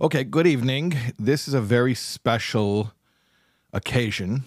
Okay, 0.00 0.22
good 0.22 0.46
evening. 0.46 0.96
This 1.18 1.48
is 1.48 1.54
a 1.54 1.60
very 1.60 1.92
special 1.92 2.92
occasion. 3.72 4.44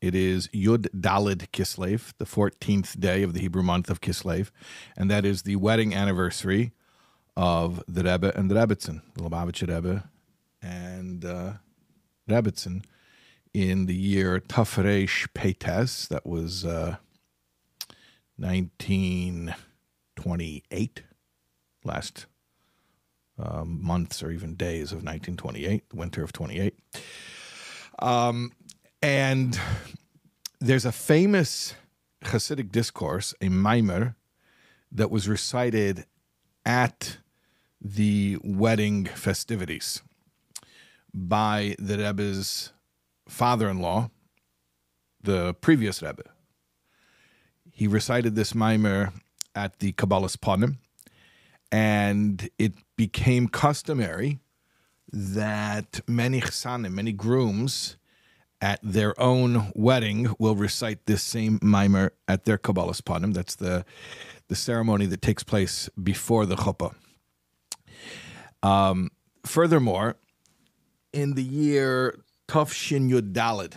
It 0.00 0.14
is 0.14 0.46
Yud 0.54 0.86
Dalid 0.94 1.48
Kislev, 1.50 2.12
the 2.18 2.24
14th 2.24 3.00
day 3.00 3.24
of 3.24 3.34
the 3.34 3.40
Hebrew 3.40 3.64
month 3.64 3.90
of 3.90 4.00
Kislev, 4.00 4.52
and 4.96 5.10
that 5.10 5.24
is 5.24 5.42
the 5.42 5.56
wedding 5.56 5.92
anniversary 5.92 6.70
of 7.36 7.82
the 7.88 8.04
Rebbe 8.04 8.32
and 8.36 8.48
the 8.48 8.54
Rebbitzin, 8.54 9.02
the 9.14 9.24
Lubavitcher 9.24 9.74
Rebbe 9.74 10.08
and 10.62 11.24
uh, 11.24 11.54
Rebbitzin, 12.30 12.84
in 13.52 13.86
the 13.86 13.96
year 13.96 14.38
Tafresh 14.38 15.26
Peites, 15.34 16.06
that 16.06 16.24
was 16.24 16.64
uh, 16.64 16.98
1928, 18.36 21.02
last 21.84 22.26
um, 23.38 23.78
months 23.82 24.22
or 24.22 24.30
even 24.30 24.54
days 24.54 24.92
of 24.92 24.98
1928, 24.98 25.88
the 25.88 25.96
winter 25.96 26.22
of 26.22 26.32
28. 26.32 26.74
Um, 27.98 28.52
and 29.02 29.58
there's 30.60 30.84
a 30.84 30.92
famous 30.92 31.74
Hasidic 32.24 32.70
discourse, 32.70 33.34
a 33.40 33.48
mimer, 33.48 34.14
that 34.90 35.10
was 35.10 35.28
recited 35.28 36.04
at 36.64 37.18
the 37.80 38.38
wedding 38.44 39.06
festivities 39.06 40.02
by 41.12 41.74
the 41.78 41.98
Rebbe's 41.98 42.72
father-in-law, 43.28 44.10
the 45.20 45.54
previous 45.54 46.02
Rebbe. 46.02 46.22
He 47.72 47.86
recited 47.86 48.34
this 48.34 48.54
mimer 48.54 49.12
at 49.54 49.78
the 49.80 49.92
Kabbalas 49.92 50.36
Panim, 50.36 50.76
and 51.72 52.48
it 52.58 52.74
became 52.96 53.48
customary 53.48 54.38
that 55.10 56.00
many 56.06 56.40
chsanim, 56.40 56.92
many 56.92 57.12
grooms, 57.12 57.96
at 58.60 58.78
their 58.82 59.18
own 59.20 59.72
wedding 59.74 60.34
will 60.38 60.54
recite 60.54 61.06
this 61.06 61.22
same 61.22 61.58
mimer 61.60 62.12
at 62.28 62.44
their 62.44 62.58
Kabbalas 62.58 63.02
Panim. 63.02 63.34
That's 63.34 63.56
the 63.56 63.84
the 64.48 64.54
ceremony 64.54 65.06
that 65.06 65.22
takes 65.22 65.42
place 65.42 65.88
before 66.00 66.46
the 66.46 66.54
chuppah. 66.56 66.94
Um, 68.62 69.10
furthermore, 69.44 70.14
in 71.12 71.34
the 71.34 71.42
year 71.42 72.20
Tufshin 72.46 73.10
Yud 73.10 73.32
Dalid, 73.32 73.74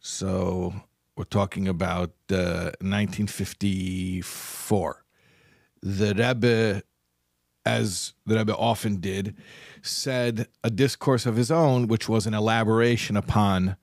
so 0.00 0.74
we're 1.16 1.24
talking 1.24 1.66
about 1.68 2.10
uh, 2.30 2.72
1954, 2.82 5.04
the 5.82 6.14
Rebbe, 6.14 6.82
as 7.64 8.14
the 8.26 8.36
Rebbe 8.36 8.56
often 8.56 8.96
did, 8.96 9.36
said 9.82 10.48
a 10.62 10.70
discourse 10.70 11.26
of 11.26 11.36
his 11.36 11.50
own, 11.50 11.86
which 11.86 12.08
was 12.08 12.26
an 12.26 12.34
elaboration 12.34 13.16
upon 13.16 13.76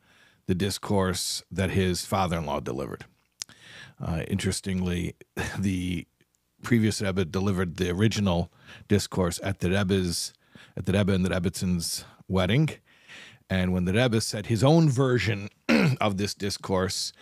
the 0.48 0.56
discourse 0.56 1.44
that 1.52 1.72
his 1.72 2.06
father 2.06 2.38
in 2.38 2.46
law 2.46 2.60
delivered. 2.60 3.06
Uh, 4.02 4.24
interestingly, 4.28 5.16
the 5.60 6.06
previous 6.64 7.02
Rebbe 7.02 7.26
delivered 7.26 7.78
the 7.78 7.90
original 7.90 8.52
discourse 8.88 9.40
at 9.44 9.60
the 9.60 9.72
Rebbe's, 9.72 10.34
at 10.76 10.86
the 10.86 10.94
Rebbe 10.94 11.14
and 11.14 11.26
the 11.26 11.30
Rebbitzin's 11.30 12.06
wedding. 12.28 12.70
And 13.50 13.74
when 13.74 13.86
the 13.86 13.94
Rebbe 13.94 14.22
said 14.22 14.48
his 14.48 14.64
own 14.64 14.90
version 14.90 15.50
of 16.02 16.18
this 16.18 16.34
discourse, 16.34 17.14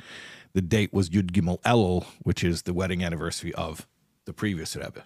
the 0.54 0.62
date 0.62 0.94
was 0.94 1.10
Yud 1.10 1.32
Gimel 1.32 1.62
Elul, 1.62 2.06
which 2.24 2.44
is 2.44 2.64
the 2.64 2.74
wedding 2.74 3.04
anniversary 3.04 3.54
of 3.56 3.88
the 4.26 4.34
previous 4.34 4.76
Rebbe. 4.76 5.04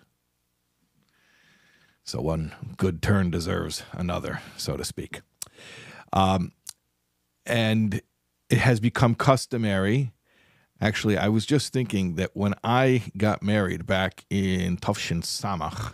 So 2.04 2.22
one 2.22 2.54
good 2.78 3.02
turn 3.02 3.30
deserves 3.30 3.84
another, 3.92 4.42
so 4.58 4.76
to 4.78 4.84
speak. 4.84 5.22
Um, 6.12 6.54
and 7.46 8.02
it 8.50 8.58
has 8.58 8.80
become 8.80 9.14
customary. 9.16 10.12
Actually, 10.82 11.18
I 11.18 11.28
was 11.28 11.46
just 11.46 11.72
thinking 11.72 12.16
that 12.16 12.32
when 12.34 12.56
I 12.64 13.04
got 13.18 13.44
married 13.44 13.86
back 13.86 14.26
in 14.30 14.78
Tufshin 14.78 15.22
Samach, 15.22 15.94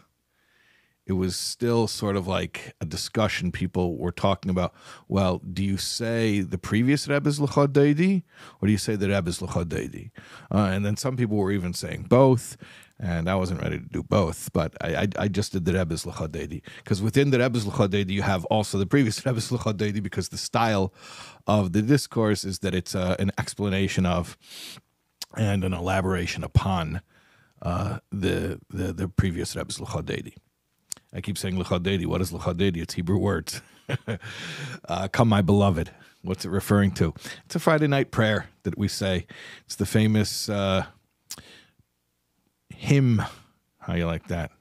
it 1.05 1.13
was 1.13 1.35
still 1.35 1.87
sort 1.87 2.15
of 2.15 2.27
like 2.27 2.75
a 2.81 2.85
discussion. 2.85 3.51
People 3.51 3.97
were 3.97 4.11
talking 4.11 4.49
about, 4.49 4.73
well, 5.07 5.39
do 5.39 5.63
you 5.63 5.77
say 5.77 6.39
the 6.39 6.57
previous 6.57 7.07
Rebbe's 7.07 7.39
L'chad 7.39 7.77
or 7.77 8.65
do 8.65 8.71
you 8.71 8.77
say 8.77 8.95
the 8.95 9.09
Rebbe's 9.09 9.41
L'chad? 9.41 9.73
Uh, 10.51 10.57
and 10.57 10.85
then 10.85 10.97
some 10.97 11.15
people 11.15 11.37
were 11.37 11.51
even 11.51 11.73
saying 11.73 12.03
both, 12.09 12.57
and 12.99 13.29
I 13.29 13.35
wasn't 13.35 13.61
ready 13.61 13.79
to 13.79 13.85
do 13.85 14.03
both, 14.03 14.51
but 14.53 14.73
I, 14.81 14.95
I, 14.95 15.07
I 15.19 15.27
just 15.27 15.51
did 15.51 15.65
the 15.65 15.73
Rebbe's 15.73 16.05
L'chad 16.05 16.31
Because 16.77 17.01
within 17.01 17.31
the 17.31 17.39
Rebbe's 17.39 17.65
L'chad 17.65 18.09
you 18.09 18.21
have 18.21 18.45
also 18.45 18.77
the 18.77 18.85
previous 18.85 19.25
Rebbe's 19.25 19.51
L'chad 19.51 20.01
because 20.01 20.29
the 20.29 20.37
style 20.37 20.93
of 21.47 21.73
the 21.73 21.81
discourse 21.81 22.45
is 22.45 22.59
that 22.59 22.73
it's 22.73 22.95
uh, 22.95 23.15
an 23.19 23.31
explanation 23.37 24.05
of 24.05 24.37
and 25.35 25.65
an 25.65 25.73
elaboration 25.73 26.43
upon 26.43 27.01
uh, 27.61 27.99
the, 28.11 28.59
the 28.69 28.93
the 28.93 29.07
previous 29.07 29.55
Rebbe's 29.55 29.79
L'chad 29.81 30.33
I 31.15 31.21
keep 31.21 31.37
saying 31.37 31.55
Lecha 31.55 31.79
Dodi. 31.79 32.05
What 32.05 32.21
is 32.21 32.31
Lecha 32.31 32.53
Dodi? 32.53 32.81
It's 32.81 32.93
Hebrew 32.93 33.17
words. 33.17 33.61
uh, 34.89 35.07
Come, 35.07 35.29
my 35.29 35.41
beloved. 35.41 35.89
What's 36.21 36.43
it 36.43 36.49
referring 36.49 36.91
to? 36.95 37.13
It's 37.45 37.55
a 37.55 37.59
Friday 37.59 37.87
night 37.87 38.11
prayer 38.11 38.49
that 38.63 38.77
we 38.77 38.89
say. 38.89 39.25
It's 39.65 39.75
the 39.75 39.85
famous 39.85 40.49
uh, 40.49 40.85
hymn. 42.75 43.21
How 43.79 43.93
you 43.93 44.05
like 44.05 44.27
that? 44.27 44.51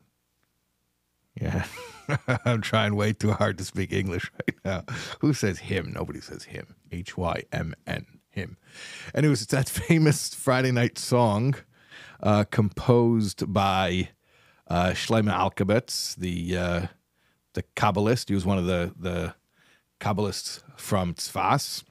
Yeah. 1.40 1.64
I'm 2.44 2.60
trying 2.60 2.94
way 2.96 3.12
too 3.12 3.32
hard 3.32 3.58
to 3.58 3.64
speak 3.64 3.92
English 3.92 4.30
right 4.32 4.58
now. 4.64 4.94
Who 5.20 5.32
says 5.32 5.58
him? 5.58 5.92
Nobody 5.94 6.20
says 6.20 6.44
him. 6.44 6.74
hymn. 6.90 7.44
Him. 7.50 7.74
Hymn. 8.30 8.56
Anyways, 9.14 9.42
it's 9.42 9.52
that 9.52 9.68
famous 9.88 10.34
Friday 10.34 10.72
night 10.72 10.98
song 10.98 11.54
uh, 12.22 12.44
composed 12.50 13.52
by 13.52 14.10
uh, 14.68 14.90
Shlomo 14.90 15.32
Alkabetz, 15.32 16.16
the 16.16 16.56
uh, 16.56 16.86
the 17.52 17.62
Kabbalist. 17.76 18.28
He 18.28 18.34
was 18.34 18.44
one 18.44 18.58
of 18.58 18.66
the 18.66 18.92
the 18.98 19.34
Kabbalists 20.00 20.62
from 20.76 21.14
Tzfas. 21.14 21.84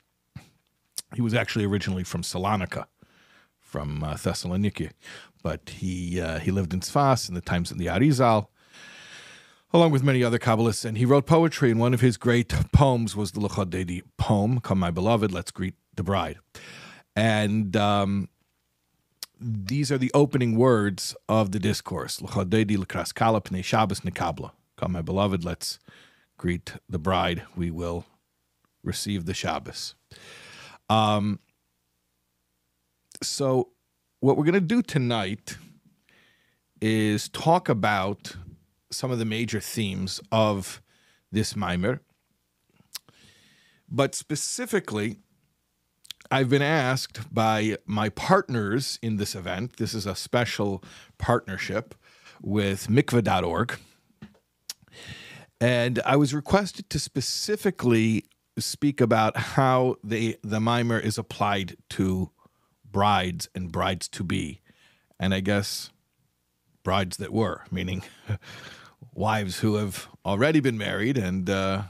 He 1.15 1.21
was 1.21 1.33
actually 1.33 1.65
originally 1.65 2.03
from 2.03 2.23
Salonika, 2.23 2.85
from 3.59 4.03
uh, 4.03 4.15
Thessaloniki, 4.15 4.91
but 5.43 5.69
he 5.69 6.19
uh, 6.19 6.39
he 6.39 6.49
lived 6.51 6.73
in 6.73 6.79
Sfas 6.79 7.29
in 7.29 7.35
the 7.35 7.41
times 7.41 7.69
of 7.69 7.77
the 7.77 7.87
Arizal, 7.87 8.47
along 9.71 9.91
with 9.91 10.03
many 10.03 10.23
other 10.23 10.39
Kabbalists, 10.39 10.85
and 10.85 10.97
he 10.97 11.05
wrote 11.05 11.25
poetry. 11.27 11.69
And 11.69 11.79
one 11.79 11.93
of 11.93 12.01
his 12.01 12.17
great 12.17 12.49
poems 12.71 13.15
was 13.15 13.33
the 13.33 13.41
Lecha 13.41 13.65
Dodi 13.69 14.01
poem, 14.17 14.59
"Come, 14.61 14.79
my 14.79 14.89
beloved, 14.89 15.31
let's 15.31 15.51
greet 15.51 15.75
the 15.95 16.03
bride," 16.03 16.37
and 17.15 17.75
um, 17.75 18.29
these 19.39 19.91
are 19.91 19.97
the 19.97 20.11
opening 20.13 20.57
words 20.57 21.15
of 21.27 21.51
the 21.51 21.59
discourse. 21.59 22.19
"Luchodedi 22.21 22.77
l'kraskala 22.77 23.43
pnei 23.43 23.63
Shabbos 23.63 23.99
nekabla." 23.99 24.51
Come, 24.77 24.93
my 24.93 25.01
beloved, 25.01 25.43
let's 25.45 25.77
greet 26.37 26.73
the 26.89 26.97
bride. 26.97 27.43
We 27.55 27.69
will 27.69 28.05
receive 28.83 29.25
the 29.25 29.33
Shabbos. 29.33 29.95
Um, 30.89 31.39
so, 33.21 33.69
what 34.23 34.37
we're 34.37 34.45
going 34.45 34.53
to 34.53 34.61
do 34.61 34.81
tonight 34.81 35.57
is 36.79 37.27
talk 37.27 37.67
about 37.67 38.37
some 38.89 39.11
of 39.11 39.19
the 39.19 39.25
major 39.25 39.59
themes 39.59 40.21
of 40.31 40.81
this 41.29 41.57
mimer, 41.57 41.99
but 43.89 44.15
specifically 44.15 45.17
I've 46.31 46.47
been 46.47 46.61
asked 46.61 47.33
by 47.33 47.75
my 47.85 48.07
partners 48.07 48.97
in 49.01 49.17
this 49.17 49.35
event, 49.35 49.75
this 49.75 49.93
is 49.93 50.05
a 50.05 50.15
special 50.15 50.81
partnership 51.17 51.93
with 52.41 52.87
mikvah.org. 52.87 53.77
And 55.59 56.01
I 56.05 56.15
was 56.15 56.33
requested 56.33 56.89
to 56.91 56.97
specifically 56.99 58.23
speak 58.57 59.01
about 59.01 59.35
how 59.35 59.97
the, 60.01 60.37
the 60.43 60.61
mimer 60.61 60.97
is 60.97 61.17
applied 61.17 61.75
to 61.89 62.31
brides 62.93 63.49
and 63.53 63.69
brides 63.69 64.07
to 64.07 64.23
be. 64.23 64.61
And 65.19 65.33
I 65.33 65.41
guess 65.41 65.89
brides 66.83 67.17
that 67.17 67.33
were, 67.33 67.63
meaning 67.69 68.03
wives 69.13 69.59
who 69.59 69.75
have 69.75 70.07
already 70.25 70.61
been 70.61 70.77
married 70.77 71.17
and 71.17 71.49
uh, 71.49 71.83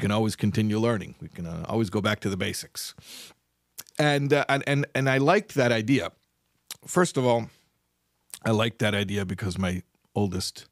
can 0.00 0.10
always 0.10 0.34
continue 0.34 0.80
learning. 0.80 1.14
We 1.20 1.28
can 1.28 1.46
uh, 1.46 1.64
always 1.68 1.90
go 1.90 2.00
back 2.00 2.18
to 2.20 2.30
the 2.30 2.36
basics. 2.36 2.94
And, 3.98 4.32
uh, 4.32 4.44
and 4.48 4.64
and 4.66 4.86
and 4.94 5.08
I 5.08 5.18
liked 5.18 5.54
that 5.54 5.70
idea. 5.70 6.12
First 6.86 7.16
of 7.16 7.26
all, 7.26 7.50
I 8.44 8.50
liked 8.50 8.78
that 8.78 8.94
idea 8.94 9.24
because 9.24 9.58
my 9.58 9.82
oldest 10.14 10.66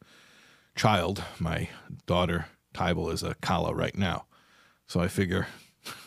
child, 0.74 1.22
my 1.38 1.68
daughter 2.06 2.46
Tybal, 2.74 3.12
is 3.12 3.22
a 3.22 3.34
kala 3.34 3.74
right 3.74 3.96
now. 3.96 4.24
So 4.86 5.00
I 5.00 5.08
figure 5.08 5.46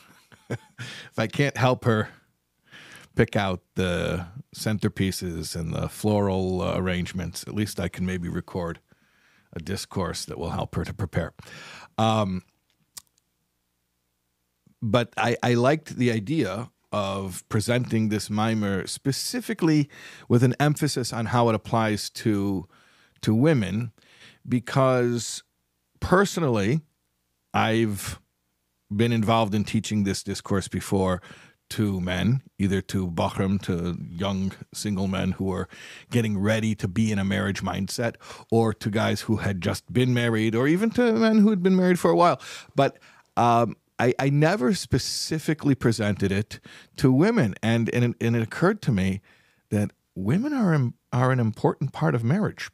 if 0.49 1.17
I 1.17 1.27
can't 1.27 1.55
help 1.55 1.85
her 1.85 2.09
pick 3.15 3.35
out 3.35 3.61
the 3.75 4.25
centerpieces 4.55 5.55
and 5.55 5.73
the 5.73 5.87
floral 5.89 6.61
uh, 6.61 6.77
arrangements, 6.77 7.43
at 7.43 7.53
least 7.53 7.79
I 7.79 7.87
can 7.87 8.05
maybe 8.05 8.29
record 8.29 8.79
a 9.53 9.59
discourse 9.59 10.25
that 10.25 10.37
will 10.37 10.49
help 10.49 10.75
her 10.75 10.83
to 10.83 10.93
prepare. 10.93 11.33
Um, 11.97 12.43
but 14.81 15.13
I, 15.15 15.37
I 15.43 15.53
liked 15.53 15.95
the 15.95 16.11
idea 16.11 16.69
of 16.91 17.43
presenting 17.49 18.09
this 18.09 18.29
mimer 18.29 18.85
specifically 18.85 19.89
with 20.27 20.43
an 20.43 20.55
emphasis 20.59 21.11
on 21.11 21.27
how 21.27 21.49
it 21.49 21.55
applies 21.55 22.09
to 22.09 22.67
to 23.21 23.33
women 23.33 23.91
because 24.47 25.43
personally 25.99 26.81
I've 27.53 28.19
been 28.95 29.11
involved 29.11 29.55
in 29.55 29.63
teaching 29.63 30.03
this 30.03 30.21
discourse 30.21 30.67
before 30.67 31.21
to 31.73 31.99
men, 31.99 32.43
either 32.59 32.81
to 32.81 33.09
bochurim, 33.09 33.59
to 33.63 33.97
young 34.07 34.51
single 34.75 35.07
men 35.07 35.31
who 35.31 35.51
are 35.51 35.67
getting 36.11 36.37
ready 36.37 36.75
to 36.75 36.87
be 36.87 37.11
in 37.11 37.17
a 37.17 37.23
marriage 37.23 37.63
mindset, 37.63 38.15
or 38.51 38.75
to 38.75 38.91
guys 38.91 39.21
who 39.21 39.37
had 39.37 39.59
just 39.59 39.91
been 39.91 40.13
married, 40.13 40.53
or 40.53 40.67
even 40.67 40.91
to 40.91 41.13
men 41.13 41.39
who 41.39 41.49
had 41.49 41.63
been 41.63 41.75
married 41.75 41.99
for 41.99 42.11
a 42.11 42.15
while. 42.15 42.39
But 42.75 42.99
um, 43.35 43.75
I, 43.97 44.13
I, 44.19 44.29
never 44.29 44.75
specifically 44.75 45.73
presented 45.73 46.31
it 46.31 46.59
to 46.97 47.11
women, 47.11 47.55
and 47.63 47.89
and 47.89 48.05
it, 48.05 48.15
and 48.21 48.35
it 48.35 48.43
occurred 48.43 48.79
to 48.83 48.91
me 48.91 49.21
that 49.69 49.89
women 50.13 50.53
are 50.53 50.91
are 51.11 51.31
an 51.31 51.39
important 51.39 51.91
part 51.91 52.13
of 52.13 52.23
marriage. 52.23 52.69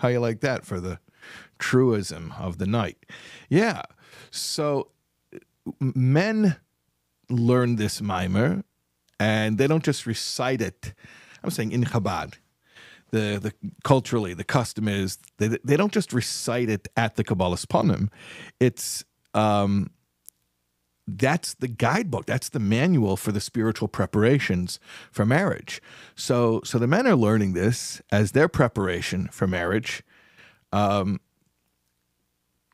How 0.00 0.08
you 0.08 0.20
like 0.20 0.40
that 0.40 0.66
for 0.66 0.80
the 0.80 0.98
truism 1.58 2.34
of 2.38 2.58
the 2.58 2.66
night? 2.66 2.98
Yeah. 3.48 3.80
So 4.30 4.90
men 5.80 6.56
learn 7.28 7.76
this 7.76 8.00
mimer, 8.00 8.64
and 9.18 9.58
they 9.58 9.66
don't 9.66 9.84
just 9.84 10.06
recite 10.06 10.60
it. 10.60 10.94
I'm 11.42 11.50
saying 11.50 11.72
in 11.72 11.84
Chabad. 11.84 12.34
The, 13.10 13.38
the 13.38 13.52
culturally 13.84 14.32
the 14.32 14.42
custom 14.42 14.88
is 14.88 15.18
they, 15.36 15.48
they 15.48 15.76
don't 15.76 15.92
just 15.92 16.14
recite 16.14 16.70
it 16.70 16.88
at 16.96 17.16
the 17.16 17.22
Kabbalas 17.22 17.66
Panim. 17.66 18.08
It's 18.58 19.04
um, 19.34 19.90
that's 21.06 21.54
the 21.54 21.68
guidebook 21.68 22.26
that's 22.26 22.48
the 22.48 22.60
manual 22.60 23.16
for 23.16 23.32
the 23.32 23.40
spiritual 23.40 23.88
preparations 23.88 24.78
for 25.10 25.26
marriage 25.26 25.82
so 26.14 26.60
so 26.64 26.78
the 26.78 26.86
men 26.86 27.06
are 27.06 27.16
learning 27.16 27.54
this 27.54 28.00
as 28.10 28.32
their 28.32 28.48
preparation 28.48 29.28
for 29.32 29.46
marriage 29.46 30.02
um, 30.72 31.20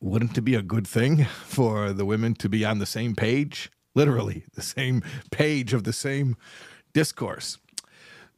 wouldn't 0.01 0.37
it 0.37 0.43
be 0.43 0.55
a 0.55 0.63
good 0.63 0.87
thing 0.87 1.25
for 1.45 1.93
the 1.93 2.05
women 2.05 2.35
to 2.35 2.49
be 2.49 2.65
on 2.65 2.79
the 2.79 2.87
same 2.87 3.15
page 3.15 3.71
literally 3.99 4.45
the 4.55 4.63
same 4.63 5.03
page 5.31 5.75
of 5.75 5.85
the 5.85 5.93
same 5.93 6.37
discourse. 6.95 7.59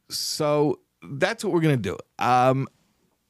So 0.09 0.79
that's 1.01 1.43
what 1.43 1.53
we're 1.53 1.61
going 1.61 1.81
to 1.81 1.89
do. 1.89 1.97
Um, 2.19 2.67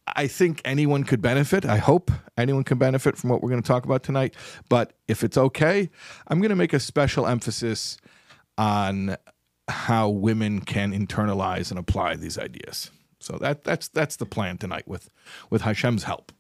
I 0.08 0.28
think 0.28 0.62
anyone 0.66 1.04
could 1.04 1.22
benefit. 1.22 1.66
I 1.66 1.78
hope 1.78 2.10
anyone 2.38 2.64
can 2.64 2.78
benefit 2.78 3.18
from 3.18 3.30
what 3.30 3.42
we're 3.42 3.50
going 3.50 3.62
to 3.62 3.68
talk 3.68 3.86
about 3.86 4.04
tonight. 4.04 4.36
But 4.68 4.94
if 5.08 5.24
it's 5.24 5.38
okay, 5.38 5.90
I'm 6.28 6.40
going 6.40 6.50
to 6.50 6.56
make 6.56 6.74
a 6.74 6.80
special 6.80 7.28
emphasis 7.28 7.98
on 8.58 9.16
how 9.68 10.10
women 10.10 10.62
can 10.62 10.92
internalize 10.92 11.70
and 11.70 11.80
apply 11.80 12.16
these 12.16 12.38
ideas. 12.38 12.92
So 13.20 13.38
that 13.40 13.64
that's 13.64 13.88
that's 13.88 14.16
the 14.16 14.26
plan 14.26 14.58
tonight 14.58 14.88
with 14.88 15.10
with 15.50 15.62
Hashem's 15.62 16.04
help. 16.04 16.32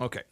Okay. 0.00 0.22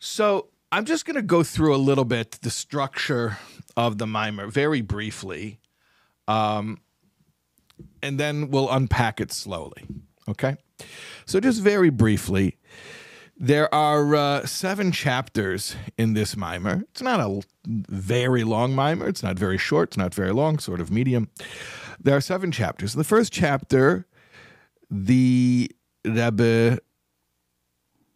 So 0.00 0.48
I'm 0.72 0.86
just 0.86 1.04
going 1.04 1.16
to 1.16 1.22
go 1.22 1.42
through 1.42 1.74
a 1.74 1.76
little 1.76 2.06
bit 2.06 2.38
the 2.40 2.50
structure 2.50 3.36
of 3.76 3.98
the 3.98 4.06
mimer 4.06 4.46
very 4.46 4.80
briefly, 4.80 5.60
um, 6.26 6.80
and 8.02 8.18
then 8.18 8.50
we'll 8.50 8.70
unpack 8.70 9.20
it 9.20 9.32
slowly. 9.32 9.84
Okay? 10.26 10.56
So, 11.26 11.40
just 11.40 11.60
very 11.60 11.90
briefly, 11.90 12.56
there 13.36 13.72
are 13.74 14.14
uh, 14.14 14.46
seven 14.46 14.92
chapters 14.92 15.76
in 15.98 16.14
this 16.14 16.38
mimer. 16.38 16.84
It's 16.92 17.02
not 17.02 17.20
a 17.20 17.42
very 17.66 18.42
long 18.42 18.74
mimer, 18.74 19.08
it's 19.08 19.22
not 19.22 19.38
very 19.38 19.58
short, 19.58 19.90
it's 19.90 19.98
not 19.98 20.14
very 20.14 20.32
long, 20.32 20.58
sort 20.58 20.80
of 20.80 20.90
medium. 20.90 21.28
There 22.00 22.16
are 22.16 22.22
seven 22.22 22.50
chapters. 22.50 22.94
The 22.94 23.04
first 23.04 23.30
chapter, 23.30 24.06
the 24.90 25.70
Rebbe 26.02 26.78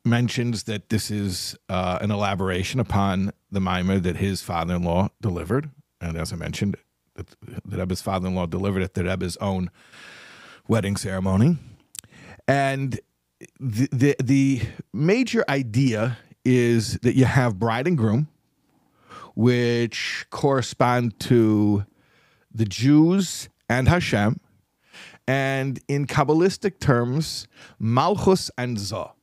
mentions 0.07 0.65
that 0.65 0.89
this 0.89 1.11
is 1.11 1.57
uh, 1.69 1.99
an 2.01 2.11
elaboration 2.11 2.81
upon 2.81 3.33
the 3.51 3.61
mimer 3.61 3.99
that 3.99 4.17
his 4.17 4.41
father-in-law 4.43 5.09
delivered, 5.21 5.71
and 6.01 6.17
as 6.17 6.33
I 6.33 6.37
mentioned, 6.37 6.77
that 7.17 7.35
the 7.65 7.77
Rebbe's 7.77 8.03
father-in-law 8.03 8.47
delivered 8.47 8.83
at 8.83 8.95
the 8.95 9.05
Rebbe's 9.05 9.37
own 9.39 9.71
wedding 10.69 10.97
ceremony, 10.97 11.59
and 12.47 13.01
the, 13.59 13.89
the 13.93 14.17
the 14.23 14.63
major 14.93 15.45
idea 15.49 16.19
is 16.45 16.99
that 17.01 17.17
you 17.17 17.25
have 17.25 17.59
bride 17.59 17.87
and 17.87 17.99
groom, 17.99 18.29
which 19.35 20.27
correspond 20.31 21.19
to 21.21 21.85
the 22.55 22.65
Jews 22.65 23.49
and 23.69 23.89
Hashem, 23.89 24.41
and 25.27 25.81
in 25.89 26.07
Kabbalistic 26.07 26.79
terms, 26.79 27.49
Malchus 27.79 28.51
and 28.57 28.79
Zah 28.79 29.16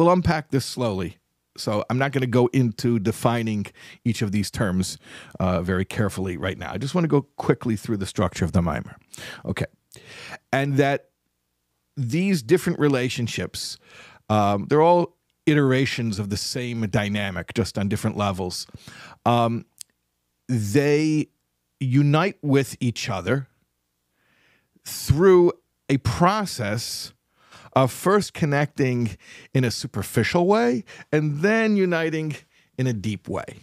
we'll 0.00 0.10
unpack 0.10 0.50
this 0.50 0.64
slowly. 0.64 1.18
So 1.58 1.84
I'm 1.90 1.98
not 1.98 2.12
going 2.12 2.22
to 2.22 2.26
go 2.26 2.46
into 2.54 2.98
defining 2.98 3.66
each 4.02 4.22
of 4.22 4.32
these 4.32 4.50
terms 4.50 4.96
uh, 5.38 5.60
very 5.60 5.84
carefully 5.84 6.38
right 6.38 6.56
now. 6.56 6.72
I 6.72 6.78
just 6.78 6.94
want 6.94 7.04
to 7.04 7.08
go 7.08 7.22
quickly 7.36 7.76
through 7.76 7.98
the 7.98 8.06
structure 8.06 8.46
of 8.46 8.52
the 8.52 8.62
mimer. 8.62 8.96
Okay. 9.44 9.66
And 10.54 10.78
that 10.78 11.10
these 11.98 12.42
different 12.42 12.78
relationships, 12.78 13.76
um, 14.30 14.68
they're 14.70 14.80
all 14.80 15.18
iterations 15.44 16.18
of 16.18 16.30
the 16.30 16.38
same 16.38 16.80
dynamic, 16.88 17.52
just 17.52 17.76
on 17.76 17.88
different 17.88 18.16
levels. 18.16 18.66
Um, 19.26 19.66
they 20.48 21.28
unite 21.78 22.38
with 22.40 22.74
each 22.80 23.10
other 23.10 23.48
through 24.86 25.52
a 25.90 25.98
process 25.98 27.12
of 27.72 27.92
first 27.92 28.34
connecting 28.34 29.16
in 29.54 29.64
a 29.64 29.70
superficial 29.70 30.46
way 30.46 30.84
and 31.12 31.40
then 31.40 31.76
uniting 31.76 32.36
in 32.76 32.86
a 32.86 32.92
deep 32.92 33.28
way. 33.28 33.56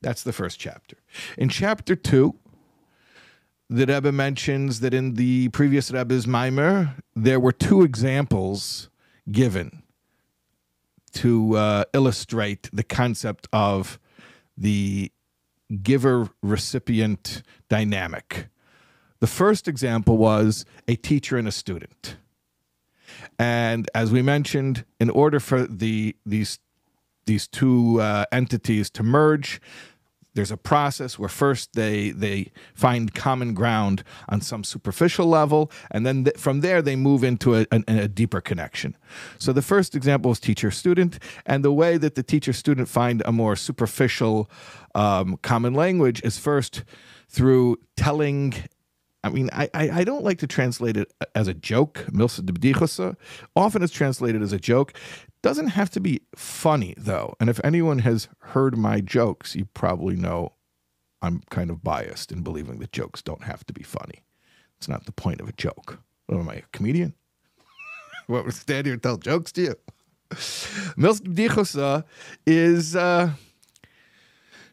That's 0.00 0.22
the 0.22 0.32
first 0.32 0.58
chapter. 0.58 0.96
In 1.38 1.48
chapter 1.48 1.96
two, 1.96 2.34
the 3.70 3.86
Rebbe 3.86 4.12
mentions 4.12 4.80
that 4.80 4.92
in 4.92 5.14
the 5.14 5.48
previous 5.48 5.90
Rebbe's 5.90 6.26
Mimer, 6.26 6.96
there 7.16 7.40
were 7.40 7.52
two 7.52 7.82
examples 7.82 8.90
given 9.30 9.82
to 11.12 11.56
uh, 11.56 11.84
illustrate 11.94 12.68
the 12.72 12.82
concept 12.82 13.48
of 13.52 13.98
the 14.56 15.10
giver 15.82 16.28
recipient 16.42 17.42
dynamic. 17.68 18.48
The 19.24 19.28
first 19.28 19.68
example 19.68 20.18
was 20.18 20.66
a 20.86 20.96
teacher 20.96 21.38
and 21.38 21.48
a 21.48 21.50
student. 21.50 22.18
And 23.38 23.90
as 23.94 24.12
we 24.12 24.20
mentioned, 24.20 24.84
in 25.00 25.08
order 25.08 25.40
for 25.40 25.66
the 25.66 26.14
these 26.26 26.58
these 27.24 27.48
two 27.48 28.02
uh, 28.02 28.26
entities 28.30 28.90
to 28.90 29.02
merge, 29.02 29.62
there's 30.34 30.50
a 30.50 30.58
process 30.58 31.18
where 31.18 31.30
first 31.30 31.72
they 31.72 32.10
they 32.10 32.52
find 32.74 33.14
common 33.14 33.54
ground 33.54 34.04
on 34.28 34.42
some 34.42 34.62
superficial 34.62 35.26
level, 35.26 35.70
and 35.90 36.04
then 36.04 36.24
th- 36.24 36.36
from 36.36 36.60
there 36.60 36.82
they 36.82 36.94
move 36.94 37.24
into 37.24 37.54
a, 37.54 37.66
a, 37.72 37.82
a, 37.88 38.08
deeper 38.08 38.42
connection. 38.42 38.94
So 39.38 39.54
the 39.54 39.62
first 39.62 39.94
example 39.94 40.32
is 40.32 40.38
teacher 40.38 40.70
student, 40.70 41.18
and 41.46 41.64
the 41.64 41.72
way 41.72 41.96
that 41.96 42.14
the 42.14 42.22
teacher 42.22 42.52
student 42.52 42.88
find 42.90 43.22
a 43.24 43.32
more 43.32 43.56
superficial 43.56 44.50
um, 44.94 45.38
common 45.40 45.72
language 45.72 46.20
is 46.22 46.36
first 46.36 46.84
through 47.26 47.78
telling 47.96 48.54
I 49.24 49.30
mean, 49.30 49.48
I, 49.54 49.70
I, 49.72 50.04
don't 50.04 50.22
like 50.22 50.36
to 50.40 50.46
translate 50.46 50.98
it 50.98 51.10
as 51.34 51.48
a 51.48 51.54
joke. 51.54 52.04
De 52.12 53.16
Often 53.56 53.82
it's 53.82 53.92
translated 53.92 54.42
as 54.42 54.52
a 54.52 54.58
joke. 54.58 54.92
Doesn't 55.42 55.68
have 55.68 55.88
to 55.90 56.00
be 56.00 56.20
funny 56.36 56.94
though. 56.98 57.34
And 57.40 57.48
if 57.48 57.58
anyone 57.64 58.00
has 58.00 58.28
heard 58.40 58.76
my 58.76 59.00
jokes, 59.00 59.56
you 59.56 59.64
probably 59.72 60.14
know 60.14 60.52
I'm 61.22 61.40
kind 61.48 61.70
of 61.70 61.82
biased 61.82 62.32
in 62.32 62.42
believing 62.42 62.80
that 62.80 62.92
jokes 62.92 63.22
don't 63.22 63.44
have 63.44 63.64
to 63.64 63.72
be 63.72 63.82
funny. 63.82 64.24
It's 64.76 64.88
not 64.88 65.06
the 65.06 65.12
point 65.12 65.40
of 65.40 65.48
a 65.48 65.52
joke. 65.52 66.00
What 66.26 66.38
am 66.38 66.50
I, 66.50 66.56
a 66.56 66.62
comedian? 66.72 67.14
what 68.26 68.44
would 68.44 68.52
stand 68.52 68.84
here 68.84 68.92
and 68.92 69.02
tell 69.02 69.16
jokes 69.16 69.52
to 69.52 69.62
you? 69.62 69.74
Milsa 70.98 71.22
Bdichosa 71.22 72.04
is 72.46 72.94
uh, 72.94 73.30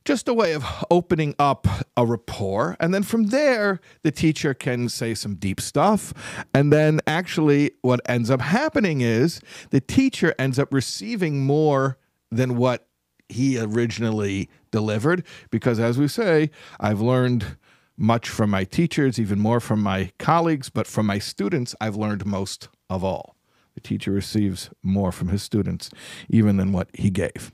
just 0.06 0.28
a 0.28 0.34
way 0.34 0.54
of 0.54 0.66
opening 0.90 1.36
up 1.38 1.68
a 1.96 2.06
rapport. 2.06 2.76
And 2.80 2.94
then 2.94 3.04
from 3.04 3.28
there, 3.28 3.80
the 4.04 4.12
teacher 4.12 4.54
can 4.54 4.90
say 4.90 5.14
some 5.14 5.36
deep 5.36 5.62
stuff. 5.62 6.14
And 6.54 6.74
then 6.74 7.00
actually, 7.06 7.72
what 7.82 8.02
ends 8.08 8.30
up 8.30 8.42
happening 8.42 9.02
is 9.02 9.42
the 9.70 9.82
teacher 9.82 10.34
ends 10.40 10.58
up 10.58 10.74
receiving 10.74 11.44
more 11.46 11.98
than 12.32 12.58
what 12.58 12.88
he 13.30 13.60
originally 13.60 14.50
delivered. 14.72 15.26
Because 15.50 15.80
as 15.80 15.98
we 15.98 16.08
say, 16.08 16.50
I've 16.80 17.02
learned 17.02 17.58
much 17.98 18.30
from 18.30 18.50
my 18.50 18.64
teachers, 18.64 19.20
even 19.20 19.40
more 19.40 19.60
from 19.60 19.82
my 19.82 20.12
colleagues, 20.18 20.70
but 20.70 20.88
from 20.88 21.06
my 21.06 21.20
students, 21.20 21.76
I've 21.80 21.96
learned 21.96 22.26
most 22.26 22.70
of 22.90 23.04
all. 23.04 23.36
The 23.76 23.82
teacher 23.82 24.12
receives 24.12 24.70
more 24.82 25.12
from 25.12 25.30
his 25.30 25.44
students 25.44 25.92
even 26.30 26.58
than 26.58 26.72
what 26.72 26.90
he 26.94 27.10
gave. 27.10 27.52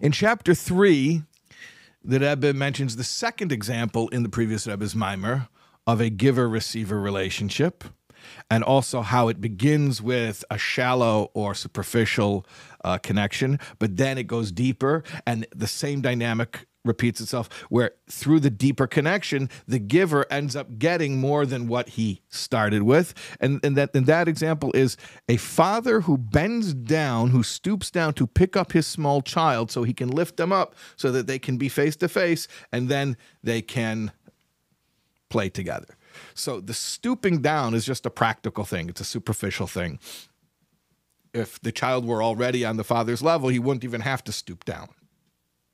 In 0.00 0.12
chapter 0.12 0.54
3, 0.54 1.22
the 2.02 2.20
Rebbe 2.20 2.52
mentions 2.54 2.96
the 2.96 3.04
second 3.04 3.52
example 3.52 4.08
in 4.08 4.22
the 4.22 4.28
previous 4.28 4.66
Rebbe's 4.66 4.94
Mimer 4.94 5.48
of 5.86 6.00
a 6.00 6.10
giver 6.10 6.48
receiver 6.48 7.00
relationship, 7.00 7.84
and 8.50 8.62
also 8.62 9.00
how 9.00 9.28
it 9.28 9.40
begins 9.40 10.00
with 10.02 10.44
a 10.50 10.58
shallow 10.58 11.30
or 11.34 11.54
superficial 11.54 12.46
uh, 12.84 12.98
connection, 12.98 13.58
but 13.78 13.96
then 13.96 14.18
it 14.18 14.26
goes 14.26 14.52
deeper, 14.52 15.02
and 15.26 15.46
the 15.54 15.66
same 15.66 16.00
dynamic 16.00 16.66
repeats 16.84 17.20
itself 17.20 17.48
where 17.68 17.92
through 18.08 18.40
the 18.40 18.50
deeper 18.50 18.86
connection 18.86 19.50
the 19.68 19.78
giver 19.78 20.26
ends 20.30 20.56
up 20.56 20.78
getting 20.78 21.18
more 21.18 21.44
than 21.44 21.68
what 21.68 21.90
he 21.90 22.22
started 22.28 22.82
with. 22.82 23.14
And, 23.40 23.60
and 23.64 23.76
that 23.76 23.94
and 23.94 24.06
that 24.06 24.28
example 24.28 24.70
is 24.74 24.96
a 25.28 25.36
father 25.36 26.02
who 26.02 26.16
bends 26.16 26.72
down 26.72 27.30
who 27.30 27.42
stoops 27.42 27.90
down 27.90 28.14
to 28.14 28.26
pick 28.26 28.56
up 28.56 28.72
his 28.72 28.86
small 28.86 29.20
child 29.20 29.70
so 29.70 29.82
he 29.82 29.92
can 29.92 30.08
lift 30.08 30.36
them 30.36 30.52
up 30.52 30.74
so 30.96 31.12
that 31.12 31.26
they 31.26 31.38
can 31.38 31.58
be 31.58 31.68
face 31.68 31.96
to 31.96 32.08
face 32.08 32.48
and 32.72 32.88
then 32.88 33.16
they 33.42 33.60
can 33.60 34.12
play 35.28 35.48
together. 35.48 35.96
So 36.34 36.60
the 36.60 36.74
stooping 36.74 37.40
down 37.40 37.74
is 37.74 37.84
just 37.84 38.04
a 38.04 38.10
practical 38.10 38.64
thing. 38.64 38.88
It's 38.88 39.00
a 39.00 39.04
superficial 39.04 39.66
thing. 39.66 40.00
If 41.32 41.60
the 41.60 41.70
child 41.70 42.04
were 42.04 42.22
already 42.22 42.64
on 42.64 42.76
the 42.76 42.84
father's 42.84 43.22
level 43.22 43.50
he 43.50 43.58
wouldn't 43.58 43.84
even 43.84 44.00
have 44.00 44.24
to 44.24 44.32
stoop 44.32 44.64
down 44.64 44.88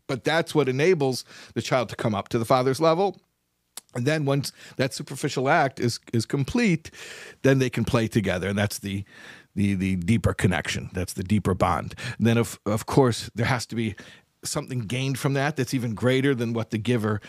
but 0.06 0.24
that's 0.24 0.54
what 0.54 0.68
enables 0.68 1.24
the 1.54 1.62
child 1.62 1.88
to 1.90 1.96
come 1.96 2.14
up 2.14 2.28
to 2.28 2.38
the 2.38 2.44
father's 2.44 2.80
level. 2.80 3.20
And 3.94 4.06
then 4.06 4.24
once 4.24 4.52
that 4.76 4.92
superficial 4.92 5.48
act 5.48 5.80
is 5.80 5.98
is 6.12 6.26
complete, 6.26 6.90
then 7.42 7.58
they 7.58 7.70
can 7.70 7.84
play 7.84 8.08
together, 8.08 8.48
and 8.48 8.58
that's 8.58 8.78
the 8.78 9.04
the 9.54 9.74
the 9.74 9.96
deeper 9.96 10.34
connection. 10.34 10.90
That's 10.92 11.14
the 11.14 11.24
deeper 11.24 11.54
bond. 11.54 11.94
And 12.18 12.26
then 12.26 12.36
of 12.36 12.60
of 12.66 12.86
course 12.86 13.30
there 13.34 13.46
has 13.46 13.66
to 13.66 13.76
be 13.76 13.94
something 14.44 14.80
gained 14.80 15.18
from 15.18 15.32
that 15.32 15.56
that's 15.56 15.74
even 15.74 15.94
greater 15.94 16.34
than 16.34 16.52
what 16.52 16.70
the 16.70 16.78
giver 16.78 17.20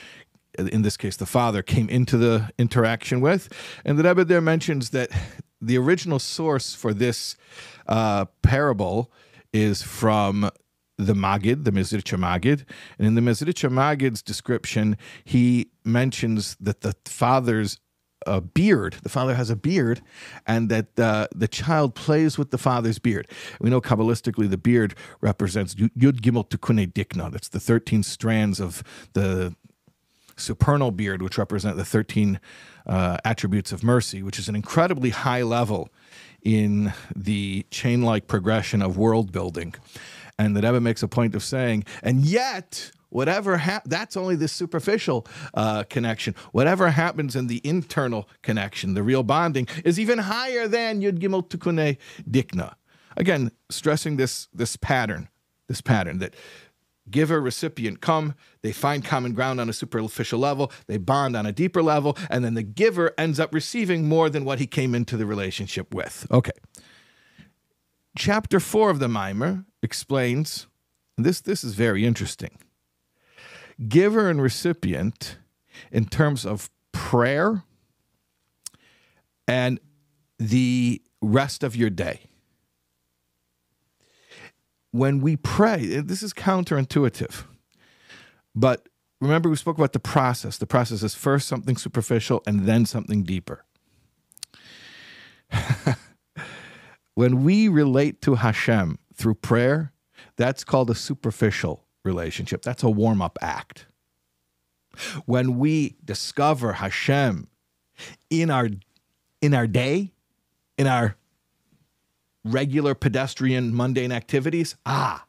in 0.58 0.82
this 0.82 0.98
case 0.98 1.18
the 1.18 1.26
father 1.26 1.62
came 1.62 1.88
into 1.90 2.18
the 2.18 2.50
interaction 2.58 3.22
with 3.22 3.48
and 3.86 3.98
the 3.98 4.04
Rebbe 4.04 4.26
there 4.26 4.42
mentions 4.42 4.90
that 4.90 5.10
the 5.62 5.78
original 5.78 6.20
source 6.20 6.74
for 6.74 6.94
this 6.94 7.36
uh, 7.88 8.26
parable 8.42 9.12
is 9.54 9.82
from 9.82 10.50
the 10.98 11.14
Magid, 11.14 11.64
the 11.64 11.72
Mezritcher 11.72 12.18
Magid. 12.18 12.66
And 12.98 13.08
in 13.08 13.16
the 13.16 13.22
Mezritcher 13.22 13.70
Magid's 13.70 14.22
description, 14.22 14.98
he 15.24 15.70
mentions 15.84 16.58
that 16.60 16.82
the 16.82 16.96
father's 17.06 17.80
a 18.26 18.42
beard. 18.42 18.98
The 19.04 19.10
father 19.10 19.36
has 19.36 19.50
a 19.50 19.56
beard, 19.56 20.02
and 20.46 20.70
that 20.70 21.00
uh, 21.00 21.28
the 21.34 21.48
child 21.48 21.96
plays 21.96 22.38
with 22.38 22.52
the 22.52 22.58
father's 22.58 23.00
beard. 23.00 23.28
We 23.62 23.70
know 23.70 23.80
Kabbalistically 23.80 24.50
the 24.50 24.58
beard 24.58 24.96
represents 25.22 25.76
Yud 25.76 26.20
Gimel 26.22 26.50
Tikkunei 26.50 26.92
Dikna. 26.92 27.32
That's 27.32 27.48
the 27.48 27.60
13 27.60 28.04
strands 28.04 28.60
of 28.60 28.84
the 29.14 29.56
supernal 30.36 30.92
beard, 30.92 31.22
which 31.22 31.38
represent 31.38 31.78
the 31.78 31.86
13 31.86 32.40
uh, 32.86 33.18
attributes 33.26 33.72
of 33.72 33.84
mercy, 33.84 34.22
which 34.24 34.40
is 34.40 34.50
an 34.50 34.56
incredibly 34.56 35.10
high 35.10 35.44
level 35.44 35.90
in 36.44 36.94
the 37.16 37.66
chain 37.72 38.04
like 38.04 38.28
progression 38.28 38.82
of 38.82 38.98
world 38.98 39.32
building. 39.32 39.74
And 40.40 40.56
the 40.56 40.62
Rebbe 40.62 40.80
makes 40.80 41.02
a 41.02 41.08
point 41.08 41.36
of 41.36 41.44
saying, 41.44 41.86
and 42.04 42.24
yet, 42.24 42.92
whatever 43.10 43.58
ha- 43.58 43.82
that's 43.86 44.16
only 44.16 44.36
the 44.36 44.48
superficial 44.48 45.26
uh, 45.54 45.84
connection. 45.84 46.36
Whatever 46.52 46.90
happens 46.90 47.36
in 47.36 47.48
the 47.48 47.62
internal 47.64 48.30
connection, 48.42 48.94
the 48.94 49.04
real 49.04 49.24
bonding, 49.24 49.68
is 49.84 50.00
even 50.00 50.20
higher 50.20 50.68
than 50.68 51.02
Yud 51.02 51.20
Gimel 51.20 51.48
Tikkunei 51.48 51.98
Dikna. 52.30 52.76
Again, 53.16 53.52
stressing 53.70 54.18
this 54.18 54.48
this 54.54 54.76
pattern, 54.76 55.30
this 55.68 55.82
pattern 55.82 56.20
that 56.20 56.36
giver 57.10 57.40
recipient 57.40 58.02
come 58.02 58.34
they 58.62 58.72
find 58.72 59.04
common 59.04 59.34
ground 59.34 59.62
on 59.62 59.70
a 59.70 59.74
superficial 59.74 60.40
level 60.40 60.72
they 60.88 60.98
bond 60.98 61.36
on 61.36 61.46
a 61.46 61.52
deeper 61.52 61.82
level 61.82 62.18
and 62.30 62.44
then 62.44 62.54
the 62.54 62.64
giver 62.64 63.14
ends 63.18 63.40
up 63.40 63.54
receiving 63.54 64.08
more 64.08 64.30
than 64.30 64.44
what 64.44 64.60
he 64.60 64.68
came 64.68 64.94
into 64.94 65.16
the 65.16 65.26
relationship 65.26 65.94
with 65.94 66.28
okay 66.32 66.52
chapter 68.18 68.60
4 68.60 68.90
of 68.90 69.00
the 69.00 69.08
mimer 69.08 69.64
explains 69.84 70.68
this 71.18 71.40
this 71.40 71.64
is 71.64 71.76
very 71.76 72.06
interesting. 72.06 72.58
Giver 73.88 74.30
and 74.30 74.42
recipient 74.42 75.38
in 75.92 76.06
terms 76.06 76.46
of 76.46 76.70
prayer 76.92 77.64
and 79.48 79.80
the 80.40 81.02
rest 81.22 81.64
of 81.64 81.76
your 81.76 81.92
day. 81.92 82.22
When 84.92 85.22
we 85.22 85.36
pray, 85.36 85.98
eh, 85.98 86.02
this 86.04 86.24
is 86.24 86.34
counterintuitive. 86.34 87.44
But 88.56 88.90
remember, 89.22 89.48
we 89.50 89.56
spoke 89.56 89.78
about 89.78 89.94
the 89.94 90.00
process. 90.00 90.58
The 90.58 90.66
process 90.66 91.04
is 91.04 91.14
first 91.14 91.48
something 91.48 91.78
superficial 91.78 92.42
and 92.48 92.62
then 92.62 92.88
something 92.88 93.22
deeper. 93.24 93.64
when 97.18 97.44
we 97.44 97.68
relate 97.68 98.22
to 98.22 98.36
Hashem 98.36 99.00
through 99.16 99.34
prayer, 99.34 99.92
that's 100.36 100.64
called 100.64 100.92
a 100.92 100.94
superficial 100.94 101.84
relationship. 102.04 102.62
That's 102.62 102.84
a 102.84 102.92
warm 102.92 103.24
up 103.24 103.40
act. 103.42 103.88
When 105.26 105.58
we 105.58 105.96
discover 106.06 106.74
Hashem 106.74 107.48
in 108.30 108.52
our 108.52 108.70
in 109.42 109.56
our 109.56 109.66
day, 109.66 110.14
in 110.78 110.86
our 110.86 111.16
regular 112.44 112.94
pedestrian 112.94 113.76
mundane 113.76 114.12
activities, 114.12 114.76
ah, 114.86 115.26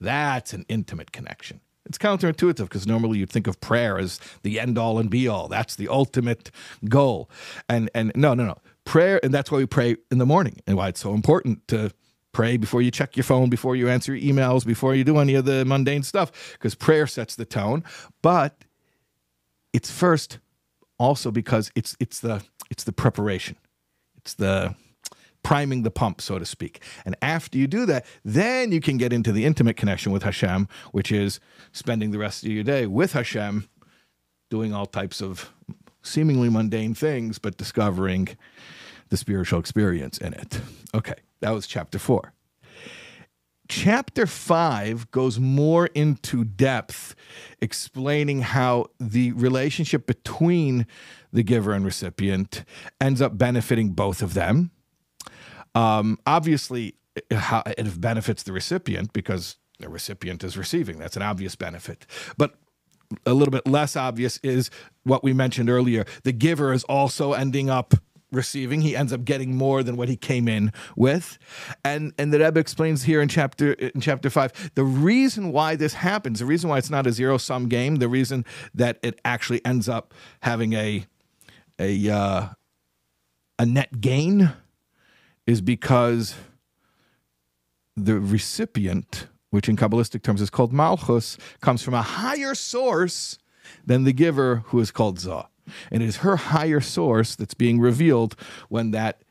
that's 0.00 0.54
an 0.54 0.64
intimate 0.70 1.12
connection. 1.12 1.60
It's 1.84 1.98
counterintuitive 1.98 2.62
because 2.62 2.86
normally 2.86 3.18
you'd 3.18 3.28
think 3.28 3.46
of 3.46 3.60
prayer 3.60 3.98
as 3.98 4.20
the 4.42 4.58
end 4.58 4.78
all 4.78 4.98
and 4.98 5.10
be 5.10 5.28
all. 5.28 5.48
That's 5.48 5.76
the 5.76 5.88
ultimate 5.88 6.50
goal. 6.88 7.28
And 7.68 7.90
and 7.94 8.10
no, 8.14 8.32
no, 8.32 8.46
no. 8.46 8.58
Prayer, 8.86 9.20
and 9.22 9.34
that's 9.34 9.50
why 9.50 9.58
we 9.58 9.66
pray 9.66 9.96
in 10.10 10.16
the 10.16 10.24
morning 10.24 10.62
and 10.66 10.78
why 10.78 10.88
it's 10.88 11.00
so 11.00 11.12
important 11.12 11.68
to 11.68 11.92
Pray 12.36 12.58
before 12.58 12.82
you 12.82 12.90
check 12.90 13.16
your 13.16 13.24
phone, 13.24 13.48
before 13.48 13.76
you 13.76 13.88
answer 13.88 14.12
emails, 14.12 14.66
before 14.66 14.94
you 14.94 15.04
do 15.04 15.16
any 15.16 15.34
of 15.36 15.46
the 15.46 15.64
mundane 15.64 16.02
stuff, 16.02 16.52
because 16.52 16.74
prayer 16.74 17.06
sets 17.06 17.34
the 17.34 17.46
tone. 17.46 17.82
But 18.20 18.66
it's 19.72 19.90
first 19.90 20.38
also 20.98 21.30
because 21.30 21.70
it's 21.74 21.96
it's 21.98 22.20
the 22.20 22.44
it's 22.70 22.84
the 22.84 22.92
preparation. 22.92 23.56
It's 24.18 24.34
the 24.34 24.74
priming 25.42 25.82
the 25.82 25.90
pump, 25.90 26.20
so 26.20 26.38
to 26.38 26.44
speak. 26.44 26.82
And 27.06 27.16
after 27.22 27.56
you 27.56 27.66
do 27.66 27.86
that, 27.86 28.04
then 28.22 28.70
you 28.70 28.82
can 28.82 28.98
get 28.98 29.14
into 29.14 29.32
the 29.32 29.46
intimate 29.46 29.78
connection 29.78 30.12
with 30.12 30.24
Hashem, 30.24 30.68
which 30.92 31.10
is 31.10 31.40
spending 31.72 32.10
the 32.10 32.18
rest 32.18 32.44
of 32.44 32.50
your 32.50 32.64
day 32.64 32.86
with 32.86 33.14
Hashem, 33.14 33.66
doing 34.50 34.74
all 34.74 34.84
types 34.84 35.22
of 35.22 35.54
seemingly 36.06 36.48
mundane 36.48 36.94
things, 36.94 37.38
but 37.38 37.56
discovering 37.56 38.28
the 39.08 39.16
spiritual 39.16 39.60
experience 39.60 40.18
in 40.18 40.32
it. 40.34 40.60
Okay. 40.94 41.14
That 41.40 41.50
was 41.50 41.66
chapter 41.66 41.98
four. 41.98 42.32
Chapter 43.68 44.26
five 44.26 45.10
goes 45.10 45.40
more 45.40 45.86
into 45.86 46.44
depth, 46.44 47.16
explaining 47.60 48.42
how 48.42 48.86
the 49.00 49.32
relationship 49.32 50.06
between 50.06 50.86
the 51.32 51.42
giver 51.42 51.72
and 51.72 51.84
recipient 51.84 52.64
ends 53.00 53.20
up 53.20 53.36
benefiting 53.36 53.90
both 53.90 54.22
of 54.22 54.34
them. 54.34 54.70
Um, 55.74 56.18
obviously, 56.26 56.94
it 57.16 58.00
benefits 58.00 58.44
the 58.44 58.52
recipient 58.52 59.12
because 59.12 59.56
the 59.80 59.88
recipient 59.88 60.44
is 60.44 60.56
receiving. 60.56 60.98
That's 60.98 61.16
an 61.16 61.22
obvious 61.22 61.56
benefit. 61.56 62.06
But 62.38 62.54
a 63.24 63.34
little 63.34 63.52
bit 63.52 63.66
less 63.66 63.96
obvious 63.96 64.38
is 64.42 64.70
what 65.04 65.22
we 65.22 65.32
mentioned 65.32 65.70
earlier. 65.70 66.04
The 66.24 66.32
giver 66.32 66.72
is 66.72 66.84
also 66.84 67.32
ending 67.32 67.70
up 67.70 67.94
receiving. 68.32 68.80
He 68.82 68.96
ends 68.96 69.12
up 69.12 69.24
getting 69.24 69.56
more 69.56 69.82
than 69.82 69.96
what 69.96 70.08
he 70.08 70.16
came 70.16 70.48
in 70.48 70.72
with. 70.96 71.38
And 71.84 72.12
and 72.18 72.32
the 72.32 72.40
Rebbe 72.40 72.58
explains 72.58 73.04
here 73.04 73.20
in 73.20 73.28
chapter 73.28 73.72
in 73.72 74.00
chapter 74.00 74.30
five 74.30 74.72
the 74.74 74.84
reason 74.84 75.52
why 75.52 75.76
this 75.76 75.94
happens, 75.94 76.40
the 76.40 76.46
reason 76.46 76.68
why 76.70 76.78
it's 76.78 76.90
not 76.90 77.06
a 77.06 77.12
zero 77.12 77.38
sum 77.38 77.68
game, 77.68 77.96
the 77.96 78.08
reason 78.08 78.44
that 78.74 78.98
it 79.02 79.20
actually 79.24 79.64
ends 79.64 79.88
up 79.88 80.12
having 80.40 80.72
a 80.72 81.06
a 81.78 82.08
uh, 82.10 82.48
a 83.58 83.66
net 83.66 84.00
gain 84.00 84.52
is 85.46 85.60
because 85.60 86.34
the 87.96 88.18
recipient, 88.18 89.28
which 89.56 89.68
in 89.68 89.76
Kabbalistic 89.76 90.22
terms 90.22 90.42
is 90.42 90.50
called 90.50 90.72
Malchus, 90.72 91.38
comes 91.62 91.82
from 91.82 91.94
a 91.94 92.02
higher 92.02 92.54
source 92.54 93.38
than 93.84 94.04
the 94.04 94.12
giver, 94.12 94.62
who 94.66 94.78
is 94.78 94.90
called 94.90 95.18
Zah. 95.18 95.46
And 95.90 96.02
it 96.02 96.06
is 96.06 96.18
her 96.18 96.36
higher 96.36 96.80
source 96.80 97.34
that's 97.34 97.54
being 97.54 97.80
revealed 97.80 98.36
when 98.68 98.90
that 98.92 99.22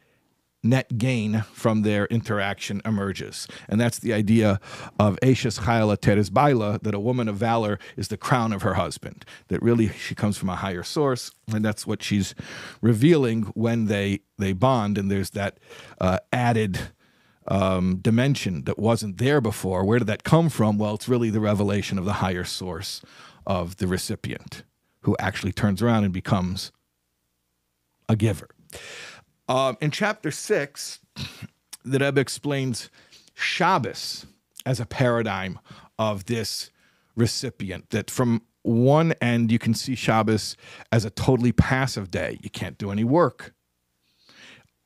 net 0.63 0.97
gain 0.97 1.43
from 1.53 1.83
their 1.83 2.07
interaction 2.07 2.81
emerges. 2.83 3.47
And 3.69 3.79
that's 3.79 3.99
the 3.99 4.13
idea 4.13 4.59
of 4.99 5.19
Ashes 5.21 5.59
Chayla 5.59 6.01
Teres 6.01 6.31
Baila, 6.31 6.79
that 6.81 6.95
a 6.95 6.99
woman 6.99 7.27
of 7.27 7.35
valor 7.35 7.77
is 7.95 8.07
the 8.07 8.17
crown 8.17 8.51
of 8.51 8.63
her 8.63 8.73
husband, 8.73 9.25
that 9.49 9.61
really 9.61 9.89
she 9.89 10.15
comes 10.15 10.37
from 10.37 10.49
a 10.49 10.55
higher 10.55 10.81
source. 10.83 11.29
And 11.53 11.63
that's 11.63 11.85
what 11.85 12.01
she's 12.01 12.33
revealing 12.81 13.43
when 13.53 13.85
they, 13.85 14.21
they 14.39 14.53
bond. 14.53 14.97
And 14.97 15.11
there's 15.11 15.29
that 15.29 15.59
uh, 16.01 16.17
added 16.33 16.79
um, 17.47 17.97
dimension 17.97 18.63
that 18.63 18.79
wasn't 18.79 19.17
there 19.17 19.41
before. 19.41 19.85
Where 19.85 19.99
did 19.99 20.07
that 20.07 20.23
come 20.23 20.49
from? 20.49 20.77
Well, 20.77 20.95
it's 20.95 21.07
really 21.07 21.29
the 21.29 21.39
revelation 21.39 21.97
of 21.97 22.05
the 22.05 22.13
higher 22.13 22.43
source 22.43 23.01
of 23.45 23.77
the 23.77 23.87
recipient 23.87 24.63
who 25.01 25.15
actually 25.19 25.51
turns 25.51 25.81
around 25.81 26.03
and 26.03 26.13
becomes 26.13 26.71
a 28.09 28.15
giver. 28.15 28.49
Um, 29.47 29.77
in 29.79 29.91
chapter 29.91 30.31
six, 30.31 30.99
the 31.83 31.99
Rebbe 31.99 32.19
explains 32.19 32.89
Shabbos 33.35 34.25
as 34.65 34.79
a 34.79 34.85
paradigm 34.85 35.59
of 35.99 36.25
this 36.25 36.71
recipient. 37.15 37.91
That 37.91 38.09
from 38.09 38.41
one 38.63 39.13
end, 39.21 39.51
you 39.51 39.59
can 39.59 39.75
see 39.75 39.93
Shabbos 39.93 40.57
as 40.91 41.05
a 41.05 41.11
totally 41.11 41.51
passive 41.51 42.09
day. 42.09 42.39
You 42.41 42.49
can't 42.49 42.79
do 42.79 42.91
any 42.91 43.03
work. 43.03 43.53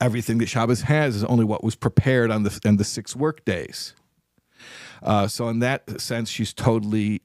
Everything 0.02 0.38
that 0.38 0.48
Shabbos 0.48 0.84
has 0.84 1.16
is 1.16 1.24
only 1.26 1.46
what 1.46 1.64
was 1.64 1.76
prepared 1.76 2.32
on 2.32 2.44
the, 2.44 2.60
on 2.66 2.78
the 2.78 2.84
six 2.84 3.16
work 3.16 3.44
days. 3.46 3.94
Uh, 5.04 5.28
so, 5.28 5.50
in 5.50 5.60
that 5.60 6.02
sense, 6.02 6.30
she's 6.30 6.54
totally 6.54 7.22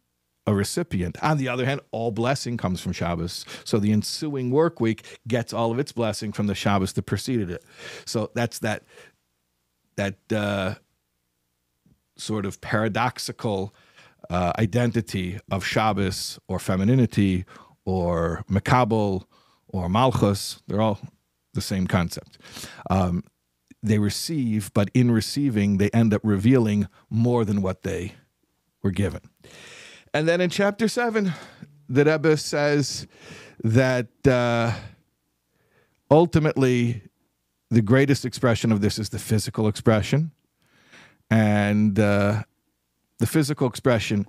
a 0.46 0.54
recipient. 0.54 1.22
On 1.22 1.38
the 1.38 1.48
other 1.48 1.64
hand, 1.64 1.80
all 1.90 2.10
blessing 2.10 2.56
comes 2.56 2.80
from 2.80 2.92
Shabbos. 2.92 3.44
So 3.64 3.78
the 3.78 3.92
ensuing 3.92 4.50
work 4.50 4.80
week 4.80 5.20
gets 5.26 5.52
all 5.52 5.72
of 5.72 5.78
its 5.78 5.92
blessing 5.92 6.32
from 6.32 6.46
the 6.46 6.54
Shabbos 6.54 6.92
that 6.94 7.02
preceded 7.04 7.50
it. 7.50 7.64
So 8.04 8.30
that's 8.34 8.58
that 8.60 8.84
that 9.96 10.16
uh, 10.32 10.74
sort 12.16 12.44
of 12.44 12.60
paradoxical 12.60 13.74
uh, 14.28 14.52
identity 14.58 15.38
of 15.50 15.64
Shabbos 15.64 16.38
or 16.48 16.58
femininity 16.58 17.44
or 17.84 18.44
Makabel 18.50 19.24
or 19.68 19.88
Malchus. 19.88 20.60
They're 20.66 20.80
all 20.80 21.00
the 21.54 21.60
same 21.60 21.86
concept. 21.86 22.38
Um, 22.90 23.24
they 23.82 23.98
receive, 23.98 24.72
but 24.72 24.90
in 24.94 25.10
receiving, 25.10 25.78
they 25.78 25.90
end 25.90 26.14
up 26.14 26.22
revealing 26.24 26.88
more 27.10 27.44
than 27.44 27.62
what 27.62 27.82
they 27.82 28.14
were 28.82 28.90
given. 28.90 29.20
And 30.12 30.28
then 30.28 30.40
in 30.40 30.50
chapter 30.50 30.88
seven, 30.88 31.32
the 31.88 32.04
Rebbe 32.04 32.36
says 32.36 33.06
that 33.62 34.26
uh, 34.26 34.72
ultimately 36.10 37.02
the 37.70 37.82
greatest 37.82 38.24
expression 38.24 38.72
of 38.72 38.80
this 38.80 38.98
is 38.98 39.08
the 39.08 39.18
physical 39.18 39.68
expression. 39.68 40.30
And 41.30 41.98
uh, 41.98 42.42
the 43.18 43.26
physical 43.26 43.66
expression, 43.66 44.26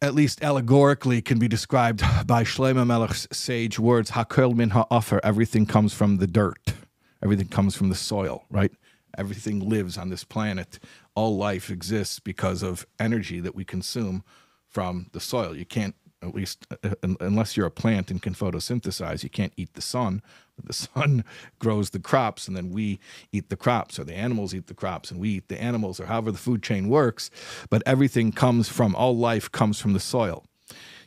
at 0.00 0.14
least 0.14 0.42
allegorically, 0.42 1.20
can 1.22 1.38
be 1.38 1.48
described 1.48 2.02
by 2.26 2.44
Shlomo 2.44 2.86
Melech's 2.86 3.26
sage 3.32 3.78
words, 3.78 4.12
Hakol 4.12 4.54
min 4.54 4.70
ha'offer, 4.70 5.20
everything 5.24 5.66
comes 5.66 5.92
from 5.92 6.18
the 6.18 6.26
dirt. 6.26 6.74
Everything 7.22 7.48
comes 7.48 7.74
from 7.74 7.88
the 7.88 7.96
soil, 7.96 8.44
right? 8.48 8.70
Everything 9.16 9.68
lives 9.68 9.98
on 9.98 10.08
this 10.08 10.22
planet 10.22 10.78
all 11.18 11.36
life 11.36 11.68
exists 11.68 12.20
because 12.20 12.62
of 12.62 12.86
energy 13.00 13.40
that 13.40 13.52
we 13.52 13.64
consume 13.64 14.22
from 14.68 15.08
the 15.10 15.18
soil. 15.18 15.56
You 15.56 15.64
can't, 15.64 15.96
at 16.22 16.32
least 16.32 16.64
uh, 16.84 16.94
unless 17.20 17.56
you're 17.56 17.66
a 17.66 17.72
plant 17.72 18.12
and 18.12 18.22
can 18.22 18.34
photosynthesize, 18.34 19.24
you 19.24 19.28
can't 19.28 19.52
eat 19.56 19.74
the 19.74 19.82
sun. 19.82 20.22
The 20.64 20.72
sun 20.72 21.24
grows 21.58 21.90
the 21.90 21.98
crops, 21.98 22.48
and 22.48 22.56
then 22.56 22.70
we 22.70 22.98
eat 23.32 23.48
the 23.48 23.56
crops, 23.56 23.98
or 23.98 24.04
the 24.04 24.14
animals 24.14 24.54
eat 24.54 24.66
the 24.66 24.74
crops, 24.74 25.10
and 25.10 25.20
we 25.20 25.30
eat 25.30 25.48
the 25.48 25.60
animals, 25.60 26.00
or 26.00 26.06
however 26.06 26.32
the 26.32 26.38
food 26.38 26.62
chain 26.62 26.88
works. 26.88 27.30
But 27.70 27.82
everything 27.86 28.32
comes 28.32 28.68
from, 28.68 28.94
all 28.94 29.16
life 29.16 29.50
comes 29.50 29.80
from 29.80 29.92
the 29.92 30.00
soil. 30.00 30.44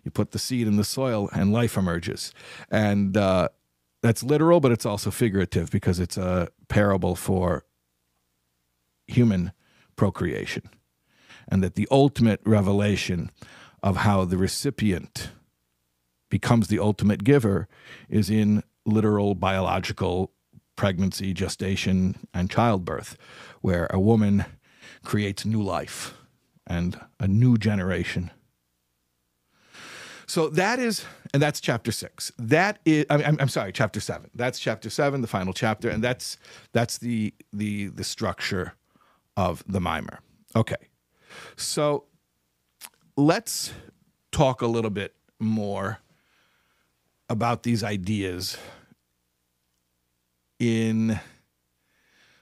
You 0.04 0.12
put 0.12 0.32
the 0.32 0.40
seed 0.40 0.68
in 0.68 0.78
the 0.78 0.84
soil, 0.84 1.30
and 1.34 1.54
life 1.54 1.78
emerges. 1.78 2.34
And 2.70 3.16
uh, 3.16 3.50
that's 4.02 4.24
literal, 4.24 4.60
but 4.60 4.72
it's 4.72 4.86
also 4.86 5.12
figurative 5.12 5.70
because 5.70 6.00
it's 6.00 6.18
a 6.18 6.50
parable 6.68 7.16
for 7.16 7.66
human 9.08 9.52
procreation, 9.96 10.70
and 11.48 11.64
that 11.64 11.76
the 11.76 11.88
ultimate 11.92 12.42
revelation 12.46 13.30
of 13.84 13.98
how 13.98 14.26
the 14.26 14.38
recipient 14.38 15.30
becomes 16.30 16.70
the 16.70 16.80
ultimate 16.80 17.24
giver 17.24 17.68
is 18.10 18.30
in 18.30 18.64
literal 18.86 19.36
biological 19.36 20.32
pregnancy, 20.76 21.34
gestation, 21.34 22.16
and 22.34 22.50
childbirth, 22.50 23.18
where 23.62 23.88
a 23.92 24.00
woman 24.00 24.46
creates 25.04 25.46
new 25.46 25.62
life 25.62 26.14
and 26.66 27.00
a 27.20 27.28
new 27.28 27.58
generation. 27.58 28.32
So 30.26 30.48
that 30.50 30.80
is, 30.80 31.04
and 31.34 31.44
that's 31.44 31.60
chapter 31.60 31.92
six. 31.92 32.32
That 32.38 32.80
is, 32.86 33.06
I'm, 33.10 33.38
I'm 33.40 33.50
sorry, 33.50 33.74
chapter 33.74 34.00
seven. 34.00 34.30
That's 34.34 34.60
chapter 34.60 34.90
seven, 34.90 35.22
the 35.22 35.28
final 35.28 35.52
chapter, 35.52 35.90
and 35.90 36.02
that's 36.02 36.38
that's 36.72 36.98
the 37.00 37.34
the 37.52 37.88
the 37.88 38.06
structure 38.06 38.74
of 39.36 39.64
the 39.68 39.82
mimer. 39.82 40.20
Okay. 40.56 40.78
So 41.58 42.06
let's 43.18 43.74
talk 44.32 44.62
a 44.62 44.68
little 44.68 44.90
bit 44.90 45.16
more 45.40 46.00
about 47.32 47.64
these 47.64 47.82
ideas 47.82 48.58
in 50.60 51.18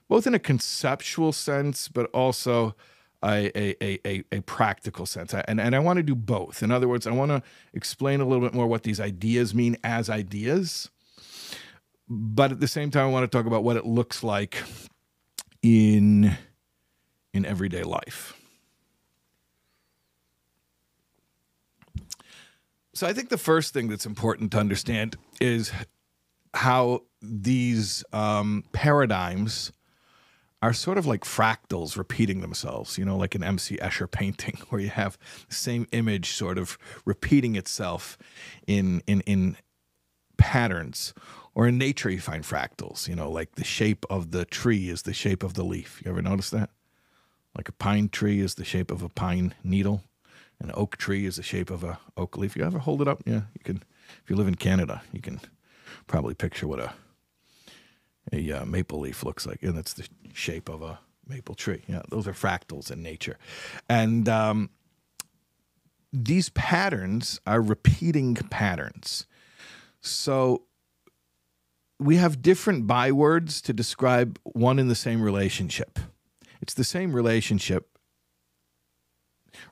both 0.07 0.25
in 0.25 0.33
a 0.33 0.39
conceptual 0.39 1.31
sense, 1.31 1.87
but 1.87 2.07
also 2.07 2.75
a, 3.23 3.51
a, 3.55 3.99
a, 4.07 4.23
a, 4.31 4.41
practical 4.41 5.05
sense. 5.05 5.33
And, 5.33 5.61
and 5.61 5.75
I 5.75 5.79
want 5.79 5.97
to 5.97 6.03
do 6.03 6.15
both. 6.15 6.63
In 6.63 6.71
other 6.71 6.87
words, 6.87 7.05
I 7.05 7.11
want 7.11 7.29
to 7.29 7.43
explain 7.73 8.19
a 8.19 8.25
little 8.25 8.43
bit 8.43 8.55
more 8.55 8.65
what 8.65 8.81
these 8.81 8.99
ideas 8.99 9.53
mean 9.53 9.77
as 9.83 10.09
ideas. 10.09 10.89
But 12.07 12.51
at 12.51 12.59
the 12.59 12.67
same 12.67 12.89
time, 12.89 13.05
I 13.05 13.09
want 13.09 13.29
to 13.29 13.37
talk 13.37 13.45
about 13.45 13.63
what 13.63 13.77
it 13.77 13.85
looks 13.85 14.23
like 14.23 14.63
in 15.61 16.35
in 17.31 17.45
everyday 17.45 17.83
life. 17.83 18.38
So 22.99 23.07
I 23.07 23.13
think 23.13 23.29
the 23.29 23.37
first 23.37 23.73
thing 23.73 23.87
that's 23.87 24.05
important 24.05 24.51
to 24.51 24.59
understand 24.59 25.15
is 25.39 25.71
how 26.53 27.03
these 27.21 28.03
um, 28.11 28.65
paradigms 28.73 29.71
are 30.61 30.73
sort 30.73 30.97
of 30.97 31.05
like 31.05 31.23
fractals 31.23 31.95
repeating 31.95 32.41
themselves, 32.41 32.97
you 32.97 33.05
know, 33.05 33.15
like 33.15 33.35
an 33.35 33.41
M.C. 33.41 33.77
Escher 33.77 34.11
painting 34.11 34.57
where 34.69 34.81
you 34.81 34.89
have 34.89 35.17
the 35.47 35.55
same 35.55 35.87
image 35.93 36.31
sort 36.33 36.57
of 36.57 36.77
repeating 37.05 37.55
itself 37.55 38.17
in 38.67 39.01
in 39.07 39.21
in 39.21 39.55
patterns. 40.35 41.13
Or 41.55 41.69
in 41.69 41.77
nature, 41.77 42.09
you 42.09 42.19
find 42.19 42.43
fractals, 42.43 43.07
you 43.07 43.15
know, 43.15 43.31
like 43.31 43.55
the 43.55 43.63
shape 43.63 44.05
of 44.09 44.31
the 44.31 44.43
tree 44.43 44.89
is 44.89 45.03
the 45.03 45.13
shape 45.13 45.41
of 45.41 45.53
the 45.53 45.63
leaf. 45.63 46.01
You 46.03 46.11
ever 46.11 46.21
notice 46.21 46.49
that? 46.49 46.69
Like 47.55 47.69
a 47.69 47.71
pine 47.71 48.09
tree 48.09 48.41
is 48.41 48.55
the 48.55 48.65
shape 48.65 48.91
of 48.91 49.03
a 49.03 49.09
pine 49.09 49.55
needle. 49.63 50.03
An 50.61 50.71
oak 50.73 50.97
tree 50.97 51.25
is 51.25 51.37
the 51.37 51.43
shape 51.43 51.69
of 51.69 51.83
a 51.83 51.99
oak 52.17 52.37
leaf. 52.37 52.55
You 52.55 52.63
ever 52.65 52.79
hold 52.79 53.01
it 53.01 53.07
up? 53.07 53.23
Yeah, 53.25 53.43
you 53.53 53.63
can. 53.63 53.83
If 54.23 54.29
you 54.29 54.35
live 54.35 54.47
in 54.47 54.55
Canada, 54.55 55.01
you 55.13 55.21
can 55.21 55.39
probably 56.07 56.33
picture 56.33 56.67
what 56.67 56.79
a 56.79 56.93
a 58.31 58.51
uh, 58.51 58.65
maple 58.65 58.99
leaf 58.99 59.23
looks 59.23 59.45
like, 59.45 59.63
and 59.63 59.77
that's 59.77 59.93
the 59.93 60.07
shape 60.33 60.69
of 60.69 60.81
a 60.81 60.99
maple 61.27 61.55
tree. 61.55 61.83
Yeah, 61.87 62.01
those 62.09 62.27
are 62.27 62.33
fractals 62.33 62.91
in 62.91 63.01
nature, 63.01 63.37
and 63.87 64.27
um, 64.27 64.69
these 66.11 66.49
patterns 66.49 67.39
are 67.47 67.61
repeating 67.61 68.35
patterns. 68.35 69.25
So 70.01 70.63
we 71.99 72.15
have 72.15 72.41
different 72.41 72.87
bywords 72.87 73.61
to 73.61 73.73
describe 73.73 74.39
one 74.43 74.79
in 74.79 74.87
the 74.87 74.95
same 74.95 75.21
relationship. 75.21 75.99
It's 76.61 76.73
the 76.73 76.83
same 76.83 77.13
relationship 77.13 77.97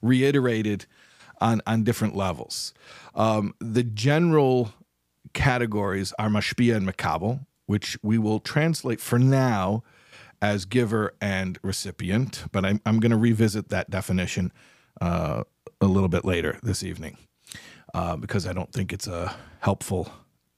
reiterated 0.01 0.85
on, 1.39 1.61
on 1.67 1.83
different 1.83 2.15
levels. 2.15 2.73
Um, 3.15 3.53
the 3.59 3.83
general 3.83 4.73
categories 5.33 6.13
are 6.17 6.29
mashpia 6.29 6.75
and 6.75 6.87
makabel, 6.87 7.45
which 7.65 7.97
we 8.01 8.17
will 8.17 8.39
translate 8.39 8.99
for 8.99 9.19
now 9.19 9.83
as 10.41 10.65
giver 10.65 11.13
and 11.19 11.57
recipient, 11.61 12.45
but 12.51 12.63
I'm, 12.63 12.81
I'm 12.85 12.99
going 12.99 13.11
to 13.11 13.17
revisit 13.17 13.69
that 13.69 13.89
definition 13.89 14.51
uh, 15.01 15.43
a 15.81 15.85
little 15.85 16.09
bit 16.09 16.25
later 16.25 16.59
this 16.63 16.83
evening 16.83 17.17
uh, 17.93 18.15
because 18.15 18.45
I 18.45 18.53
don't 18.53 18.71
think 18.71 18.93
it's 18.93 19.07
a 19.07 19.35
helpful 19.59 20.11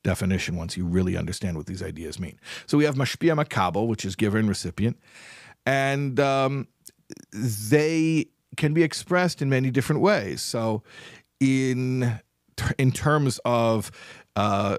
definition 0.03 0.55
once 0.55 0.77
you 0.77 0.85
really 0.85 1.17
understand 1.17 1.57
what 1.57 1.65
these 1.65 1.83
ideas 1.83 2.19
mean. 2.19 2.39
So 2.67 2.77
we 2.77 2.85
have 2.85 2.95
mashpia 2.95 3.41
makabel, 3.41 3.87
which 3.87 4.05
is 4.05 4.15
giver 4.15 4.37
and 4.37 4.47
recipient, 4.47 4.97
and 5.65 6.19
um, 6.19 6.67
they 7.31 8.27
can 8.57 8.73
be 8.73 8.83
expressed 8.83 9.41
in 9.41 9.49
many 9.49 9.71
different 9.71 10.01
ways. 10.01 10.41
So, 10.41 10.83
in 11.39 12.19
in 12.77 12.91
terms 12.91 13.39
of 13.45 13.91
uh, 14.35 14.77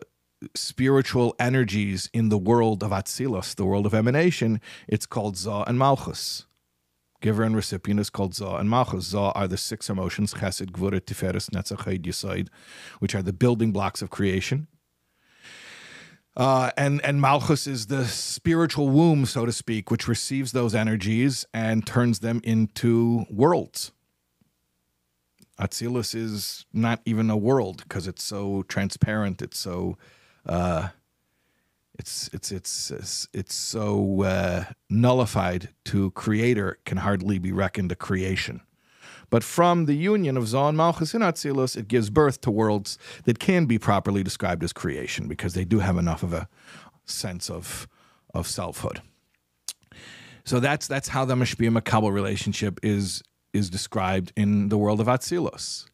spiritual 0.55 1.35
energies 1.39 2.09
in 2.13 2.29
the 2.29 2.39
world 2.39 2.83
of 2.83 2.91
Atzilus, 2.91 3.55
the 3.55 3.65
world 3.65 3.87
of 3.87 3.95
emanation, 3.95 4.61
it's 4.89 5.07
called 5.07 5.37
Za 5.37 5.65
and 5.67 5.79
Malchus. 5.79 6.47
Giver 7.21 7.43
and 7.43 7.55
recipient 7.55 8.01
is 8.01 8.09
called 8.09 8.35
Za 8.35 8.57
and 8.57 8.71
Malchus. 8.71 9.05
Za 9.05 9.33
are 9.35 9.47
the 9.47 9.59
six 9.59 9.91
emotions, 9.91 10.33
Chesed, 10.35 10.71
Gvura, 10.71 11.01
Tiferes, 11.01 11.51
Netzach, 11.51 11.99
Yesod, 11.99 12.49
which 12.99 13.15
are 13.15 13.23
the 13.23 13.33
building 13.33 13.73
blocks 13.73 14.01
of 14.01 14.09
creation. 14.09 14.69
Uh, 16.37 16.71
and 16.77 17.05
and 17.05 17.21
Malchus 17.21 17.67
is 17.67 17.87
the 17.87 18.07
spiritual 18.07 18.89
womb, 18.89 19.27
so 19.27 19.45
to 19.45 19.53
speak, 19.53 19.91
which 19.91 20.07
receives 20.07 20.53
those 20.53 20.75
energies 20.75 21.45
and 21.53 21.87
turns 21.87 22.21
them 22.21 22.41
into 22.45 23.27
worlds. 23.29 23.93
Atzilus 25.59 26.15
is 26.15 26.65
not 26.73 27.01
even 27.05 27.29
a 27.29 27.37
world 27.37 27.83
because 27.83 28.07
it's 28.07 28.23
so 28.23 28.63
transparent. 28.63 29.43
It's 29.43 29.59
so 29.59 29.99
uh, 30.47 30.89
it's 31.99 32.31
it's 32.33 32.51
it's 32.51 32.91
it's, 32.91 33.29
it's 33.35 33.55
so 33.55 34.23
uh, 34.23 34.65
nullified 34.89 35.69
to 35.87 36.13
creator 36.13 36.79
can 36.87 36.99
hardly 36.99 37.39
be 37.39 37.53
reckoned 37.53 37.93
a 37.93 37.97
creation. 37.97 38.63
But 39.31 39.45
from 39.45 39.87
the 39.87 39.95
union 39.95 40.37
of 40.37 40.49
Zon 40.49 40.77
Malchus 40.77 41.15
and 41.15 41.23
Atzilus, 41.23 41.77
it 41.77 41.89
gives 41.89 42.11
birth 42.11 42.41
to 42.43 42.51
worlds 42.51 42.99
that 43.25 43.39
can 43.39 43.67
be 43.67 43.79
properly 43.79 44.23
described 44.23 44.63
as 44.65 44.73
creation 44.73 45.29
because 45.29 45.55
they 45.55 45.65
do 45.65 45.79
have 45.79 45.97
enough 45.97 46.23
of 46.23 46.33
a 46.33 46.49
sense 47.05 47.49
of 47.49 47.89
of 48.35 48.47
selfhood. 48.47 49.01
So 50.45 50.61
that's 50.61 50.87
that's 50.87 51.09
how 51.09 51.25
the 51.25 51.35
Mashpia 51.35 51.77
Makabel 51.77 52.13
relationship 52.13 52.81
is 52.83 53.23
is 53.53 53.71
described 53.71 54.33
in 54.37 54.69
the 54.69 54.79
world 54.79 55.01
of 55.01 55.07
Atzilus. 55.07 55.87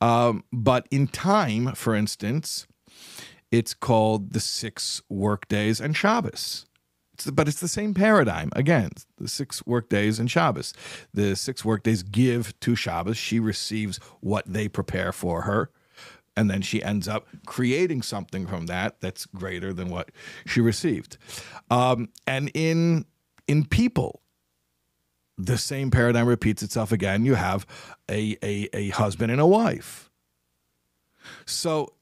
Um, 0.00 0.44
but 0.52 0.86
in 0.90 1.08
time, 1.08 1.74
for 1.74 1.94
instance, 1.94 2.66
it's 3.50 3.74
called 3.74 4.32
the 4.32 4.40
six 4.40 5.02
workdays 5.08 5.80
and 5.80 5.96
Shabbos. 5.96 6.66
But 7.28 7.48
it's 7.48 7.60
the 7.60 7.68
same 7.68 7.94
paradigm. 7.94 8.50
Again, 8.54 8.90
the 9.18 9.28
six 9.28 9.66
workdays 9.66 10.18
and 10.18 10.30
Shabbos. 10.30 10.72
The 11.12 11.34
six 11.34 11.64
workdays 11.64 12.02
give 12.02 12.58
to 12.60 12.74
Shabbos. 12.74 13.16
She 13.16 13.40
receives 13.40 13.98
what 14.20 14.44
they 14.46 14.68
prepare 14.68 15.12
for 15.12 15.42
her. 15.42 15.70
And 16.36 16.48
then 16.48 16.62
she 16.62 16.82
ends 16.82 17.08
up 17.08 17.26
creating 17.44 18.02
something 18.02 18.46
from 18.46 18.66
that 18.66 19.00
that's 19.00 19.26
greater 19.26 19.72
than 19.72 19.90
what 19.90 20.10
she 20.46 20.60
received. 20.60 21.18
Um, 21.70 22.08
and 22.26 22.50
in 22.54 23.04
in 23.48 23.66
people, 23.66 24.22
the 25.36 25.58
same 25.58 25.90
paradigm 25.90 26.26
repeats 26.26 26.62
itself 26.62 26.92
again. 26.92 27.24
You 27.24 27.34
have 27.34 27.66
a, 28.08 28.36
a, 28.42 28.68
a 28.72 28.88
husband 28.90 29.32
and 29.32 29.40
a 29.40 29.46
wife. 29.46 30.10
So 31.46 31.94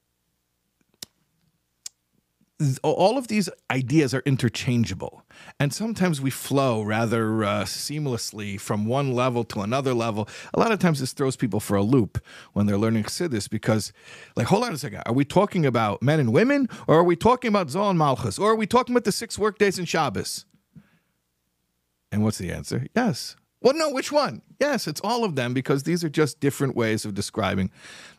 all 2.83 3.17
of 3.17 3.27
these 3.27 3.49
ideas 3.71 4.13
are 4.13 4.21
interchangeable. 4.25 5.23
And 5.59 5.73
sometimes 5.73 6.19
we 6.19 6.29
flow 6.29 6.81
rather 6.81 7.43
uh, 7.43 7.63
seamlessly 7.63 8.59
from 8.59 8.85
one 8.85 9.13
level 9.13 9.45
to 9.45 9.61
another 9.61 9.93
level. 9.93 10.27
A 10.53 10.59
lot 10.59 10.73
of 10.73 10.79
times 10.79 10.99
this 10.99 11.13
throws 11.13 11.37
people 11.37 11.61
for 11.61 11.77
a 11.77 11.83
loop 11.83 12.21
when 12.51 12.65
they're 12.65 12.77
learning 12.77 13.03
chassidus 13.03 13.49
because 13.49 13.93
like 14.35 14.47
hold 14.47 14.65
on 14.65 14.73
a 14.73 14.77
second. 14.77 15.03
Are 15.05 15.13
we 15.13 15.23
talking 15.23 15.65
about 15.65 16.03
men 16.03 16.19
and 16.19 16.33
women 16.33 16.67
or 16.87 16.95
are 16.97 17.03
we 17.03 17.15
talking 17.15 17.47
about 17.47 17.69
zohar 17.69 17.91
and 17.91 17.99
malchus 17.99 18.37
or 18.37 18.51
are 18.51 18.55
we 18.55 18.67
talking 18.67 18.93
about 18.93 19.05
the 19.05 19.13
six 19.13 19.39
work 19.39 19.57
days 19.57 19.79
in 19.79 19.85
shabbos? 19.85 20.45
And 22.11 22.23
what's 22.23 22.39
the 22.39 22.51
answer? 22.51 22.87
Yes. 22.93 23.37
Well 23.61 23.73
no 23.73 23.89
which 23.89 24.11
one? 24.11 24.41
Yes 24.59 24.85
it's 24.85 25.01
all 25.01 25.23
of 25.23 25.35
them 25.35 25.53
because 25.53 25.83
these 25.83 26.03
are 26.03 26.09
just 26.09 26.41
different 26.41 26.75
ways 26.75 27.05
of 27.05 27.13
describing 27.13 27.71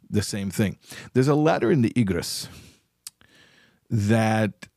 the 0.08 0.22
same 0.22 0.50
thing. 0.50 0.78
There's 1.12 1.28
a 1.28 1.34
letter 1.34 1.70
in 1.70 1.82
the 1.82 1.90
igros 1.90 2.48
that 3.90 4.68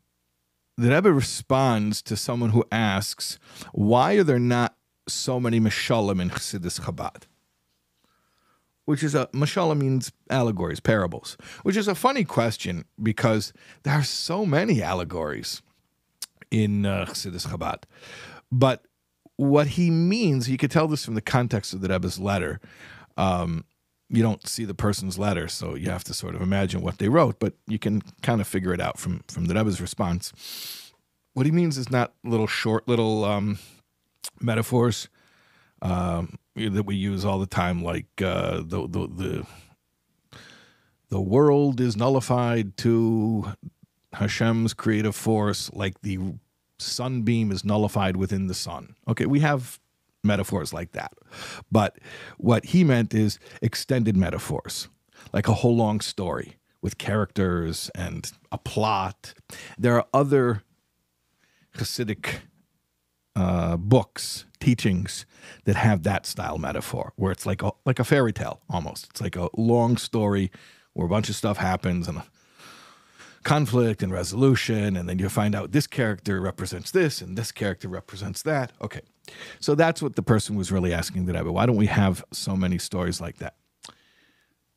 the 0.78 0.89
Rebbe 0.89 1.13
responds 1.13 2.02
to 2.02 2.17
someone 2.17 2.49
who 2.49 2.65
asks, 2.71 3.38
why 3.71 4.13
are 4.13 4.23
there 4.23 4.39
not 4.39 4.76
so 5.08 5.39
many 5.39 5.60
mashalim 5.60 6.21
in 6.21 6.30
Chassidus 6.30 6.82
Chabad? 6.82 7.23
Which 8.86 9.04
is 9.04 9.15
a 9.15 9.30
mashallah 9.32 9.76
means 9.76 10.12
allegories, 10.30 10.80
parables, 10.80 11.38
which 11.62 11.78
is 11.78 11.88
a 11.88 11.95
funny 11.95 12.26
question 12.26 12.86
because 13.02 13.54
there 13.84 13.93
are 13.93 14.04
so 14.04 14.45
many 14.45 14.82
allegories 14.82 15.62
in 16.52 16.86
uh, 16.86 17.06
Chassidus 17.06 17.47
Chabad. 17.47 17.84
But 18.52 18.86
what 19.38 19.67
he 19.67 19.89
means, 19.89 20.49
you 20.49 20.58
could 20.58 20.71
tell 20.71 20.88
this 20.88 21.06
from 21.06 21.15
the 21.15 21.21
context 21.21 21.73
of 21.73 21.82
the 21.82 21.88
Rebbe's 21.88 22.19
letter. 22.19 22.60
Um, 23.15 23.63
you 24.13 24.21
don't 24.21 24.47
see 24.47 24.63
the 24.63 24.76
person's 24.76 25.17
letter, 25.17 25.47
so 25.47 25.73
you 25.73 25.89
have 25.89 26.04
to 26.04 26.13
sort 26.13 26.36
of 26.36 26.41
imagine 26.41 26.82
what 26.82 26.99
they 26.99 27.10
wrote, 27.10 27.39
but 27.39 27.54
you 27.67 27.80
can 27.80 28.04
kind 28.21 28.39
of 28.41 28.47
figure 28.47 28.71
it 28.71 28.80
out 28.80 28.99
from 28.99 29.21
from 29.28 29.45
the 29.45 29.56
Rebbe's 29.56 29.82
response. 29.82 30.32
What 31.34 31.47
he 31.47 31.52
means 31.52 31.80
is 31.80 31.89
not 31.89 32.13
little 32.23 32.45
short 32.45 32.88
little 32.88 33.26
um, 33.26 33.58
metaphors 34.39 35.10
um, 35.82 36.38
that 36.56 36.86
we 36.86 36.95
use 36.95 37.26
all 37.26 37.39
the 37.39 37.47
time, 37.47 37.84
like 37.84 38.06
uh, 38.21 38.58
the, 38.58 38.88
the 38.88 39.08
the 39.08 39.47
the 41.10 41.21
world 41.21 41.82
is 41.82 41.97
nullified 41.97 42.78
to 42.78 43.54
Hashem's 44.13 44.76
creative 44.76 45.15
force, 45.15 45.71
like 45.73 46.02
the 46.02 46.19
sunbeam 46.78 47.52
is 47.52 47.65
nullified 47.65 48.15
within 48.15 48.45
the 48.45 48.54
sun. 48.54 48.95
Okay, 49.08 49.26
we 49.26 49.39
have 49.39 49.80
metaphors 50.24 50.74
like 50.74 50.94
that. 50.94 51.14
But 51.72 51.98
what 52.38 52.66
he 52.66 52.84
meant 52.84 53.14
is 53.14 53.40
extended 53.62 54.16
metaphors, 54.16 54.88
like 55.34 55.48
a 55.48 55.54
whole 55.54 55.76
long 55.76 56.00
story 56.00 56.58
with 56.82 56.98
characters 56.98 57.90
and 57.96 58.32
a 58.52 58.58
plot. 58.58 59.34
There 59.78 59.96
are 59.96 60.06
other 60.14 60.64
Hasidic 61.78 62.42
uh, 63.36 63.78
books, 63.78 64.46
teachings 64.60 65.26
that 65.66 65.76
have 65.76 66.04
that 66.04 66.26
style 66.26 66.58
metaphor, 66.58 67.14
where 67.16 67.32
it's 67.32 67.46
like 67.46 67.64
a, 67.64 67.72
like 67.86 68.00
a 68.00 68.04
fairy 68.04 68.32
tale 68.32 68.62
almost. 68.70 69.08
It's 69.10 69.22
like 69.22 69.36
a 69.36 69.50
long 69.58 69.98
story 69.98 70.52
where 70.94 71.08
a 71.08 71.10
bunch 71.10 71.30
of 71.30 71.36
stuff 71.36 71.58
happens 71.58 72.08
and 72.08 72.22
conflict 73.44 74.02
and 74.02 74.12
resolution, 74.12 74.96
and 74.96 75.08
then 75.08 75.20
you 75.20 75.30
find 75.30 75.56
out 75.56 75.72
this 75.72 75.88
character 75.88 76.40
represents 76.42 76.92
this 76.92 77.22
and 77.22 77.38
this 77.38 77.52
character 77.52 77.88
represents 77.88 78.42
that. 78.44 78.72
Okay, 78.82 79.02
so 79.60 79.76
that's 79.76 80.02
what 80.02 80.16
the 80.16 80.24
person 80.24 80.56
was 80.56 80.72
really 80.72 80.94
asking 80.94 81.26
the 81.26 81.34
Rebbe. 81.34 81.52
Why 81.52 81.66
don't 81.66 81.76
we 81.76 81.88
have 81.88 82.24
so 82.32 82.56
many 82.56 82.78
stories 82.78 83.22
like 83.22 83.38
that? 83.38 83.56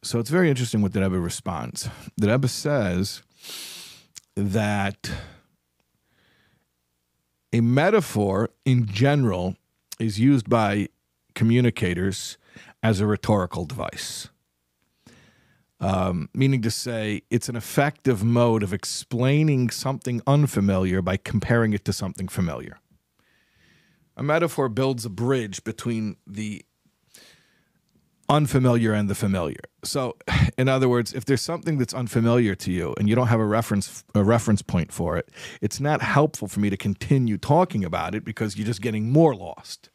So 0.02 0.18
it's 0.18 0.30
very 0.30 0.50
interesting 0.50 0.82
what 0.82 0.92
the 0.92 1.00
Rebbe 1.00 1.18
responds. 1.18 1.88
The 2.16 2.28
Rebbe 2.28 2.48
says 2.48 3.22
that 4.34 5.10
a 7.52 7.60
metaphor 7.60 8.50
in 8.64 8.86
general 8.86 9.56
is 9.98 10.20
used 10.20 10.48
by 10.48 10.88
communicators 11.34 12.36
as 12.82 13.00
a 13.00 13.06
rhetorical 13.06 13.64
device 13.64 14.28
um, 15.80 16.28
meaning 16.34 16.62
to 16.62 16.70
say 16.70 17.22
it's 17.30 17.48
an 17.48 17.56
effective 17.56 18.24
mode 18.24 18.62
of 18.62 18.72
explaining 18.72 19.70
something 19.70 20.22
unfamiliar 20.26 21.02
by 21.02 21.16
comparing 21.16 21.72
it 21.72 21.84
to 21.84 21.92
something 21.92 22.28
familiar. 22.28 22.78
A 24.16 24.22
metaphor 24.22 24.68
builds 24.68 25.04
a 25.04 25.10
bridge 25.10 25.62
between 25.64 26.16
the 26.26 26.64
unfamiliar 28.28 28.92
and 28.92 29.08
the 29.08 29.14
familiar. 29.14 29.60
So, 29.84 30.16
in 30.58 30.68
other 30.68 30.88
words, 30.88 31.12
if 31.12 31.24
there's 31.24 31.42
something 31.42 31.78
that's 31.78 31.94
unfamiliar 31.94 32.54
to 32.56 32.72
you 32.72 32.94
and 32.98 33.08
you 33.08 33.14
don't 33.14 33.28
have 33.28 33.40
a 33.40 33.44
reference 33.44 34.04
a 34.14 34.24
reference 34.24 34.62
point 34.62 34.92
for 34.92 35.16
it, 35.16 35.30
it's 35.60 35.80
not 35.80 36.02
helpful 36.02 36.48
for 36.48 36.60
me 36.60 36.70
to 36.70 36.76
continue 36.76 37.38
talking 37.38 37.84
about 37.84 38.14
it 38.14 38.24
because 38.24 38.56
you're 38.56 38.66
just 38.66 38.82
getting 38.82 39.10
more 39.10 39.34
lost. 39.34 39.90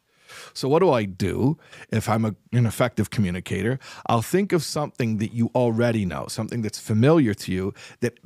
So, 0.54 0.68
what 0.68 0.80
do 0.80 0.92
I 0.92 1.06
do 1.06 1.58
if 1.90 2.10
I'm 2.10 2.26
a, 2.26 2.36
an 2.52 2.66
effective 2.66 3.10
communicator? 3.10 3.80
I'll 4.08 4.22
think 4.22 4.54
of 4.54 4.64
something 4.64 5.18
that 5.18 5.34
you 5.34 5.52
already 5.56 6.06
know, 6.06 6.28
something 6.28 6.62
that's 6.62 6.80
familiar 6.80 7.34
to 7.34 7.52
you 7.52 7.74
that 8.00 8.20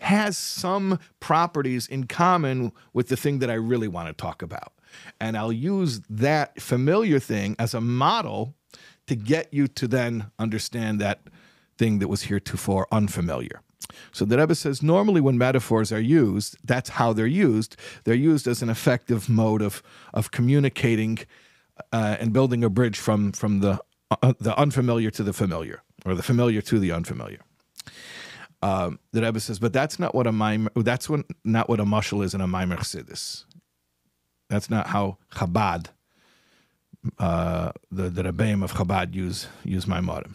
has 0.00 0.36
some 0.38 0.98
properties 1.20 1.86
in 1.86 2.06
common 2.06 2.72
with 2.92 3.08
the 3.08 3.16
thing 3.16 3.38
that 3.40 3.50
I 3.50 3.54
really 3.54 3.88
want 3.88 4.08
to 4.08 4.14
talk 4.14 4.42
about. 4.42 4.72
And 5.20 5.36
I'll 5.36 5.52
use 5.52 6.00
that 6.08 6.60
familiar 6.60 7.20
thing 7.20 7.54
as 7.58 7.74
a 7.74 7.80
model 7.80 8.54
to 9.06 9.14
get 9.14 9.52
you 9.52 9.68
to 9.68 9.86
then 9.86 10.30
understand 10.38 11.00
that 11.00 11.20
thing 11.76 11.98
that 11.98 12.08
was 12.08 12.22
heretofore 12.22 12.86
unfamiliar. 12.90 13.60
So 14.12 14.24
the 14.24 14.38
Rebbe 14.38 14.54
says 14.54 14.82
normally 14.82 15.20
when 15.20 15.38
metaphors 15.38 15.92
are 15.92 16.00
used, 16.00 16.56
that's 16.64 16.90
how 16.90 17.12
they're 17.12 17.26
used. 17.26 17.76
They're 18.04 18.14
used 18.14 18.46
as 18.46 18.62
an 18.62 18.68
effective 18.68 19.28
mode 19.28 19.62
of, 19.62 19.82
of 20.14 20.30
communicating 20.30 21.18
uh, 21.92 22.16
and 22.20 22.32
building 22.32 22.64
a 22.64 22.70
bridge 22.70 22.98
from 22.98 23.32
from 23.32 23.60
the 23.60 23.80
uh, 24.10 24.32
the 24.38 24.56
unfamiliar 24.58 25.10
to 25.10 25.22
the 25.22 25.32
familiar, 25.32 25.82
or 26.04 26.14
the 26.14 26.22
familiar 26.22 26.60
to 26.62 26.78
the 26.78 26.92
unfamiliar. 26.92 27.40
Um, 28.62 28.98
the 29.12 29.22
Rebbe 29.22 29.40
says, 29.40 29.58
but 29.58 29.72
that's 29.72 29.98
not 29.98 30.14
what 30.14 30.26
a 30.26 30.32
maimer, 30.32 30.68
that's 30.84 31.08
what, 31.08 31.24
not 31.44 31.68
what 31.68 31.80
a 31.80 31.84
mushal 31.84 32.22
is 32.22 32.34
in 32.34 32.42
a 32.42 32.46
maimer 32.46 32.76
chassidus. 32.76 33.44
That's 34.50 34.68
not 34.68 34.88
how 34.88 35.16
Chabad, 35.32 35.86
uh, 37.18 37.72
the 37.90 38.10
the 38.10 38.24
Rebbeim 38.24 38.62
of 38.62 38.72
Chabad 38.74 39.14
use 39.14 39.46
use 39.64 39.86
maimarim. 39.86 40.34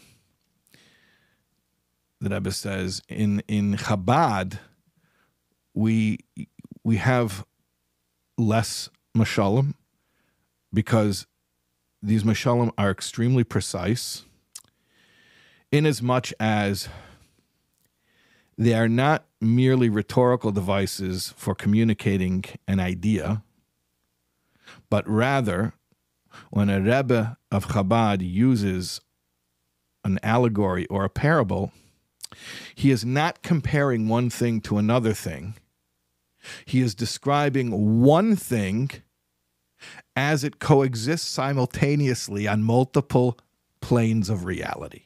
The 2.21 2.29
Rebbe 2.29 2.51
says 2.51 3.01
in 3.09 3.43
in 3.47 3.75
Chabad 3.75 4.59
we 5.73 6.19
we 6.83 6.97
have 6.97 7.45
less 8.37 8.89
mashalim 9.15 9.73
because 10.73 11.27
these 12.05 12.23
mashalim 12.23 12.71
are 12.77 12.91
extremely 12.91 13.43
precise 13.43 14.25
in 15.71 15.85
as 15.85 16.01
much 16.01 16.33
as 16.39 16.87
they 18.57 18.73
are 18.73 18.87
not 18.87 19.25
merely 19.41 19.89
rhetorical 19.89 20.51
devices 20.51 21.33
for 21.35 21.55
communicating 21.55 22.45
an 22.67 22.79
idea, 22.79 23.43
but 24.89 25.07
rather 25.09 25.73
when 26.51 26.69
a 26.69 26.79
Rebbe 26.79 27.37
of 27.51 27.67
Chabad 27.69 28.21
uses 28.21 29.01
an 30.03 30.19
allegory 30.21 30.85
or 30.87 31.03
a 31.03 31.09
parable, 31.09 31.71
he 32.75 32.91
is 32.91 33.03
not 33.03 33.41
comparing 33.41 34.07
one 34.07 34.29
thing 34.29 34.61
to 34.61 34.77
another 34.77 35.13
thing. 35.13 35.55
He 36.65 36.81
is 36.81 36.93
describing 36.93 38.01
one 38.03 38.35
thing 38.35 38.91
as 40.15 40.43
it 40.43 40.59
coexists 40.59 41.27
simultaneously 41.27 42.47
on 42.47 42.63
multiple 42.63 43.37
planes 43.81 44.29
of 44.29 44.45
reality. 44.45 45.03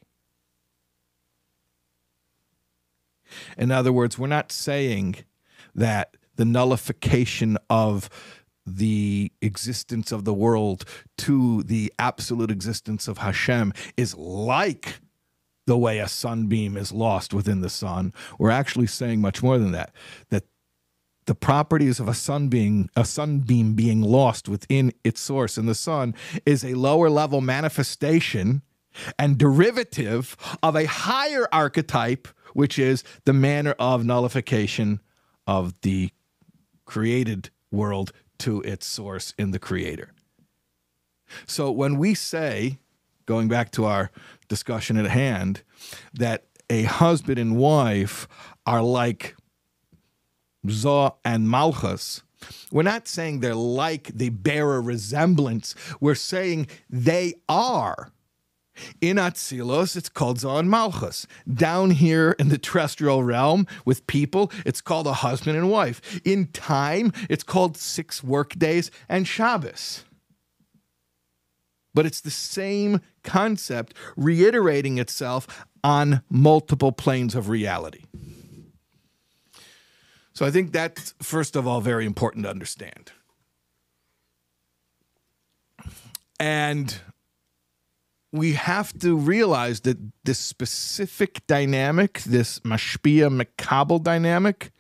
In 3.58 3.72
other 3.72 3.92
words, 3.92 4.18
we're 4.18 4.28
not 4.28 4.52
saying 4.52 5.18
that 5.76 6.18
the 6.36 6.46
nullification 6.46 7.58
of 7.70 8.10
the 8.66 9.32
existence 9.42 10.12
of 10.12 10.26
the 10.26 10.34
world 10.34 10.86
to 11.18 11.64
the 11.64 11.92
absolute 12.00 12.52
existence 12.52 13.08
of 13.08 13.20
Hashem 13.20 13.74
is 13.98 14.16
like 14.16 15.02
the 15.66 15.78
way 15.78 16.00
a 16.00 16.08
sunbeam 16.08 16.78
is 16.78 16.92
lost 16.92 17.34
within 17.34 17.62
the 17.62 17.70
sun. 17.70 18.14
We're 18.38 18.50
actually 18.52 18.88
saying 18.88 19.22
much 19.22 19.44
more 19.44 19.58
than 19.58 19.72
that. 19.72 19.94
That 20.30 20.46
the 21.30 21.36
properties 21.36 22.00
of 22.00 22.08
a 22.08 22.14
sunbeam, 22.16 22.90
a 22.96 23.06
sunbeam 23.06 23.76
being 23.76 24.02
lost 24.02 24.50
within 24.50 24.92
its 25.04 25.22
source 25.22 25.60
in 25.60 25.68
the 25.68 25.76
sun, 25.76 26.16
is 26.44 26.66
a 26.66 26.74
lower 26.74 27.08
level 27.08 27.40
manifestation 27.40 28.64
and 29.20 29.38
derivative 29.38 30.36
of 30.64 30.76
a 30.76 30.86
higher 30.86 31.48
archetype, 31.52 32.28
which 32.54 32.80
is 32.80 33.04
the 33.26 33.32
manner 33.32 33.76
of 33.78 34.04
nullification 34.04 35.00
of 35.46 35.80
the 35.82 36.10
created 36.86 37.52
world 37.72 38.12
to 38.40 38.62
its 38.64 38.88
source 38.88 39.36
in 39.38 39.52
the 39.52 39.60
creator. 39.60 40.12
So 41.46 41.70
when 41.70 42.00
we 42.00 42.16
say, 42.16 42.80
going 43.28 43.48
back 43.48 43.70
to 43.74 43.86
our 43.86 44.10
discussion 44.48 44.98
at 44.98 45.06
hand, 45.06 45.62
that 46.12 46.46
a 46.72 46.84
husband 46.86 47.38
and 47.38 47.56
wife 47.56 48.28
are 48.66 48.82
like 48.82 49.36
Zoh 50.68 51.16
and 51.24 51.50
Malchus, 51.50 52.22
we're 52.72 52.84
not 52.84 53.08
saying 53.08 53.40
they're 53.40 53.56
like, 53.56 54.08
they 54.08 54.30
bear 54.30 54.76
a 54.76 54.82
resemblance. 54.82 55.76
We're 56.00 56.16
saying 56.16 56.68
they 56.90 57.36
are. 57.48 58.12
In 59.02 59.18
Atzilos, 59.18 59.98
it's 59.98 60.08
called 60.08 60.38
Zoh 60.38 60.60
and 60.60 60.70
Malchus. 60.70 61.28
Down 61.52 61.92
here 61.92 62.36
in 62.40 62.48
the 62.48 62.58
terrestrial 62.58 63.24
realm 63.24 63.68
with 63.84 64.08
people, 64.08 64.52
it's 64.66 64.80
called 64.80 65.08
a 65.08 65.14
husband 65.14 65.58
and 65.58 65.70
wife. 65.70 66.22
In 66.24 66.48
time, 66.48 67.12
it's 67.30 67.44
called 67.44 67.76
six 67.76 68.24
work 68.24 68.58
days 68.58 68.90
and 69.10 69.28
Shabbos. 69.28 70.06
But 71.94 72.06
it's 72.06 72.22
the 72.22 72.32
same 72.32 73.02
concept 73.24 73.94
reiterating 74.16 74.98
itself 74.98 75.66
on 75.84 76.22
multiple 76.30 76.92
planes 76.92 77.36
of 77.36 77.50
reality. 77.50 78.04
So 80.40 80.46
I 80.46 80.52
think 80.52 80.72
that's, 80.72 81.14
first 81.22 81.58
of 81.58 81.68
all, 81.68 81.82
very 81.82 82.06
important 82.06 82.46
to 82.46 82.50
understand. 82.50 83.12
And 86.40 86.98
we 88.32 88.54
have 88.54 88.98
to 89.00 89.18
realize 89.18 89.82
that 89.82 89.98
this 90.24 90.40
specific 90.40 91.46
dynamic, 91.48 92.20
this 92.20 92.60
mashpia 92.60 93.30
makabel 93.30 94.02
dynamic, 94.02 94.72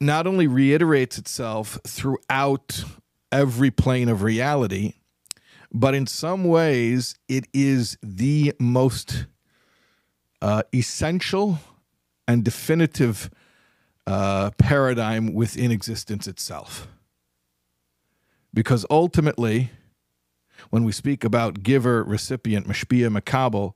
not 0.00 0.26
only 0.26 0.46
reiterates 0.46 1.18
itself 1.18 1.78
throughout 1.86 2.82
every 3.30 3.70
plane 3.70 4.08
of 4.08 4.22
reality, 4.22 4.94
but 5.70 5.94
in 5.94 6.06
some 6.06 6.44
ways 6.44 7.14
it 7.28 7.46
is 7.52 7.98
the 8.02 8.54
most 8.58 9.26
uh, 10.40 10.62
essential 10.72 11.58
and 12.26 12.42
definitive 12.42 13.28
uh, 14.06 14.50
paradigm 14.58 15.32
within 15.34 15.70
existence 15.70 16.26
itself. 16.26 16.88
Because 18.54 18.86
ultimately, 18.90 19.70
when 20.70 20.84
we 20.84 20.92
speak 20.92 21.24
about 21.24 21.62
giver, 21.62 22.02
recipient, 22.04 22.66
mashpia, 22.66 23.14
makabel, 23.14 23.74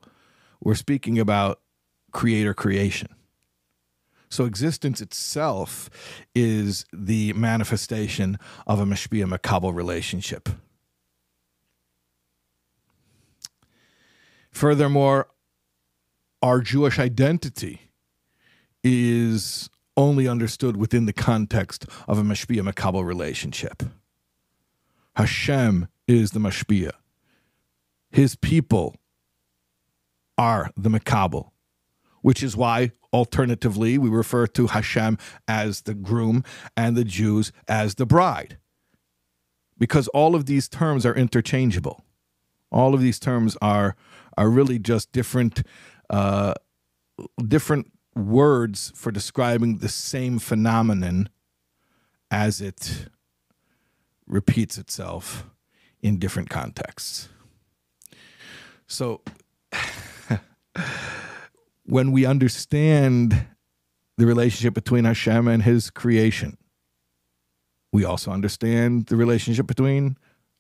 we're 0.63 0.75
speaking 0.75 1.19
about 1.19 1.61
creator 2.13 2.55
creation. 2.55 3.09
So 4.29 4.45
existence 4.45 5.01
itself 5.01 5.91
is 6.35 6.87
the 6.93 7.33
manifestation 7.33 8.39
of 8.67 8.81
a 8.81 8.85
mashpia 8.85 9.29
makabel 9.29 9.75
relationship. 9.75 10.49
Furthermore, 14.53 15.29
our 16.43 16.61
Jewish 16.61 16.99
identity 16.99 17.91
is 18.83 19.69
only 19.97 20.29
understood 20.29 20.77
within 20.77 21.07
the 21.07 21.13
context 21.13 21.87
of 22.07 22.19
a 22.19 22.23
mashpia 22.23 22.63
makabel 22.63 23.05
relationship. 23.05 23.83
Hashem 25.17 25.89
is 26.07 26.31
the 26.31 26.41
mashpia. 26.41 26.93
His 28.11 28.37
people 28.37 28.97
are 30.39 30.71
the 30.77 30.89
makabel, 30.89 31.51
which 32.23 32.43
is 32.43 32.57
why 32.57 32.93
alternatively 33.13 33.99
we 33.99 34.09
refer 34.09 34.47
to 34.47 34.69
Hashem 34.69 35.19
as 35.47 35.83
the 35.83 35.95
groom 35.95 36.45
and 36.77 36.97
the 36.97 37.05
Jews 37.05 37.53
as 37.69 37.97
the 37.97 38.07
bride. 38.07 38.59
Because 39.79 40.09
all 40.09 40.35
of 40.35 40.47
these 40.47 40.69
terms 40.69 41.07
are 41.07 41.15
interchangeable. 41.15 42.05
All 42.71 42.95
of 42.95 43.01
these 43.01 43.19
terms 43.19 43.57
are 43.61 43.97
are 44.37 44.49
really 44.49 44.79
just 44.79 45.13
different 45.13 45.63
uh, 46.09 46.55
different 47.47 47.93
words 48.15 48.93
for 48.95 49.11
describing 49.11 49.79
the 49.79 49.89
same 49.89 50.39
phenomenon 50.39 51.29
as 52.31 52.61
it 52.61 53.09
repeats 54.27 54.79
itself 54.79 55.45
in 56.01 56.19
different 56.19 56.49
contexts. 56.49 57.29
So, 58.87 59.23
when 61.85 62.13
we 62.13 62.25
understand 62.25 63.47
the 64.17 64.27
relationship 64.27 64.75
between 64.75 65.05
Hashem 65.05 65.49
and 65.49 65.63
His 65.63 65.91
creation, 65.91 66.57
we 67.93 68.05
also 68.05 68.31
understand 68.31 69.07
the 69.07 69.17
relationship 69.17 69.67
between 69.67 70.17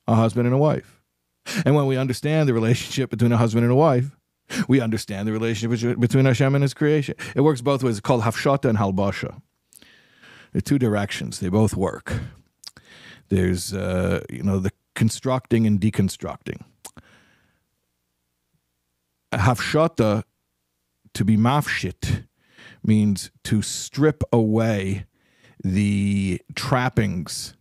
a 0.07 0.15
husband 0.15 0.47
and 0.47 0.55
a 0.55 0.59
wife. 0.59 1.01
And 1.65 1.75
when 1.75 1.87
we 1.87 1.97
understand 1.97 2.49
the 2.49 2.55
relationship 2.55 3.11
between 3.11 3.33
a 3.33 3.37
husband 3.37 3.65
and 3.65 3.73
a 3.73 3.77
wife, 3.77 4.17
we 4.69 4.81
understand 4.81 5.29
the 5.29 5.33
relationship 5.33 5.99
between 5.99 6.25
Hashem 6.25 6.55
and 6.55 6.63
His 6.63 6.75
creation. 6.75 7.15
It 7.35 7.43
works 7.43 7.61
both 7.61 7.83
ways. 7.83 7.99
It's 7.99 8.01
called 8.01 8.23
Hafshata 8.23 8.69
and 8.69 8.79
Halbasha. 8.79 9.41
Are 10.55 10.61
two 10.61 10.79
directions. 10.79 11.41
They 11.41 11.49
both 11.49 11.77
work. 11.77 12.13
There's, 13.29 13.73
uh, 13.73 14.25
you 14.29 14.43
know, 14.43 14.59
the 14.59 14.73
constructing 14.95 15.67
and 15.67 15.81
deconstructing. 15.81 16.63
Hafshata, 19.33 20.25
to 21.15 21.25
be 21.25 21.37
mafshit, 21.37 22.27
means 22.83 23.31
to 23.45 23.63
strip 23.63 24.25
away 24.33 25.07
the 25.63 26.41
trappings, 26.55 27.55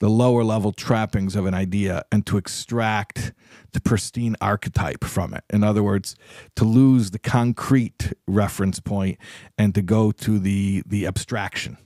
the 0.00 0.08
lower 0.08 0.42
level 0.42 0.72
trappings 0.72 1.36
of 1.36 1.46
an 1.46 1.54
idea, 1.54 2.02
and 2.10 2.26
to 2.26 2.36
extract 2.36 3.32
the 3.72 3.80
pristine 3.80 4.34
archetype 4.40 5.04
from 5.04 5.32
it. 5.34 5.44
In 5.50 5.62
other 5.62 5.82
words, 5.82 6.16
to 6.56 6.64
lose 6.64 7.12
the 7.12 7.18
concrete 7.18 8.12
reference 8.26 8.80
point 8.80 9.18
and 9.56 9.74
to 9.74 9.82
go 9.82 10.10
to 10.10 10.38
the, 10.38 10.82
the 10.86 11.06
abstraction. 11.06 11.76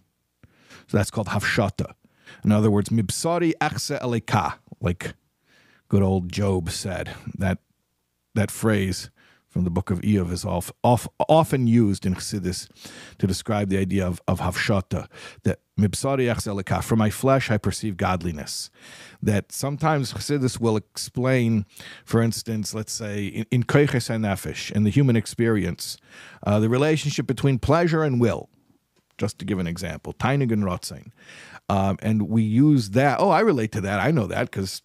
So 0.86 0.96
that's 0.96 1.10
called 1.10 1.28
hafshata. 1.28 1.92
In 2.44 2.52
other 2.52 2.70
words, 2.70 2.88
mibsari 2.88 3.52
achse 3.60 3.98
elika, 4.00 4.54
like 4.80 5.14
good 5.88 6.02
old 6.02 6.30
Job 6.30 6.70
said. 6.70 7.14
That 7.36 7.58
that 8.34 8.50
phrase 8.50 9.10
from 9.54 9.62
the 9.62 9.70
book 9.70 9.92
of 9.92 10.00
Iyov 10.00 10.32
is 10.32 10.44
off, 10.44 10.72
off, 10.82 11.06
often 11.28 11.68
used 11.68 12.04
in 12.04 12.16
Chassidus 12.16 12.68
to 13.18 13.26
describe 13.28 13.68
the 13.68 13.78
idea 13.78 14.04
of, 14.04 14.20
of 14.26 14.40
hafshata, 14.40 15.06
that 15.44 15.60
from 16.82 16.98
my 16.98 17.08
flesh 17.08 17.52
I 17.52 17.56
perceive 17.58 17.96
godliness. 17.96 18.68
That 19.22 19.52
sometimes 19.52 20.12
Chassidus 20.12 20.58
will 20.58 20.76
explain, 20.76 21.66
for 22.04 22.20
instance, 22.20 22.74
let's 22.74 22.92
say 22.92 23.26
in, 23.26 23.46
in 23.52 23.62
Koiches 23.62 24.72
in 24.74 24.82
the 24.82 24.90
human 24.90 25.14
experience, 25.14 25.98
uh, 26.44 26.58
the 26.58 26.68
relationship 26.68 27.28
between 27.28 27.60
pleasure 27.60 28.02
and 28.02 28.20
will 28.20 28.48
just 29.18 29.38
to 29.38 29.44
give 29.44 29.60
an 29.60 29.68
example. 29.68 30.14
Tainig 30.14 30.50
and 30.50 30.64
Rotzain. 30.64 31.12
Um, 31.68 31.96
and 32.02 32.28
we 32.28 32.42
use 32.42 32.90
that. 32.90 33.20
Oh, 33.20 33.30
I 33.30 33.38
relate 33.38 33.70
to 33.70 33.80
that. 33.82 34.00
I 34.00 34.10
know 34.10 34.26
that 34.26 34.50
because 34.50 34.82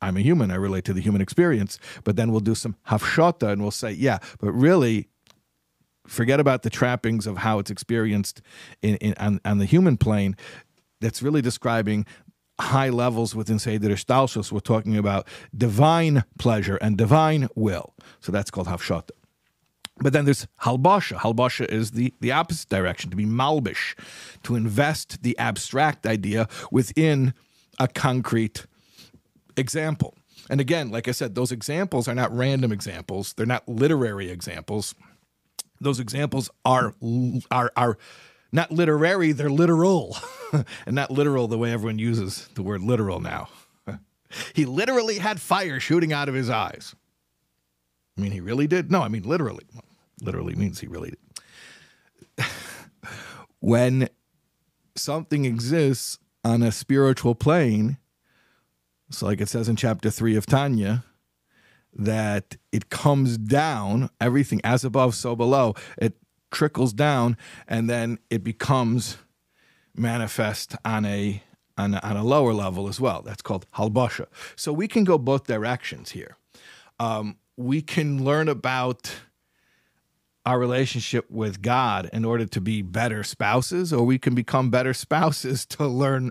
I'm 0.00 0.16
a 0.16 0.20
human. 0.20 0.50
I 0.50 0.56
relate 0.56 0.84
to 0.84 0.92
the 0.92 1.00
human 1.00 1.20
experience. 1.20 1.78
But 2.04 2.16
then 2.16 2.30
we'll 2.30 2.40
do 2.40 2.54
some 2.54 2.76
hafshota 2.88 3.50
and 3.52 3.62
we'll 3.62 3.70
say, 3.70 3.92
yeah, 3.92 4.18
but 4.40 4.52
really, 4.52 5.08
forget 6.06 6.40
about 6.40 6.62
the 6.62 6.70
trappings 6.70 7.26
of 7.26 7.38
how 7.38 7.58
it's 7.58 7.70
experienced 7.70 8.40
in, 8.82 8.96
in 8.96 9.14
on, 9.18 9.40
on 9.44 9.58
the 9.58 9.66
human 9.66 9.96
plane. 9.96 10.36
That's 11.00 11.22
really 11.22 11.42
describing 11.42 12.06
high 12.60 12.88
levels 12.88 13.34
within 13.34 13.58
Seder 13.58 13.88
Hishtalshelus. 13.88 14.50
We're 14.50 14.60
talking 14.60 14.96
about 14.96 15.28
divine 15.56 16.24
pleasure 16.38 16.76
and 16.76 16.96
divine 16.96 17.48
will. 17.54 17.94
So 18.20 18.32
that's 18.32 18.50
called 18.50 18.66
hafshota. 18.66 19.10
But 20.00 20.12
then 20.12 20.24
there's 20.24 20.46
halbasha. 20.62 21.18
Halbasha 21.18 21.66
is 21.66 21.92
the, 21.92 22.14
the 22.20 22.32
opposite 22.32 22.68
direction, 22.68 23.10
to 23.10 23.16
be 23.16 23.26
malbish, 23.26 23.98
to 24.44 24.54
invest 24.54 25.22
the 25.22 25.36
abstract 25.38 26.06
idea 26.06 26.48
within 26.70 27.34
a 27.80 27.88
concrete 27.88 28.66
example. 29.58 30.14
And 30.50 30.60
again, 30.60 30.90
like 30.90 31.08
I 31.08 31.12
said, 31.12 31.34
those 31.34 31.52
examples 31.52 32.08
are 32.08 32.14
not 32.14 32.34
random 32.34 32.72
examples. 32.72 33.34
They're 33.34 33.46
not 33.46 33.68
literary 33.68 34.30
examples. 34.30 34.94
Those 35.80 36.00
examples 36.00 36.50
are 36.64 36.94
are 37.50 37.72
are 37.76 37.98
not 38.50 38.72
literary, 38.72 39.32
they're 39.32 39.50
literal. 39.50 40.16
and 40.52 40.94
not 40.94 41.10
literal 41.10 41.48
the 41.48 41.58
way 41.58 41.72
everyone 41.72 41.98
uses 41.98 42.48
the 42.54 42.62
word 42.62 42.82
literal 42.82 43.20
now. 43.20 43.48
he 44.54 44.64
literally 44.64 45.18
had 45.18 45.40
fire 45.40 45.78
shooting 45.78 46.12
out 46.12 46.28
of 46.28 46.34
his 46.34 46.48
eyes. 46.48 46.94
I 48.16 48.22
mean, 48.22 48.32
he 48.32 48.40
really 48.40 48.66
did? 48.66 48.90
No, 48.90 49.02
I 49.02 49.08
mean 49.08 49.22
literally 49.22 49.66
literally 50.20 50.54
means 50.54 50.80
he 50.80 50.86
really 50.86 51.14
did. 52.36 52.46
when 53.60 54.08
something 54.96 55.44
exists 55.44 56.18
on 56.44 56.62
a 56.62 56.72
spiritual 56.72 57.34
plane, 57.34 57.98
so 59.10 59.26
like 59.26 59.40
it 59.40 59.48
says 59.48 59.68
in 59.68 59.76
chapter 59.76 60.10
3 60.10 60.36
of 60.36 60.46
Tanya, 60.46 61.04
that 61.94 62.56
it 62.70 62.90
comes 62.90 63.38
down, 63.38 64.10
everything 64.20 64.60
as 64.62 64.84
above, 64.84 65.14
so 65.14 65.34
below, 65.34 65.74
it 65.96 66.14
trickles 66.50 66.92
down, 66.92 67.36
and 67.66 67.88
then 67.88 68.18
it 68.30 68.44
becomes 68.44 69.18
manifest 69.94 70.76
on 70.84 71.04
a 71.04 71.42
on 71.76 71.94
a, 71.94 72.00
on 72.02 72.16
a 72.16 72.24
lower 72.24 72.52
level 72.52 72.88
as 72.88 73.00
well. 73.00 73.22
That's 73.22 73.42
called 73.42 73.66
halbasha. 73.72 74.26
So 74.56 74.72
we 74.72 74.88
can 74.88 75.04
go 75.04 75.16
both 75.16 75.46
directions 75.46 76.10
here. 76.10 76.36
Um, 76.98 77.36
we 77.56 77.82
can 77.82 78.24
learn 78.24 78.48
about 78.48 79.12
our 80.44 80.58
relationship 80.58 81.30
with 81.30 81.62
God 81.62 82.10
in 82.12 82.24
order 82.24 82.46
to 82.46 82.60
be 82.60 82.82
better 82.82 83.22
spouses, 83.22 83.92
or 83.92 84.04
we 84.04 84.18
can 84.18 84.34
become 84.34 84.70
better 84.70 84.92
spouses 84.94 85.64
to 85.76 85.86
learn 85.86 86.30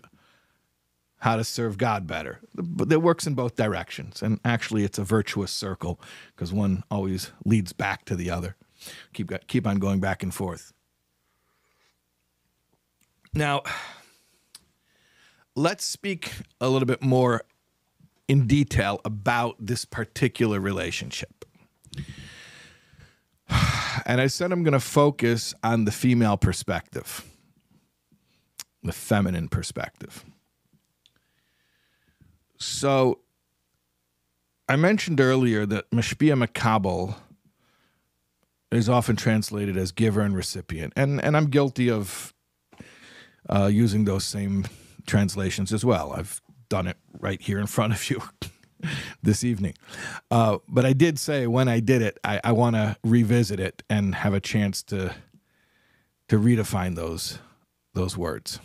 how 1.19 1.35
to 1.35 1.43
serve 1.43 1.77
God 1.77 2.05
better. 2.05 2.39
But 2.53 2.91
it 2.91 3.01
works 3.01 3.25
in 3.25 3.33
both 3.33 3.55
directions. 3.55 4.21
And 4.21 4.39
actually, 4.45 4.83
it's 4.83 4.99
a 4.99 5.03
virtuous 5.03 5.51
circle 5.51 5.99
because 6.35 6.53
one 6.53 6.83
always 6.91 7.31
leads 7.43 7.73
back 7.73 8.05
to 8.05 8.15
the 8.15 8.29
other. 8.29 8.55
Keep, 9.13 9.47
keep 9.47 9.65
on 9.65 9.79
going 9.79 9.99
back 9.99 10.21
and 10.21 10.33
forth. 10.33 10.73
Now, 13.33 13.63
let's 15.55 15.83
speak 15.83 16.31
a 16.61 16.69
little 16.69 16.85
bit 16.85 17.01
more 17.01 17.43
in 18.27 18.45
detail 18.45 19.01
about 19.03 19.55
this 19.59 19.85
particular 19.85 20.59
relationship. 20.59 21.45
And 24.05 24.21
I 24.21 24.27
said 24.27 24.51
I'm 24.51 24.63
going 24.63 24.73
to 24.73 24.79
focus 24.79 25.55
on 25.63 25.83
the 25.83 25.91
female 25.91 26.37
perspective, 26.37 27.25
the 28.83 28.93
feminine 28.93 29.49
perspective. 29.49 30.23
So 32.57 33.19
I 34.67 34.75
mentioned 34.75 35.21
earlier 35.21 35.65
that 35.65 35.89
Mashpia 35.91 36.41
Makabel 36.41 37.15
is 38.71 38.89
often 38.89 39.15
translated 39.15 39.77
as 39.77 39.91
giver 39.91 40.21
and 40.21 40.35
recipient. 40.35 40.93
And, 40.95 41.23
and 41.23 41.37
I'm 41.37 41.47
guilty 41.47 41.89
of 41.89 42.33
uh, 43.49 43.69
using 43.71 44.05
those 44.05 44.25
same 44.25 44.65
translations 45.05 45.71
as 45.71 45.85
well. 45.85 46.13
I've 46.13 46.41
done 46.69 46.87
it 46.87 46.97
right 47.19 47.41
here 47.41 47.59
in 47.59 47.67
front 47.67 47.93
of 47.93 48.09
you. 48.09 48.21
this 49.23 49.43
evening. 49.43 49.73
Uh, 50.29 50.59
but 50.67 50.85
I 50.85 50.93
did 50.93 51.17
say 51.17 51.47
when 51.47 51.67
I 51.67 51.79
did 51.79 52.01
it, 52.01 52.19
I, 52.23 52.39
I 52.43 52.51
want 52.51 52.75
to 52.75 52.95
revisit 53.03 53.59
it 53.59 53.83
and 53.89 54.13
have 54.15 54.33
a 54.33 54.39
chance 54.39 54.83
to 54.83 55.15
to 56.29 56.37
redefine 56.37 56.95
those 56.95 57.39
those 57.93 58.17
words. 58.17 58.59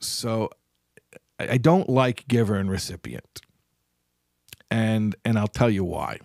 So 0.00 0.50
I 1.50 1.58
don't 1.58 1.88
like 1.88 2.26
giver 2.28 2.56
and 2.56 2.70
recipient. 2.70 3.40
And 4.70 5.14
and 5.24 5.38
I'll 5.38 5.48
tell 5.48 5.70
you 5.70 5.84
why. 5.84 6.18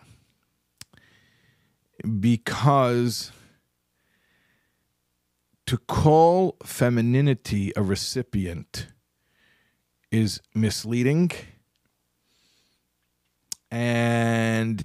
Because 2.20 3.32
to 5.66 5.78
call 5.78 6.58
femininity 6.64 7.72
a 7.76 7.84
recipient 7.84 8.88
is 10.12 10.42
misleading 10.56 11.32
and 13.70 14.84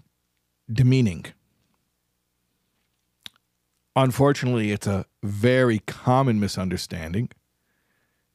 demeaning. 0.71 1.25
Unfortunately, 3.97 4.73
it's 4.73 4.87
a 4.87 5.07
very 5.23 5.79
common 5.79 6.41
misunderstanding. 6.41 7.31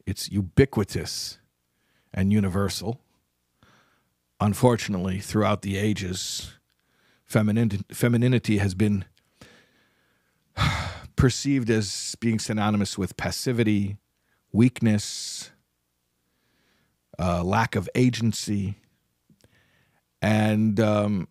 It's 0.06 0.32
ubiquitous 0.32 1.38
and 2.14 2.32
universal. 2.32 3.00
Unfortunately, 4.40 5.20
throughout 5.20 5.62
the 5.62 5.78
ages, 5.78 6.54
femininity, 7.26 8.58
has 8.58 8.74
been 8.74 9.06
perceived 11.16 11.70
as 11.70 12.16
being 12.20 12.40
synonymous 12.40 12.98
with 12.98 13.18
passivity, 13.18 13.98
weakness, 14.52 15.52
uh, 17.20 17.44
lack 17.44 17.76
of 17.76 17.90
agency, 17.96 18.76
and 20.22 20.80
um, 20.80 21.28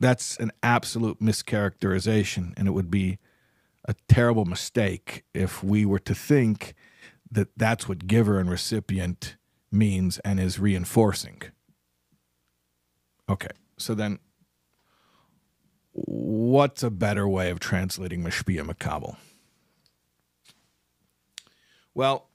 that's 0.00 0.36
an 0.38 0.52
absolute 0.62 1.20
mischaracterization. 1.20 2.52
And 2.56 2.68
it 2.68 2.72
would 2.72 2.90
be 2.90 3.18
a 3.86 3.94
terrible 4.08 4.44
mistake 4.44 5.24
if 5.32 5.62
we 5.62 5.84
were 5.84 5.98
to 6.00 6.14
think 6.14 6.74
that 7.30 7.48
that's 7.56 7.88
what 7.88 8.06
giver 8.06 8.38
and 8.38 8.50
recipient 8.50 9.36
means 9.76 10.18
and 10.20 10.40
is 10.40 10.58
reinforcing. 10.58 11.42
Okay, 13.28 13.50
so 13.76 13.94
then 13.94 14.18
what's 15.92 16.82
a 16.82 16.90
better 16.90 17.26
way 17.26 17.50
of 17.50 17.58
translating 17.58 18.22
Mashpia 18.22 18.62
Makabel? 18.62 19.16
Well, 21.94 22.28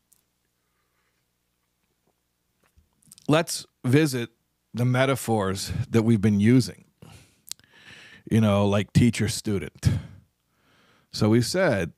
let's 3.27 3.65
visit 3.85 4.29
the 4.73 4.85
metaphors 4.85 5.71
that 5.89 6.03
we've 6.03 6.21
been 6.21 6.39
using, 6.39 6.85
you 8.29 8.41
know, 8.41 8.65
like 8.65 8.91
teacher 8.93 9.27
student. 9.27 9.89
So 11.11 11.29
we 11.29 11.41
said 11.41 11.93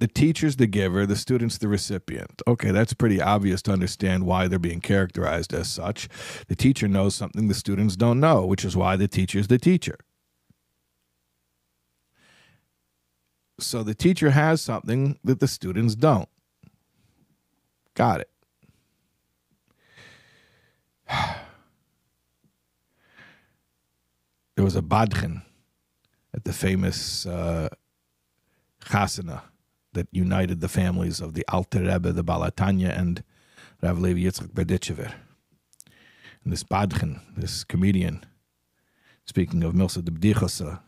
the 0.00 0.06
teacher's 0.06 0.56
the 0.56 0.66
giver, 0.66 1.06
the 1.06 1.16
student's 1.16 1.58
the 1.58 1.66
recipient. 1.66 2.40
Okay, 2.46 2.70
that's 2.70 2.92
pretty 2.92 3.20
obvious 3.20 3.60
to 3.62 3.72
understand 3.72 4.24
why 4.24 4.46
they're 4.46 4.58
being 4.58 4.80
characterized 4.80 5.52
as 5.52 5.68
such. 5.68 6.08
The 6.46 6.54
teacher 6.54 6.86
knows 6.86 7.16
something 7.16 7.48
the 7.48 7.54
students 7.54 7.96
don't 7.96 8.20
know, 8.20 8.46
which 8.46 8.64
is 8.64 8.76
why 8.76 8.96
the 8.96 9.08
teacher's 9.08 9.48
the 9.48 9.58
teacher. 9.58 9.98
So 13.58 13.82
the 13.82 13.94
teacher 13.94 14.30
has 14.30 14.62
something 14.62 15.18
that 15.24 15.40
the 15.40 15.48
students 15.48 15.96
don't. 15.96 16.28
Got 17.94 18.20
it. 18.20 18.30
there 24.54 24.64
was 24.64 24.76
a 24.76 24.82
badchen 24.82 25.42
at 26.32 26.44
the 26.44 26.52
famous 26.52 27.26
uh, 27.26 27.70
chasana 28.80 29.42
that 29.92 30.08
united 30.12 30.60
the 30.60 30.68
families 30.68 31.20
of 31.20 31.34
the 31.34 31.44
Alter 31.48 31.80
Rebbe, 31.80 32.12
the 32.12 32.24
Balatanya, 32.24 32.96
and 32.96 33.22
Rav 33.82 33.98
Levi 33.98 34.20
Yitzchak 34.20 34.52
Berdichever. 34.52 35.12
And 36.44 36.52
this 36.52 36.64
badchen, 36.64 37.20
this 37.36 37.64
comedian, 37.64 38.24
speaking 39.24 39.62
of 39.64 39.74
Milsa 39.74 40.04
de 40.04 40.10
Bdichosa, 40.10 40.80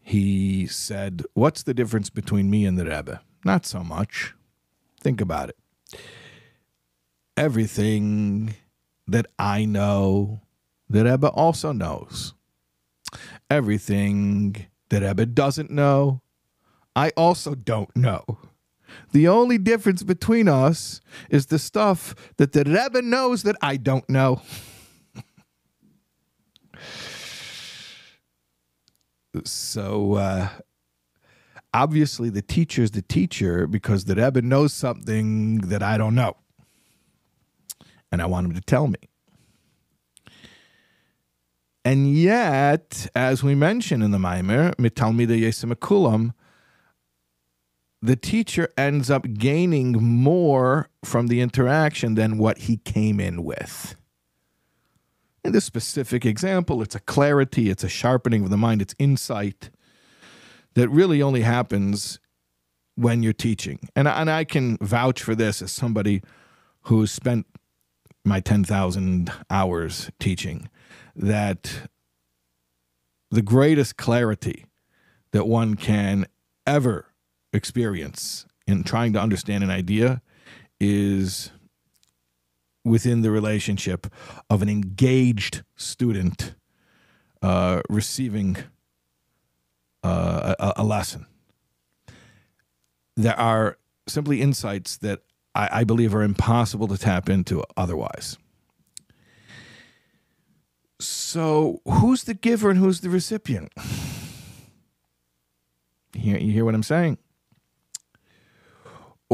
he 0.00 0.66
said, 0.66 1.22
What's 1.34 1.62
the 1.62 1.74
difference 1.74 2.10
between 2.10 2.50
me 2.50 2.66
and 2.66 2.78
the 2.78 2.84
Rebbe? 2.84 3.20
Not 3.44 3.66
so 3.66 3.82
much. 3.84 4.34
Think 5.00 5.20
about 5.20 5.50
it. 5.50 5.56
Everything 7.36 8.54
that 9.06 9.26
I 9.38 9.64
know 9.64 10.42
that 10.88 11.04
Rebbe 11.04 11.28
also 11.28 11.72
knows. 11.72 12.34
Everything 13.50 14.66
that 14.88 15.02
Rebbe 15.02 15.26
doesn't 15.26 15.70
know, 15.70 16.21
I 16.94 17.10
also 17.16 17.54
don't 17.54 17.94
know. 17.96 18.24
The 19.12 19.28
only 19.28 19.58
difference 19.58 20.02
between 20.02 20.48
us 20.48 21.00
is 21.30 21.46
the 21.46 21.58
stuff 21.58 22.14
that 22.36 22.52
the 22.52 22.64
Rebbe 22.64 23.02
knows 23.02 23.42
that 23.44 23.56
I 23.62 23.76
don't 23.76 24.08
know. 24.08 24.42
so 29.44 30.14
uh, 30.14 30.48
obviously 31.72 32.28
the 32.30 32.42
teacher 32.42 32.82
is 32.82 32.90
the 32.90 33.02
teacher 33.02 33.66
because 33.66 34.04
the 34.04 34.14
Rebbe 34.14 34.42
knows 34.42 34.72
something 34.72 35.58
that 35.58 35.82
I 35.82 35.96
don't 35.96 36.14
know. 36.14 36.36
And 38.10 38.20
I 38.20 38.26
want 38.26 38.46
him 38.46 38.54
to 38.54 38.60
tell 38.60 38.88
me. 38.88 38.98
And 41.84 42.14
yet, 42.14 43.08
as 43.14 43.42
we 43.42 43.54
mentioned 43.54 44.04
in 44.04 44.12
the 44.12 44.18
Maimer, 44.18 44.74
Mitalmida 44.76 45.36
Yesimakulam, 45.40 46.34
the 48.02 48.16
teacher 48.16 48.68
ends 48.76 49.10
up 49.10 49.24
gaining 49.34 49.92
more 49.92 50.88
from 51.04 51.28
the 51.28 51.40
interaction 51.40 52.16
than 52.16 52.36
what 52.36 52.58
he 52.58 52.78
came 52.78 53.20
in 53.20 53.44
with. 53.44 53.94
In 55.44 55.52
this 55.52 55.64
specific 55.64 56.26
example, 56.26 56.82
it's 56.82 56.96
a 56.96 57.00
clarity, 57.00 57.70
it's 57.70 57.84
a 57.84 57.88
sharpening 57.88 58.42
of 58.42 58.50
the 58.50 58.56
mind, 58.56 58.82
it's 58.82 58.94
insight 58.98 59.70
that 60.74 60.88
really 60.88 61.22
only 61.22 61.42
happens 61.42 62.18
when 62.96 63.22
you're 63.22 63.32
teaching. 63.32 63.78
And, 63.94 64.08
and 64.08 64.30
I 64.30 64.44
can 64.44 64.78
vouch 64.78 65.22
for 65.22 65.34
this 65.34 65.62
as 65.62 65.70
somebody 65.70 66.22
who's 66.82 67.12
spent 67.12 67.46
my 68.24 68.40
10,000 68.40 69.32
hours 69.50 70.10
teaching 70.18 70.68
that 71.14 71.88
the 73.30 73.42
greatest 73.42 73.96
clarity 73.96 74.66
that 75.32 75.46
one 75.46 75.74
can 75.74 76.26
ever 76.66 77.11
experience 77.52 78.46
in 78.66 78.84
trying 78.84 79.12
to 79.12 79.20
understand 79.20 79.64
an 79.64 79.70
idea 79.70 80.22
is 80.80 81.50
within 82.84 83.22
the 83.22 83.30
relationship 83.30 84.06
of 84.50 84.62
an 84.62 84.68
engaged 84.68 85.62
student 85.76 86.54
uh, 87.42 87.82
receiving 87.88 88.56
uh, 90.02 90.54
a, 90.58 90.72
a, 90.76 90.84
lesson. 90.84 91.26
There 93.16 93.38
are 93.38 93.78
simply 94.08 94.40
insights 94.40 94.96
that 94.98 95.20
I, 95.54 95.68
I 95.72 95.84
believe 95.84 96.14
are 96.14 96.22
impossible 96.22 96.88
to 96.88 96.98
tap 96.98 97.28
into 97.28 97.62
otherwise. 97.76 98.36
So, 100.98 101.80
who's 101.84 102.24
the 102.24 102.34
giver 102.34 102.70
and 102.70 102.78
who's 102.78 103.00
the 103.00 103.10
recipient? 103.10 103.72
You 106.14 106.20
hear, 106.20 106.38
you 106.38 106.52
hear 106.52 106.64
what 106.64 106.74
I'm 106.74 106.82
saying? 106.82 107.18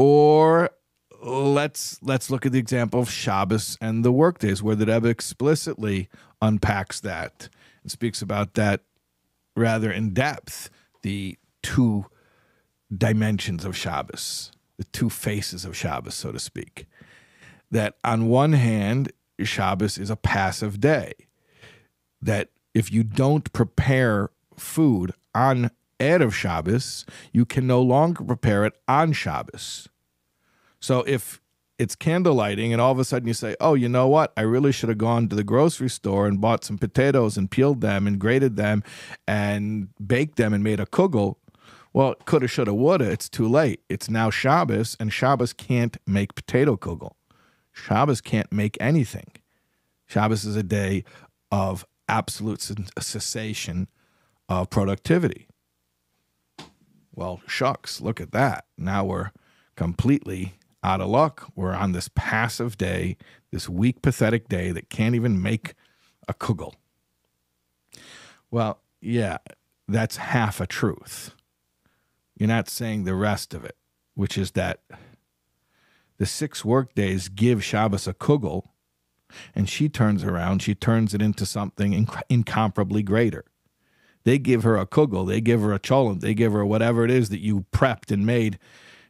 Or 0.01 0.69
let's 1.21 2.01
let's 2.01 2.29
look 2.29 2.45
at 2.45 2.53
the 2.53 2.57
example 2.57 3.01
of 3.01 3.11
Shabbos 3.11 3.77
and 3.81 4.05
the 4.05 4.13
workdays, 4.13 4.63
where 4.63 4.77
the 4.77 4.85
Rebbe 4.85 5.09
explicitly 5.09 6.07
unpacks 6.41 7.01
that 7.01 7.49
and 7.83 7.91
speaks 7.91 8.21
about 8.21 8.53
that 8.53 8.83
rather 9.57 9.91
in 9.91 10.13
depth. 10.13 10.69
The 11.01 11.37
two 11.61 12.05
dimensions 12.97 13.65
of 13.65 13.75
Shabbos, 13.75 14.53
the 14.77 14.85
two 14.85 15.09
faces 15.09 15.65
of 15.65 15.75
Shabbos, 15.75 16.15
so 16.15 16.31
to 16.31 16.39
speak. 16.39 16.85
That 17.69 17.95
on 18.01 18.29
one 18.29 18.53
hand, 18.53 19.11
Shabbos 19.43 19.97
is 19.97 20.09
a 20.09 20.15
passive 20.15 20.79
day 20.79 21.11
that 22.21 22.51
if 22.73 22.89
you 22.89 23.03
don't 23.03 23.51
prepare 23.51 24.29
food 24.55 25.11
on 25.35 25.71
Erev 25.99 26.31
Shabbos, 26.31 27.05
you 27.33 27.45
can 27.45 27.67
no 27.67 27.81
longer 27.81 28.23
prepare 28.23 28.63
it 28.65 28.73
on 28.87 29.11
Shabbos. 29.11 29.88
So 30.79 31.03
if 31.03 31.41
it's 31.77 31.95
candle 31.95 32.35
lighting 32.35 32.73
and 32.73 32.81
all 32.81 32.91
of 32.91 32.99
a 32.99 33.05
sudden 33.05 33.27
you 33.27 33.33
say, 33.33 33.55
oh, 33.59 33.73
you 33.73 33.87
know 33.87 34.07
what? 34.07 34.33
I 34.35 34.41
really 34.41 34.71
should 34.71 34.89
have 34.89 34.97
gone 34.97 35.29
to 35.29 35.35
the 35.35 35.43
grocery 35.43 35.89
store 35.89 36.27
and 36.27 36.41
bought 36.41 36.63
some 36.63 36.77
potatoes 36.77 37.37
and 37.37 37.49
peeled 37.49 37.81
them 37.81 38.05
and 38.05 38.19
grated 38.19 38.57
them 38.57 38.83
and 39.27 39.89
baked 40.05 40.35
them 40.35 40.53
and 40.53 40.63
made 40.63 40.79
a 40.79 40.85
kugel. 40.85 41.35
Well, 41.93 42.15
coulda, 42.25 42.47
shoulda, 42.47 42.73
woulda. 42.73 43.09
It's 43.09 43.29
too 43.29 43.47
late. 43.47 43.81
It's 43.89 44.09
now 44.09 44.29
Shabbos, 44.29 44.95
and 44.99 45.11
Shabbos 45.11 45.53
can't 45.53 45.97
make 46.05 46.35
potato 46.35 46.75
kugel. 46.75 47.13
Shabbos 47.71 48.21
can't 48.21 48.51
make 48.51 48.77
anything. 48.79 49.31
Shabbos 50.05 50.43
is 50.45 50.55
a 50.55 50.63
day 50.63 51.03
of 51.51 51.85
absolute 52.07 52.61
cessation 52.99 53.87
of 54.49 54.69
productivity. 54.69 55.47
Well, 57.15 57.41
shucks, 57.47 58.01
look 58.01 58.19
at 58.19 58.31
that. 58.31 58.65
Now 58.77 59.05
we're 59.05 59.31
completely 59.75 60.55
out 60.83 61.01
of 61.01 61.09
luck. 61.09 61.51
We're 61.55 61.73
on 61.73 61.91
this 61.91 62.09
passive 62.15 62.77
day, 62.77 63.17
this 63.51 63.67
weak, 63.67 64.01
pathetic 64.01 64.47
day 64.47 64.71
that 64.71 64.89
can't 64.89 65.15
even 65.15 65.41
make 65.41 65.73
a 66.27 66.33
kugel. 66.33 66.73
Well, 68.51 68.81
yeah, 69.01 69.37
that's 69.87 70.17
half 70.17 70.61
a 70.61 70.67
truth. 70.67 71.33
You're 72.35 72.47
not 72.47 72.69
saying 72.69 73.03
the 73.03 73.15
rest 73.15 73.53
of 73.53 73.65
it, 73.65 73.75
which 74.15 74.37
is 74.37 74.51
that 74.51 74.81
the 76.17 76.25
six 76.25 76.63
work 76.63 76.93
days 76.95 77.29
give 77.29 77.63
Shabbos 77.63 78.07
a 78.07 78.13
kugel 78.13 78.69
and 79.53 79.69
she 79.69 79.89
turns 79.89 80.23
around, 80.23 80.61
she 80.61 80.75
turns 80.75 81.13
it 81.13 81.21
into 81.21 81.45
something 81.45 81.91
inc- 81.91 82.21
incomparably 82.29 83.03
greater. 83.03 83.45
They 84.23 84.37
give 84.37 84.63
her 84.63 84.77
a 84.77 84.85
kugel, 84.85 85.27
they 85.27 85.41
give 85.41 85.61
her 85.61 85.73
a 85.73 85.79
cholent, 85.79 86.21
they 86.21 86.33
give 86.33 86.53
her 86.53 86.65
whatever 86.65 87.05
it 87.05 87.11
is 87.11 87.29
that 87.29 87.39
you 87.39 87.65
prepped 87.71 88.11
and 88.11 88.25
made, 88.25 88.59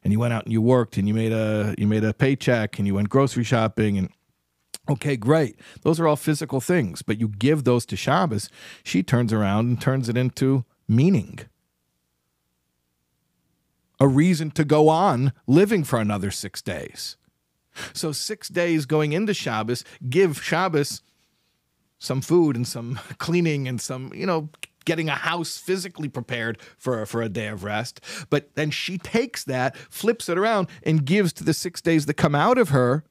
and 0.09 0.13
you 0.13 0.19
went 0.19 0.33
out 0.33 0.43
and 0.43 0.51
you 0.51 0.59
worked 0.59 0.97
and 0.97 1.07
you 1.07 1.13
made 1.13 1.31
a 1.31 1.75
you 1.77 1.85
made 1.85 2.03
a 2.03 2.15
paycheck 2.15 2.79
and 2.79 2.87
you 2.87 2.95
went 2.95 3.09
grocery 3.09 3.43
shopping 3.43 3.95
and 3.95 4.09
okay, 4.89 5.15
great. 5.15 5.55
Those 5.83 5.99
are 5.99 6.07
all 6.07 6.15
physical 6.15 6.59
things, 6.59 7.03
but 7.03 7.19
you 7.19 7.27
give 7.27 7.63
those 7.63 7.85
to 7.85 7.95
Shabbos, 7.95 8.49
she 8.83 9.03
turns 9.03 9.31
around 9.31 9.67
and 9.67 9.79
turns 9.79 10.09
it 10.09 10.17
into 10.17 10.65
meaning. 10.87 11.41
A 13.99 14.07
reason 14.07 14.49
to 14.51 14.65
go 14.65 14.89
on 14.89 15.31
living 15.45 15.83
for 15.83 15.99
another 15.99 16.31
six 16.31 16.59
days. 16.59 17.15
So 17.93 18.11
six 18.11 18.49
days 18.49 18.87
going 18.87 19.11
into 19.11 19.35
Shabbos 19.35 19.85
give 20.09 20.43
Shabbos 20.43 21.03
some 21.99 22.21
food 22.21 22.55
and 22.55 22.67
some 22.67 22.99
cleaning 23.19 23.67
and 23.67 23.79
some, 23.79 24.11
you 24.15 24.25
know, 24.25 24.49
getting 24.85 25.09
a 25.09 25.15
house 25.15 25.57
physically 25.57 26.09
prepared 26.09 26.59
for, 26.77 27.05
for 27.05 27.21
a 27.21 27.29
day 27.29 27.47
of 27.47 27.63
rest. 27.63 28.01
But 28.29 28.55
then 28.55 28.71
she 28.71 28.97
takes 28.97 29.43
that, 29.45 29.75
flips 29.77 30.29
it 30.29 30.37
around, 30.37 30.67
and 30.83 31.05
gives 31.05 31.33
to 31.33 31.43
the 31.43 31.53
six 31.53 31.81
days 31.81 32.05
that 32.05 32.15
come 32.15 32.35
out 32.35 32.57
of 32.57 32.69
her 32.69 33.03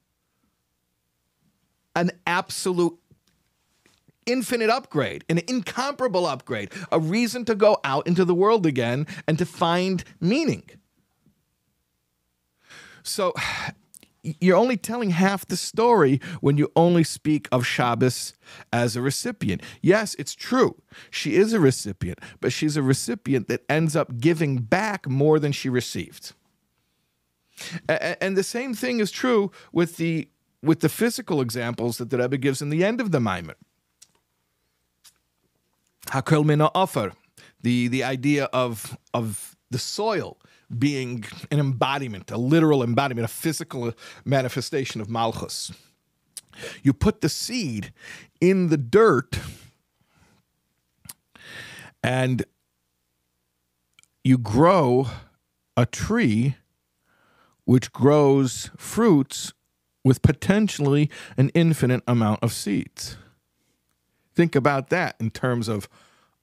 an 1.95 2.11
absolute 2.25 2.97
infinite 4.25 4.69
upgrade, 4.69 5.25
an 5.27 5.41
incomparable 5.47 6.25
upgrade, 6.25 6.71
a 6.91 6.99
reason 6.99 7.45
to 7.45 7.55
go 7.55 7.79
out 7.83 8.05
into 8.07 8.23
the 8.23 8.35
world 8.35 8.65
again 8.65 9.07
and 9.27 9.37
to 9.37 9.45
find 9.45 10.03
meaning. 10.19 10.69
So 13.03 13.33
you're 14.23 14.57
only 14.57 14.77
telling 14.77 15.11
half 15.11 15.45
the 15.45 15.57
story 15.57 16.19
when 16.41 16.57
you 16.57 16.71
only 16.75 17.03
speak 17.03 17.47
of 17.51 17.65
Shabbos 17.65 18.33
as 18.73 18.95
a 18.95 19.01
recipient. 19.01 19.61
Yes, 19.81 20.15
it's 20.19 20.35
true. 20.35 20.81
She 21.09 21.35
is 21.35 21.53
a 21.53 21.59
recipient, 21.59 22.19
but 22.41 22.51
she's 22.51 22.75
a 22.77 22.83
recipient 22.83 23.47
that 23.47 23.63
ends 23.69 23.95
up 23.95 24.17
giving 24.19 24.57
back 24.57 25.07
more 25.07 25.39
than 25.39 25.51
she 25.51 25.69
received. 25.69 26.33
And 27.87 28.37
the 28.37 28.43
same 28.43 28.73
thing 28.73 28.99
is 28.99 29.11
true 29.11 29.51
with 29.71 29.97
the 29.97 30.29
with 30.61 30.81
the 30.81 30.89
physical 30.89 31.39
examples 31.41 31.97
that 31.97 32.09
the 32.09 32.17
Rebbe 32.17 32.37
gives 32.37 32.61
in 32.61 32.69
the 32.69 32.83
end 32.83 32.99
of 32.99 33.11
the 33.11 33.19
Maimer. 33.19 33.55
Hakel 36.07 36.45
mina 36.45 36.69
offer, 36.73 37.13
the 37.61 37.87
the 37.87 38.03
idea 38.03 38.45
of 38.45 38.97
of 39.13 39.55
the 39.69 39.79
soil 39.79 40.37
being 40.77 41.25
an 41.51 41.59
embodiment, 41.59 42.31
a 42.31 42.37
literal 42.37 42.83
embodiment, 42.83 43.25
a 43.25 43.29
physical 43.29 43.93
manifestation 44.23 45.01
of 45.01 45.09
Malchus. 45.09 45.71
You 46.83 46.93
put 46.93 47.21
the 47.21 47.29
seed 47.29 47.93
in 48.41 48.67
the 48.67 48.77
dirt 48.77 49.39
and 52.03 52.45
you 54.23 54.37
grow 54.37 55.07
a 55.75 55.85
tree 55.85 56.55
which 57.65 57.91
grows 57.91 58.71
fruits 58.77 59.53
with 60.03 60.21
potentially 60.21 61.09
an 61.37 61.49
infinite 61.49 62.03
amount 62.07 62.43
of 62.43 62.51
seeds. 62.51 63.17
Think 64.35 64.55
about 64.55 64.89
that 64.89 65.15
in 65.19 65.31
terms 65.31 65.67
of 65.67 65.87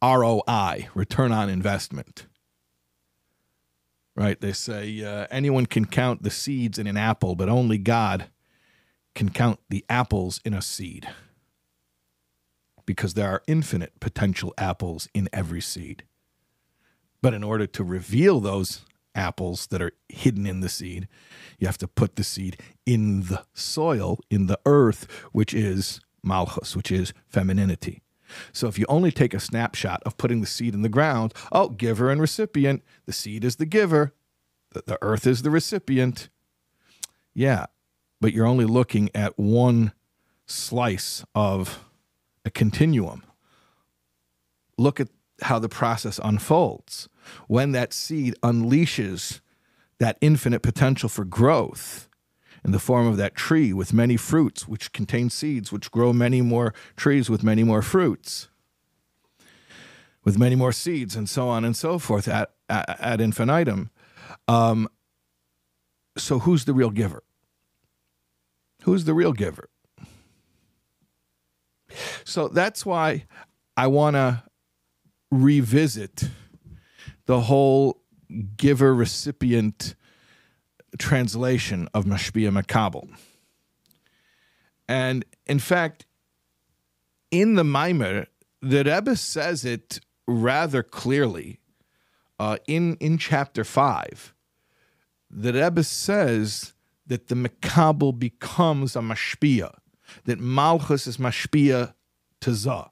ROI, 0.03 0.89
return 0.95 1.33
on 1.33 1.49
investment 1.49 2.27
right? 4.17 4.41
They 4.41 4.53
say 4.53 5.05
uh, 5.05 5.27
anyone 5.31 5.67
can 5.67 5.85
count 5.85 6.23
the 6.23 6.31
seeds 6.31 6.79
in 6.79 6.87
an 6.87 6.97
apple, 6.97 7.37
but 7.37 7.49
only 7.49 7.79
God 7.79 8.27
can 9.15 9.29
count 9.29 9.61
the 9.69 9.85
apples 9.89 10.41
in 10.45 10.55
a 10.55 10.63
seed 10.63 11.09
because 12.87 13.15
there 13.15 13.29
are 13.29 13.43
infinite 13.47 13.99
potential 14.01 14.55
apples 14.57 15.09
in 15.13 15.29
every 15.33 15.61
seed. 15.61 16.05
But 17.21 17.35
in 17.35 17.43
order 17.43 17.67
to 17.67 17.85
reveal 17.85 18.41
those 18.41 18.85
apples 19.15 19.67
that 19.69 19.83
are 19.83 19.93
hidden 20.09 20.47
in 20.47 20.61
the 20.61 20.69
seed, 20.69 21.09
you 21.59 21.67
have 21.67 21.79
to 21.79 21.89
put 21.89 22.17
the 22.17 22.25
seed 22.25 22.59
in 22.85 23.23
the 23.23 23.45
soil, 23.55 24.21
in 24.31 24.47
the 24.47 24.61
earth, 24.65 25.11
which 25.33 25.53
is 25.53 26.01
malchus, 26.23 26.77
which 26.77 26.93
is 26.93 27.13
femininity. 27.27 28.03
So 28.53 28.69
if 28.69 28.79
you 28.79 28.87
only 28.89 29.11
take 29.11 29.35
a 29.35 29.41
snapshot 29.41 30.03
of 30.05 30.17
putting 30.17 30.41
the 30.41 30.47
seed 30.47 30.75
in 30.75 30.83
the 30.83 30.89
ground, 30.89 31.35
oh, 31.53 31.69
giver 31.69 32.11
and 32.11 32.21
recipient, 32.21 32.83
the 33.07 33.13
seed 33.13 33.45
is 33.45 33.57
the 33.57 33.67
giver, 33.67 34.15
the, 34.73 34.99
earth 35.03 35.27
is 35.27 35.43
the 35.43 35.51
recipient. 35.51 36.29
Yeah, 37.35 37.67
but 38.21 38.33
you're 38.33 38.47
only 38.47 38.65
looking 38.65 39.11
at 39.15 39.39
one 39.39 39.93
slice 40.47 41.25
of 41.35 41.85
a 42.45 42.51
continuum. 42.51 43.25
Look 44.79 45.01
at 45.01 45.09
how 45.43 45.59
the 45.59 45.69
process 45.69 46.21
unfolds. 46.23 47.09
When 47.49 47.73
that 47.73 47.93
seed 47.93 48.35
unleashes 48.43 49.41
that 49.99 50.19
infinite 50.21 50.61
potential 50.61 51.09
for 51.09 51.25
growth 51.25 52.09
in 52.67 52.73
the 52.73 52.81
form 52.81 53.07
of 53.07 53.17
that 53.17 53.37
tree 53.37 53.73
with 53.73 53.93
many 53.93 54.17
fruits, 54.17 54.67
which 54.67 54.93
contain 54.93 55.31
seeds, 55.31 55.71
which 55.71 55.89
grow 55.93 56.13
many 56.13 56.43
more 56.43 56.75
trees 56.97 57.31
with 57.31 57.45
many 57.45 57.63
more 57.63 57.81
fruits, 57.81 58.49
with 60.25 60.37
many 60.37 60.57
more 60.57 60.73
seeds, 60.73 61.15
and 61.15 61.29
so 61.29 61.49
on 61.49 61.65
and 61.65 61.77
so 61.77 61.97
forth 62.01 62.27
ad 62.27 63.21
infinitum. 63.21 63.91
Um, 64.49 64.89
so, 66.19 66.41
who's 66.41 66.65
the 66.65 66.75
real 66.75 66.91
giver? 66.91 67.23
Who's 68.83 69.05
the 69.05 69.15
real 69.15 69.33
giver? 69.33 69.69
So 72.25 72.49
that's 72.49 72.85
why 72.85 73.27
I 73.77 73.87
want 73.87 74.15
to 74.17 74.43
revisit 75.31 76.25
the 77.27 77.43
whole 77.43 78.03
giver 78.57 78.93
recipient 78.93 79.95
translation 80.99 81.89
of 81.95 82.05
Mashpia 82.05 82.51
Makabel. 82.51 83.09
And 84.89 85.25
in 85.47 85.59
fact, 85.59 86.07
in 87.31 87.55
the 87.55 87.63
Maimer, 87.63 88.27
the 88.63 88.85
Rebbe 88.85 89.17
says 89.17 89.65
it 89.65 90.01
rather 90.27 90.83
clearly 90.83 91.61
uh, 92.39 92.59
in, 92.67 92.97
in 92.97 93.19
chapter 93.19 93.65
5. 93.65 94.35
The 95.31 95.53
Rebbe 95.53 95.83
says 95.83 96.73
that 97.07 97.29
the 97.29 97.35
Makabel 97.35 98.17
becomes 98.17 98.97
a 98.97 99.01
Mashpia, 99.01 99.75
that 100.25 100.39
Malchus 100.39 101.07
is 101.07 101.17
Mashpia 101.17 101.95
to 102.41 102.55
Zah. 102.55 102.91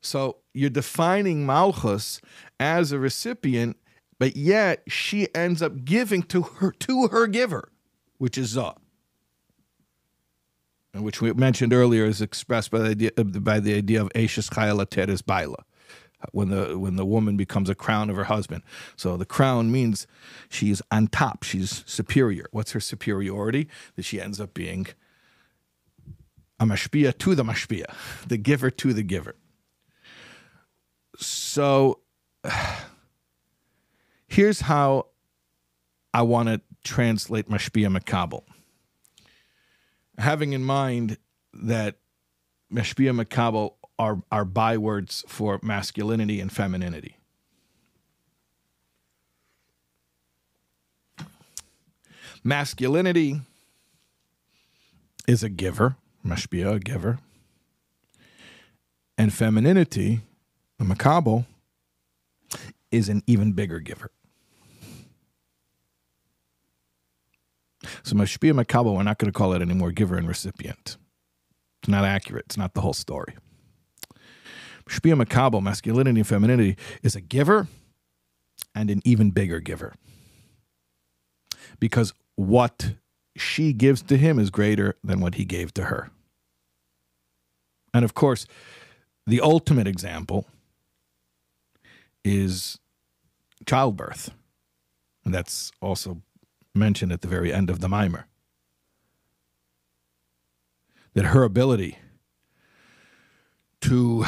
So 0.00 0.38
you're 0.52 0.70
defining 0.70 1.46
Malchus 1.46 2.20
as 2.60 2.92
a 2.92 2.98
recipient, 2.98 3.78
but 4.18 4.36
yet 4.36 4.82
she 4.88 5.32
ends 5.34 5.62
up 5.62 5.84
giving 5.84 6.22
to 6.24 6.42
her 6.42 6.72
to 6.72 7.08
her 7.08 7.26
giver, 7.26 7.70
which 8.18 8.38
is 8.38 8.48
Zah. 8.48 8.74
And 10.92 11.02
which 11.04 11.20
we 11.20 11.32
mentioned 11.32 11.72
earlier 11.72 12.04
is 12.04 12.22
expressed 12.22 12.70
by 12.70 12.78
the 12.78 12.90
idea, 12.90 13.10
uh, 13.18 13.24
by 13.24 13.58
the 13.58 13.74
idea 13.74 14.00
of 14.00 14.10
Eishes 14.14 14.48
Chayil 14.48 14.84
Ateres 14.84 15.22
Baalah, 15.22 15.64
when 16.30 16.50
the 16.50 16.78
when 16.78 16.94
the 16.94 17.04
woman 17.04 17.36
becomes 17.36 17.68
a 17.68 17.74
crown 17.74 18.10
of 18.10 18.16
her 18.16 18.24
husband. 18.24 18.62
So 18.96 19.16
the 19.16 19.26
crown 19.26 19.72
means 19.72 20.06
she's 20.48 20.80
on 20.92 21.08
top, 21.08 21.42
she's 21.42 21.82
superior. 21.86 22.46
What's 22.52 22.72
her 22.72 22.80
superiority? 22.80 23.68
That 23.96 24.04
she 24.04 24.20
ends 24.20 24.40
up 24.40 24.54
being 24.54 24.86
a 26.60 26.64
mashpia 26.64 27.18
to 27.18 27.34
the 27.34 27.42
mashpia, 27.42 27.92
the 28.28 28.36
giver 28.36 28.70
to 28.70 28.92
the 28.92 29.02
giver. 29.02 29.34
So 31.16 31.98
here's 34.26 34.62
how 34.62 35.06
I 36.12 36.22
want 36.22 36.48
to 36.48 36.60
translate 36.84 37.48
Mashpia 37.48 37.94
Makabel. 37.94 38.44
Having 40.18 40.52
in 40.52 40.62
mind 40.62 41.18
that 41.52 41.96
Mashpia 42.72 43.18
Makabel 43.18 43.74
are, 43.98 44.22
are 44.30 44.44
bywords 44.44 45.24
for 45.28 45.58
masculinity 45.62 46.40
and 46.40 46.52
femininity. 46.52 47.16
Masculinity 52.42 53.40
is 55.26 55.42
a 55.42 55.48
giver, 55.48 55.96
Mashpia, 56.24 56.74
a 56.74 56.78
giver. 56.78 57.18
And 59.16 59.32
femininity 59.32 60.20
the 60.78 60.84
Makabel 60.84 61.46
is 62.94 63.08
an 63.08 63.22
even 63.26 63.52
bigger 63.52 63.80
giver. 63.80 64.10
So 68.02 68.14
Mashpia 68.14 68.52
Makabel, 68.52 68.94
we're 68.96 69.02
not 69.02 69.18
going 69.18 69.30
to 69.30 69.36
call 69.36 69.52
it 69.52 69.60
anymore 69.60 69.90
giver 69.90 70.16
and 70.16 70.26
recipient. 70.28 70.96
It's 71.82 71.88
not 71.88 72.04
accurate. 72.04 72.46
It's 72.46 72.56
not 72.56 72.74
the 72.74 72.80
whole 72.80 72.92
story. 72.94 73.34
Mashpia 74.88 75.20
Makabel, 75.22 75.62
masculinity 75.62 76.20
and 76.20 76.26
femininity, 76.26 76.76
is 77.02 77.14
a 77.16 77.20
giver 77.20 77.68
and 78.74 78.90
an 78.90 79.02
even 79.04 79.30
bigger 79.30 79.60
giver. 79.60 79.94
Because 81.80 82.14
what 82.36 82.94
she 83.36 83.72
gives 83.72 84.02
to 84.02 84.16
him 84.16 84.38
is 84.38 84.50
greater 84.50 84.96
than 85.02 85.20
what 85.20 85.34
he 85.34 85.44
gave 85.44 85.74
to 85.74 85.84
her. 85.84 86.10
And 87.92 88.04
of 88.04 88.14
course, 88.14 88.46
the 89.26 89.40
ultimate 89.40 89.86
example 89.86 90.46
is 92.24 92.78
childbirth. 93.66 94.30
And 95.24 95.34
that's 95.34 95.72
also 95.80 96.22
mentioned 96.74 97.12
at 97.12 97.20
the 97.20 97.28
very 97.28 97.52
end 97.52 97.70
of 97.70 97.80
the 97.80 97.88
Maimer. 97.88 98.24
That 101.14 101.26
her 101.26 101.44
ability 101.44 101.98
to 103.82 104.24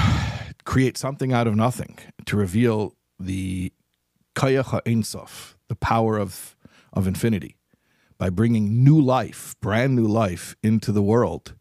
create 0.65 0.97
something 0.97 1.33
out 1.33 1.47
of 1.47 1.57
nothing, 1.57 1.99
to 2.27 2.37
reveal 2.37 2.95
the 3.19 3.73
kayach 4.35 4.67
ha'insof, 4.67 5.55
the 5.69 5.75
power 5.75 6.19
of, 6.19 6.55
of 6.93 7.07
infinity, 7.07 7.57
by 8.19 8.31
bringing 8.31 8.85
new 8.85 9.01
life, 9.01 9.55
brand 9.61 9.97
new 9.97 10.07
life 10.07 10.57
into 10.63 10.93
the 10.93 11.03
world, 11.03 11.55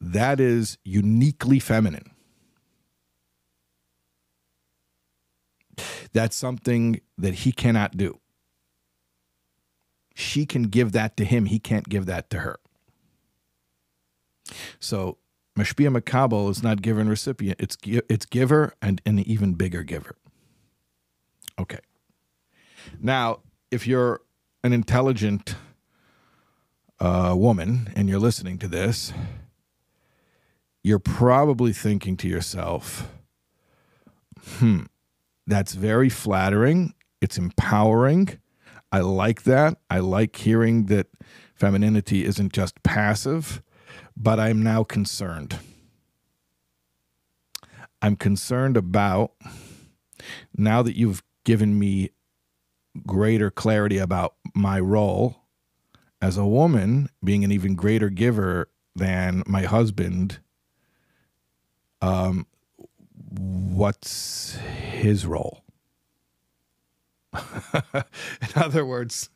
that 0.00 0.40
is 0.40 0.78
uniquely 0.84 1.58
feminine. 1.58 2.11
That's 6.12 6.36
something 6.36 7.00
that 7.18 7.34
he 7.34 7.52
cannot 7.52 7.96
do. 7.96 8.18
She 10.14 10.44
can 10.44 10.64
give 10.64 10.92
that 10.92 11.16
to 11.16 11.24
him, 11.24 11.46
he 11.46 11.58
can't 11.58 11.88
give 11.88 12.06
that 12.06 12.28
to 12.30 12.40
her. 12.40 12.58
So, 14.78 15.18
Mashpia 15.58 15.94
Makabel 15.94 16.50
is 16.50 16.62
not 16.62 16.82
giver 16.82 17.00
and 17.00 17.08
recipient, 17.08 17.60
it's, 17.60 17.76
it's 17.84 18.26
giver 18.26 18.74
and 18.82 19.00
an 19.06 19.20
even 19.20 19.54
bigger 19.54 19.82
giver. 19.82 20.16
Okay. 21.58 21.78
Now, 23.00 23.40
if 23.70 23.86
you're 23.86 24.20
an 24.64 24.72
intelligent 24.72 25.56
uh, 27.00 27.34
woman 27.36 27.90
and 27.96 28.08
you're 28.08 28.18
listening 28.18 28.58
to 28.58 28.68
this, 28.68 29.12
you're 30.82 30.98
probably 30.98 31.72
thinking 31.72 32.16
to 32.18 32.28
yourself, 32.28 33.08
hmm, 34.58 34.82
that's 35.46 35.74
very 35.74 36.08
flattering. 36.08 36.94
It's 37.20 37.38
empowering. 37.38 38.38
I 38.90 39.00
like 39.00 39.44
that. 39.44 39.78
I 39.90 40.00
like 40.00 40.36
hearing 40.36 40.86
that 40.86 41.08
femininity 41.54 42.24
isn't 42.24 42.52
just 42.52 42.82
passive, 42.82 43.62
but 44.16 44.38
I'm 44.38 44.62
now 44.62 44.84
concerned. 44.84 45.58
I'm 48.02 48.16
concerned 48.16 48.76
about 48.76 49.32
now 50.56 50.82
that 50.82 50.96
you've 50.96 51.22
given 51.44 51.78
me 51.78 52.10
greater 53.06 53.50
clarity 53.50 53.98
about 53.98 54.34
my 54.54 54.78
role 54.80 55.36
as 56.20 56.36
a 56.36 56.46
woman, 56.46 57.08
being 57.24 57.44
an 57.44 57.52
even 57.52 57.74
greater 57.74 58.10
giver 58.10 58.68
than 58.94 59.42
my 59.46 59.62
husband. 59.62 60.40
Um, 62.00 62.46
what's 63.38 64.54
his 64.54 65.26
role? 65.26 65.64
In 67.34 68.02
other 68.56 68.84
words, 68.84 69.30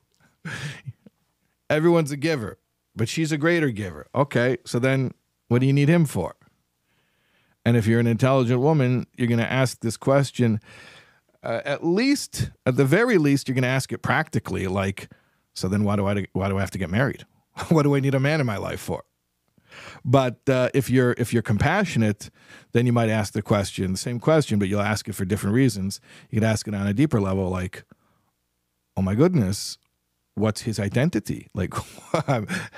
everyone's 1.70 2.12
a 2.12 2.16
giver, 2.16 2.58
but 2.94 3.08
she's 3.08 3.32
a 3.32 3.38
greater 3.38 3.70
giver. 3.70 4.06
Okay, 4.14 4.58
so 4.64 4.78
then 4.78 5.12
what 5.48 5.60
do 5.60 5.66
you 5.66 5.72
need 5.72 5.88
him 5.88 6.04
for? 6.04 6.36
And 7.64 7.76
if 7.76 7.86
you're 7.86 8.00
an 8.00 8.06
intelligent 8.06 8.60
woman, 8.60 9.06
you're 9.16 9.28
going 9.28 9.40
to 9.40 9.52
ask 9.52 9.80
this 9.80 9.96
question. 9.96 10.60
Uh, 11.42 11.62
at 11.64 11.84
least, 11.84 12.50
at 12.64 12.76
the 12.76 12.84
very 12.84 13.18
least, 13.18 13.48
you're 13.48 13.54
going 13.54 13.62
to 13.62 13.68
ask 13.68 13.92
it 13.92 14.02
practically, 14.02 14.66
like, 14.66 15.08
so 15.54 15.68
then 15.68 15.84
why 15.84 15.96
do 15.96 16.06
I 16.06 16.26
why 16.32 16.48
do 16.48 16.58
I 16.58 16.60
have 16.60 16.70
to 16.72 16.78
get 16.78 16.90
married? 16.90 17.24
what 17.68 17.82
do 17.82 17.96
I 17.96 18.00
need 18.00 18.14
a 18.14 18.20
man 18.20 18.40
in 18.40 18.46
my 18.46 18.56
life 18.56 18.80
for? 18.80 19.04
But 20.08 20.48
uh, 20.48 20.70
if 20.72 20.88
you're 20.88 21.16
if 21.18 21.32
you're 21.32 21.42
compassionate, 21.42 22.30
then 22.70 22.86
you 22.86 22.92
might 22.92 23.10
ask 23.10 23.32
the 23.32 23.42
question, 23.42 23.90
the 23.90 23.98
same 23.98 24.20
question, 24.20 24.60
but 24.60 24.68
you'll 24.68 24.80
ask 24.80 25.08
it 25.08 25.14
for 25.14 25.24
different 25.24 25.54
reasons. 25.54 26.00
You 26.30 26.36
could 26.36 26.46
ask 26.46 26.68
it 26.68 26.74
on 26.74 26.86
a 26.86 26.94
deeper 26.94 27.20
level, 27.20 27.50
like, 27.50 27.82
"Oh 28.96 29.02
my 29.02 29.16
goodness, 29.16 29.78
what's 30.36 30.62
his 30.62 30.78
identity? 30.78 31.48
Like, 31.54 31.74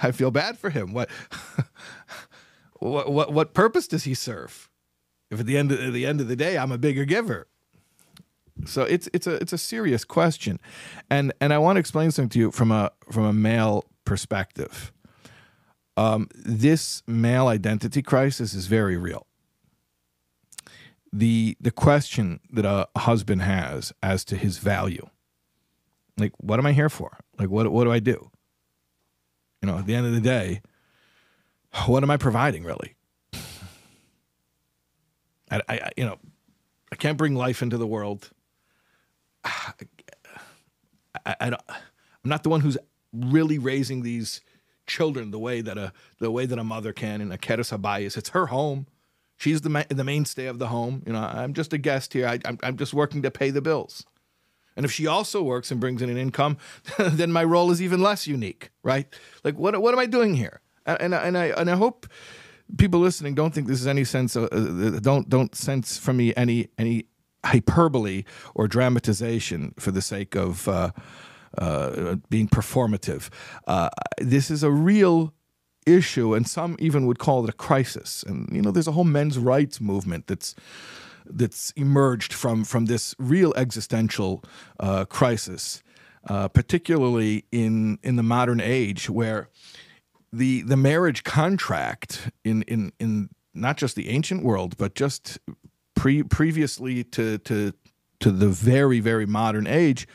I 0.02 0.10
feel 0.10 0.30
bad 0.30 0.56
for 0.58 0.70
him. 0.70 0.94
What, 0.94 1.10
what, 2.78 3.12
what, 3.12 3.32
what 3.34 3.52
purpose 3.52 3.86
does 3.86 4.04
he 4.04 4.14
serve? 4.14 4.70
If 5.30 5.40
at 5.40 5.44
the 5.44 5.58
end 5.58 5.70
of, 5.70 5.80
at 5.80 5.92
the 5.92 6.06
end 6.06 6.22
of 6.22 6.28
the 6.28 6.36
day, 6.36 6.56
I'm 6.56 6.72
a 6.72 6.78
bigger 6.78 7.04
giver." 7.04 7.46
So 8.64 8.84
it's 8.84 9.06
it's 9.12 9.26
a 9.26 9.34
it's 9.34 9.52
a 9.52 9.58
serious 9.58 10.02
question, 10.02 10.60
and 11.10 11.34
and 11.42 11.52
I 11.52 11.58
want 11.58 11.76
to 11.76 11.80
explain 11.80 12.10
something 12.10 12.30
to 12.30 12.38
you 12.38 12.50
from 12.52 12.72
a 12.72 12.90
from 13.12 13.24
a 13.24 13.34
male 13.34 13.84
perspective. 14.06 14.92
Um, 15.98 16.28
this 16.32 17.02
male 17.08 17.48
identity 17.48 18.02
crisis 18.02 18.54
is 18.54 18.68
very 18.68 18.96
real. 18.96 19.26
The 21.12 21.56
the 21.60 21.72
question 21.72 22.38
that 22.52 22.64
a 22.64 22.86
husband 22.96 23.42
has 23.42 23.92
as 24.00 24.24
to 24.26 24.36
his 24.36 24.58
value, 24.58 25.08
like 26.16 26.32
what 26.36 26.60
am 26.60 26.66
I 26.66 26.72
here 26.72 26.88
for? 26.88 27.18
Like 27.36 27.50
what 27.50 27.72
what 27.72 27.82
do 27.82 27.90
I 27.90 27.98
do? 27.98 28.30
You 29.60 29.66
know, 29.66 29.78
at 29.78 29.86
the 29.86 29.96
end 29.96 30.06
of 30.06 30.12
the 30.12 30.20
day, 30.20 30.60
what 31.86 32.04
am 32.04 32.12
I 32.12 32.16
providing 32.16 32.62
really? 32.62 32.94
I, 35.50 35.60
I 35.68 35.90
you 35.96 36.04
know, 36.04 36.18
I 36.92 36.94
can't 36.96 37.18
bring 37.18 37.34
life 37.34 37.60
into 37.60 37.76
the 37.76 37.88
world. 37.88 38.30
I, 39.44 39.72
I, 41.26 41.36
I 41.40 41.50
don't, 41.50 41.62
I'm 41.68 42.30
not 42.30 42.44
the 42.44 42.50
one 42.50 42.60
who's 42.60 42.78
really 43.12 43.58
raising 43.58 44.02
these 44.02 44.42
children 44.88 45.30
the 45.30 45.38
way 45.38 45.60
that 45.60 45.78
a 45.78 45.92
the 46.18 46.30
way 46.30 46.46
that 46.46 46.58
a 46.58 46.64
mother 46.64 46.92
can 46.92 47.20
in 47.20 47.30
a 47.30 47.38
keres 47.38 47.76
habayis. 47.76 48.16
It's 48.16 48.30
her 48.30 48.46
home. 48.46 48.86
She's 49.36 49.60
the 49.60 49.70
ma- 49.70 49.84
the 49.88 50.04
mainstay 50.04 50.46
of 50.46 50.58
the 50.58 50.68
home. 50.68 51.02
You 51.06 51.12
know, 51.12 51.20
I'm 51.20 51.54
just 51.54 51.72
a 51.72 51.78
guest 51.78 52.12
here. 52.12 52.26
I, 52.26 52.40
I'm 52.44 52.58
I'm 52.62 52.76
just 52.76 52.92
working 52.92 53.22
to 53.22 53.30
pay 53.30 53.50
the 53.50 53.62
bills. 53.62 54.04
And 54.76 54.84
if 54.84 54.92
she 54.92 55.06
also 55.06 55.42
works 55.42 55.72
and 55.72 55.80
brings 55.80 56.02
in 56.02 56.08
an 56.08 56.16
income, 56.16 56.56
then 56.98 57.32
my 57.32 57.42
role 57.44 57.70
is 57.70 57.82
even 57.82 58.00
less 58.00 58.26
unique, 58.26 58.70
right? 58.82 59.06
Like 59.44 59.56
what 59.58 59.80
what 59.80 59.92
am 59.92 60.00
I 60.00 60.06
doing 60.06 60.34
here? 60.34 60.60
And 60.86 61.14
and 61.14 61.36
I 61.36 61.46
and 61.48 61.70
I 61.70 61.76
hope 61.76 62.06
people 62.76 63.00
listening 63.00 63.34
don't 63.34 63.54
think 63.54 63.66
this 63.66 63.80
is 63.80 63.86
any 63.86 64.04
sense 64.04 64.36
of, 64.36 64.48
uh, 64.52 64.98
don't 65.00 65.28
don't 65.28 65.54
sense 65.54 65.98
from 65.98 66.16
me 66.16 66.34
any 66.36 66.68
any 66.78 67.06
hyperbole 67.44 68.24
or 68.54 68.68
dramatization 68.68 69.74
for 69.78 69.90
the 69.90 70.02
sake 70.02 70.34
of 70.34 70.68
uh, 70.68 70.90
uh, 71.56 72.16
being 72.28 72.48
performative. 72.48 73.30
Uh, 73.66 73.88
this 74.18 74.50
is 74.50 74.62
a 74.62 74.70
real 74.70 75.32
issue, 75.86 76.34
and 76.34 76.46
some 76.46 76.76
even 76.78 77.06
would 77.06 77.18
call 77.18 77.44
it 77.44 77.50
a 77.50 77.54
crisis. 77.54 78.22
And 78.26 78.48
you 78.52 78.62
know, 78.62 78.70
there's 78.70 78.88
a 78.88 78.92
whole 78.92 79.04
men's 79.04 79.38
rights 79.38 79.80
movement 79.80 80.26
that's 80.26 80.54
that's 81.24 81.70
emerged 81.72 82.32
from 82.32 82.64
from 82.64 82.86
this 82.86 83.14
real 83.18 83.52
existential 83.56 84.42
uh, 84.80 85.04
crisis, 85.04 85.82
uh, 86.28 86.48
particularly 86.48 87.44
in 87.50 87.98
in 88.02 88.16
the 88.16 88.22
modern 88.22 88.60
age 88.60 89.10
where 89.10 89.48
the 90.32 90.62
the 90.62 90.76
marriage 90.76 91.24
contract 91.24 92.30
in 92.44 92.62
in 92.62 92.92
in 92.98 93.30
not 93.54 93.76
just 93.76 93.96
the 93.96 94.08
ancient 94.08 94.44
world 94.44 94.76
but 94.76 94.94
just 94.94 95.38
pre 95.94 96.22
previously 96.22 97.02
to 97.02 97.38
to 97.38 97.72
to 98.20 98.30
the 98.30 98.48
very 98.48 99.00
very 99.00 99.26
modern 99.26 99.66
age 99.66 100.06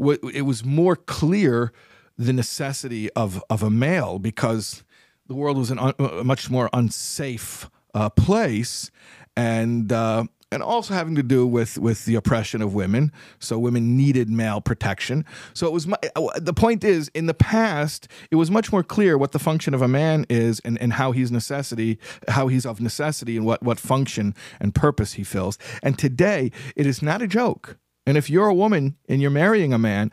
it 0.00 0.42
was 0.42 0.64
more 0.64 0.96
clear 0.96 1.72
the 2.16 2.32
necessity 2.32 3.10
of 3.12 3.42
of 3.48 3.62
a 3.62 3.70
male 3.70 4.18
because 4.18 4.84
the 5.26 5.34
world 5.34 5.56
was 5.56 5.70
an 5.70 5.78
un, 5.78 5.94
a 5.98 6.24
much 6.24 6.50
more 6.50 6.68
unsafe 6.72 7.70
uh, 7.94 8.10
place, 8.10 8.90
and 9.36 9.92
uh, 9.92 10.24
and 10.52 10.62
also 10.62 10.92
having 10.92 11.14
to 11.14 11.22
do 11.22 11.46
with 11.46 11.78
with 11.78 12.04
the 12.04 12.14
oppression 12.14 12.62
of 12.62 12.74
women. 12.74 13.12
So 13.38 13.58
women 13.58 13.96
needed 13.96 14.28
male 14.28 14.60
protection. 14.60 15.24
So 15.54 15.66
it 15.66 15.72
was 15.72 15.86
uh, 15.88 16.28
the 16.36 16.52
point 16.52 16.84
is 16.84 17.08
in 17.14 17.26
the 17.26 17.34
past 17.34 18.08
it 18.30 18.36
was 18.36 18.50
much 18.50 18.72
more 18.72 18.82
clear 18.82 19.16
what 19.16 19.32
the 19.32 19.38
function 19.38 19.72
of 19.72 19.82
a 19.82 19.88
man 19.88 20.26
is 20.28 20.60
and, 20.60 20.80
and 20.80 20.94
how 20.94 21.12
he's 21.12 21.30
necessity 21.30 21.98
how 22.28 22.48
he's 22.48 22.66
of 22.66 22.80
necessity 22.80 23.36
and 23.36 23.46
what 23.46 23.62
what 23.62 23.78
function 23.78 24.34
and 24.60 24.74
purpose 24.74 25.14
he 25.14 25.24
fills. 25.24 25.58
And 25.82 25.98
today 25.98 26.50
it 26.76 26.86
is 26.86 27.02
not 27.02 27.22
a 27.22 27.26
joke. 27.26 27.78
And 28.10 28.18
if 28.18 28.28
you're 28.28 28.48
a 28.48 28.54
woman 28.54 28.96
and 29.08 29.22
you're 29.22 29.30
marrying 29.30 29.72
a 29.72 29.78
man, 29.78 30.10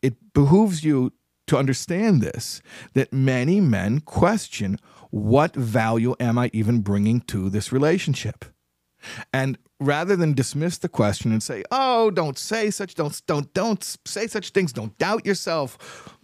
it 0.00 0.14
behooves 0.32 0.84
you 0.84 1.12
to 1.48 1.58
understand 1.58 2.22
this 2.22 2.62
that 2.94 3.12
many 3.12 3.60
men 3.60 3.98
question 3.98 4.78
what 5.10 5.52
value 5.56 6.14
am 6.20 6.38
I 6.38 6.50
even 6.52 6.82
bringing 6.82 7.20
to 7.22 7.50
this 7.50 7.72
relationship? 7.72 8.44
And 9.32 9.58
rather 9.80 10.14
than 10.14 10.34
dismiss 10.34 10.78
the 10.78 10.88
question 10.88 11.32
and 11.32 11.42
say, 11.42 11.64
"Oh, 11.72 12.12
don't 12.12 12.38
say 12.38 12.70
such 12.70 12.94
don't 12.94 13.20
don't 13.26 13.52
don't 13.54 13.82
say 14.06 14.28
such 14.28 14.50
things, 14.50 14.72
don't 14.72 14.96
doubt 14.98 15.26
yourself." 15.26 16.16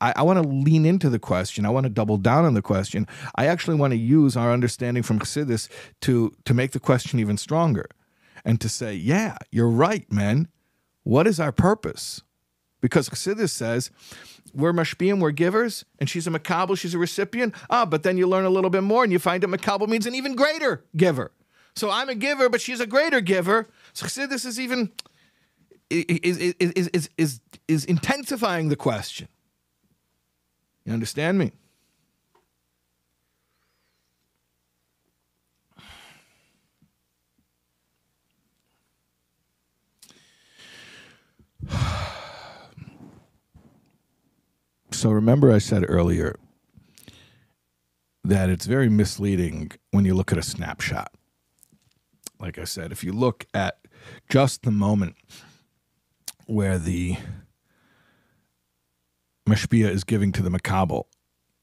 I, 0.00 0.12
I 0.14 0.22
want 0.22 0.40
to 0.40 0.48
lean 0.48 0.86
into 0.86 1.10
the 1.10 1.18
question. 1.18 1.66
I 1.66 1.70
want 1.70 1.82
to 1.82 1.90
double 1.90 2.16
down 2.16 2.44
on 2.44 2.54
the 2.54 2.62
question. 2.62 3.08
I 3.34 3.46
actually 3.46 3.74
want 3.74 3.90
to 3.90 3.96
use 3.96 4.36
our 4.36 4.52
understanding 4.52 5.02
from 5.02 5.18
Chassidus 5.18 5.68
to 6.02 6.32
to 6.44 6.54
make 6.54 6.70
the 6.70 6.78
question 6.78 7.18
even 7.18 7.36
stronger 7.36 7.88
and 8.44 8.60
to 8.60 8.68
say, 8.68 8.94
yeah, 8.94 9.36
you're 9.50 9.68
right, 9.68 10.10
man. 10.12 10.48
What 11.04 11.26
is 11.26 11.40
our 11.40 11.52
purpose? 11.52 12.22
Because 12.80 13.08
Chassidus 13.08 13.50
says, 13.50 13.90
we're 14.54 14.72
mashpiyim, 14.72 15.20
we're 15.20 15.30
givers, 15.30 15.84
and 15.98 16.08
she's 16.08 16.26
a 16.26 16.30
makabel, 16.30 16.78
she's 16.78 16.94
a 16.94 16.98
recipient. 16.98 17.54
Ah, 17.70 17.84
but 17.84 18.02
then 18.02 18.16
you 18.16 18.26
learn 18.26 18.44
a 18.44 18.50
little 18.50 18.70
bit 18.70 18.82
more 18.82 19.04
and 19.04 19.12
you 19.12 19.18
find 19.18 19.42
that 19.42 19.48
makabel 19.48 19.88
means 19.88 20.06
an 20.06 20.14
even 20.14 20.34
greater 20.34 20.84
giver. 20.96 21.32
So 21.74 21.90
I'm 21.90 22.08
a 22.08 22.14
giver, 22.14 22.48
but 22.48 22.60
she's 22.60 22.80
a 22.80 22.86
greater 22.86 23.20
giver. 23.20 23.68
So 23.92 24.06
Chassidus 24.06 24.46
is 24.46 24.58
even 24.58 24.90
is, 25.90 26.36
is, 26.38 26.88
is, 26.88 27.10
is, 27.16 27.40
is 27.66 27.84
intensifying 27.84 28.68
the 28.68 28.76
question. 28.76 29.28
You 30.84 30.92
understand 30.92 31.38
me? 31.38 31.52
So 44.98 45.12
remember, 45.12 45.52
I 45.52 45.58
said 45.58 45.84
earlier 45.86 46.34
that 48.24 48.50
it's 48.50 48.66
very 48.66 48.88
misleading 48.88 49.70
when 49.92 50.04
you 50.04 50.12
look 50.12 50.32
at 50.32 50.38
a 50.38 50.42
snapshot. 50.42 51.14
Like 52.40 52.58
I 52.58 52.64
said, 52.64 52.90
if 52.90 53.04
you 53.04 53.12
look 53.12 53.46
at 53.54 53.78
just 54.28 54.64
the 54.64 54.72
moment 54.72 55.14
where 56.46 56.80
the 56.80 57.16
Mashpia 59.48 59.88
is 59.88 60.02
giving 60.02 60.32
to 60.32 60.42
the 60.42 60.50
Makabel, 60.50 61.04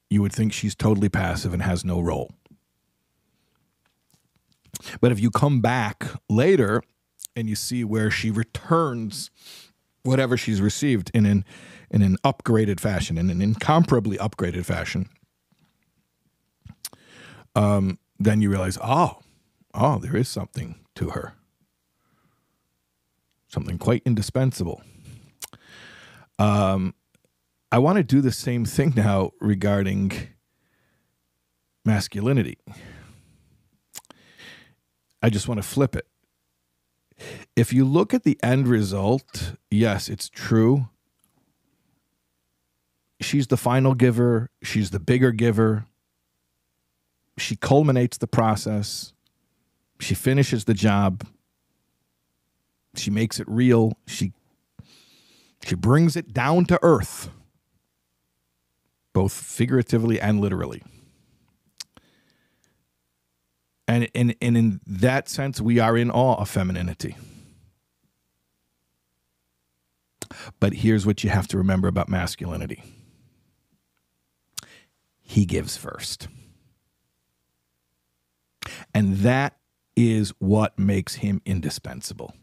you 0.10 0.22
would 0.22 0.32
think 0.32 0.54
she's 0.54 0.74
totally 0.74 1.10
passive 1.10 1.52
and 1.52 1.62
has 1.62 1.84
no 1.84 2.00
role. 2.00 2.32
But 5.02 5.12
if 5.12 5.20
you 5.20 5.30
come 5.30 5.60
back 5.60 6.06
later 6.30 6.82
and 7.36 7.50
you 7.50 7.58
see 7.58 7.84
where 7.84 8.10
she 8.10 8.32
returns 8.32 9.30
whatever 10.04 10.38
she's 10.38 10.62
received 10.62 11.12
in 11.14 11.26
an 11.26 11.44
in 11.90 12.02
an 12.02 12.18
upgraded 12.24 12.80
fashion, 12.80 13.18
in 13.18 13.30
an 13.30 13.42
incomparably 13.42 14.18
upgraded 14.18 14.66
fashion, 14.66 15.10
um, 17.56 18.00
then 18.20 18.42
you 18.42 18.50
realize, 18.50 18.78
oh, 18.84 19.20
oh, 19.74 20.00
there 20.00 20.16
is 20.16 20.28
something 20.28 20.76
to 20.96 21.12
her, 21.12 21.34
something 23.48 23.78
quite 23.78 24.02
indispensable. 24.06 24.82
Um, 26.38 26.94
I 27.72 27.78
want 27.80 27.98
to 27.98 28.04
do 28.04 28.22
the 28.22 28.32
same 28.32 28.66
thing 28.66 28.94
now 28.96 29.32
regarding 29.40 30.12
masculinity. 31.84 32.58
I 35.22 35.30
just 35.30 35.48
want 35.48 35.58
to 35.60 35.68
flip 35.68 35.96
it. 35.96 36.08
If 37.56 37.72
you 37.72 37.86
look 37.86 38.14
at 38.14 38.24
the 38.24 38.38
end 38.44 38.68
result, 38.68 39.54
yes, 39.72 40.10
it's 40.10 40.30
true. 40.30 40.90
She's 43.22 43.48
the 43.48 43.58
final 43.58 43.94
giver, 43.94 44.50
she's 44.62 44.92
the 44.92 45.00
bigger 45.00 45.32
giver. 45.32 45.86
She 47.38 47.56
culminates 47.58 48.18
the 48.18 48.28
process. 48.28 49.12
She 50.00 50.16
finishes 50.16 50.66
the 50.66 50.74
job. 50.74 51.26
She 52.96 53.12
makes 53.12 53.40
it 53.40 53.48
real. 53.50 53.98
She 54.08 54.32
she 55.66 55.76
brings 55.76 56.16
it 56.16 56.32
down 56.32 56.66
to 56.66 56.80
earth, 56.84 57.30
both 59.14 59.34
figuratively 59.34 60.22
and 60.22 60.40
literally. 60.40 60.84
And, 63.88 64.10
and, 64.14 64.36
and 64.42 64.58
in 64.58 64.82
that 64.86 65.30
sense, 65.30 65.62
we 65.62 65.80
are 65.80 65.98
in 65.98 66.12
awe 66.12 66.36
of 66.36 66.50
femininity. 66.50 67.16
But 70.60 70.74
here's 70.74 71.06
what 71.06 71.24
you 71.24 71.30
have 71.30 71.48
to 71.50 71.58
remember 71.58 71.88
about 71.88 72.10
masculinity 72.10 72.84
he 75.26 75.46
gives 75.46 75.76
first. 75.76 76.28
And 78.94 79.18
that 79.18 79.58
is 79.96 80.34
what 80.40 80.78
makes 80.78 81.16
him 81.16 81.42
indispensable. 81.46 82.34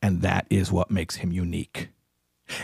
And 0.00 0.22
that 0.22 0.46
is 0.48 0.70
what 0.70 0.90
makes 0.90 1.16
him 1.16 1.32
unique. 1.32 1.90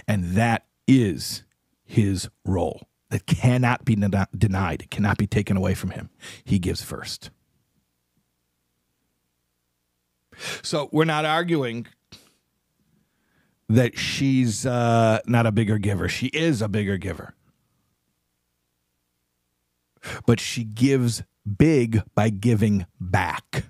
And 0.07 0.33
that 0.35 0.67
is 0.87 1.45
his 1.85 2.29
role 2.45 2.89
that 3.11 3.27
cannot 3.27 3.85
be 3.85 3.97
denied, 3.97 4.83
it 4.83 4.91
cannot 4.91 5.19
be 5.19 5.27
taken 5.27 5.57
away 5.57 5.75
from 5.75 5.91
him. 5.91 6.11
He 6.45 6.59
gives 6.59 6.83
first. 6.83 7.31
So 10.63 10.89
we're 10.93 11.05
not 11.05 11.25
arguing 11.25 11.87
that 13.69 13.99
she's 13.99 14.65
uh, 14.65 15.21
not 15.27 15.47
a 15.47 15.53
bigger 15.53 15.79
giver. 15.79 16.09
She 16.09 16.27
is 16.29 16.63
a 16.63 16.69
bigger 16.69 16.97
giver. 16.97 17.35
But 20.27 20.41
she 20.41 20.65
gives 20.65 21.23
big 21.57 22.03
by 22.15 22.31
giving 22.31 22.87
back. 23.01 23.65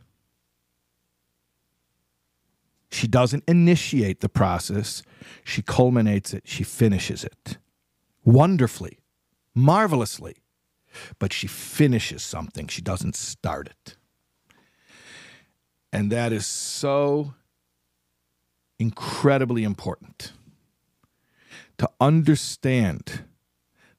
She 2.91 3.07
doesn't 3.07 3.45
initiate 3.47 4.21
the 4.21 4.29
process, 4.29 5.03
she 5.45 5.63
culminates 5.63 6.33
it, 6.33 6.45
she 6.47 6.65
finishes 6.65 7.23
it 7.23 7.59
wonderfully, 8.25 8.99
marvelously. 9.55 10.37
But 11.19 11.33
she 11.33 11.47
finishes 11.47 12.23
something, 12.23 12.67
she 12.67 12.83
doesn't 12.83 13.15
start 13.15 13.69
it. 13.69 13.97
And 15.93 16.11
that 16.13 16.33
is 16.33 16.47
so 16.47 17.35
incredibly 18.79 19.65
important 19.65 20.33
to 21.79 21.89
understand 22.01 23.25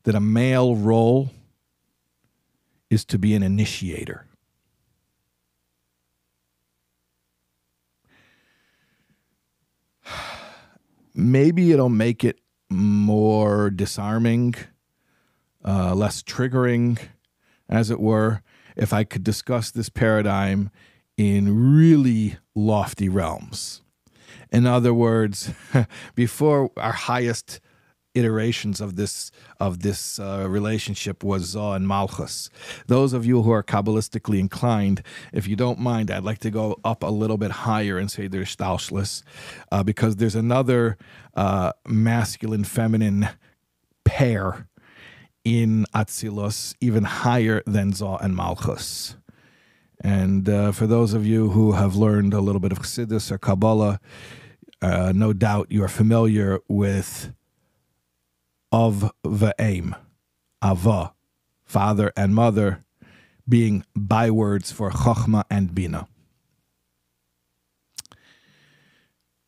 that 0.03 0.15
a 0.15 0.19
male 0.19 0.75
role 0.75 1.31
is 2.89 3.05
to 3.05 3.19
be 3.19 3.33
an 3.35 3.43
initiator. 3.43 4.25
Maybe 11.13 11.71
it'll 11.71 11.89
make 11.89 12.23
it 12.23 12.39
more 12.69 13.69
disarming, 13.69 14.55
uh, 15.65 15.93
less 15.95 16.23
triggering, 16.23 16.99
as 17.67 17.91
it 17.91 17.99
were, 17.99 18.41
if 18.75 18.93
I 18.93 19.03
could 19.03 19.23
discuss 19.23 19.71
this 19.71 19.89
paradigm 19.89 20.71
in 21.17 21.75
really 21.75 22.37
lofty 22.55 23.09
realms. 23.09 23.81
In 24.51 24.65
other 24.65 24.93
words, 24.93 25.51
before 26.15 26.71
our 26.77 26.93
highest 26.93 27.59
iterations 28.19 28.81
of 28.81 28.95
this 28.95 29.31
of 29.59 29.81
this 29.81 30.19
uh, 30.19 30.45
relationship 30.47 31.23
was 31.23 31.43
Zah 31.43 31.73
and 31.73 31.87
Malchus. 31.87 32.49
Those 32.87 33.13
of 33.13 33.25
you 33.25 33.41
who 33.43 33.51
are 33.51 33.63
kabbalistically 33.63 34.39
inclined, 34.39 35.01
if 35.33 35.47
you 35.47 35.55
don't 35.55 35.79
mind, 35.79 36.11
I'd 36.11 36.23
like 36.23 36.39
to 36.39 36.51
go 36.51 36.77
up 36.83 37.03
a 37.03 37.13
little 37.21 37.37
bit 37.37 37.51
higher 37.51 37.97
and 37.97 38.11
say 38.11 38.27
there's 38.27 38.55
Hishtalshelus, 38.55 39.23
uh, 39.71 39.83
because 39.83 40.17
there's 40.17 40.35
another 40.35 40.97
uh, 41.35 41.71
masculine 41.87 42.63
feminine 42.63 43.29
pair 44.03 44.67
in 45.43 45.85
Atzilus, 45.95 46.75
even 46.81 47.03
higher 47.03 47.63
than 47.65 47.93
Zah 47.93 48.17
and 48.17 48.35
Malchus. 48.35 49.15
And 50.01 50.47
uh, 50.47 50.71
for 50.71 50.87
those 50.87 51.13
of 51.13 51.25
you 51.25 51.49
who 51.49 51.73
have 51.73 51.95
learned 51.95 52.33
a 52.33 52.41
little 52.41 52.61
bit 52.61 52.71
of 52.71 52.79
Chassidus 52.79 53.31
or 53.31 53.37
Kabbalah, 53.37 53.99
uh, 54.81 55.11
no 55.13 55.33
doubt 55.33 55.67
you 55.69 55.83
are 55.83 55.89
familiar 55.89 56.59
with 56.67 57.33
of 58.71 59.11
the 59.23 59.53
aim, 59.59 59.95
ava, 60.63 61.13
father 61.63 62.11
and 62.15 62.35
mother, 62.35 62.83
being 63.47 63.83
bywords 63.95 64.71
for 64.71 64.91
chachma 64.91 65.43
and 65.49 65.73
bina. 65.73 66.07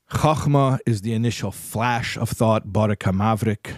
Chachma 0.09 0.80
is 0.86 1.01
the 1.01 1.13
initial 1.13 1.51
flash 1.51 2.17
of 2.17 2.30
thought, 2.30 2.74
barak 2.74 2.99
hamavrik. 2.99 3.76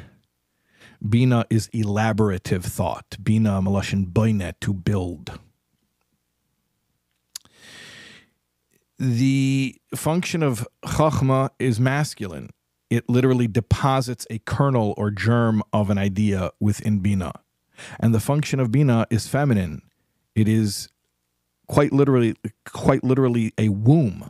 Bina 1.08 1.46
is 1.50 1.68
elaborative 1.70 2.64
thought. 2.64 3.18
Bina 3.22 3.62
malashin 3.62 4.12
boinet, 4.12 4.54
to 4.62 4.74
build. 4.74 5.40
The 8.98 9.76
function 9.94 10.42
of 10.42 10.66
chachma 10.86 11.50
is 11.60 11.80
masculine 11.80 12.50
it 12.94 13.10
literally 13.10 13.48
deposits 13.48 14.28
a 14.30 14.38
kernel 14.38 14.94
or 14.98 15.10
germ 15.10 15.64
of 15.74 15.90
an 15.90 15.98
idea 15.98 16.52
within 16.60 17.00
Bina. 17.00 17.34
And 18.00 18.14
the 18.14 18.20
function 18.20 18.60
of 18.60 18.72
Bina 18.72 19.08
is 19.10 19.28
feminine. 19.28 19.82
It 20.36 20.48
is 20.48 20.90
quite 21.68 21.92
literally 21.92 22.36
quite 22.66 23.04
literally 23.04 23.52
a 23.58 23.70
womb, 23.70 24.30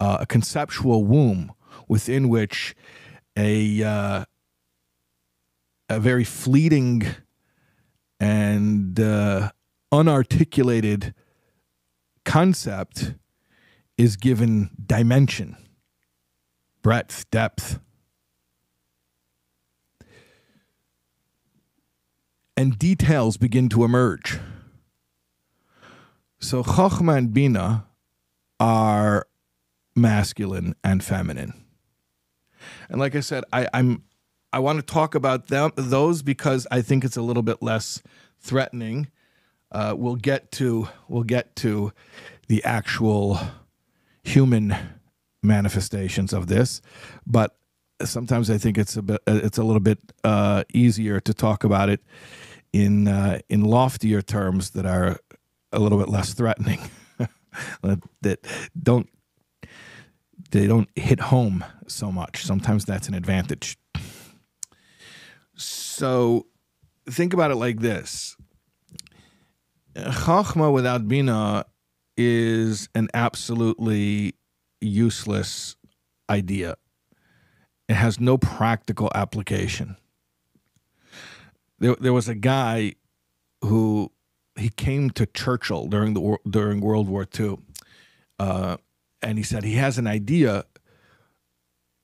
uh, 0.00 0.18
a 0.20 0.26
conceptual 0.26 1.04
womb 1.04 1.52
within 1.88 2.30
which 2.30 2.74
a 3.36 3.82
uh, 3.82 4.24
a 5.90 6.00
very 6.00 6.24
fleeting 6.24 7.06
and 8.18 8.98
uh, 8.98 9.50
unarticulated 9.92 11.12
concept 12.24 13.12
is 13.98 14.16
given 14.16 14.70
dimension 14.86 15.58
breadth, 16.86 17.28
depth. 17.32 17.80
And 22.56 22.78
details 22.78 23.36
begin 23.36 23.68
to 23.70 23.82
emerge. 23.82 24.38
So 26.38 26.62
Chokhmah 26.62 27.18
and 27.18 27.34
Bina 27.34 27.86
are 28.60 29.26
masculine 29.96 30.76
and 30.84 31.02
feminine. 31.02 31.54
And 32.88 33.00
like 33.00 33.16
I 33.16 33.20
said, 33.20 33.42
I, 33.52 33.66
I'm 33.74 34.04
I 34.52 34.60
want 34.60 34.78
to 34.78 34.84
talk 34.84 35.16
about 35.16 35.48
them 35.48 35.72
those 35.74 36.22
because 36.22 36.68
I 36.70 36.82
think 36.82 37.04
it's 37.04 37.16
a 37.16 37.22
little 37.22 37.42
bit 37.42 37.64
less 37.64 38.00
threatening. 38.38 39.08
Uh, 39.72 39.96
we'll 39.98 40.14
get 40.14 40.52
to 40.52 40.86
we'll 41.08 41.24
get 41.24 41.56
to 41.56 41.92
the 42.46 42.62
actual 42.62 43.40
human 44.22 44.95
manifestations 45.46 46.32
of 46.32 46.48
this, 46.48 46.82
but 47.26 47.56
sometimes 48.04 48.50
I 48.50 48.58
think 48.58 48.76
it's 48.76 48.96
a 48.96 49.02
bit 49.02 49.20
it's 49.26 49.58
a 49.58 49.64
little 49.64 49.80
bit 49.80 49.98
uh, 50.24 50.64
easier 50.72 51.20
to 51.20 51.32
talk 51.32 51.64
about 51.64 51.88
it 51.88 52.02
in 52.72 53.08
uh, 53.08 53.38
in 53.48 53.62
loftier 53.62 54.22
terms 54.22 54.70
that 54.70 54.86
are 54.86 55.18
a 55.72 55.78
little 55.78 55.98
bit 55.98 56.08
less 56.08 56.34
threatening 56.34 56.80
that 58.22 58.38
don't 58.80 59.08
they 60.50 60.66
don't 60.66 60.88
hit 60.94 61.20
home 61.20 61.64
so 61.86 62.12
much. 62.12 62.44
Sometimes 62.44 62.84
that's 62.84 63.08
an 63.08 63.14
advantage. 63.14 63.78
So 65.56 66.46
think 67.08 67.32
about 67.32 67.50
it 67.50 67.56
like 67.56 67.80
this. 67.80 68.36
Chachma 69.96 70.72
without 70.72 71.08
Bina 71.08 71.64
is 72.16 72.88
an 72.94 73.08
absolutely 73.14 74.34
useless 74.86 75.76
idea. 76.28 76.76
It 77.88 77.94
has 77.94 78.18
no 78.18 78.36
practical 78.36 79.10
application. 79.14 79.96
There, 81.78 81.94
there 82.00 82.12
was 82.12 82.28
a 82.28 82.34
guy 82.34 82.94
who 83.62 84.10
he 84.56 84.70
came 84.70 85.10
to 85.10 85.26
Churchill 85.26 85.86
during 85.86 86.14
the 86.14 86.38
during 86.48 86.80
World 86.80 87.08
War 87.08 87.26
II, 87.38 87.58
uh, 88.38 88.78
and 89.22 89.38
he 89.38 89.44
said 89.44 89.64
he 89.64 89.74
has 89.74 89.98
an 89.98 90.06
idea 90.06 90.64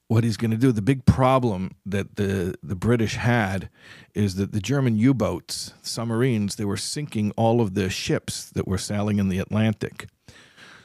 what 0.09 0.25
he's 0.25 0.37
going 0.37 0.51
to 0.51 0.59
do. 0.59 0.73
The 0.73 0.83
big 0.83 1.07
problem 1.07 1.73
that 1.87 2.17
the 2.17 2.55
the 2.63 2.77
British 2.77 3.17
had 3.17 3.71
is 4.15 4.35
that 4.35 4.53
the 4.53 4.61
German 4.61 4.97
U-boats, 4.97 5.73
submarines, 5.83 6.57
they 6.57 6.67
were 6.67 6.77
sinking 6.77 7.33
all 7.33 7.61
of 7.61 7.75
the 7.75 7.89
ships 7.89 8.51
that 8.51 8.69
were 8.69 8.79
sailing 8.79 9.19
in 9.19 9.31
the 9.31 9.39
Atlantic. 9.39 10.07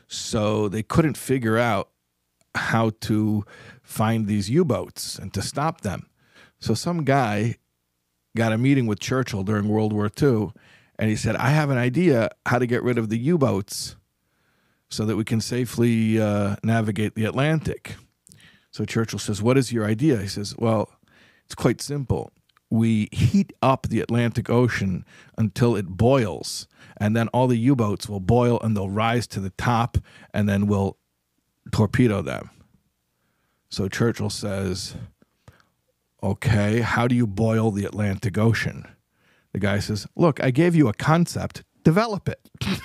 So 0.07 0.69
they 0.69 0.83
couldn't 0.83 1.17
figure 1.17 1.57
out 1.57 1.89
how 2.55 2.91
to 3.01 3.45
find 3.83 4.27
these 4.27 4.49
U 4.49 4.65
boats 4.65 5.19
and 5.19 5.33
to 5.33 5.41
stop 5.41 5.81
them. 5.81 6.09
So 6.59 6.73
some 6.73 7.03
guy 7.03 7.57
got 8.35 8.51
a 8.51 8.57
meeting 8.57 8.87
with 8.87 8.99
Churchill 8.99 9.43
during 9.43 9.67
World 9.67 9.93
War 9.93 10.09
II 10.21 10.51
and 10.99 11.09
he 11.09 11.15
said, 11.15 11.35
I 11.35 11.49
have 11.49 11.69
an 11.69 11.77
idea 11.77 12.29
how 12.45 12.57
to 12.59 12.65
get 12.65 12.83
rid 12.83 12.97
of 12.97 13.09
the 13.09 13.17
U 13.19 13.37
boats 13.37 13.95
so 14.89 15.05
that 15.05 15.15
we 15.15 15.23
can 15.23 15.41
safely 15.41 16.19
uh, 16.19 16.55
navigate 16.63 17.15
the 17.15 17.25
Atlantic. 17.25 17.95
So 18.71 18.85
Churchill 18.85 19.19
says, 19.19 19.41
What 19.41 19.57
is 19.57 19.71
your 19.71 19.85
idea? 19.85 20.17
He 20.17 20.27
says, 20.27 20.55
Well, 20.57 20.89
it's 21.45 21.55
quite 21.55 21.81
simple 21.81 22.31
we 22.69 23.07
heat 23.11 23.53
up 23.61 23.87
the 23.87 24.01
Atlantic 24.01 24.49
Ocean 24.49 25.05
until 25.37 25.75
it 25.75 25.87
boils, 25.87 26.67
and 26.99 27.15
then 27.15 27.27
all 27.29 27.47
the 27.47 27.57
U-boats 27.57 28.09
will 28.09 28.19
boil 28.19 28.59
and 28.61 28.75
they'll 28.75 28.89
rise 28.89 29.27
to 29.27 29.39
the 29.39 29.51
top, 29.51 29.97
and 30.33 30.49
then 30.49 30.67
we'll 30.67 30.97
torpedo 31.71 32.21
them. 32.21 32.49
So 33.69 33.87
Churchill 33.87 34.29
says, 34.29 34.95
"Okay, 36.23 36.81
how 36.81 37.07
do 37.07 37.15
you 37.15 37.27
boil 37.27 37.71
the 37.71 37.85
Atlantic 37.85 38.37
Ocean?" 38.37 38.85
The 39.53 39.59
guy 39.59 39.79
says, 39.79 40.07
"Look, 40.15 40.43
I 40.43 40.51
gave 40.51 40.75
you 40.75 40.87
a 40.87 40.93
concept. 40.93 41.63
Develop 41.83 42.29
it." 42.29 42.49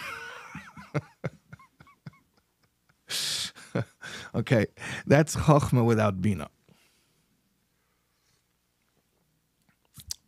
okay, 4.34 4.66
that's 5.06 5.36
Chokhmah 5.36 5.84
without 5.84 6.20
Bina. 6.20 6.48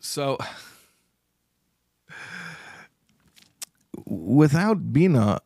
So 0.01 0.39
without 4.07 4.93
Bina, 4.93 5.41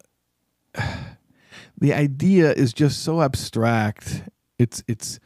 the 1.78 1.92
idea 1.92 2.52
is 2.52 2.72
just 2.72 3.02
so 3.02 3.22
abstract. 3.22 4.22
It's 4.58 4.82
it's 4.88 5.18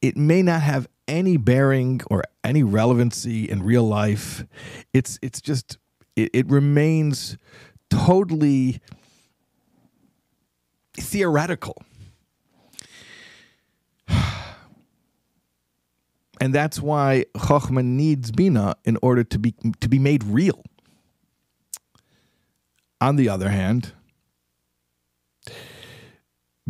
it 0.00 0.16
may 0.16 0.42
not 0.42 0.62
have 0.62 0.88
any 1.08 1.36
bearing 1.36 2.00
or 2.10 2.24
any 2.42 2.62
relevancy 2.62 3.48
in 3.48 3.62
real 3.62 3.84
life. 3.84 4.44
It's 4.92 5.18
it's 5.22 5.40
just 5.40 5.78
it, 6.16 6.30
it 6.32 6.46
remains 6.48 7.36
totally 7.90 8.80
theoretical. 10.94 11.82
And 16.40 16.52
that's 16.52 16.80
why 16.80 17.24
Chochmah 17.36 17.84
needs 17.84 18.32
Bina 18.32 18.74
in 18.84 18.98
order 19.00 19.22
to 19.22 19.38
be 19.38 19.54
to 19.80 19.88
be 19.88 20.00
made 20.00 20.24
real. 20.24 20.62
On 23.04 23.16
the 23.16 23.28
other 23.28 23.50
hand, 23.50 23.92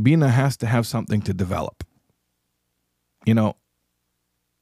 Bina 0.02 0.30
has 0.30 0.56
to 0.56 0.66
have 0.66 0.84
something 0.84 1.22
to 1.22 1.32
develop. 1.32 1.84
You 3.24 3.34
know, 3.34 3.54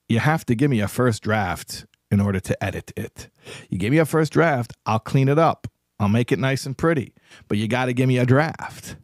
you 0.07 0.19
have 0.19 0.45
to 0.45 0.55
give 0.55 0.71
me 0.71 0.81
a 0.81 0.87
first 0.87 1.23
draft 1.23 1.87
in 2.11 2.21
order 2.21 2.41
to 2.41 2.63
edit 2.63 2.93
it. 2.95 3.31
You 3.71 3.79
give 3.79 3.91
me 3.91 3.97
a 3.97 4.05
first 4.05 4.35
draft, 4.35 4.75
I'll 4.85 4.99
clean 4.99 5.31
it 5.31 5.39
up. 5.39 5.67
I'll 5.99 6.11
make 6.11 6.31
it 6.31 6.39
nice 6.39 6.67
and 6.67 6.77
pretty, 6.77 7.15
but 7.49 7.57
you 7.57 7.69
got 7.69 7.87
to 7.87 7.95
give 7.95 8.07
me 8.07 8.19
a 8.19 8.27
draft. 8.27 8.97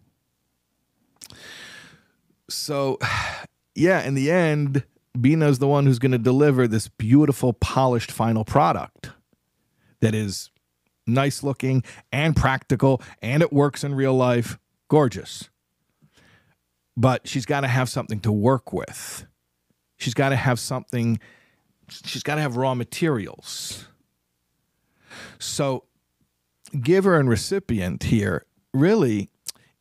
So, 2.51 2.99
yeah, 3.75 4.03
in 4.03 4.12
the 4.12 4.31
end, 4.31 4.85
Bina 5.19 5.49
is 5.49 5.59
the 5.59 5.69
one 5.69 5.87
who's 5.87 5.99
going 5.99 6.12
to 6.12 6.19
deliver 6.19 6.69
this 6.69 6.89
beautiful, 6.89 7.55
polished 7.55 8.12
final 8.12 8.45
product 8.45 9.09
that 10.01 10.14
is 10.14 10.51
nice 11.09 11.42
looking 11.42 11.82
and 12.12 12.36
practical 12.36 13.02
and 13.22 13.42
it 13.42 13.52
works 13.52 13.82
in 13.82 13.94
real 13.94 14.14
life. 14.14 14.59
Gorgeous. 14.88 15.48
But 16.96 17.26
she's 17.26 17.46
got 17.46 17.61
to 17.61 17.68
have 17.68 17.88
something 17.88 18.20
to 18.20 18.32
work 18.32 18.72
with. 18.72 19.26
She's 19.96 20.14
got 20.14 20.28
to 20.28 20.36
have 20.36 20.61
something, 20.61 21.18
she's 21.88 22.22
got 22.22 22.36
to 22.36 22.40
have 22.40 22.56
raw 22.56 22.74
materials. 22.74 23.86
So, 25.38 25.84
giver 26.80 27.18
and 27.18 27.28
recipient 27.28 28.04
here 28.04 28.44
really 28.72 29.30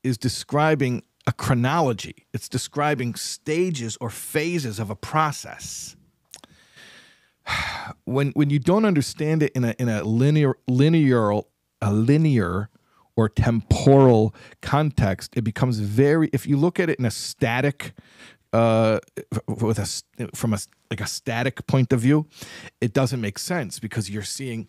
is 0.04 0.18
describing 0.18 1.04
a 1.28 1.34
chronology, 1.34 2.26
it's 2.34 2.48
describing 2.48 3.14
stages 3.16 3.98
or 4.00 4.10
phases 4.10 4.80
of 4.80 4.90
a 4.90 4.96
process. 4.96 5.97
When, 8.06 8.32
when 8.32 8.50
you 8.50 8.60
don't 8.60 8.86
understand 8.86 9.44
it 9.44 9.52
in 9.54 9.64
a, 9.64 9.76
in 9.80 9.90
a 9.90 10.04
linear, 10.04 10.56
linear, 10.68 11.42
a 11.82 11.94
linear 11.94 12.70
or 13.16 13.30
temporal 13.30 14.34
context, 14.62 15.32
it 15.36 15.44
becomes 15.44 15.80
very. 15.80 16.30
If 16.32 16.46
you 16.46 16.58
look 16.58 16.80
at 16.80 16.90
it 16.90 17.00
in 17.00 17.06
a 17.06 17.12
static, 17.12 17.94
uh, 18.54 19.00
with 19.48 19.80
a 19.80 20.30
from 20.34 20.54
a 20.54 20.60
like 20.90 21.02
a 21.02 21.08
static 21.08 21.68
point 21.68 21.92
of 21.92 22.00
view, 22.00 22.28
it 22.80 22.94
doesn't 22.94 23.20
make 23.20 23.40
sense 23.40 23.80
because 23.80 24.10
you're 24.10 24.24
seeing 24.24 24.68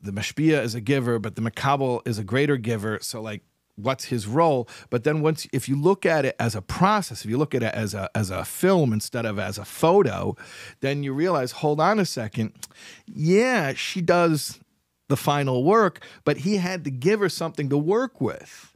the 0.00 0.12
mashpia 0.12 0.62
is 0.62 0.74
a 0.74 0.80
giver, 0.80 1.18
but 1.18 1.34
the 1.34 1.42
makabel 1.42 2.06
is 2.06 2.18
a 2.18 2.24
greater 2.24 2.56
giver. 2.56 2.98
So 3.00 3.22
like 3.22 3.42
what's 3.76 4.04
his 4.04 4.26
role 4.26 4.68
but 4.88 5.04
then 5.04 5.20
once 5.20 5.46
if 5.52 5.68
you 5.68 5.74
look 5.74 6.06
at 6.06 6.24
it 6.24 6.36
as 6.38 6.54
a 6.54 6.62
process 6.62 7.24
if 7.24 7.30
you 7.30 7.36
look 7.36 7.54
at 7.54 7.62
it 7.62 7.74
as 7.74 7.92
a 7.92 8.08
as 8.14 8.30
a 8.30 8.44
film 8.44 8.92
instead 8.92 9.26
of 9.26 9.38
as 9.38 9.58
a 9.58 9.64
photo 9.64 10.36
then 10.80 11.02
you 11.02 11.12
realize 11.12 11.52
hold 11.52 11.80
on 11.80 11.98
a 11.98 12.04
second 12.04 12.52
yeah 13.06 13.72
she 13.72 14.00
does 14.00 14.60
the 15.08 15.16
final 15.16 15.64
work 15.64 16.04
but 16.24 16.38
he 16.38 16.56
had 16.56 16.84
to 16.84 16.90
give 16.90 17.20
her 17.20 17.28
something 17.28 17.68
to 17.68 17.78
work 17.78 18.20
with. 18.20 18.70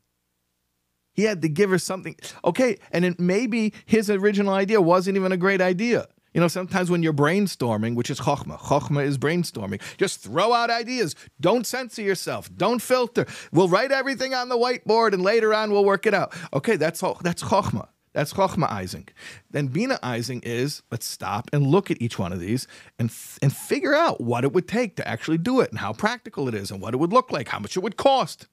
He 1.14 1.24
had 1.24 1.42
to 1.42 1.48
give 1.48 1.70
her 1.70 1.78
something. 1.78 2.14
Okay 2.44 2.78
and 2.92 3.04
it 3.04 3.18
maybe 3.18 3.72
his 3.86 4.10
original 4.10 4.54
idea 4.54 4.80
wasn't 4.80 5.16
even 5.16 5.32
a 5.32 5.36
great 5.36 5.60
idea 5.60 6.06
you 6.34 6.40
know, 6.40 6.48
sometimes 6.48 6.90
when 6.90 7.02
you're 7.02 7.12
brainstorming, 7.12 7.94
which 7.94 8.10
is 8.10 8.20
chokhmah, 8.20 8.58
chokhmah 8.58 9.04
is 9.04 9.18
brainstorming, 9.18 9.80
just 9.96 10.20
throw 10.20 10.52
out 10.52 10.70
ideas. 10.70 11.14
Don't 11.40 11.66
censor 11.66 12.02
yourself. 12.02 12.50
Don't 12.54 12.82
filter. 12.82 13.26
We'll 13.52 13.68
write 13.68 13.92
everything 13.92 14.34
on 14.34 14.48
the 14.48 14.56
whiteboard 14.56 15.14
and 15.14 15.22
later 15.22 15.54
on 15.54 15.70
we'll 15.70 15.84
work 15.84 16.06
it 16.06 16.14
out. 16.14 16.34
Okay, 16.52 16.76
that's 16.76 17.00
that's 17.22 17.42
chokhmah. 17.42 17.88
That's 18.12 18.32
chokhmahizing. 18.32 19.08
Then 19.50 19.68
binaizing 19.68 20.44
is 20.44 20.82
let's 20.90 21.06
stop 21.06 21.48
and 21.52 21.66
look 21.66 21.90
at 21.90 22.00
each 22.02 22.18
one 22.18 22.32
of 22.32 22.40
these 22.40 22.66
and 22.98 23.10
and 23.40 23.52
figure 23.54 23.94
out 23.94 24.20
what 24.20 24.44
it 24.44 24.52
would 24.52 24.68
take 24.68 24.96
to 24.96 25.08
actually 25.08 25.38
do 25.38 25.60
it 25.60 25.70
and 25.70 25.78
how 25.78 25.92
practical 25.92 26.48
it 26.48 26.54
is 26.54 26.70
and 26.70 26.80
what 26.80 26.94
it 26.94 26.98
would 26.98 27.12
look 27.12 27.32
like, 27.32 27.48
how 27.48 27.58
much 27.58 27.76
it 27.76 27.80
would 27.80 27.96
cost. 27.96 28.48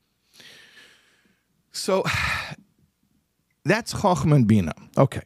So 1.72 2.04
that's 3.66 3.94
chokhmah 3.94 4.36
and 4.36 4.48
bina. 4.48 4.74
Okay 4.98 5.22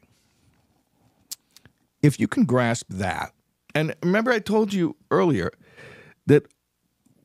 if 2.02 2.20
you 2.20 2.28
can 2.28 2.46
grasp 2.46 2.88
that, 2.90 3.34
and 3.76 3.96
remember 4.04 4.32
I 4.32 4.40
told 4.40 4.74
you 4.74 4.96
earlier 5.12 5.52
that 6.26 6.48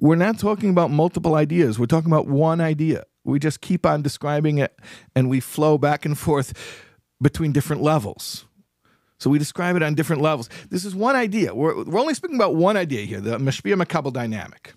we're 0.01 0.17
not 0.17 0.39
talking 0.39 0.71
about 0.71 0.91
multiple 0.91 1.35
ideas, 1.35 1.79
we're 1.79 1.87
talking 1.87 2.11
about 2.11 2.27
one 2.27 2.61
idea. 2.61 3.05
We 3.25 3.39
just 3.39 3.61
keep 3.61 3.87
on 3.87 4.03
describing 4.03 4.59
it 4.59 4.79
and 5.17 5.31
we 5.31 5.41
flow 5.41 5.79
back 5.79 6.05
and 6.05 6.19
forth 6.19 6.53
between 7.23 7.53
different 7.53 7.83
levels. 7.83 8.45
So 9.19 9.31
we 9.31 9.39
describe 9.39 9.77
it 9.77 9.83
on 9.83 9.95
different 9.95 10.21
levels. 10.21 10.51
This 10.69 10.85
is 10.85 10.95
one 10.95 11.17
idea. 11.17 11.55
We're, 11.55 11.85
we're 11.85 12.01
only 12.01 12.13
speaking 12.13 12.37
about 12.37 12.55
one 12.55 12.77
idea 12.77 13.07
here, 13.07 13.21
the 13.21 13.39
Mashpia 13.39 13.81
Makabel 13.81 14.13
dynamic. 14.13 14.75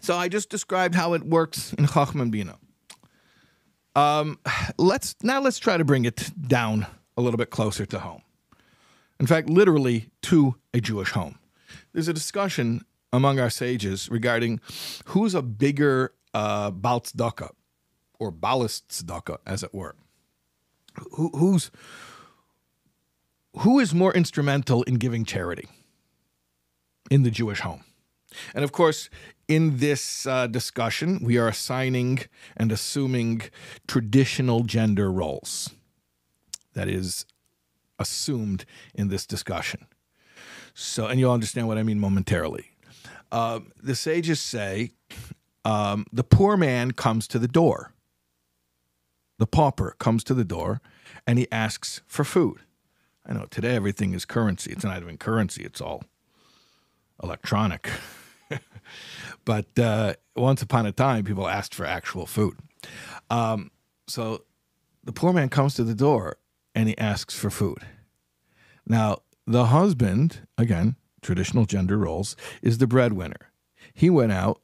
So 0.00 0.16
I 0.16 0.28
just 0.28 0.50
described 0.50 0.94
how 0.94 1.12
it 1.12 1.22
works 1.22 1.72
in 1.74 1.86
Chachman 1.86 2.30
Bina. 2.30 2.58
Um, 3.94 4.40
let's 4.78 5.14
now 5.22 5.40
let's 5.40 5.58
try 5.58 5.76
to 5.76 5.84
bring 5.84 6.04
it 6.04 6.30
down 6.48 6.86
a 7.16 7.22
little 7.22 7.38
bit 7.38 7.50
closer 7.50 7.86
to 7.86 7.98
home 8.00 8.22
in 9.20 9.26
fact, 9.26 9.48
literally 9.48 10.10
to 10.22 10.56
a 10.74 10.80
Jewish 10.80 11.10
home. 11.10 11.38
There's 11.92 12.08
a 12.08 12.14
discussion 12.14 12.84
among 13.12 13.38
our 13.38 13.50
sages 13.50 14.08
regarding 14.10 14.60
who's 15.06 15.34
a 15.34 15.42
bigger 15.42 16.14
uh, 16.32 16.70
Baal 16.70 17.02
Tzedakah, 17.02 17.50
or 18.18 18.32
Baalis 18.32 18.82
Tzedakah, 18.88 19.38
as 19.46 19.62
it 19.62 19.74
were. 19.74 19.94
Who, 21.12 21.30
who's 21.34 21.70
who 23.58 23.78
is 23.78 23.92
more 23.92 24.12
instrumental 24.14 24.82
in 24.84 24.94
giving 24.94 25.24
charity 25.24 25.68
in 27.10 27.22
the 27.22 27.30
Jewish 27.30 27.60
home? 27.60 27.84
And 28.54 28.64
of 28.64 28.72
course, 28.72 29.10
in 29.48 29.78
this 29.78 30.24
uh, 30.26 30.46
discussion, 30.46 31.18
we 31.22 31.36
are 31.36 31.48
assigning 31.48 32.20
and 32.56 32.70
assuming 32.70 33.42
traditional 33.88 34.62
gender 34.62 35.10
roles. 35.10 35.70
That 36.74 36.88
is, 36.88 37.26
assumed 38.00 38.64
in 38.94 39.08
this 39.08 39.26
discussion. 39.26 39.86
So, 40.74 41.06
and 41.06 41.20
you'll 41.20 41.32
understand 41.32 41.68
what 41.68 41.78
I 41.78 41.82
mean 41.82 42.00
momentarily. 42.00 42.70
Uh, 43.30 43.60
the 43.80 43.94
sages 43.94 44.40
say 44.40 44.92
um, 45.64 46.06
the 46.12 46.24
poor 46.24 46.56
man 46.56 46.92
comes 46.92 47.28
to 47.28 47.38
the 47.38 47.46
door. 47.46 47.92
The 49.38 49.46
pauper 49.46 49.94
comes 49.98 50.24
to 50.24 50.34
the 50.34 50.44
door 50.44 50.80
and 51.26 51.38
he 51.38 51.46
asks 51.52 52.00
for 52.06 52.24
food. 52.24 52.60
I 53.26 53.34
know 53.34 53.46
today 53.50 53.76
everything 53.76 54.14
is 54.14 54.24
currency. 54.24 54.72
It's 54.72 54.84
not 54.84 55.00
even 55.00 55.18
currency, 55.18 55.62
it's 55.62 55.80
all 55.80 56.02
electronic. 57.22 57.88
but 59.44 59.78
uh, 59.78 60.14
once 60.34 60.62
upon 60.62 60.86
a 60.86 60.92
time, 60.92 61.24
people 61.24 61.48
asked 61.48 61.74
for 61.74 61.84
actual 61.84 62.26
food. 62.26 62.56
Um, 63.28 63.70
so 64.08 64.44
the 65.04 65.12
poor 65.12 65.32
man 65.32 65.48
comes 65.48 65.74
to 65.74 65.84
the 65.84 65.94
door 65.94 66.38
and 66.80 66.88
he 66.88 66.96
asks 66.96 67.38
for 67.38 67.50
food. 67.50 67.80
Now, 68.86 69.18
the 69.46 69.66
husband, 69.66 70.48
again, 70.56 70.96
traditional 71.20 71.66
gender 71.66 71.98
roles, 71.98 72.36
is 72.62 72.78
the 72.78 72.86
breadwinner. 72.86 73.52
He 73.92 74.08
went 74.08 74.32
out 74.32 74.62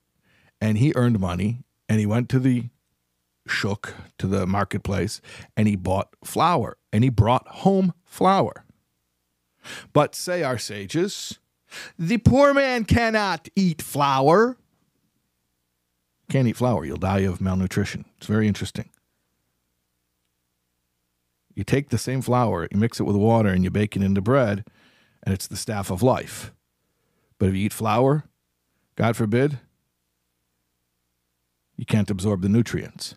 and 0.58 0.78
he 0.78 0.94
earned 0.96 1.20
money 1.20 1.58
and 1.90 2.00
he 2.00 2.06
went 2.06 2.30
to 2.30 2.38
the 2.38 2.70
shuk, 3.46 3.92
to 4.16 4.26
the 4.26 4.46
marketplace, 4.46 5.20
and 5.58 5.68
he 5.68 5.76
bought 5.76 6.08
flour 6.24 6.78
and 6.90 7.04
he 7.04 7.10
brought 7.10 7.46
home 7.48 7.92
flour. 8.06 8.64
But 9.92 10.14
say 10.14 10.42
our 10.42 10.56
sages, 10.56 11.38
the 11.98 12.16
poor 12.16 12.54
man 12.54 12.86
cannot 12.86 13.50
eat 13.54 13.82
flour. 13.82 14.56
Can't 16.30 16.48
eat 16.48 16.56
flour, 16.56 16.86
you'll 16.86 16.96
die 16.96 17.20
of 17.20 17.42
malnutrition. 17.42 18.06
It's 18.16 18.26
very 18.26 18.48
interesting. 18.48 18.88
You 21.56 21.64
take 21.64 21.88
the 21.88 21.98
same 21.98 22.20
flour, 22.20 22.68
you 22.70 22.78
mix 22.78 23.00
it 23.00 23.04
with 23.04 23.16
water, 23.16 23.48
and 23.48 23.64
you 23.64 23.70
bake 23.70 23.96
it 23.96 24.02
into 24.02 24.20
bread, 24.20 24.64
and 25.22 25.34
it's 25.34 25.48
the 25.48 25.56
staff 25.56 25.90
of 25.90 26.02
life. 26.02 26.52
But 27.38 27.48
if 27.48 27.54
you 27.56 27.66
eat 27.66 27.72
flour, 27.72 28.24
God 28.94 29.16
forbid, 29.16 29.58
you 31.76 31.86
can't 31.86 32.10
absorb 32.10 32.42
the 32.42 32.48
nutrients. 32.48 33.14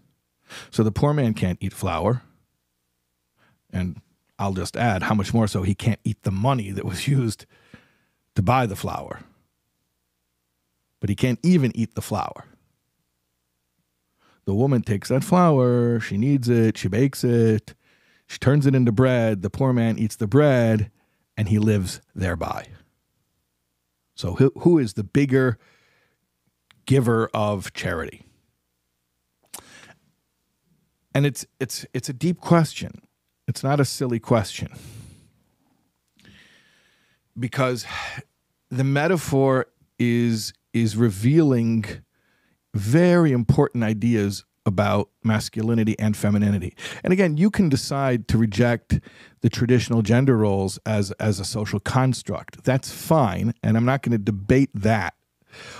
So 0.72 0.84
the 0.84 0.92
poor 0.92 1.14
man 1.14 1.34
can't 1.34 1.60
eat 1.62 1.74
flour. 1.74 2.24
And 3.72 4.02
I'll 4.40 4.54
just 4.54 4.76
add 4.76 5.04
how 5.04 5.14
much 5.14 5.34
more 5.34 5.48
so 5.48 5.62
he 5.62 5.76
can't 5.76 6.00
eat 6.04 6.24
the 6.24 6.32
money 6.32 6.72
that 6.72 6.86
was 6.86 7.08
used 7.10 7.46
to 8.36 8.42
buy 8.42 8.66
the 8.66 8.76
flour. 8.76 9.20
But 11.02 11.10
he 11.10 11.16
can't 11.16 11.40
even 11.44 11.76
eat 11.76 11.96
the 11.96 12.02
flour. 12.02 12.46
The 14.46 14.54
woman 14.56 14.82
takes 14.82 15.10
that 15.10 15.24
flour, 15.24 16.00
she 16.00 16.18
needs 16.18 16.50
it, 16.50 16.78
she 16.78 16.88
bakes 16.88 17.24
it, 17.24 17.76
she 18.30 18.38
turns 18.38 18.68
it 18.68 18.76
into 18.76 18.92
bread. 18.92 19.42
The 19.42 19.50
poor 19.50 19.74
man 19.74 19.98
eats 19.98 20.16
the 20.16 20.28
bread 20.28 20.92
and 21.36 21.50
he 21.50 21.58
lives 21.58 22.00
thereby. 22.14 22.68
So, 24.14 24.36
who, 24.36 24.52
who 24.60 24.78
is 24.78 24.94
the 24.94 25.04
bigger 25.04 25.58
giver 26.86 27.28
of 27.34 27.74
charity? 27.74 28.24
And 31.16 31.26
it's, 31.26 31.46
it's, 31.60 31.88
it's 31.92 32.08
a 32.08 32.14
deep 32.14 32.40
question. 32.40 33.02
It's 33.48 33.64
not 33.64 33.80
a 33.80 33.86
silly 33.86 34.20
question. 34.20 34.70
Because 37.38 37.86
the 38.70 38.84
metaphor 38.84 39.66
is, 39.98 40.54
is 40.72 40.96
revealing 40.96 41.86
very 42.76 43.32
important 43.32 43.84
ideas 43.84 44.46
about 44.66 45.10
masculinity 45.24 45.98
and 46.00 46.16
femininity. 46.16 46.76
And 47.04 47.14
again, 47.14 47.38
you 47.38 47.50
can 47.50 47.70
decide 47.70 48.28
to 48.30 48.38
reject 48.38 49.00
the 49.42 49.50
traditional 49.50 50.02
gender 50.02 50.38
roles 50.38 50.78
as 50.86 51.12
as 51.14 51.40
a 51.40 51.46
social 51.46 51.80
construct. 51.80 52.64
That's 52.64 52.92
fine, 52.92 53.54
and 53.64 53.78
I'm 53.78 53.86
not 53.86 54.04
going 54.04 54.12
to 54.12 54.24
debate 54.24 54.70
that. 54.74 55.16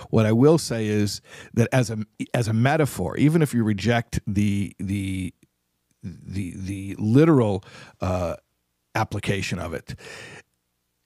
What 0.10 0.26
I 0.26 0.32
will 0.32 0.58
say 0.58 0.88
is 0.88 1.22
that 1.54 1.68
as 1.72 1.90
a 1.90 2.00
as 2.34 2.48
a 2.48 2.54
metaphor, 2.54 3.18
even 3.18 3.42
if 3.42 3.54
you 3.54 3.64
reject 3.64 4.20
the 4.26 4.76
the 4.80 5.34
the 6.04 6.54
the 6.56 6.96
literal 6.98 7.64
uh, 8.02 8.36
application 8.96 9.60
of 9.60 9.74
it, 9.74 9.96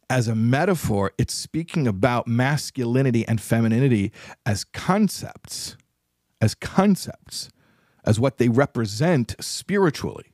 as 0.09 0.27
a 0.27 0.35
metaphor, 0.35 1.11
it's 1.17 1.33
speaking 1.33 1.87
about 1.87 2.27
masculinity 2.27 3.27
and 3.27 3.41
femininity 3.41 4.11
as 4.45 4.63
concepts, 4.63 5.75
as 6.39 6.53
concepts 6.55 7.49
as 8.05 8.19
what 8.19 8.37
they 8.37 8.49
represent 8.49 9.35
spiritually. 9.39 10.33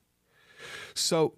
So 0.94 1.36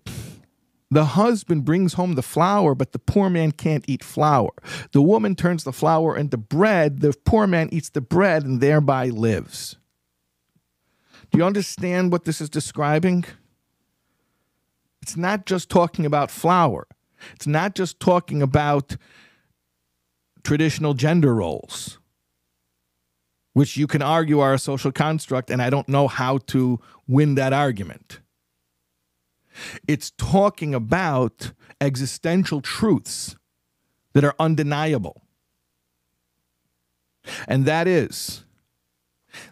the 0.90 1.06
husband 1.06 1.64
brings 1.64 1.94
home 1.94 2.16
the 2.16 2.22
flour, 2.22 2.76
but 2.76 2.92
the 2.92 3.00
poor 3.00 3.30
man 3.30 3.54
can't 3.54 3.86
eat 3.88 4.04
flour. 4.04 4.52
The 4.92 5.02
woman 5.02 5.36
turns 5.36 5.64
the 5.64 5.72
flour 5.72 6.18
into 6.18 6.38
bread. 6.38 7.00
The 7.00 7.14
poor 7.26 7.48
man 7.48 7.70
eats 7.72 7.90
the 7.90 8.02
bread 8.02 8.44
and 8.44 8.60
thereby 8.60 9.08
lives. 9.08 9.78
Do 11.32 11.38
you 11.38 11.46
understand 11.46 12.12
what 12.12 12.26
this 12.26 12.42
is 12.42 12.50
describing? 12.50 13.24
It's 15.02 15.16
not 15.16 15.46
just 15.46 15.70
talking 15.70 16.06
about 16.06 16.30
flour. 16.30 16.88
It's 17.36 17.48
not 17.48 17.74
just 17.74 18.00
talking 18.00 18.42
about 18.42 18.98
traditional 20.44 20.94
gender 20.94 21.34
roles 21.34 22.00
which 23.54 23.78
you 23.78 23.88
can 23.88 24.02
argue 24.02 24.40
are 24.40 24.54
a 24.54 24.60
social 24.60 24.92
construct, 24.92 25.50
and 25.50 25.62
I 25.62 25.70
don't 25.70 25.90
know 25.90 26.08
how 26.08 26.40
to 26.48 26.80
win 27.08 27.36
that 27.36 27.54
argument. 27.54 28.20
It's 29.88 30.12
talking 30.12 30.74
about 30.74 31.52
existential 31.82 32.62
truths 32.62 33.36
that 34.14 34.24
are 34.24 34.36
undeniable. 34.40 35.22
And 37.48 37.66
that 37.66 37.88
is 37.88 38.46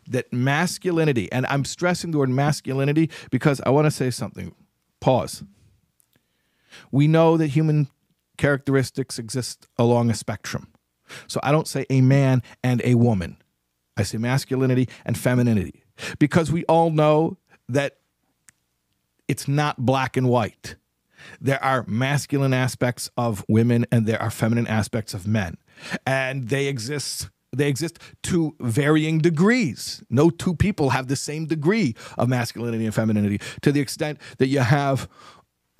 that 0.07 0.31
masculinity, 0.33 1.31
and 1.31 1.45
I'm 1.45 1.63
stressing 1.63 2.11
the 2.11 2.17
word 2.17 2.29
masculinity 2.29 3.09
because 3.29 3.61
I 3.65 3.69
want 3.69 3.85
to 3.85 3.91
say 3.91 4.09
something. 4.09 4.53
Pause. 4.99 5.43
We 6.91 7.07
know 7.07 7.37
that 7.37 7.47
human 7.47 7.87
characteristics 8.37 9.19
exist 9.19 9.67
along 9.77 10.09
a 10.09 10.13
spectrum. 10.13 10.67
So 11.27 11.39
I 11.43 11.51
don't 11.51 11.67
say 11.67 11.85
a 11.89 12.01
man 12.01 12.43
and 12.63 12.81
a 12.83 12.95
woman. 12.95 13.37
I 13.99 14.03
say 14.03 14.17
masculinity 14.17 14.87
and 15.05 15.17
femininity 15.17 15.83
because 16.19 16.51
we 16.51 16.63
all 16.65 16.89
know 16.89 17.37
that 17.67 17.97
it's 19.27 19.47
not 19.47 19.77
black 19.77 20.15
and 20.15 20.29
white. 20.29 20.75
There 21.41 21.61
are 21.63 21.83
masculine 21.85 22.53
aspects 22.53 23.11
of 23.17 23.43
women 23.49 23.85
and 23.91 24.05
there 24.05 24.21
are 24.21 24.31
feminine 24.31 24.67
aspects 24.67 25.13
of 25.13 25.27
men. 25.27 25.57
And 26.05 26.47
they 26.49 26.67
exist 26.67 27.29
they 27.51 27.67
exist 27.67 27.97
to 28.21 28.55
varying 28.59 29.17
degrees. 29.17 30.03
No 30.09 30.29
two 30.29 30.55
people 30.55 30.91
have 30.91 31.07
the 31.07 31.15
same 31.15 31.47
degree 31.47 31.95
of 32.15 32.29
masculinity 32.29 32.85
and 32.85 32.93
femininity 32.93 33.41
to 33.61 33.71
the 33.71 33.79
extent 33.79 34.19
that 34.37 34.47
you 34.47 34.59
have 34.59 35.09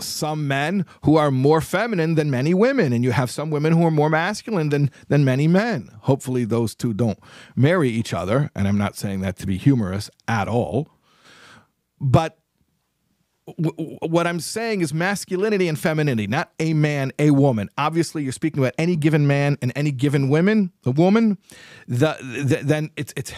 some 0.01 0.47
men 0.47 0.85
who 1.03 1.15
are 1.15 1.31
more 1.31 1.61
feminine 1.61 2.15
than 2.15 2.29
many 2.29 2.53
women, 2.53 2.93
and 2.93 3.03
you 3.03 3.11
have 3.11 3.29
some 3.29 3.49
women 3.49 3.73
who 3.73 3.85
are 3.85 3.91
more 3.91 4.09
masculine 4.09 4.69
than 4.69 4.91
than 5.07 5.25
many 5.25 5.47
men. 5.47 5.89
Hopefully, 6.01 6.45
those 6.45 6.75
two 6.75 6.93
don't 6.93 7.19
marry 7.55 7.89
each 7.89 8.13
other, 8.13 8.49
and 8.55 8.67
I'm 8.67 8.77
not 8.77 8.95
saying 8.95 9.21
that 9.21 9.37
to 9.37 9.47
be 9.47 9.57
humorous 9.57 10.09
at 10.27 10.47
all. 10.47 10.89
But 11.99 12.37
what 13.55 14.27
I'm 14.27 14.39
saying 14.39 14.81
is 14.81 14.93
masculinity 14.93 15.67
and 15.67 15.77
femininity, 15.77 16.27
not 16.27 16.51
a 16.59 16.73
man, 16.73 17.11
a 17.17 17.31
woman. 17.31 17.69
Obviously, 17.77 18.23
you're 18.23 18.31
speaking 18.31 18.61
about 18.61 18.73
any 18.77 18.95
given 18.95 19.27
man 19.27 19.57
and 19.61 19.71
any 19.75 19.91
given 19.91 20.29
woman, 20.29 20.71
a 20.85 20.91
woman. 20.91 21.37
The, 21.87 22.17
the, 22.21 22.61
then 22.63 22.91
it's 22.95 23.13
it's 23.15 23.33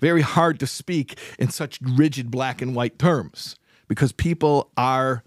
very 0.00 0.22
hard 0.22 0.60
to 0.60 0.66
speak 0.66 1.18
in 1.38 1.50
such 1.50 1.78
rigid 1.80 2.30
black 2.30 2.62
and 2.62 2.74
white 2.74 2.98
terms 2.98 3.56
because 3.88 4.12
people 4.12 4.70
are 4.76 5.24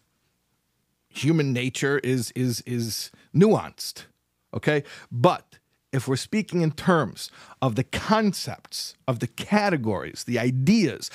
human 1.12 1.54
nature 1.54 2.00
is 2.00 2.32
is 2.32 2.62
is 2.62 3.12
nuanced 3.36 4.06
okay 4.54 4.84
but 5.12 5.60
if 5.92 6.08
we're 6.08 6.16
speaking 6.16 6.62
in 6.62 6.72
terms 6.72 7.30
of 7.62 7.76
the 7.76 7.84
concepts 7.84 8.96
of 9.08 9.20
the 9.20 9.28
categories 9.28 10.24
the 10.24 10.40
ideas 10.40 11.10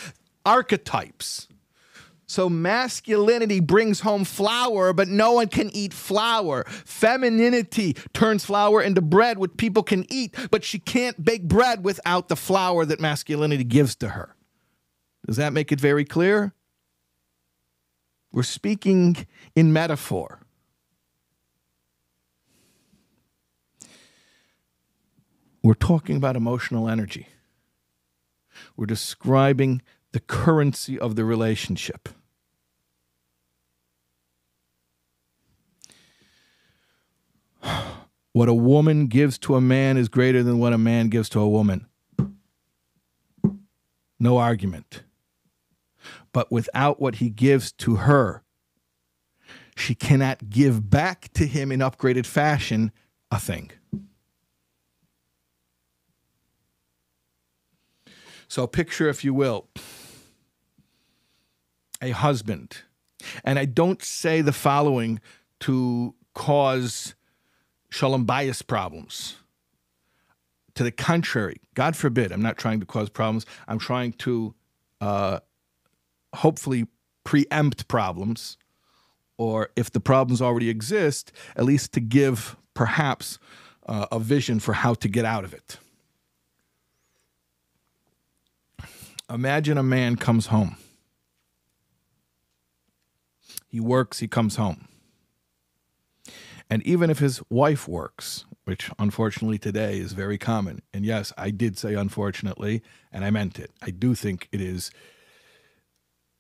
archetypes 0.45 1.49
so 2.27 2.49
masculinity 2.49 3.61
brings 3.61 4.01
home 4.01 4.25
flour, 4.25 4.93
but 4.93 5.09
no 5.09 5.33
one 5.33 5.49
can 5.49 5.71
eat 5.71 5.95
flour. 5.95 6.65
Femininity 6.67 7.95
turns 8.13 8.45
flour 8.45 8.83
into 8.83 9.01
bread, 9.01 9.39
which 9.39 9.57
people 9.57 9.85
can 9.85 10.05
eat, 10.13 10.35
but 10.51 10.65
she 10.65 10.79
can't 10.81 11.25
bake 11.25 11.45
bread 11.45 11.85
without 11.85 12.29
the 12.29 12.37
flour 12.37 12.85
that 12.85 13.01
masculinity 13.01 13.65
gives 13.65 13.95
to 13.97 14.11
her. 14.11 14.35
Does 15.25 15.37
that 15.37 15.53
make 15.53 15.71
it 15.71 15.81
very 15.81 16.05
clear? 16.05 16.53
We're 18.37 18.43
speaking 18.43 19.27
in 19.55 19.73
metaphor. 19.73 20.41
We're 25.63 25.73
talking 25.73 26.19
about 26.19 26.37
emotional 26.37 26.87
energy. 26.87 27.29
We're 28.77 28.85
describing 28.85 29.81
the 30.13 30.21
currency 30.21 30.99
of 30.99 31.17
the 31.17 31.25
relationship. 31.25 32.11
What 38.35 38.51
a 38.51 38.55
woman 38.55 39.07
gives 39.07 39.39
to 39.39 39.55
a 39.55 39.63
man 39.63 39.97
is 39.97 40.11
greater 40.11 40.43
than 40.43 40.59
what 40.59 40.75
a 40.75 40.79
man 40.79 41.09
gives 41.09 41.31
to 41.31 41.41
a 41.41 41.49
woman. 41.49 41.87
No 44.21 44.37
argument 44.37 45.06
but 46.37 46.53
without 46.53 47.01
what 47.01 47.15
he 47.15 47.31
gives 47.31 47.73
to 47.73 47.97
her, 47.97 48.43
she 49.75 49.95
cannot 49.95 50.51
give 50.51 50.91
back 50.91 51.33
to 51.33 51.47
him 51.47 51.73
in 51.73 51.81
upgraded 51.81 52.27
fashion 52.27 52.93
a 53.31 53.41
thing. 53.41 53.71
So, 58.49 58.67
picture, 58.67 59.09
if 59.09 59.25
you 59.25 59.33
will, 59.33 59.67
a 62.03 62.11
husband. 62.11 62.83
And 63.43 63.59
I 63.59 63.65
don't 63.65 64.03
say 64.03 64.43
the 64.43 64.53
following 64.53 65.21
to 65.61 66.15
cause 66.35 67.15
shalom 67.89 68.27
bayis 68.27 68.61
problems. 68.67 69.37
To 70.75 70.85
the 70.85 70.93
contrary, 70.93 71.63
God 71.73 71.97
forbid, 71.97 72.31
I'm 72.31 72.43
not 72.43 72.59
trying 72.59 72.81
to 72.81 72.85
cause 72.87 73.09
problems. 73.09 73.47
I'm 73.67 73.79
trying 73.79 74.13
to 74.19 74.55
uh, 75.01 75.41
hopefully 76.37 76.87
preempt 77.25 77.89
problems, 77.89 78.57
or 79.37 79.71
if 79.77 79.91
the 79.91 80.01
problems 80.01 80.41
already 80.41 80.71
exist, 80.71 81.33
at 81.57 81.65
least 81.65 81.93
to 81.93 82.01
give 82.01 82.57
perhaps 82.75 83.39
uh, 83.87 84.07
a 84.11 84.19
vision 84.19 84.61
for 84.61 84.75
how 84.75 84.95
to 84.95 85.09
get 85.09 85.25
out 85.25 85.45
of 85.45 85.53
it. 85.53 85.79
Imagine 89.29 89.77
a 89.77 89.83
man 89.83 90.17
comes 90.17 90.47
home. 90.47 90.77
He 93.69 93.81
works, 93.81 94.21
he 94.21 94.29
comes 94.29 94.57
home. 94.57 94.89
And 96.71 96.83
even 96.85 97.11
if 97.11 97.19
his 97.19 97.43
wife 97.51 97.87
works, 97.87 98.45
which 98.65 98.91
unfortunately 98.99 99.59
today 99.59 99.99
is 99.99 100.13
very 100.13 100.39
common, 100.39 100.83
and 100.93 101.05
yes, 101.05 101.33
I 101.37 101.51
did 101.51 101.79
say 101.79 101.95
unfortunately, 101.95 102.83
and 103.13 103.25
I 103.25 103.31
meant 103.31 103.59
it. 103.59 103.71
I 103.83 103.91
do 103.91 104.15
think 104.15 104.49
it 104.51 104.61
is 104.61 104.91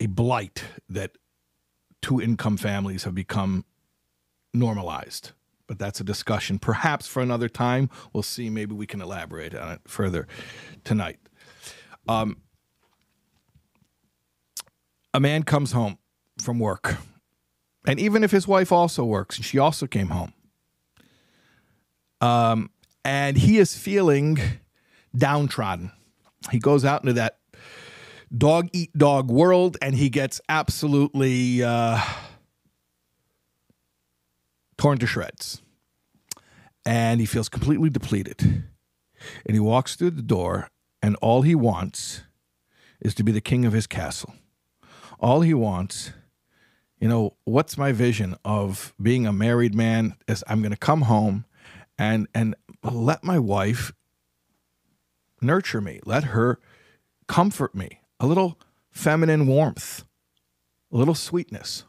a 0.01 0.07
blight 0.07 0.65
that 0.89 1.13
two 2.03 2.21
income 2.21 2.57
families 2.57 3.05
have 3.05 3.15
become 3.15 3.65
normalized. 4.53 5.33
But 5.67 5.79
that's 5.79 5.99
a 6.01 6.05
discussion 6.05 6.59
perhaps 6.59 7.07
for 7.07 7.21
another 7.21 7.49
time. 7.49 7.91
We'll 8.13 8.23
see. 8.23 8.51
Maybe 8.51 8.75
we 8.75 8.87
can 8.87 9.01
elaborate 9.01 9.55
on 9.55 9.73
it 9.73 9.81
further 9.87 10.29
tonight. 10.85 11.19
Um, 12.09 12.37
a 15.13 15.19
man 15.19 15.43
comes 15.43 15.73
home 15.73 15.99
from 16.41 16.59
work, 16.59 16.97
and 17.87 17.99
even 17.99 18.23
if 18.23 18.31
his 18.31 18.47
wife 18.47 18.71
also 18.71 19.05
works 19.05 19.37
and 19.37 19.45
she 19.45 19.59
also 19.59 19.87
came 19.87 20.09
home, 20.09 20.35
um, 22.21 22.71
and 23.05 23.37
he 23.37 23.59
is 23.59 23.77
feeling 23.77 24.39
downtrodden. 25.17 25.91
He 26.51 26.59
goes 26.59 26.85
out 26.85 27.03
into 27.03 27.15
that 27.15 27.39
dog 28.35 28.69
eat 28.73 28.97
dog 28.97 29.31
world 29.31 29.77
and 29.81 29.95
he 29.95 30.09
gets 30.09 30.41
absolutely 30.49 31.63
uh, 31.63 32.01
torn 34.77 34.99
to 34.99 35.07
shreds. 35.07 35.63
And 36.85 37.21
he 37.21 37.27
feels 37.27 37.49
completely 37.49 37.91
depleted. 37.91 38.65
And 39.45 39.55
he 39.55 39.61
walks 39.61 39.97
through 39.97 40.11
the 40.11 40.23
door, 40.23 40.69
and 41.03 41.17
all 41.17 41.43
he 41.43 41.55
wants 41.55 42.23
is 43.01 43.15
to 43.17 43.25
be 43.25 43.33
the 43.33 43.41
king 43.41 43.65
of 43.65 43.73
his 43.73 43.87
castle. 43.87 44.35
All 45.19 45.41
he 45.41 45.55
wants, 45.55 46.13
you 47.01 47.09
know, 47.09 47.37
what's 47.45 47.77
my 47.77 47.93
vision 47.93 48.37
of 48.45 48.95
being 49.01 49.27
a 49.27 49.33
married 49.33 49.75
man? 49.75 50.15
Is 50.29 50.45
I'm 50.47 50.61
going 50.61 50.71
to 50.71 50.77
come 50.77 51.03
home 51.03 51.45
and 51.99 52.29
and 52.35 52.55
let 52.83 53.25
my 53.25 53.39
wife 53.39 53.93
nurture 55.41 55.81
me. 55.81 56.01
Let 56.05 56.25
her 56.25 56.61
comfort 57.27 57.75
me. 57.75 58.01
A 58.19 58.27
little 58.27 58.59
feminine 58.91 59.47
warmth, 59.47 60.05
a 60.91 60.97
little 60.97 61.15
sweetness 61.15 61.85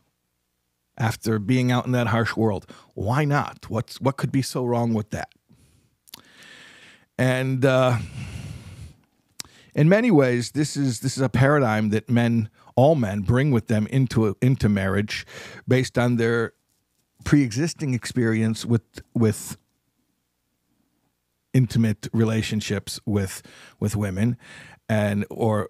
after 0.98 1.40
being 1.40 1.72
out 1.72 1.86
in 1.86 1.92
that 1.94 2.08
harsh 2.08 2.36
world. 2.36 2.66
Why 2.96 3.24
not? 3.24 3.70
What's 3.70 4.02
what 4.02 4.18
could 4.18 4.32
be 4.32 4.42
so 4.42 4.66
wrong 4.66 4.94
with 4.94 5.12
that? 5.12 5.30
And 7.18 7.64
uh, 7.64 7.98
in 9.74 9.88
many 9.88 10.12
ways, 10.12 10.52
this 10.52 10.76
is 10.76 11.00
this 11.00 11.18
is 11.18 11.24
a 11.24 11.30
paradigm 11.30 11.90
that 11.90 12.10
men, 12.10 12.50
all 12.76 12.96
men, 12.96 13.22
bring 13.22 13.52
with 13.52 13.68
them 13.68 13.88
into 13.88 14.36
into 14.42 14.68
marriage, 14.68 15.26
based 15.68 15.98
on 15.98 16.18
their 16.18 16.54
pre-existing 17.24 17.94
experience 17.94 18.66
with 18.66 19.02
with 19.14 19.58
intimate 21.54 22.08
relationships 22.12 23.00
with 23.06 23.42
with 23.80 23.96
women 23.96 24.38
and 24.90 25.26
or 25.30 25.70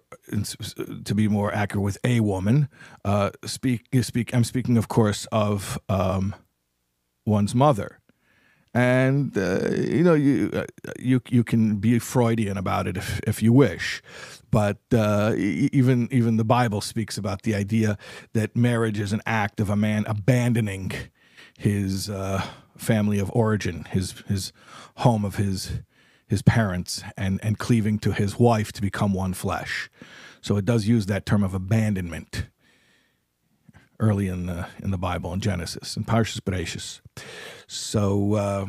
to 1.04 1.14
be 1.14 1.28
more 1.28 1.52
accurate 1.52 1.82
with 1.82 1.98
a 2.04 2.20
woman 2.20 2.68
uh, 3.04 3.30
speak 3.44 3.86
speak 4.02 4.34
I'm 4.34 4.44
speaking 4.44 4.76
of 4.76 4.88
course 4.88 5.26
of 5.32 5.78
um, 5.88 6.34
one's 7.26 7.54
mother. 7.54 8.00
And 8.74 9.36
uh, 9.36 9.70
you 9.70 10.04
know 10.04 10.14
you 10.14 10.50
uh, 10.52 10.64
you 10.98 11.22
you 11.28 11.42
can 11.42 11.76
be 11.76 11.98
Freudian 11.98 12.56
about 12.56 12.86
it 12.86 12.96
if 12.96 13.20
if 13.26 13.42
you 13.42 13.52
wish. 13.52 14.02
But 14.50 14.78
uh, 14.92 15.34
even 15.36 16.08
even 16.10 16.36
the 16.36 16.44
Bible 16.44 16.80
speaks 16.80 17.18
about 17.18 17.42
the 17.42 17.54
idea 17.54 17.98
that 18.34 18.56
marriage 18.56 19.00
is 19.00 19.12
an 19.12 19.22
act 19.26 19.60
of 19.60 19.70
a 19.70 19.76
man 19.76 20.04
abandoning 20.06 20.92
his 21.58 22.08
uh, 22.08 22.46
family 22.76 23.18
of 23.18 23.30
origin, 23.32 23.84
his 23.90 24.22
his 24.28 24.52
home 24.96 25.24
of 25.24 25.36
his 25.36 25.80
his 26.28 26.42
parents, 26.42 27.02
and 27.16 27.40
and 27.42 27.58
cleaving 27.58 27.98
to 28.00 28.12
his 28.12 28.38
wife 28.38 28.72
to 28.72 28.82
become 28.82 29.12
one 29.14 29.34
flesh. 29.34 29.90
So 30.40 30.56
it 30.56 30.64
does 30.64 30.86
use 30.86 31.06
that 31.06 31.26
term 31.26 31.42
of 31.42 31.54
abandonment 31.54 32.46
early 34.00 34.28
in 34.28 34.46
the 34.46 34.68
in 34.82 34.90
the 34.90 34.98
Bible 34.98 35.32
in 35.32 35.40
Genesis 35.40 35.96
in 35.96 36.04
Parshas 36.04 36.40
Bereshis. 36.40 37.00
So. 37.66 38.34
Uh, 38.34 38.66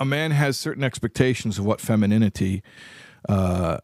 a 0.00 0.04
man 0.04 0.30
has 0.30 0.56
certain 0.56 0.84
expectations 0.84 1.58
of 1.58 1.66
what 1.66 1.80
femininity 1.80 2.62
uh, 3.28 3.78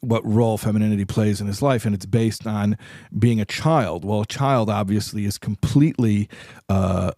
what 0.00 0.24
role 0.24 0.58
femininity 0.58 1.04
plays 1.04 1.40
in 1.40 1.46
his 1.46 1.62
life, 1.62 1.84
and 1.84 1.94
it's 1.94 2.06
based 2.06 2.46
on 2.46 2.76
being 3.18 3.40
a 3.40 3.44
child. 3.44 4.04
Well, 4.04 4.22
a 4.22 4.26
child 4.26 4.70
obviously 4.70 5.24
is 5.24 5.38
completely 5.38 6.28
uh, 6.68 7.12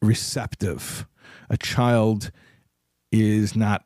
receptive. 0.00 1.06
A 1.50 1.56
child 1.56 2.30
is 3.10 3.56
not 3.56 3.84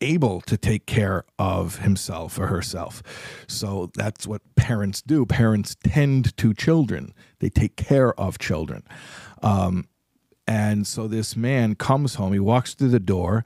able 0.00 0.40
to 0.42 0.56
take 0.56 0.86
care 0.86 1.24
of 1.38 1.80
himself 1.80 2.38
or 2.38 2.46
herself. 2.46 3.02
So 3.46 3.90
that's 3.94 4.26
what 4.26 4.42
parents 4.54 5.02
do. 5.02 5.26
Parents 5.26 5.76
tend 5.84 6.36
to 6.38 6.54
children, 6.54 7.12
they 7.40 7.50
take 7.50 7.76
care 7.76 8.18
of 8.18 8.38
children. 8.38 8.82
Um, 9.42 9.88
and 10.46 10.86
so 10.86 11.06
this 11.06 11.36
man 11.36 11.74
comes 11.76 12.16
home, 12.16 12.32
he 12.32 12.40
walks 12.40 12.74
through 12.74 12.88
the 12.88 12.98
door, 12.98 13.44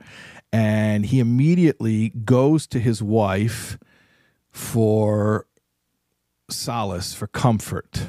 and 0.52 1.04
he 1.04 1.20
immediately 1.20 2.10
goes 2.10 2.66
to 2.68 2.78
his 2.78 3.02
wife 3.02 3.78
for 4.50 5.46
solace, 6.48 7.12
for 7.12 7.26
comfort. 7.26 8.08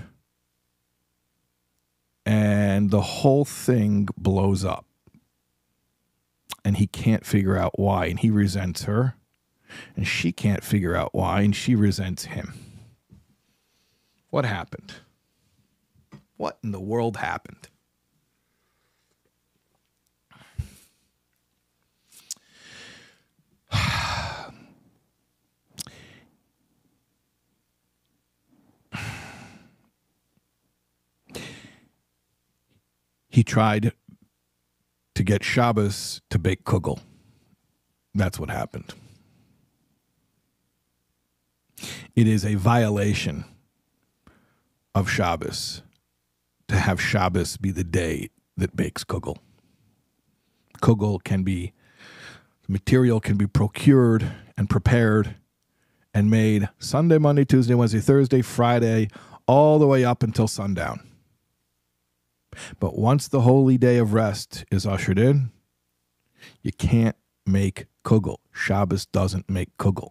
And 2.26 2.90
the 2.90 3.02
whole 3.02 3.46
thing 3.46 4.08
blows 4.18 4.64
up. 4.64 4.86
And 6.66 6.78
he 6.78 6.88
can't 6.88 7.24
figure 7.26 7.56
out 7.56 7.78
why. 7.78 8.08
And 8.08 8.20
he 8.20 8.32
resents 8.32 8.84
her. 8.86 9.16
And 9.96 10.08
she 10.08 10.32
can't 10.32 10.64
figure 10.64 10.96
out 10.96 11.14
why. 11.14 11.42
And 11.42 11.56
she 11.56 11.76
resents 11.76 12.26
him. 12.26 12.56
What 14.32 14.46
happened? 14.46 14.96
What 16.38 16.58
in 16.64 16.72
the 16.72 16.82
world 16.82 17.18
happened? 17.18 17.70
he 33.30 33.44
tried 33.44 33.94
to 35.16 35.24
get 35.24 35.44
Shabbos 35.44 36.22
to 36.30 36.38
bake 36.38 36.64
kugel. 36.64 37.00
That's 38.14 38.40
what 38.40 38.50
happened. 38.50 38.94
It 42.16 42.28
is 42.28 42.46
a 42.46 42.56
violation 42.56 43.46
of 44.94 45.10
Shabbos 45.10 45.82
to 46.68 46.78
have 46.78 47.02
Shabbos 47.02 47.58
be 47.58 47.72
the 47.72 47.84
day 47.84 48.30
that 48.56 48.76
bakes 48.76 49.04
kugel. 49.04 49.38
Kugel 50.82 51.24
can 51.24 51.44
be, 51.44 51.74
material 52.68 53.20
can 53.20 53.38
be 53.38 53.48
procured 53.48 54.32
and 54.58 54.70
prepared 54.70 55.36
and 56.14 56.30
made 56.30 56.70
Sunday, 56.80 57.18
Monday, 57.18 57.44
Tuesday, 57.44 57.74
Wednesday, 57.74 58.00
Thursday, 58.00 58.42
Friday, 58.42 59.10
all 59.48 59.80
the 59.80 59.88
way 59.88 60.06
up 60.06 60.24
until 60.24 60.48
sundown. 60.48 61.02
But 62.80 62.98
once 62.98 63.28
the 63.28 63.42
holy 63.42 63.78
day 63.78 63.98
of 63.98 64.14
rest 64.14 64.66
is 64.72 64.86
ushered 64.86 65.20
in, 65.20 65.52
you 66.62 66.72
can't 66.72 67.16
make 67.46 67.88
kugel. 68.04 68.38
Shabbos 68.52 69.06
doesn't 69.06 69.50
make 69.50 69.76
kugel. 69.78 70.10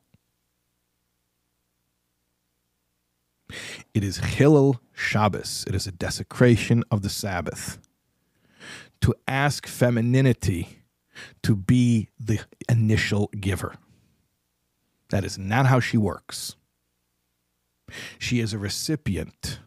It 3.92 4.02
is 4.02 4.18
chillul 4.18 4.78
Shabbos. 4.92 5.64
It 5.66 5.74
is 5.74 5.86
a 5.86 5.92
desecration 5.92 6.82
of 6.90 7.02
the 7.02 7.10
Sabbath. 7.10 7.78
To 9.02 9.14
ask 9.28 9.66
femininity 9.66 10.84
to 11.42 11.54
be 11.54 12.08
the 12.18 12.40
initial 12.68 13.30
giver. 13.38 13.76
That 15.10 15.24
is 15.24 15.38
not 15.38 15.66
how 15.66 15.80
she 15.80 15.96
works. 15.96 16.56
She 18.18 18.40
is 18.40 18.52
a 18.52 18.58
recipient 18.58 19.60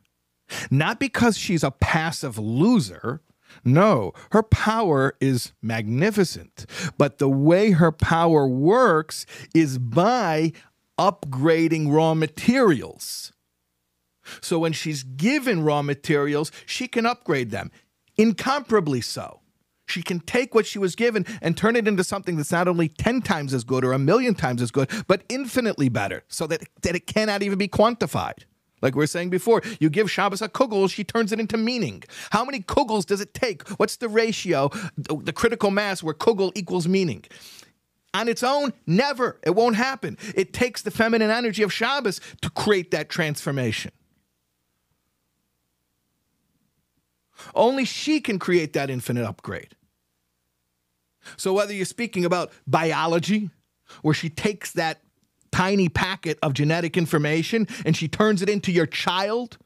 not 0.69 0.99
because 0.99 1.37
she's 1.37 1.63
a 1.63 1.71
passive 1.71 2.37
loser. 2.37 3.21
No, 3.63 4.13
her 4.31 4.43
power 4.43 5.15
is 5.19 5.53
magnificent. 5.61 6.65
But 6.97 7.17
the 7.17 7.29
way 7.29 7.71
her 7.71 7.91
power 7.91 8.47
works 8.47 9.25
is 9.53 9.77
by 9.77 10.53
upgrading 10.97 11.91
raw 11.93 12.13
materials. 12.13 13.31
So 14.41 14.59
when 14.59 14.73
she's 14.73 15.03
given 15.03 15.63
raw 15.63 15.81
materials, 15.81 16.51
she 16.65 16.87
can 16.87 17.05
upgrade 17.05 17.51
them, 17.51 17.71
incomparably 18.17 19.01
so. 19.01 19.41
She 19.85 20.03
can 20.03 20.19
take 20.19 20.53
what 20.53 20.65
she 20.65 20.79
was 20.79 20.97
given 20.97 21.25
and 21.41 21.55
turn 21.55 21.77
it 21.77 21.87
into 21.87 22.03
something 22.03 22.35
that's 22.35 22.51
not 22.51 22.67
only 22.67 22.89
10 22.89 23.21
times 23.21 23.53
as 23.53 23.63
good 23.63 23.85
or 23.85 23.93
a 23.93 23.99
million 23.99 24.35
times 24.35 24.61
as 24.61 24.69
good, 24.69 24.89
but 25.07 25.23
infinitely 25.29 25.87
better, 25.87 26.25
so 26.27 26.45
that, 26.47 26.63
that 26.81 26.95
it 26.95 27.07
cannot 27.07 27.41
even 27.41 27.57
be 27.57 27.69
quantified. 27.69 28.43
Like 28.81 28.95
we 28.95 29.03
are 29.03 29.07
saying 29.07 29.31
before, 29.31 29.61
you 29.79 29.89
give 29.89 30.09
Shabbos 30.11 30.41
a 30.41 30.49
kugel, 30.49 30.89
she 30.89 31.03
turns 31.03 31.31
it 31.31 31.39
into 31.39 31.57
meaning. 31.57 32.03
How 32.31 32.45
many 32.45 32.59
kugels 32.61 33.05
does 33.05 33.21
it 33.21 33.33
take? 33.33 33.67
What's 33.79 33.97
the 33.97 34.07
ratio, 34.07 34.69
the, 34.97 35.17
the 35.17 35.33
critical 35.33 35.71
mass 35.71 36.03
where 36.03 36.13
kugel 36.13 36.51
equals 36.55 36.87
meaning? 36.87 37.25
On 38.13 38.27
its 38.27 38.43
own, 38.43 38.73
never. 38.85 39.39
It 39.43 39.55
won't 39.55 39.75
happen. 39.75 40.17
It 40.35 40.53
takes 40.53 40.81
the 40.81 40.91
feminine 40.91 41.31
energy 41.31 41.63
of 41.63 41.73
Shabbos 41.73 42.21
to 42.41 42.49
create 42.51 42.91
that 42.91 43.09
transformation. 43.09 43.91
Only 47.53 47.85
she 47.85 48.19
can 48.19 48.39
create 48.39 48.73
that 48.73 48.89
infinite 48.89 49.25
upgrade. 49.25 49.75
So, 51.35 51.53
whether 51.53 51.73
you're 51.73 51.85
speaking 51.85 52.25
about 52.25 52.51
biology, 52.65 53.49
where 54.01 54.13
she 54.13 54.29
takes 54.29 54.71
that 54.73 55.01
tiny 55.57 55.89
packet 55.89 56.37
of 56.43 56.53
genetic 56.53 56.95
information 56.95 57.67
and 57.83 57.97
she 57.97 58.07
turns 58.07 58.43
it 58.43 58.49
into 58.49 58.71
your 58.71 58.85
child 58.85 59.57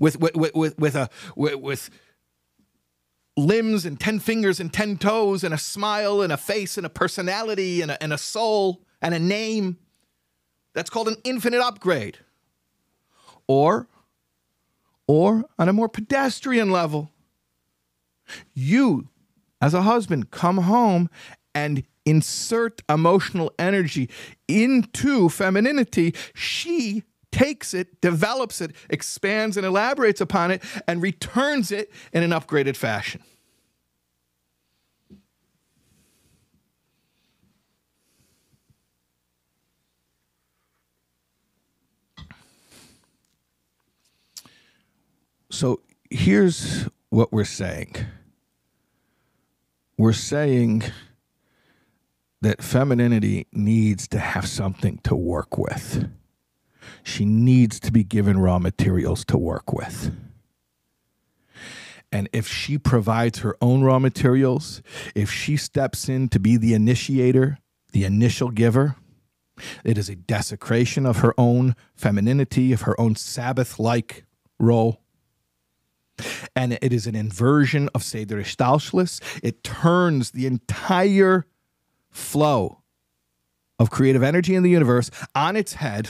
with, 0.00 0.18
with, 0.18 0.34
with, 0.34 0.76
with, 0.76 0.96
a, 0.96 1.08
with, 1.36 1.54
with 1.54 1.90
limbs 3.36 3.86
and 3.86 4.00
10 4.00 4.18
fingers 4.18 4.58
and 4.58 4.72
10 4.72 4.98
toes 4.98 5.44
and 5.44 5.54
a 5.54 5.58
smile 5.58 6.20
and 6.20 6.32
a 6.32 6.36
face 6.36 6.76
and 6.76 6.84
a 6.84 6.90
personality 6.90 7.80
and 7.80 7.92
a, 7.92 8.02
and 8.02 8.12
a 8.12 8.18
soul 8.18 8.82
and 9.00 9.14
a 9.14 9.20
name. 9.20 9.78
That's 10.74 10.90
called 10.90 11.06
an 11.06 11.16
infinite 11.22 11.60
upgrade. 11.60 12.18
Or, 13.46 13.86
or 15.06 15.44
on 15.60 15.68
a 15.68 15.72
more 15.72 15.88
pedestrian 15.88 16.72
level, 16.72 17.12
you, 18.52 19.10
as 19.60 19.74
a 19.74 19.82
husband, 19.82 20.32
come 20.32 20.58
home 20.58 21.08
and 21.54 21.84
insert 22.06 22.82
emotional 22.88 23.52
energy 23.58 24.08
into 24.48 25.28
femininity. 25.28 26.14
She 26.34 27.02
takes 27.32 27.74
it, 27.74 28.00
develops 28.00 28.60
it, 28.62 28.74
expands 28.88 29.58
and 29.58 29.66
elaborates 29.66 30.20
upon 30.22 30.50
it, 30.50 30.62
and 30.88 31.02
returns 31.02 31.70
it 31.70 31.92
in 32.12 32.22
an 32.22 32.30
upgraded 32.30 32.76
fashion. 32.76 33.22
So 45.50 45.80
here's 46.10 46.86
what 47.08 47.32
we're 47.32 47.44
saying 47.44 47.94
we're 49.96 50.12
saying 50.12 50.82
that 52.42 52.62
femininity 52.62 53.46
needs 53.52 54.06
to 54.08 54.18
have 54.18 54.46
something 54.46 54.98
to 55.04 55.14
work 55.14 55.56
with. 55.56 56.10
She 57.02 57.24
needs 57.24 57.80
to 57.80 57.92
be 57.92 58.04
given 58.04 58.38
raw 58.38 58.58
materials 58.58 59.24
to 59.26 59.38
work 59.38 59.72
with. 59.72 60.12
And 62.12 62.28
if 62.32 62.46
she 62.46 62.78
provides 62.78 63.40
her 63.40 63.56
own 63.60 63.82
raw 63.82 63.98
materials, 63.98 64.80
if 65.14 65.30
she 65.30 65.56
steps 65.56 66.08
in 66.08 66.28
to 66.28 66.38
be 66.38 66.56
the 66.56 66.74
initiator, 66.74 67.58
the 67.92 68.04
initial 68.04 68.50
giver, 68.50 68.96
it 69.84 69.98
is 69.98 70.08
a 70.08 70.16
desecration 70.16 71.06
of 71.06 71.18
her 71.18 71.34
own 71.38 71.74
femininity, 71.94 72.72
of 72.72 72.82
her 72.82 72.98
own 73.00 73.16
Sabbath 73.16 73.78
like 73.78 74.24
role. 74.58 75.00
And 76.54 76.78
it 76.80 76.92
is 76.92 77.06
an 77.06 77.14
inversion 77.14 77.88
of 77.94 78.02
Seder 78.02 78.38
Hishtalshelus. 78.38 79.20
It 79.42 79.64
turns 79.64 80.30
the 80.30 80.46
entire 80.46 81.46
flow 82.16 82.82
of 83.78 83.90
creative 83.90 84.22
energy 84.22 84.54
in 84.54 84.62
the 84.62 84.70
universe 84.70 85.10
on 85.34 85.54
its 85.56 85.74
head. 85.74 86.08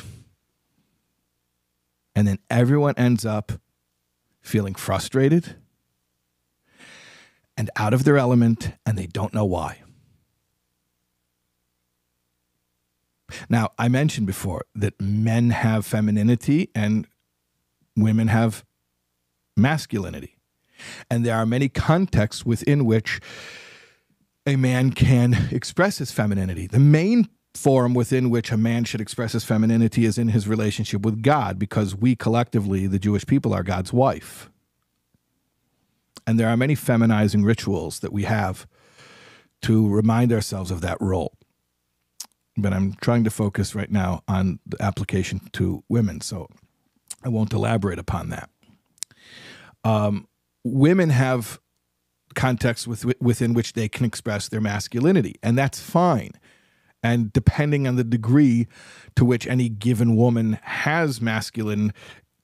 And 2.15 2.27
then 2.27 2.39
everyone 2.49 2.95
ends 2.97 3.27
up 3.27 3.53
feeling 4.41 4.75
frustrated 4.75 5.57
and 7.57 7.71
out 7.77 7.93
of 7.93 8.05
their 8.05 8.19
element, 8.19 8.73
and 8.85 8.97
they 8.97 9.07
don't 9.07 9.35
know 9.35 9.45
why. 9.45 9.83
Now, 13.49 13.73
I 13.79 13.89
mentioned 13.89 14.27
before 14.27 14.65
that 14.75 15.01
men 15.01 15.51
have 15.51 15.85
femininity 15.85 16.71
and 16.75 17.07
women 17.97 18.29
have 18.29 18.65
masculinity. 19.57 20.37
And 21.11 21.25
there 21.25 21.35
are 21.35 21.47
many 21.47 21.69
contexts 21.69 22.45
within 22.45 22.85
which 22.85 23.21
a 24.47 24.57
man 24.57 24.93
can 24.93 25.49
express 25.51 25.99
his 25.99 26.13
femininity. 26.13 26.67
The 26.67 26.79
main 26.79 27.29
form 27.55 27.95
within 27.95 28.31
which 28.31 28.53
a 28.53 28.57
man 28.57 28.85
should 28.85 29.01
express 29.01 29.33
his 29.33 29.45
femininity 29.45 30.05
is 30.05 30.19
in 30.19 30.29
his 30.29 30.47
relationship 30.47 31.03
with 31.03 31.23
God, 31.23 31.59
because 31.59 31.97
we 31.97 32.15
collectively, 32.15 32.87
the 32.87 32.99
Jewish 32.99 33.27
people, 33.27 33.53
are 33.53 33.63
God's 33.63 33.93
wife. 33.93 34.51
And 36.27 36.39
there 36.39 36.49
are 36.49 36.57
many 36.57 36.75
feminizing 36.75 37.45
rituals 37.45 38.01
that 38.01 38.13
we 38.13 38.25
have 38.25 38.67
to 39.63 39.89
remind 39.89 40.33
ourselves 40.33 40.71
of 40.71 40.81
that 40.83 40.99
role. 41.01 41.33
But 42.57 42.73
I'm 42.73 42.95
trying 43.01 43.25
to 43.25 43.31
focus 43.31 43.75
right 43.75 43.91
now 43.91 44.23
on 44.29 44.61
the 44.67 44.81
application 44.83 45.41
to 45.53 45.83
women, 45.89 46.21
so 46.21 46.49
I 47.25 47.29
won't 47.29 47.53
elaborate 47.53 47.99
upon 47.99 48.31
that. 48.31 48.51
Um, 49.85 50.29
women 50.65 51.11
have 51.11 51.61
contexts 52.37 52.87
with, 52.87 53.05
within 53.21 53.53
which 53.53 53.73
they 53.73 53.89
can 53.89 54.07
express 54.07 54.49
their 54.49 54.61
masculinity, 54.61 55.35
and 55.43 55.59
that's 55.59 55.81
fine. 55.81 56.31
And 57.03 57.33
depending 57.33 57.89
on 57.89 57.97
the 57.97 58.05
degree 58.05 58.69
to 59.17 59.25
which 59.25 59.47
any 59.47 59.69
given 59.69 60.15
woman 60.15 60.59
has 60.63 61.21
masculine 61.21 61.93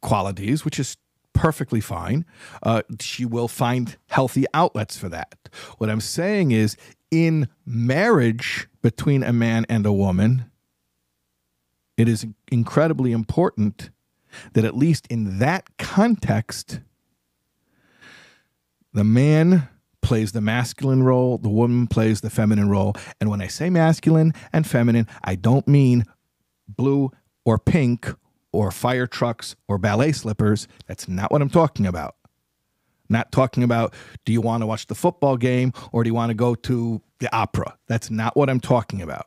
qualities, 0.01 0.64
which 0.64 0.81
is 0.81 0.97
perfectly 1.32 1.81
fine, 1.81 2.24
uh, 2.62 2.82
she 3.01 3.24
will 3.24 3.48
find 3.48 3.97
healthy 4.09 4.44
outlets 4.52 4.98
for 4.98 5.09
that. 5.09 5.48
What 5.78 5.90
I'm 5.90 6.01
saying 6.01 6.51
is, 6.51 6.77
in 7.10 7.48
marriage 7.66 8.69
between 8.82 9.23
a 9.23 9.32
man 9.32 9.66
and 9.69 9.86
a 9.86 9.93
woman, 9.93 10.51
it 11.97 12.09
is 12.09 12.27
incredibly 12.51 13.12
important 13.12 13.90
that, 14.55 14.64
at 14.64 14.77
least 14.77 15.06
in 15.09 15.39
that 15.39 15.77
context, 15.78 16.81
the 18.93 19.05
man 19.05 19.69
plays 20.03 20.33
the 20.33 20.41
masculine 20.41 21.03
role, 21.03 21.39
the 21.39 21.49
woman 21.49 21.87
plays 21.87 22.20
the 22.20 22.31
feminine 22.31 22.69
role. 22.69 22.95
And 23.20 23.31
when 23.31 23.41
I 23.41 23.47
say 23.47 23.70
masculine 23.70 24.35
and 24.53 24.66
feminine, 24.66 25.07
I 25.24 25.37
don't 25.37 25.66
mean 25.66 26.05
blue 26.69 27.11
or 27.45 27.59
pink 27.59 28.12
or 28.53 28.70
fire 28.70 29.07
trucks 29.07 29.57
or 29.69 29.79
ballet 29.79 30.12
slippers. 30.12 30.69
That's 30.87 31.09
not 31.09 31.33
what 31.33 31.41
I'm 31.41 31.49
talking 31.49 31.87
about. 31.87 32.16
Not 33.09 33.33
talking 33.33 33.62
about 33.62 33.95
do 34.24 34.33
you 34.33 34.41
want 34.41 34.62
to 34.62 34.66
watch 34.66 34.87
the 34.87 34.95
football 34.95 35.37
game 35.37 35.73
or 35.93 36.03
do 36.03 36.09
you 36.09 36.15
want 36.15 36.31
to 36.31 36.35
go 36.35 36.55
to 36.55 37.01
the 37.20 37.35
opera? 37.35 37.79
That's 37.87 38.11
not 38.11 38.37
what 38.37 38.51
I'm 38.51 38.61
talking 38.61 39.03
about. 39.03 39.27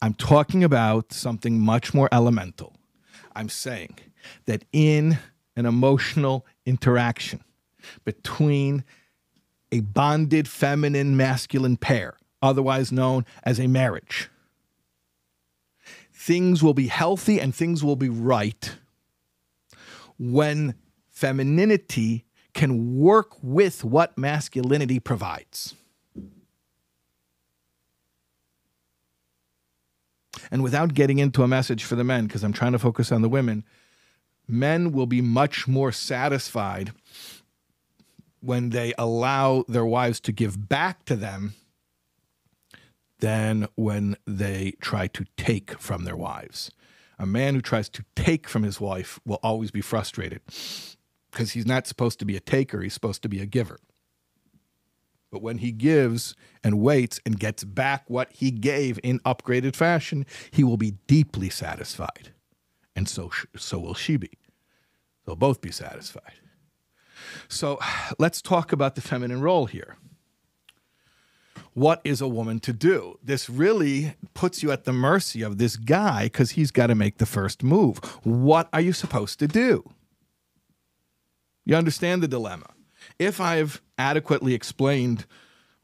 I'm 0.00 0.14
talking 0.14 0.64
about 0.64 1.12
something 1.12 1.60
much 1.60 1.92
more 1.92 2.08
elemental. 2.10 2.74
I'm 3.34 3.48
saying 3.48 3.98
that 4.46 4.64
in 4.72 5.18
an 5.56 5.66
emotional 5.66 6.46
interaction, 6.64 7.42
between 8.04 8.84
a 9.72 9.80
bonded 9.80 10.48
feminine 10.48 11.16
masculine 11.16 11.76
pair, 11.76 12.16
otherwise 12.42 12.92
known 12.92 13.24
as 13.42 13.58
a 13.58 13.66
marriage. 13.66 14.30
Things 16.12 16.62
will 16.62 16.74
be 16.74 16.88
healthy 16.88 17.40
and 17.40 17.54
things 17.54 17.84
will 17.84 17.96
be 17.96 18.08
right 18.08 18.76
when 20.18 20.74
femininity 21.10 22.24
can 22.54 22.96
work 22.96 23.36
with 23.42 23.84
what 23.84 24.16
masculinity 24.16 24.98
provides. 24.98 25.74
And 30.50 30.62
without 30.62 30.94
getting 30.94 31.18
into 31.18 31.42
a 31.42 31.48
message 31.48 31.84
for 31.84 31.96
the 31.96 32.04
men, 32.04 32.26
because 32.26 32.42
I'm 32.42 32.52
trying 32.52 32.72
to 32.72 32.78
focus 32.78 33.10
on 33.12 33.22
the 33.22 33.28
women, 33.28 33.64
men 34.48 34.92
will 34.92 35.06
be 35.06 35.20
much 35.20 35.66
more 35.66 35.92
satisfied 35.92 36.92
when 38.40 38.70
they 38.70 38.92
allow 38.98 39.64
their 39.68 39.84
wives 39.84 40.20
to 40.20 40.32
give 40.32 40.68
back 40.68 41.04
to 41.06 41.16
them 41.16 41.54
than 43.18 43.66
when 43.74 44.16
they 44.26 44.74
try 44.80 45.06
to 45.08 45.24
take 45.36 45.78
from 45.78 46.04
their 46.04 46.16
wives. 46.16 46.70
A 47.18 47.26
man 47.26 47.54
who 47.54 47.62
tries 47.62 47.88
to 47.90 48.04
take 48.14 48.46
from 48.48 48.62
his 48.62 48.80
wife 48.80 49.18
will 49.24 49.40
always 49.42 49.70
be 49.70 49.80
frustrated 49.80 50.42
because 51.30 51.52
he's 51.52 51.66
not 51.66 51.86
supposed 51.86 52.18
to 52.18 52.24
be 52.24 52.36
a 52.36 52.40
taker, 52.40 52.82
he's 52.82 52.94
supposed 52.94 53.22
to 53.22 53.28
be 53.28 53.40
a 53.40 53.46
giver. 53.46 53.78
But 55.30 55.42
when 55.42 55.58
he 55.58 55.72
gives 55.72 56.34
and 56.62 56.80
waits 56.80 57.20
and 57.26 57.38
gets 57.38 57.64
back 57.64 58.04
what 58.08 58.32
he 58.32 58.50
gave 58.50 58.98
in 59.02 59.18
upgraded 59.20 59.74
fashion, 59.74 60.24
he 60.50 60.62
will 60.62 60.76
be 60.76 60.92
deeply 61.06 61.50
satisfied. 61.50 62.32
And 62.94 63.08
so, 63.08 63.30
so 63.56 63.78
will 63.78 63.94
she 63.94 64.16
be. 64.16 64.30
They'll 65.24 65.36
both 65.36 65.60
be 65.60 65.72
satisfied. 65.72 66.34
So 67.48 67.78
let's 68.18 68.42
talk 68.42 68.72
about 68.72 68.94
the 68.94 69.00
feminine 69.00 69.40
role 69.40 69.66
here. 69.66 69.96
What 71.74 72.00
is 72.04 72.22
a 72.22 72.28
woman 72.28 72.58
to 72.60 72.72
do? 72.72 73.18
This 73.22 73.50
really 73.50 74.14
puts 74.32 74.62
you 74.62 74.72
at 74.72 74.84
the 74.84 74.94
mercy 74.94 75.42
of 75.42 75.58
this 75.58 75.76
guy 75.76 76.24
because 76.24 76.52
he's 76.52 76.70
got 76.70 76.86
to 76.86 76.94
make 76.94 77.18
the 77.18 77.26
first 77.26 77.62
move. 77.62 77.98
What 78.24 78.70
are 78.72 78.80
you 78.80 78.94
supposed 78.94 79.38
to 79.40 79.46
do? 79.46 79.84
You 81.66 81.76
understand 81.76 82.22
the 82.22 82.28
dilemma. 82.28 82.70
If 83.18 83.40
I've 83.40 83.82
adequately 83.98 84.54
explained 84.54 85.26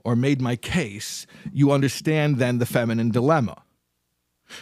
or 0.05 0.16
made 0.16 0.40
my 0.40 0.56
case, 0.56 1.27
you 1.52 1.73
understand 1.73 2.39
then 2.39 2.59
the 2.59 2.66
feminine 2.66 3.10
dilemma. 3.10 3.62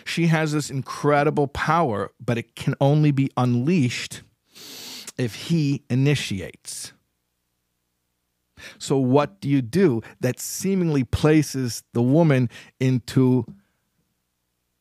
She 0.04 0.26
has 0.26 0.52
this 0.52 0.70
incredible 0.70 1.46
power, 1.46 2.10
but 2.24 2.38
it 2.38 2.54
can 2.56 2.74
only 2.80 3.12
be 3.12 3.30
unleashed 3.36 4.22
if 5.20 5.34
he 5.34 5.84
initiates. 5.90 6.94
So, 8.78 8.96
what 8.96 9.40
do 9.40 9.48
you 9.48 9.60
do 9.60 10.02
that 10.20 10.40
seemingly 10.40 11.04
places 11.04 11.82
the 11.92 12.02
woman 12.02 12.48
into 12.80 13.44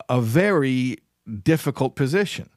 a 0.07 0.21
very 0.21 0.97
difficult 1.43 1.95
position? 1.95 2.49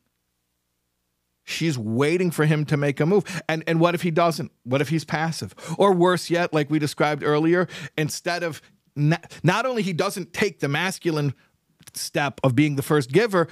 She's 1.44 1.76
waiting 1.76 2.30
for 2.30 2.46
him 2.46 2.64
to 2.66 2.76
make 2.76 3.00
a 3.00 3.06
move. 3.06 3.42
And 3.48 3.64
and 3.66 3.80
what 3.80 3.96
if 3.96 4.02
he 4.02 4.12
doesn't? 4.12 4.52
What 4.62 4.80
if 4.80 4.88
he's 4.88 5.04
passive? 5.04 5.54
Or 5.76 5.92
worse 5.92 6.30
yet, 6.30 6.52
like 6.54 6.70
we 6.70 6.78
described 6.78 7.24
earlier, 7.24 7.66
instead 7.98 8.44
of 8.44 8.62
not, 8.94 9.32
not 9.42 9.66
only 9.66 9.82
he 9.82 9.92
doesn't 9.92 10.32
take 10.32 10.60
the 10.60 10.68
masculine 10.68 11.34
step 11.94 12.40
of 12.42 12.54
being 12.54 12.76
the 12.76 12.82
first 12.82 13.12
giver, 13.12 13.48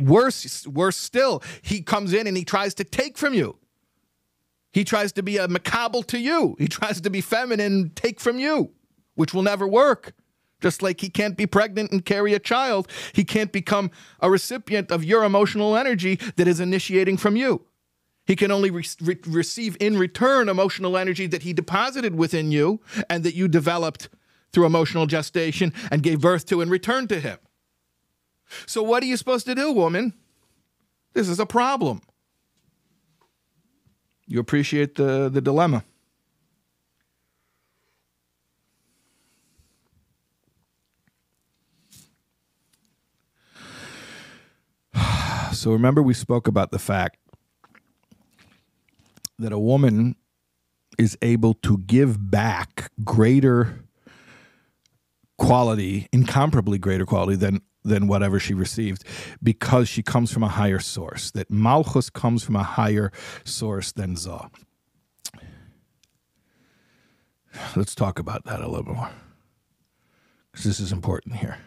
worse 0.00 0.66
worse 0.66 0.96
still, 0.96 1.42
he 1.62 1.82
comes 1.82 2.12
in 2.12 2.26
and 2.26 2.36
he 2.36 2.44
tries 2.44 2.74
to 2.74 2.84
take 2.84 3.18
from 3.18 3.34
you. 3.34 3.56
He 4.72 4.84
tries 4.84 5.12
to 5.12 5.22
be 5.22 5.36
a 5.36 5.48
Makabel 5.48 6.06
to 6.06 6.18
you. 6.18 6.56
He 6.58 6.68
tries 6.68 7.00
to 7.00 7.10
be 7.10 7.20
feminine, 7.20 7.90
take 7.94 8.20
from 8.20 8.38
you, 8.38 8.70
which 9.14 9.34
will 9.34 9.42
never 9.42 9.66
work. 9.66 10.14
Just 10.60 10.82
like 10.82 11.00
he 11.00 11.08
can't 11.08 11.36
be 11.36 11.46
pregnant 11.46 11.90
and 11.90 12.04
carry 12.04 12.34
a 12.34 12.38
child, 12.38 12.88
he 13.14 13.24
can't 13.24 13.50
become 13.50 13.90
a 14.20 14.30
recipient 14.30 14.90
of 14.90 15.02
your 15.02 15.24
emotional 15.24 15.76
energy 15.76 16.16
that 16.36 16.46
is 16.46 16.60
initiating 16.60 17.16
from 17.16 17.34
you. 17.34 17.64
He 18.26 18.36
can 18.36 18.50
only 18.52 18.70
re- 18.70 18.84
re- 19.00 19.18
receive 19.26 19.76
in 19.80 19.98
return 19.98 20.48
emotional 20.48 20.96
energy 20.96 21.26
that 21.28 21.42
he 21.42 21.52
deposited 21.52 22.14
within 22.14 22.52
you 22.52 22.80
and 23.08 23.24
that 23.24 23.34
you 23.34 23.48
developed 23.48 24.08
through 24.52 24.66
emotional 24.66 25.06
gestation 25.06 25.72
and 25.90 26.02
gave 26.02 26.20
birth 26.20 26.46
to 26.46 26.60
and 26.60 26.70
returned 26.70 27.08
to 27.08 27.20
him. 27.20 27.38
So, 28.66 28.82
what 28.82 29.02
are 29.02 29.06
you 29.06 29.16
supposed 29.16 29.46
to 29.46 29.54
do, 29.54 29.72
woman? 29.72 30.12
This 31.12 31.28
is 31.28 31.38
a 31.38 31.46
problem. 31.46 32.02
You 34.26 34.38
appreciate 34.38 34.94
the, 34.94 35.28
the 35.28 35.40
dilemma. 35.40 35.84
So 45.52 45.72
remember, 45.72 46.00
we 46.00 46.14
spoke 46.14 46.46
about 46.48 46.70
the 46.70 46.78
fact 46.78 47.18
that 49.38 49.52
a 49.52 49.58
woman 49.58 50.14
is 50.96 51.18
able 51.22 51.54
to 51.54 51.78
give 51.78 52.30
back 52.30 52.92
greater 53.04 53.84
quality, 55.40 56.06
incomparably 56.12 56.78
greater 56.78 57.06
quality 57.06 57.36
than 57.36 57.62
than 57.82 58.06
whatever 58.06 58.38
she 58.38 58.52
received 58.52 59.04
because 59.42 59.88
she 59.88 60.02
comes 60.02 60.30
from 60.30 60.42
a 60.42 60.48
higher 60.48 60.78
source. 60.78 61.30
That 61.30 61.50
Malchus 61.50 62.10
comes 62.10 62.44
from 62.44 62.56
a 62.56 62.62
higher 62.62 63.10
source 63.44 63.90
than 63.90 64.16
Zah. 64.16 64.48
Let's 67.74 67.94
talk 67.94 68.18
about 68.18 68.44
that 68.44 68.60
a 68.60 68.68
little 68.68 68.84
bit 68.84 68.94
more 68.94 69.10
because 70.52 70.64
this 70.64 70.78
is 70.78 70.92
important 70.92 71.36
here 71.36 71.58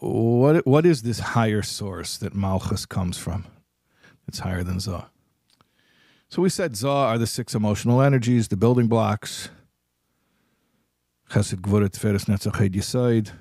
what 0.00 0.66
what 0.66 0.86
is 0.86 1.02
this 1.02 1.18
higher 1.18 1.62
source 1.62 2.16
that 2.18 2.34
Malchus 2.34 2.86
comes 2.86 3.18
from? 3.18 3.46
It's 4.28 4.40
higher 4.40 4.62
than 4.62 4.80
Zah. 4.80 5.06
So 6.28 6.40
we 6.40 6.48
said 6.48 6.76
Zah 6.76 7.08
are 7.08 7.18
the 7.18 7.26
six 7.26 7.54
emotional 7.54 8.00
energies, 8.00 8.48
the 8.48 8.56
building 8.56 8.86
blocks. 8.86 9.50
Chesed, 11.32 11.56
Netzach, 11.56 12.70
Yesod. 12.70 13.32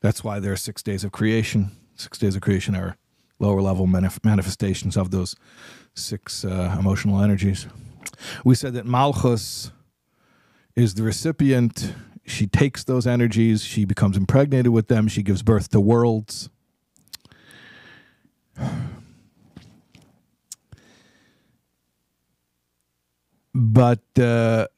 That's 0.00 0.22
why 0.22 0.38
there 0.38 0.52
are 0.52 0.56
six 0.56 0.82
days 0.82 1.02
of 1.02 1.10
creation. 1.10 1.72
Six 1.96 2.16
days 2.18 2.36
of 2.36 2.42
creation 2.42 2.76
are 2.76 2.96
lower 3.40 3.60
level 3.60 3.86
manif- 3.86 4.24
manifestations 4.24 4.96
of 4.96 5.10
those 5.10 5.34
six 5.94 6.44
uh, 6.44 6.76
emotional 6.78 7.20
energies. 7.20 7.66
We 8.44 8.54
said 8.54 8.74
that 8.74 8.86
Malchus 8.86 9.72
is 10.76 10.94
the 10.94 11.02
recipient 11.02 11.94
she 12.26 12.46
takes 12.46 12.84
those 12.84 13.06
energies, 13.06 13.64
she 13.64 13.84
becomes 13.84 14.16
impregnated 14.16 14.72
with 14.72 14.88
them, 14.88 15.08
she 15.08 15.22
gives 15.22 15.42
birth 15.42 15.70
to 15.70 15.80
worlds. 15.80 16.48
But 23.52 24.02
uh, 24.18 24.68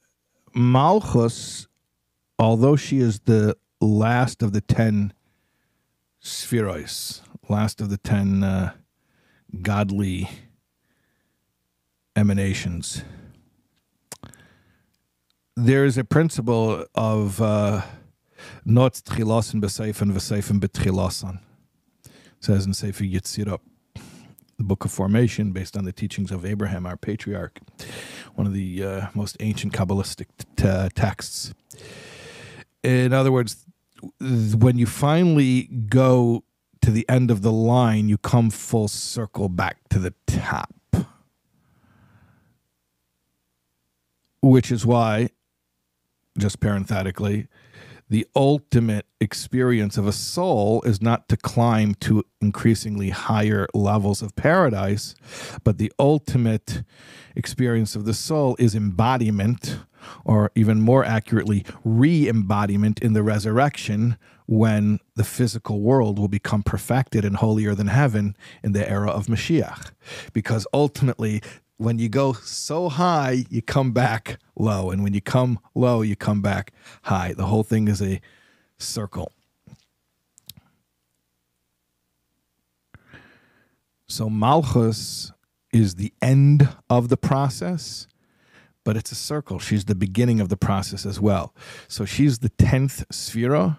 Malchus, 0.54 1.65
although 2.38 2.76
she 2.76 2.98
is 2.98 3.20
the 3.20 3.56
last 3.80 4.42
of 4.42 4.52
the 4.52 4.60
ten 4.60 5.12
spheroids, 6.22 7.22
last 7.48 7.80
of 7.80 7.90
the 7.90 7.98
ten 7.98 8.42
uh, 8.42 8.72
godly 9.62 10.28
emanations, 12.14 13.04
there's 15.56 15.96
a 15.96 16.04
principle 16.04 16.84
of 16.94 17.40
uh, 17.40 17.82
not 18.64 18.94
tchilosan 18.94 19.60
b'seifen 19.60 20.12
v'seifen 20.12 20.60
b'tchilosan. 20.60 21.40
Says 22.40 22.66
in 22.66 22.74
Sefer 22.74 23.04
Yetzirah, 23.04 23.58
the 24.58 24.64
book 24.64 24.84
of 24.84 24.92
formation, 24.92 25.52
based 25.52 25.76
on 25.76 25.84
the 25.84 25.92
teachings 25.92 26.30
of 26.30 26.44
Abraham, 26.44 26.86
our 26.86 26.96
patriarch, 26.96 27.60
one 28.34 28.46
of 28.46 28.52
the 28.52 28.84
uh, 28.84 29.06
most 29.14 29.36
ancient 29.40 29.72
Kabbalistic 29.72 30.26
t- 30.56 30.88
texts. 30.94 31.54
In 32.86 33.12
other 33.12 33.32
words, 33.32 33.66
when 34.20 34.78
you 34.78 34.86
finally 34.86 35.64
go 35.64 36.44
to 36.82 36.92
the 36.92 37.04
end 37.08 37.32
of 37.32 37.42
the 37.42 37.50
line, 37.50 38.08
you 38.08 38.16
come 38.16 38.48
full 38.48 38.86
circle 38.86 39.48
back 39.48 39.78
to 39.88 39.98
the 39.98 40.14
top. 40.28 40.72
Which 44.40 44.70
is 44.70 44.86
why 44.86 45.30
just 46.38 46.60
parenthetically, 46.60 47.48
the 48.08 48.26
ultimate 48.36 49.06
experience 49.20 49.98
of 49.98 50.06
a 50.06 50.12
soul 50.12 50.82
is 50.82 51.02
not 51.02 51.28
to 51.28 51.36
climb 51.36 51.94
to 51.94 52.22
increasingly 52.40 53.10
higher 53.10 53.66
levels 53.74 54.22
of 54.22 54.36
paradise, 54.36 55.14
but 55.64 55.78
the 55.78 55.92
ultimate 55.98 56.82
experience 57.34 57.96
of 57.96 58.04
the 58.04 58.14
soul 58.14 58.54
is 58.58 58.74
embodiment, 58.74 59.78
or 60.24 60.52
even 60.54 60.80
more 60.80 61.04
accurately, 61.04 61.64
re 61.84 62.28
embodiment 62.28 63.00
in 63.00 63.12
the 63.12 63.24
resurrection 63.24 64.16
when 64.46 65.00
the 65.16 65.24
physical 65.24 65.80
world 65.80 66.18
will 66.18 66.28
become 66.28 66.62
perfected 66.62 67.24
and 67.24 67.36
holier 67.36 67.74
than 67.74 67.88
heaven 67.88 68.36
in 68.62 68.70
the 68.70 68.88
era 68.88 69.10
of 69.10 69.26
Mashiach. 69.26 69.90
Because 70.32 70.66
ultimately, 70.72 71.42
when 71.78 71.98
you 71.98 72.08
go 72.08 72.32
so 72.32 72.88
high, 72.88 73.44
you 73.50 73.62
come 73.62 73.92
back 73.92 74.38
low. 74.56 74.90
And 74.90 75.02
when 75.02 75.12
you 75.12 75.20
come 75.20 75.58
low, 75.74 76.02
you 76.02 76.16
come 76.16 76.40
back 76.40 76.72
high. 77.02 77.34
The 77.34 77.46
whole 77.46 77.62
thing 77.62 77.88
is 77.88 78.00
a 78.00 78.20
circle. 78.78 79.32
So 84.08 84.30
Malchus 84.30 85.32
is 85.72 85.96
the 85.96 86.12
end 86.22 86.68
of 86.88 87.08
the 87.08 87.16
process, 87.16 88.06
but 88.84 88.96
it's 88.96 89.12
a 89.12 89.16
circle. 89.16 89.58
She's 89.58 89.84
the 89.86 89.94
beginning 89.94 90.40
of 90.40 90.48
the 90.48 90.56
process 90.56 91.04
as 91.04 91.20
well. 91.20 91.54
So 91.88 92.04
she's 92.04 92.38
the 92.38 92.50
10th 92.50 93.04
sphera, 93.08 93.78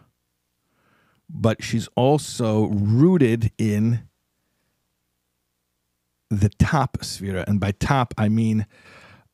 but 1.30 1.64
she's 1.64 1.88
also 1.96 2.66
rooted 2.66 3.52
in 3.58 4.07
the 6.30 6.50
top 6.60 7.04
sphere, 7.04 7.44
and 7.48 7.60
by 7.60 7.72
top 7.72 8.14
I 8.18 8.30
mean 8.30 8.66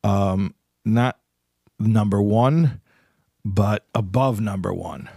um, 0.04 0.54
not 0.86 1.20
number 1.80 2.22
one, 2.22 2.82
but 3.46 3.86
above 3.96 4.40
number 4.40 4.74
one, 4.74 5.10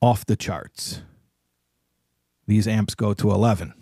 off 0.00 0.24
the 0.26 0.36
charts. 0.36 1.02
These 2.46 2.66
amps 2.66 2.94
go 2.94 3.12
to 3.14 3.30
11. 3.30 3.74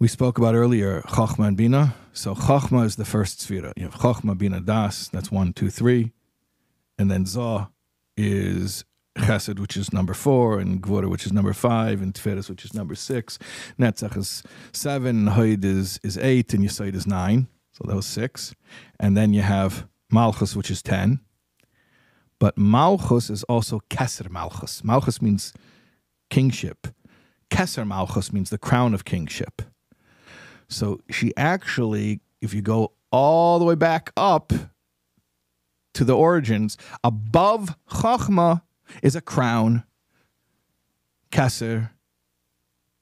We 0.00 0.08
spoke 0.08 0.38
about 0.38 0.54
earlier 0.54 1.02
Chochma 1.02 1.48
and 1.48 1.56
Bina. 1.56 1.94
So 2.12 2.34
Chochma 2.34 2.84
is 2.84 2.96
the 2.96 3.04
first 3.04 3.40
sphere. 3.40 3.72
You 3.76 3.84
have 3.84 3.94
Chochma, 3.94 4.38
Bina, 4.38 4.60
Das. 4.60 5.08
That's 5.08 5.30
one, 5.30 5.52
two, 5.52 5.70
three. 5.70 6.12
And 6.98 7.10
then 7.10 7.26
Zah 7.26 7.68
is 8.16 8.84
Chesed, 9.18 9.58
which 9.58 9.76
is 9.76 9.92
number 9.92 10.14
four, 10.14 10.58
and 10.58 10.82
Gvura, 10.82 11.08
which 11.10 11.26
is 11.26 11.32
number 11.32 11.52
five, 11.52 12.00
and 12.00 12.14
Tiferes, 12.14 12.48
which 12.48 12.64
is 12.64 12.74
number 12.74 12.94
six. 12.94 13.38
Netzach 13.78 14.16
is 14.16 14.42
seven, 14.72 15.26
Hoid 15.26 15.64
is, 15.64 16.00
is 16.02 16.16
eight, 16.18 16.54
and 16.54 16.64
Yesod 16.64 16.94
is 16.94 17.06
nine. 17.06 17.48
So 17.72 17.84
that 17.86 17.96
was 17.96 18.06
six. 18.06 18.54
And 18.98 19.16
then 19.16 19.32
you 19.32 19.42
have 19.42 19.86
Malchus, 20.10 20.56
which 20.56 20.70
is 20.70 20.82
ten. 20.82 21.20
But 22.40 22.56
Malchus 22.56 23.30
is 23.30 23.42
also 23.44 23.80
Keser 23.90 24.30
Malchus. 24.30 24.82
Malchus 24.84 25.20
means 25.20 25.52
kingship. 26.30 26.88
Keser 27.50 27.86
Malchus 27.86 28.32
means 28.32 28.50
the 28.50 28.58
crown 28.58 28.94
of 28.94 29.04
kingship. 29.04 29.62
So 30.68 31.00
she 31.10 31.32
actually 31.36 32.20
if 32.40 32.54
you 32.54 32.62
go 32.62 32.92
all 33.10 33.58
the 33.58 33.64
way 33.64 33.74
back 33.74 34.12
up 34.16 34.52
to 35.94 36.04
the 36.04 36.16
origins, 36.16 36.76
above 37.02 37.76
Chachma 37.90 38.62
is 39.02 39.16
a 39.16 39.20
crown, 39.20 39.84
Keser, 41.30 41.90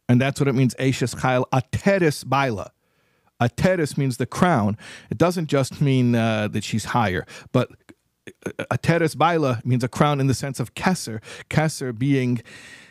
and 0.08 0.20
that's 0.20 0.40
what 0.40 0.48
it 0.48 0.54
means, 0.54 0.74
Eishes 0.76 1.16
Chayil, 1.16 1.44
Ateres 1.52 2.24
Baalah. 2.24 2.70
Ateres 3.40 3.98
means 3.98 4.16
the 4.16 4.26
crown. 4.26 4.76
It 5.10 5.18
doesn't 5.18 5.48
just 5.48 5.80
mean 5.80 6.14
uh, 6.14 6.48
that 6.48 6.64
she's 6.64 6.86
higher, 6.86 7.26
but 7.52 7.70
a 8.58 8.78
Ateres 8.78 9.14
Baalah 9.14 9.64
means 9.64 9.84
a 9.84 9.88
crown 9.88 10.20
in 10.20 10.26
the 10.26 10.34
sense 10.34 10.60
of 10.60 10.74
Keser, 10.74 11.22
Keser 11.50 11.96
being 11.96 12.42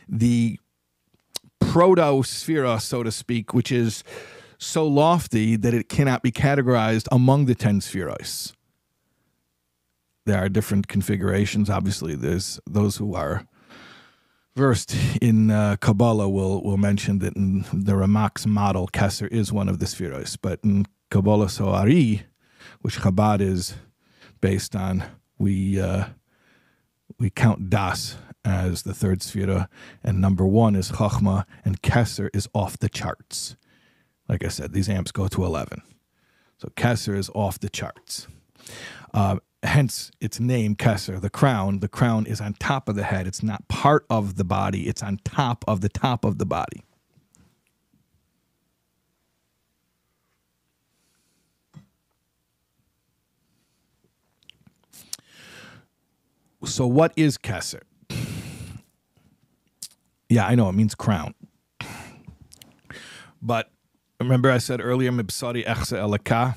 the 0.08 0.60
protosphere, 1.60 2.80
so 2.80 3.04
to 3.04 3.12
speak, 3.12 3.54
which 3.54 3.72
is 3.72 4.04
so 4.58 4.88
lofty 4.88 5.56
that 5.56 5.74
it 5.74 5.90
cannot 5.90 6.24
be 6.24 6.32
categorized 6.32 7.08
among 7.12 7.46
the 7.46 7.56
10 7.56 7.82
spheroids. 7.82 8.54
There 10.26 10.38
are 10.38 10.50
different 10.50 10.88
configurations. 10.88 11.70
Obviously, 11.70 12.16
there's 12.16 12.60
those 12.66 12.98
who 12.98 13.14
are 13.14 13.46
versed 14.56 14.96
in 15.22 15.52
uh, 15.52 15.76
Kabbalah 15.80 16.30
will 16.30 16.64
will 16.64 16.78
mention 16.78 17.20
that 17.20 17.36
in 17.36 17.66
the 17.72 17.94
Ramak's 17.94 18.46
model, 18.46 18.88
Kesser 18.88 19.28
is 19.32 19.52
one 19.52 19.70
of 19.70 19.80
the 19.80 19.86
spheroids. 19.86 20.38
But 20.42 20.60
in 20.64 20.88
Kabbalas 21.12 21.60
Ha'Ari, 21.60 22.26
which 22.82 23.00
Chabad 23.00 23.42
is 23.42 23.76
based 24.42 24.76
on, 24.76 25.04
we 25.38 25.80
uh, 25.80 26.06
we 27.20 27.30
count 27.30 27.70
Das 27.70 28.18
as 28.44 28.84
the 28.84 28.94
third 28.94 29.20
sphera, 29.20 29.68
and 30.04 30.22
number 30.22 30.46
one 30.46 30.76
is 30.76 30.92
Chachma, 30.92 31.46
and 31.64 31.82
Kesser 31.82 32.30
is 32.34 32.48
off 32.54 32.78
the 32.78 32.90
charts. 32.90 33.56
Like 34.30 34.46
I 34.46 34.50
said, 34.50 34.74
these 34.74 34.90
amps 34.90 35.12
go 35.12 35.28
to 35.28 35.44
11. 35.44 35.82
So 36.58 36.70
Kesser 36.70 37.18
is 37.18 37.30
off 37.34 37.60
the 37.60 37.70
charts. 37.70 38.28
Uh, 39.14 39.38
hence 39.66 40.12
its 40.20 40.40
name, 40.40 40.76
Kesser, 40.76 41.20
the 41.20 41.30
crown. 41.30 41.80
The 41.80 41.88
crown 41.88 42.26
is 42.26 42.42
on 42.42 42.54
top 42.54 42.90
of 42.90 42.96
the 42.96 43.04
head. 43.04 43.28
It's 43.28 43.44
not 43.44 43.68
part 43.68 44.06
of 44.10 44.36
the 44.36 44.44
body, 44.44 44.88
it's 44.88 45.04
on 45.04 45.20
top 45.24 45.66
of 45.68 45.82
the 45.82 45.90
top 45.90 46.26
of 46.26 46.38
the 46.38 46.46
body. 46.46 46.84
So, 56.64 56.88
what 56.88 57.14
is 57.16 57.38
Kesser? 57.38 57.82
Yeah, 60.30 60.48
I 60.48 60.56
know 60.56 60.68
it 60.70 60.74
means 60.74 60.96
crown. 60.96 61.36
But 63.42 63.70
remember, 64.20 64.52
I 64.52 64.58
said 64.58 64.82
earlier, 64.82 65.12
Mibesari 65.12 65.64
Echezeh 65.66 66.00
Eloka, 66.00 66.56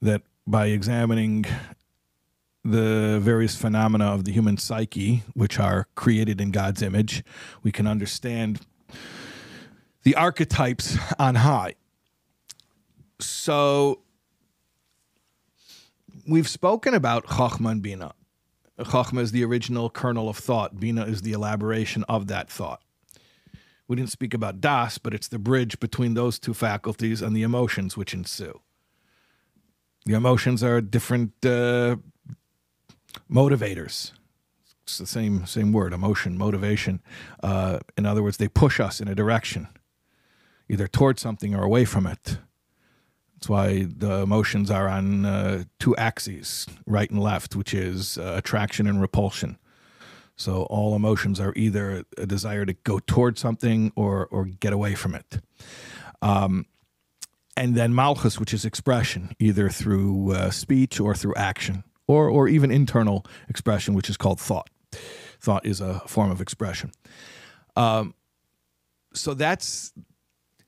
that 0.00 0.22
by 0.46 0.66
examining 0.66 1.46
the 2.64 3.18
various 3.20 3.56
phenomena 3.56 4.06
of 4.06 4.24
the 4.24 4.32
human 4.32 4.56
psyche, 4.56 5.22
which 5.34 5.58
are 5.58 5.88
created 5.94 6.40
in 6.40 6.50
God's 6.50 6.82
image, 6.82 7.24
we 7.62 7.72
can 7.72 7.86
understand 7.86 8.60
the 10.04 10.14
archetypes 10.14 10.96
on 11.18 11.36
high. 11.36 11.74
So 13.20 14.00
we've 16.26 16.48
spoken 16.48 16.94
about 16.94 17.26
Chachma 17.26 17.70
and 17.70 17.82
Bina. 17.82 18.14
Chachma 18.78 19.20
is 19.20 19.32
the 19.32 19.44
original 19.44 19.90
kernel 19.90 20.28
of 20.28 20.36
thought, 20.36 20.80
Bina 20.80 21.04
is 21.04 21.22
the 21.22 21.32
elaboration 21.32 22.04
of 22.08 22.26
that 22.28 22.50
thought. 22.50 22.82
We 23.86 23.96
didn't 23.96 24.10
speak 24.10 24.34
about 24.34 24.60
Das, 24.60 24.98
but 24.98 25.14
it's 25.14 25.28
the 25.28 25.38
bridge 25.38 25.78
between 25.78 26.14
those 26.14 26.38
two 26.38 26.54
faculties 26.54 27.20
and 27.22 27.36
the 27.36 27.42
emotions 27.42 27.96
which 27.96 28.14
ensue. 28.14 28.60
The 30.04 30.14
emotions 30.14 30.64
are 30.64 30.80
different 30.80 31.32
uh, 31.44 31.96
motivators. 33.30 34.12
It's 34.82 34.98
the 34.98 35.06
same 35.06 35.46
same 35.46 35.72
word, 35.72 35.92
emotion, 35.92 36.36
motivation. 36.36 37.00
Uh, 37.42 37.78
in 37.96 38.04
other 38.04 38.22
words, 38.22 38.36
they 38.36 38.48
push 38.48 38.80
us 38.80 39.00
in 39.00 39.08
a 39.08 39.14
direction, 39.14 39.68
either 40.68 40.88
towards 40.88 41.22
something 41.22 41.54
or 41.54 41.62
away 41.62 41.84
from 41.84 42.06
it. 42.06 42.38
That's 43.34 43.48
why 43.48 43.84
the 43.84 44.22
emotions 44.22 44.70
are 44.70 44.88
on 44.88 45.24
uh, 45.24 45.64
two 45.78 45.96
axes, 45.96 46.66
right 46.86 47.10
and 47.10 47.20
left, 47.20 47.54
which 47.54 47.74
is 47.74 48.18
uh, 48.18 48.34
attraction 48.36 48.86
and 48.88 49.00
repulsion. 49.00 49.58
So 50.36 50.62
all 50.64 50.96
emotions 50.96 51.38
are 51.38 51.52
either 51.54 52.04
a 52.18 52.26
desire 52.26 52.66
to 52.66 52.72
go 52.72 52.98
towards 52.98 53.40
something 53.40 53.92
or 53.94 54.26
or 54.26 54.46
get 54.46 54.72
away 54.72 54.96
from 54.96 55.14
it. 55.14 55.40
Um, 56.20 56.66
and 57.56 57.74
then 57.74 57.94
malchus, 57.94 58.38
which 58.40 58.54
is 58.54 58.64
expression, 58.64 59.34
either 59.38 59.68
through 59.68 60.32
uh, 60.32 60.50
speech 60.50 61.00
or 61.00 61.14
through 61.14 61.34
action, 61.34 61.84
or 62.06 62.28
or 62.28 62.48
even 62.48 62.70
internal 62.70 63.24
expression, 63.48 63.94
which 63.94 64.08
is 64.08 64.16
called 64.16 64.40
thought. 64.40 64.68
Thought 65.40 65.66
is 65.66 65.80
a 65.80 66.00
form 66.06 66.30
of 66.30 66.40
expression. 66.40 66.92
Um, 67.76 68.14
so 69.14 69.34
that's 69.34 69.92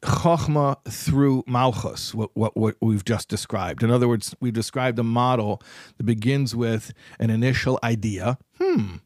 chachma 0.02 0.76
through 0.84 1.44
malchus, 1.46 2.14
what, 2.14 2.30
what, 2.34 2.56
what 2.56 2.76
we've 2.80 3.04
just 3.04 3.28
described. 3.28 3.82
In 3.82 3.90
other 3.90 4.06
words, 4.06 4.34
we've 4.40 4.52
described 4.52 4.98
a 4.98 5.02
model 5.02 5.62
that 5.96 6.04
begins 6.04 6.54
with 6.54 6.92
an 7.18 7.30
initial 7.30 7.78
idea. 7.82 8.38
Hmm. 8.60 8.96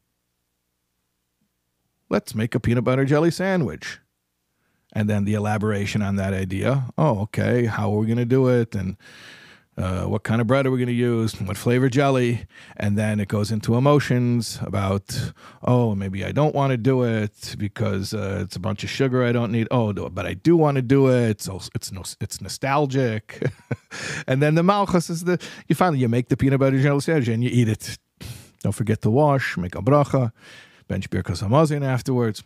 Let's 2.11 2.35
make 2.35 2.55
a 2.55 2.61
peanut 2.61 2.85
butter 2.85 3.05
jelly 3.05 3.31
sandwich 3.31 4.01
and 4.93 5.09
then 5.09 5.25
the 5.25 5.35
elaboration 5.35 6.03
on 6.03 6.17
that 6.17 6.33
idea. 6.33 6.87
Oh, 6.97 7.21
okay, 7.23 7.67
how 7.67 7.93
are 7.93 7.99
we 7.99 8.07
going 8.07 8.19
to 8.19 8.25
do 8.25 8.49
it? 8.49 8.75
And 8.75 8.97
uh, 9.79 10.05
what 10.07 10.25
kind 10.25 10.41
of 10.41 10.47
bread 10.49 10.67
are 10.67 10.73
we 10.73 10.79
going 10.79 10.89
to 10.89 10.93
use? 10.93 11.41
What 11.41 11.57
flavor 11.57 11.89
jelly? 11.89 12.47
And 12.77 12.99
then 12.99 13.21
it 13.21 13.29
goes 13.29 13.53
into 13.53 13.77
emotions 13.77 14.59
about, 14.63 15.33
oh, 15.63 15.95
maybe 15.95 16.25
I 16.25 16.33
don't 16.33 16.55
want 16.55 16.73
to 16.73 16.77
do 16.77 17.05
it 17.05 17.55
because 17.57 18.13
uh, 18.13 18.41
it's 18.43 18.57
a 18.57 18.61
bunch 18.61 18.83
of 18.83 18.91
sugar 18.91 19.23
I 19.23 19.31
don't 19.31 19.53
need. 19.53 19.69
Oh, 19.71 19.93
but 19.93 20.27
I 20.27 20.35
do 20.35 20.57
want 20.57 20.77
to 20.77 20.83
do 20.83 21.09
it. 21.09 21.41
So 21.43 21.61
it's 21.77 21.93
no, 21.93 22.03
it's 22.21 22.41
nostalgic. 22.41 23.41
and 24.27 24.43
then 24.43 24.57
the 24.57 24.65
malchus 24.65 25.11
is 25.11 25.25
the 25.25 25.41
you 25.69 25.77
finally 25.77 26.01
you 26.01 26.09
make 26.09 26.29
the 26.29 26.37
peanut 26.37 26.59
butter 26.59 26.81
jelly 26.83 27.01
sandwich 27.01 27.29
and 27.29 27.45
you 27.45 27.51
eat 27.53 27.69
it. 27.69 27.99
Don't 28.63 28.73
forget 28.73 29.03
to 29.03 29.11
wash, 29.11 29.57
make 29.57 29.77
a 29.77 29.81
bracha, 29.81 30.33
bench 30.89 31.09
birkas 31.09 31.41
hamazon 31.41 31.85
afterwards. 31.85 32.43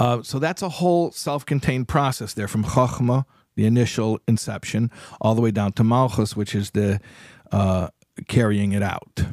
Uh, 0.00 0.22
so 0.22 0.38
that's 0.38 0.62
a 0.62 0.68
whole 0.70 1.12
self-contained 1.12 1.86
process 1.86 2.32
there 2.32 2.48
from 2.48 2.64
Chachma, 2.64 3.26
the 3.54 3.66
initial 3.66 4.18
inception, 4.26 4.90
all 5.20 5.34
the 5.34 5.42
way 5.42 5.50
down 5.50 5.72
to 5.72 5.84
Malchus, 5.84 6.34
which 6.34 6.54
is 6.54 6.70
the 6.70 7.00
uh, 7.52 7.88
carrying 8.26 8.72
it 8.72 8.82
out. 8.82 9.24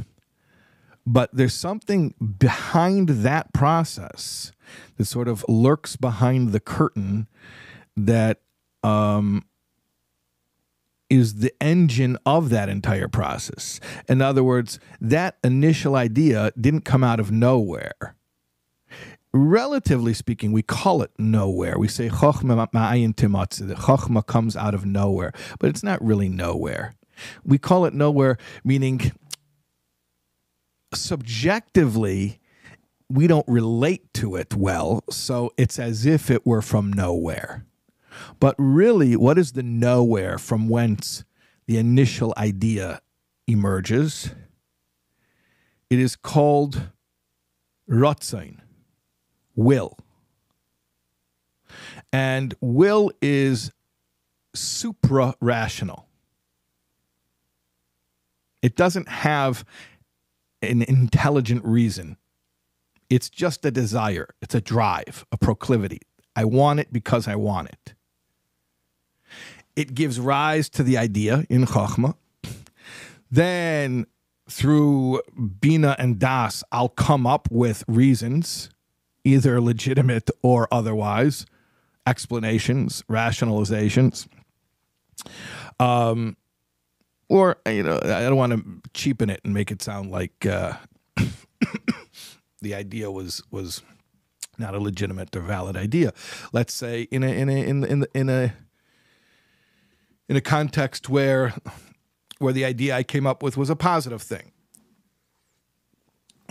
But 1.06 1.30
there's 1.32 1.54
something 1.54 2.14
behind 2.38 3.08
that 3.10 3.54
process 3.54 4.52
that 4.98 5.06
sort 5.06 5.30
of 5.30 5.46
lurks 5.48 5.96
behind 5.96 6.52
the 6.52 6.60
curtain 6.60 7.28
that 7.96 8.42
um, 8.84 9.46
is 11.10 11.36
the 11.36 11.54
engine 11.62 12.18
of 12.26 12.50
that 12.50 12.68
entire 12.68 13.08
process. 13.08 13.80
In 14.10 14.22
other 14.22 14.44
words, 14.44 14.82
that 15.00 15.38
initial 15.46 15.96
idea 15.96 16.52
didn't 16.60 16.82
come 16.82 17.06
out 17.06 17.22
of 17.22 17.32
nowhere 17.32 18.17
relatively 19.38 20.14
speaking, 20.14 20.52
we 20.52 20.62
call 20.62 21.02
it 21.02 21.12
nowhere. 21.18 21.78
We 21.78 21.88
say. 21.88 22.08
The 22.08 22.16
chokhmah 22.16 24.26
comes 24.26 24.56
out 24.56 24.74
of 24.74 24.86
nowhere, 24.86 25.34
but 25.60 25.70
it's 25.70 25.84
not 25.84 26.04
really 26.04 26.30
nowhere. 26.30 26.96
We 27.44 27.58
call 27.58 27.86
it 27.86 27.94
nowhere, 27.94 28.38
meaning 28.64 29.12
subjectively, 30.94 32.40
we 33.10 33.28
don't 33.28 33.48
relate 33.48 34.14
to 34.16 34.36
it 34.36 34.56
well, 34.56 35.04
so 35.10 35.52
it's 35.58 35.80
as 35.80 36.06
if 36.06 36.30
it 36.30 36.46
were 36.46 36.62
from 36.62 36.92
nowhere. 36.92 37.66
But 38.40 38.56
really, 38.58 39.16
what 39.16 39.38
is 39.38 39.54
the 39.54 39.64
nowhere 39.64 40.38
from 40.38 40.70
whence 40.70 41.24
the 41.68 41.78
initial 41.78 42.34
idea 42.38 43.02
emerges? 43.48 44.32
It 45.90 46.00
is 46.00 46.16
called 46.16 46.90
rotzain 47.90 48.60
will. 49.58 49.98
And 52.14 52.56
will 52.62 53.12
is 53.22 53.72
supra 54.56 55.36
rational. 55.42 56.08
It 58.62 58.78
doesn't 58.78 59.10
have 59.10 59.66
an 60.62 60.82
intelligent 60.84 61.66
reason. 61.66 62.18
It's 63.10 63.30
just 63.30 63.66
a 63.66 63.72
desire, 63.72 64.30
it's 64.42 64.56
a 64.56 64.62
drive, 64.62 65.26
a 65.32 65.38
proclivity. 65.38 66.02
I 66.36 66.46
want 66.46 66.80
it 66.80 66.94
because 66.94 67.28
I 67.28 67.36
want 67.36 67.70
it. 67.70 67.94
It 69.76 69.94
gives 69.94 70.20
rise 70.20 70.70
to 70.70 70.84
the 70.84 70.98
idea 70.98 71.46
in 71.50 71.66
Chachma. 71.66 72.16
Then, 73.30 74.08
through 74.50 75.22
Bina 75.60 75.96
and 76.00 76.20
Das, 76.20 76.64
I'll 76.72 76.90
come 76.90 77.28
up 77.28 77.48
with 77.52 77.84
reasons 77.88 78.70
either 79.28 79.60
legitimate 79.60 80.30
or 80.42 80.68
otherwise, 80.72 81.46
explanations, 82.06 83.04
rationalizations. 83.10 84.28
Um, 85.80 86.38
or 87.30 87.58
you 87.68 87.84
know, 87.84 88.00
I 88.02 88.22
don't 88.22 88.38
want 88.38 88.54
to 88.54 88.90
cheapen 88.94 89.30
it 89.30 89.42
and 89.44 89.54
make 89.54 89.70
it 89.70 89.82
sound 89.82 90.12
like 90.12 90.46
uh, 90.46 90.74
the 92.62 92.74
idea 92.74 93.12
was 93.12 93.44
was 93.52 93.82
not 94.58 94.74
a 94.74 94.80
legitimate 94.80 95.36
or 95.36 95.42
valid 95.42 95.76
idea. 95.76 96.14
Let's 96.54 96.74
say 96.74 97.02
in 97.12 97.24
a 97.24 97.28
in 97.28 97.50
a 97.50 97.68
in 97.68 97.84
in 97.84 98.06
in 98.14 98.30
a 98.30 98.54
in 100.30 100.36
a 100.38 100.42
context 100.42 101.10
where 101.10 101.54
where 102.40 102.54
the 102.54 102.64
idea 102.64 102.96
I 102.96 103.04
came 103.04 103.28
up 103.28 103.44
with 103.44 103.58
was 103.58 103.70
a 103.70 103.76
positive 103.76 104.22
thing. 104.22 104.54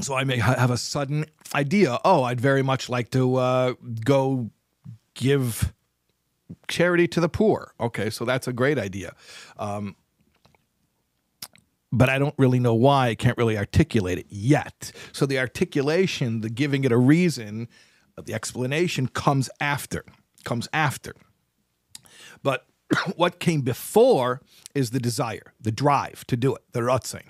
So 0.01 0.15
I 0.15 0.25
may 0.25 0.39
ha- 0.39 0.57
have 0.59 0.71
a 0.71 0.77
sudden 0.77 1.27
idea. 1.55 1.99
Oh, 2.05 2.23
I'd 2.25 2.41
very 2.41 2.63
much 2.63 2.89
like 2.89 3.11
to 3.11 3.37
uh, 3.37 3.75
go 4.05 4.51
give 5.15 5.73
charity 6.69 7.09
to 7.09 7.21
the 7.21 7.29
poor. 7.29 7.73
Okay, 7.81 8.11
so 8.11 8.25
that's 8.25 8.47
a 8.47 8.53
great 8.53 8.79
idea. 8.79 9.15
Um, 9.59 9.97
but 11.93 12.09
I 12.09 12.19
don't 12.19 12.35
really 12.37 12.59
know 12.59 12.75
why. 12.75 13.09
I 13.09 13.15
can't 13.15 13.39
really 13.39 13.57
articulate 13.57 14.19
it 14.19 14.27
yet. 14.29 14.93
So 15.13 15.25
the 15.25 15.39
articulation, 15.39 16.41
the 16.41 16.51
giving 16.51 16.85
it 16.85 16.93
a 16.93 16.99
reason, 16.99 17.69
the 18.23 18.35
explanation 18.35 19.09
comes 19.09 19.49
after. 19.61 20.05
Comes 20.45 20.69
after. 20.73 21.15
But 22.43 22.67
what 23.17 23.39
came 23.39 23.63
before 23.63 24.43
is 24.75 24.91
the 24.91 25.01
desire, 25.01 25.55
the 25.61 25.73
drive 25.73 26.27
to 26.27 26.37
do 26.37 26.55
it, 26.55 26.63
the 26.73 26.81
rotzing. 26.81 27.29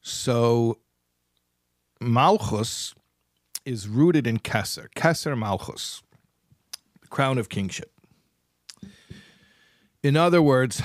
So 0.00 0.78
Malchus 2.00 2.94
is 3.64 3.88
rooted 3.88 4.26
in 4.26 4.38
Kesser, 4.38 4.88
Kesser 4.96 5.38
Malchus, 5.38 6.02
the 7.00 7.08
crown 7.08 7.38
of 7.38 7.48
kingship. 7.48 7.92
In 10.02 10.16
other 10.16 10.42
words, 10.42 10.82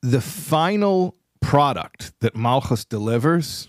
the 0.00 0.20
final 0.20 1.14
product 1.40 2.12
that 2.20 2.34
Malchus 2.34 2.84
delivers 2.84 3.68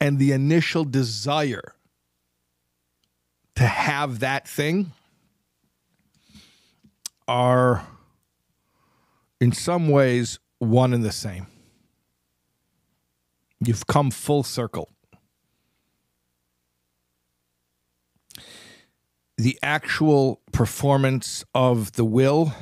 and 0.00 0.18
the 0.18 0.32
initial 0.32 0.84
desire 0.84 1.74
to 3.54 3.64
have 3.64 4.20
that 4.20 4.48
thing 4.48 4.92
are 7.28 7.86
in 9.40 9.52
some 9.52 9.88
ways 9.88 10.38
one 10.58 10.92
and 10.92 11.04
the 11.04 11.12
same. 11.12 11.46
You've 13.60 13.86
come 13.86 14.10
full 14.10 14.42
circle. 14.42 14.90
The 19.36 19.58
actual 19.62 20.40
performance 20.52 21.44
of 21.54 21.92
the 21.92 22.04
will 22.04 22.52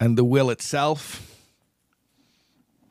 and 0.00 0.18
the 0.18 0.24
will 0.24 0.50
itself 0.50 1.38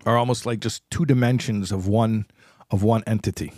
are 0.06 0.18
almost 0.18 0.45
like 0.45 0.60
just 0.60 0.90
two 0.90 1.06
dimensions 1.06 1.72
of 1.72 1.88
one 1.88 2.26
of 2.72 2.84
one 2.84 3.03
entity. 3.06 3.52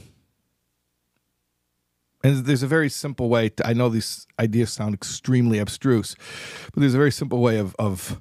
And 2.25 2.43
there's 2.43 2.63
a 2.63 2.67
very 2.67 2.89
simple 2.89 3.29
way 3.29 3.49
to, 3.49 3.67
I 3.67 3.73
know 3.73 3.87
these 3.87 4.25
ideas 4.39 4.73
sound 4.73 4.95
extremely 4.95 5.59
abstruse, 5.59 6.15
but 6.73 6.79
there's 6.79 6.95
a 6.95 6.97
very 6.97 7.11
simple 7.11 7.39
way 7.39 7.59
of, 7.59 7.75
of 7.77 8.19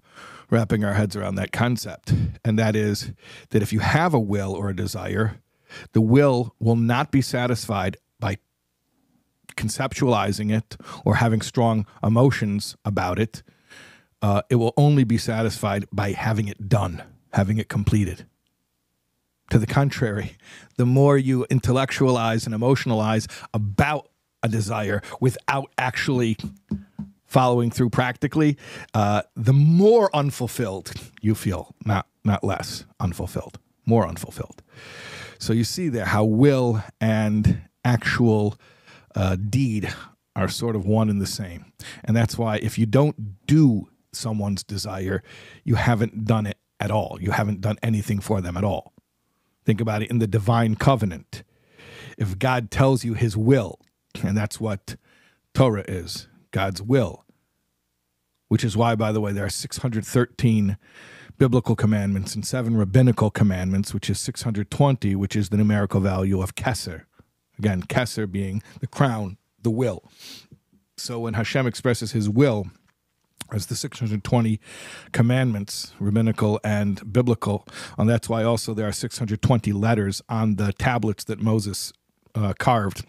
wrapping 0.51 0.85
our 0.85 0.93
heads 0.93 1.17
around 1.17 1.37
that 1.37 1.53
concept. 1.53 2.13
And 2.45 2.59
that 2.59 2.77
is 2.77 3.13
that 3.49 3.63
if 3.63 3.73
you 3.73 3.79
have 3.79 4.13
a 4.13 4.21
will 4.21 4.53
or 4.53 4.69
a 4.69 4.77
desire, 4.77 5.41
the 5.93 6.03
will 6.03 6.55
will 6.59 6.77
not 6.77 7.13
be 7.13 7.23
satisfied 7.23 7.97
by 8.21 8.37
conceptualizing 9.57 10.55
it 10.55 10.77
or 11.07 11.15
having 11.15 11.41
strong 11.41 11.87
emotions 12.03 12.77
about 12.85 13.19
it. 13.19 13.43
Uh, 14.21 14.43
it 14.51 14.57
will 14.57 14.75
only 14.77 15.05
be 15.05 15.17
satisfied 15.17 15.87
by 15.91 16.13
having 16.13 16.47
it 16.47 16.69
done, 16.69 17.03
having 17.33 17.57
it 17.57 17.71
completed. 17.71 18.27
To 19.51 19.59
the 19.59 19.67
contrary, 19.67 20.37
the 20.77 20.87
more 20.87 21.19
you 21.19 21.47
intellectualize 21.51 22.47
and 22.47 22.55
emotionalize 22.55 23.31
about 23.53 24.09
a 24.43 24.49
desire 24.49 25.03
without 25.21 25.71
actually 25.79 26.37
following 27.27 27.71
through 27.71 27.91
practically, 27.91 28.57
uh, 28.95 29.23
the 29.35 29.53
more 29.53 30.09
unfulfilled 30.15 30.93
you 31.21 31.35
feel, 31.35 31.75
not 31.85 32.07
not 32.25 32.43
less 32.43 32.85
unfulfilled, 33.01 33.59
more 33.85 34.07
unfulfilled. 34.07 34.63
So 35.39 35.53
you 35.53 35.65
see 35.65 35.89
there 35.89 36.07
how 36.07 36.25
will 36.25 36.83
and 37.01 37.63
actual 37.85 38.57
uh, 39.15 39.37
deed 39.37 39.93
are 40.37 40.49
sort 40.49 40.75
of 40.75 40.87
one 40.87 41.11
and 41.11 41.21
the 41.21 41.27
same, 41.27 41.73
and 42.05 42.17
that's 42.17 42.39
why 42.39 42.57
if 42.57 42.79
you 42.79 42.87
don't 42.87 43.47
do 43.47 43.89
someone's 44.13 44.65
desire, 44.65 45.23
you 45.65 45.75
haven't 45.75 46.25
done 46.25 46.47
it 46.47 46.57
at 46.81 46.91
all. 46.91 47.19
You 47.21 47.33
haven't 47.33 47.61
done 47.61 47.77
anything 47.83 48.21
for 48.21 48.41
them 48.41 48.57
at 48.57 48.65
all. 48.65 48.94
Think 49.65 49.81
about 49.81 50.03
it 50.03 50.11
in 50.11 50.19
the 50.19 50.27
divine 50.27 50.77
covenant. 50.77 51.43
If 52.19 52.39
God 52.39 52.71
tells 52.71 53.05
you 53.05 53.15
his 53.15 53.37
will, 53.37 53.81
and 54.23 54.37
that's 54.37 54.61
what 54.61 54.97
Torah 55.55 55.85
is 55.89 56.29
God's 56.51 56.83
will, 56.83 57.25
which 58.49 58.65
is 58.65 58.77
why, 58.77 58.95
by 58.95 59.11
the 59.11 59.21
way, 59.21 59.33
there 59.33 59.45
are 59.45 59.51
613 59.51 60.77
biblical 61.39 61.75
commandments 61.75 62.35
and 62.35 62.47
seven 62.47 62.77
rabbinical 62.77 63.31
commandments, 63.31 63.93
which 63.93 64.09
is 64.09 64.21
620, 64.21 65.17
which 65.17 65.35
is 65.35 65.49
the 65.49 65.57
numerical 65.57 66.01
value 66.01 66.41
of 66.41 66.55
Kesser. 66.55 67.03
Again, 67.59 67.83
Kesser 67.83 68.31
being 68.31 68.63
the 68.81 68.87
crown, 68.87 69.39
the 69.61 69.71
will. 69.71 70.05
So 70.97 71.21
when 71.21 71.35
Hashem 71.35 71.67
expresses 71.67 72.13
his 72.13 72.29
will, 72.29 72.67
as 73.53 73.67
the 73.67 73.77
620 73.77 74.61
commandments, 75.13 75.93
rabbinical 75.99 76.61
and 76.65 77.13
biblical. 77.13 77.67
And 77.99 78.09
that's 78.09 78.29
why 78.29 78.43
also 78.43 78.75
there 78.75 78.89
are 78.89 78.93
620 78.93 79.73
letters 79.73 80.23
on 80.29 80.57
the 80.57 80.73
tablets 80.73 81.25
that 81.25 81.41
Moses 81.41 81.93
uh, 82.35 82.55
carved. 82.59 83.05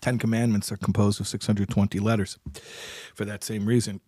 Ten 0.00 0.18
Commandments 0.18 0.70
are 0.70 0.76
composed 0.76 1.20
of 1.20 1.26
620 1.26 1.98
letters 1.98 2.38
for 3.14 3.24
that 3.24 3.42
same 3.42 3.66
reason. 3.66 4.00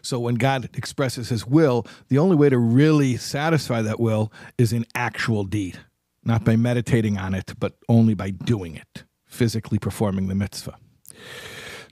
So 0.00 0.20
when 0.20 0.36
God 0.36 0.68
expresses 0.74 1.30
his 1.30 1.46
will, 1.46 1.86
the 2.08 2.18
only 2.18 2.36
way 2.36 2.48
to 2.48 2.58
really 2.58 3.16
satisfy 3.16 3.82
that 3.82 3.98
will 3.98 4.32
is 4.56 4.72
in 4.72 4.86
actual 4.94 5.44
deed, 5.44 5.80
not 6.24 6.44
by 6.44 6.54
meditating 6.56 7.18
on 7.18 7.34
it, 7.34 7.54
but 7.58 7.74
only 7.88 8.14
by 8.14 8.30
doing 8.30 8.76
it, 8.76 9.04
physically 9.26 9.78
performing 9.78 10.28
the 10.28 10.34
mitzvah. 10.34 10.76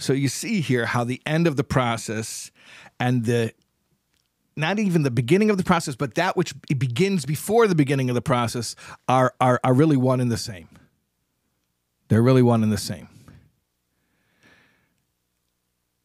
So 0.01 0.15
you 0.15 0.29
see 0.29 0.63
here 0.63 0.87
how 0.87 1.05
the 1.05 1.21
end 1.27 1.47
of 1.47 1.57
the 1.57 1.65
process 1.65 2.51
and 2.99 3.27
the 3.27 3.53
not 4.57 4.79
even 4.79 5.03
the 5.03 5.11
beginning 5.11 5.51
of 5.51 5.59
the 5.59 5.63
process, 5.63 5.95
but 5.95 6.15
that 6.15 6.37
which 6.37 6.55
begins 6.77 7.25
before 7.25 7.67
the 7.67 7.75
beginning 7.75 8.09
of 8.09 8.15
the 8.15 8.23
process 8.23 8.77
are, 9.09 9.35
are, 9.41 9.61
are 9.63 9.75
really 9.75 9.97
one 9.97 10.21
and 10.21 10.31
the 10.31 10.37
same. 10.37 10.69
They're 12.09 12.23
really 12.23 12.43
one 12.43 12.63
and 12.63 12.73
the 12.73 12.79
same. 12.79 13.09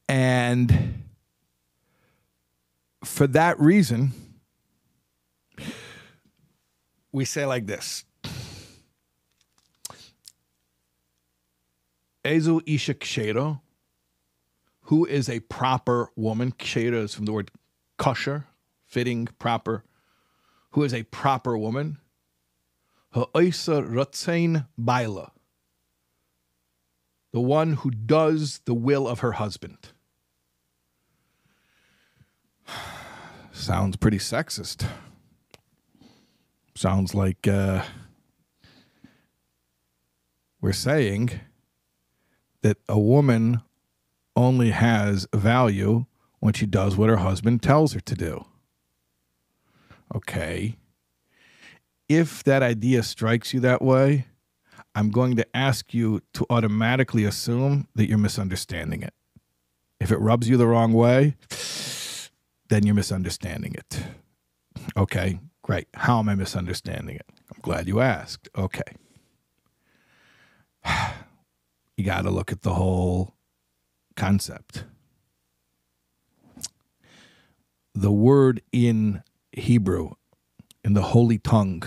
And 0.07 1.03
for 3.03 3.27
that 3.27 3.59
reason, 3.59 4.11
we 7.11 7.25
say 7.25 7.45
like 7.45 7.65
this 7.65 8.05
Ezu 12.23 12.61
Isha 12.65 12.93
Kshero, 12.95 13.61
who 14.85 15.05
is 15.05 15.29
a 15.29 15.39
proper 15.41 16.09
woman. 16.15 16.51
Kshera 16.51 17.03
is 17.03 17.13
from 17.15 17.25
the 17.25 17.33
word 17.33 17.51
kosher, 17.97 18.45
fitting, 18.85 19.27
proper. 19.39 19.83
Who 20.71 20.83
is 20.83 20.93
a 20.93 21.03
proper 21.03 21.57
woman? 21.57 21.97
Ha'isa 23.13 23.81
Ratzain 23.81 24.67
Baila, 24.77 25.31
the 27.31 27.39
one 27.39 27.75
who 27.75 27.89
does 27.89 28.59
the 28.65 28.73
will 28.73 29.07
of 29.07 29.19
her 29.19 29.33
husband. 29.33 29.77
Sounds 33.53 33.95
pretty 33.95 34.17
sexist. 34.17 34.85
Sounds 36.75 37.15
like 37.15 37.47
uh, 37.47 37.83
we're 40.59 40.73
saying 40.73 41.39
that 42.63 42.77
a 42.89 42.99
woman 42.99 43.61
only 44.35 44.71
has 44.71 45.27
value 45.33 46.05
when 46.39 46.53
she 46.53 46.65
does 46.65 46.95
what 46.95 47.09
her 47.09 47.17
husband 47.17 47.63
tells 47.63 47.93
her 47.93 47.99
to 48.01 48.15
do. 48.15 48.45
Okay. 50.13 50.77
If 52.07 52.43
that 52.43 52.61
idea 52.61 53.01
strikes 53.03 53.53
you 53.53 53.59
that 53.61 53.81
way, 53.81 54.27
I'm 54.93 55.09
going 55.09 55.35
to 55.37 55.57
ask 55.57 55.93
you 55.93 56.21
to 56.33 56.45
automatically 56.49 57.25
assume 57.25 57.87
that 57.95 58.07
you're 58.07 58.17
misunderstanding 58.17 59.01
it. 59.01 59.13
If 59.99 60.11
it 60.11 60.19
rubs 60.19 60.47
you 60.47 60.57
the 60.57 60.67
wrong 60.67 60.93
way, 60.93 61.35
then 62.69 62.85
you're 62.85 62.95
misunderstanding 62.95 63.73
it. 63.73 64.03
Okay, 64.95 65.39
great. 65.63 65.87
How 65.93 66.19
am 66.19 66.29
I 66.29 66.35
misunderstanding 66.35 67.15
it? 67.15 67.25
I'm 67.53 67.61
glad 67.61 67.87
you 67.87 67.99
asked. 68.01 68.49
Okay. 68.57 68.81
You 71.97 72.03
got 72.03 72.23
to 72.23 72.29
look 72.29 72.51
at 72.51 72.61
the 72.61 72.73
whole 72.73 73.34
concept. 74.15 74.85
The 77.93 78.11
word 78.11 78.61
in 78.71 79.23
Hebrew, 79.51 80.11
in 80.83 80.93
the 80.93 81.01
holy 81.01 81.37
tongue, 81.37 81.83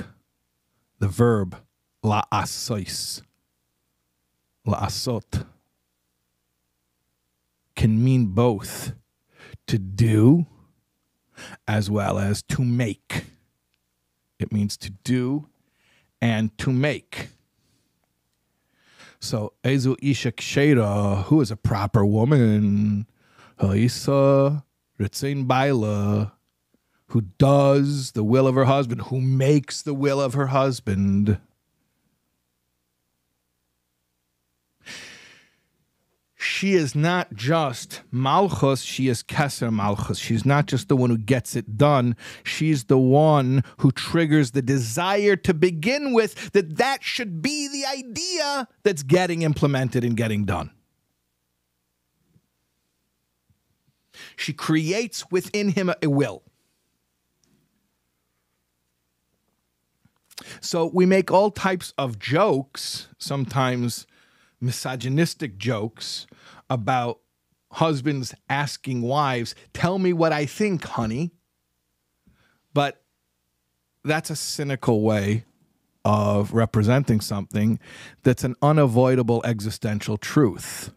the 0.99 1.09
verb 1.09 1.57
la'asois, 2.05 3.23
la'asot, 4.67 5.45
can 7.77 8.03
mean 8.03 8.27
both 8.27 8.93
to 9.67 9.79
do 9.79 10.47
as 11.67 11.91
well 11.91 12.19
as 12.19 12.43
to 12.43 12.65
make. 12.65 13.27
It 14.39 14.53
means 14.53 14.77
to 14.79 14.91
do 14.91 15.49
and 16.21 16.57
to 16.59 16.73
make. 16.73 17.29
So, 19.21 19.53
Ezu 19.65 19.97
Isha 20.01 20.33
Ksheda, 20.33 21.25
who 21.25 21.41
is 21.41 21.51
a 21.51 21.57
proper 21.57 22.05
woman, 22.05 23.07
Haisa 23.61 24.63
Ritzin 24.99 25.47
Baalah, 25.47 26.33
who 27.09 27.23
does 27.39 28.13
the 28.13 28.23
will 28.23 28.47
of 28.47 28.55
her 28.55 28.67
husband, 28.67 29.03
who 29.03 29.21
makes 29.21 29.83
the 29.83 29.95
will 29.95 30.21
of 30.21 30.35
her 30.35 30.49
husband. 30.49 31.39
She 36.41 36.75
is 36.75 36.95
not 36.95 37.35
just 37.35 38.03
Malchus, 38.13 38.83
she 38.83 39.09
is 39.09 39.25
Keser 39.25 39.73
Malchus. 39.73 40.19
She's 40.19 40.47
not 40.47 40.67
just 40.67 40.89
the 40.89 40.95
one 40.95 41.11
who 41.11 41.19
gets 41.19 41.57
it 41.57 41.77
done. 41.77 42.15
She's 42.45 42.85
the 42.85 42.97
one 42.97 43.65
who 43.79 43.91
triggers 43.91 44.53
the 44.53 44.63
desire 44.63 45.35
to 45.35 45.53
begin 45.53 46.13
with 46.13 46.53
that 46.53 46.77
that 46.77 47.03
should 47.03 47.43
be 47.43 47.67
the 47.67 47.85
idea 47.85 48.69
that's 48.85 49.03
getting 49.03 49.43
implemented 49.43 50.05
and 50.05 50.17
getting 50.17 50.45
done. 50.45 50.71
She 54.37 54.53
creates 54.53 55.29
within 55.33 55.71
him 55.71 55.91
a 56.01 56.09
will. 56.09 56.45
So 60.61 60.89
we 60.95 61.05
make 61.05 61.33
all 61.33 61.51
types 61.51 61.93
of 61.99 62.21
jokes, 62.21 63.09
sometimes 63.19 64.07
misogynistic 64.61 65.59
jokes 65.59 66.27
about 66.69 67.21
husbands 67.73 68.35
asking 68.49 69.03
wives, 69.03 69.55
Tell 69.73 69.99
me 69.99 70.13
what 70.13 70.33
I 70.33 70.47
think, 70.47 70.85
honey. 70.85 71.33
But 72.73 73.03
that's 74.05 74.31
a 74.31 74.37
cynical 74.37 75.03
way 75.03 75.45
of 76.05 76.53
representing 76.53 77.21
something 77.21 77.79
that's 78.23 78.45
an 78.45 78.55
unavoidable 78.63 79.43
existential 79.45 80.17
truth. 80.17 80.93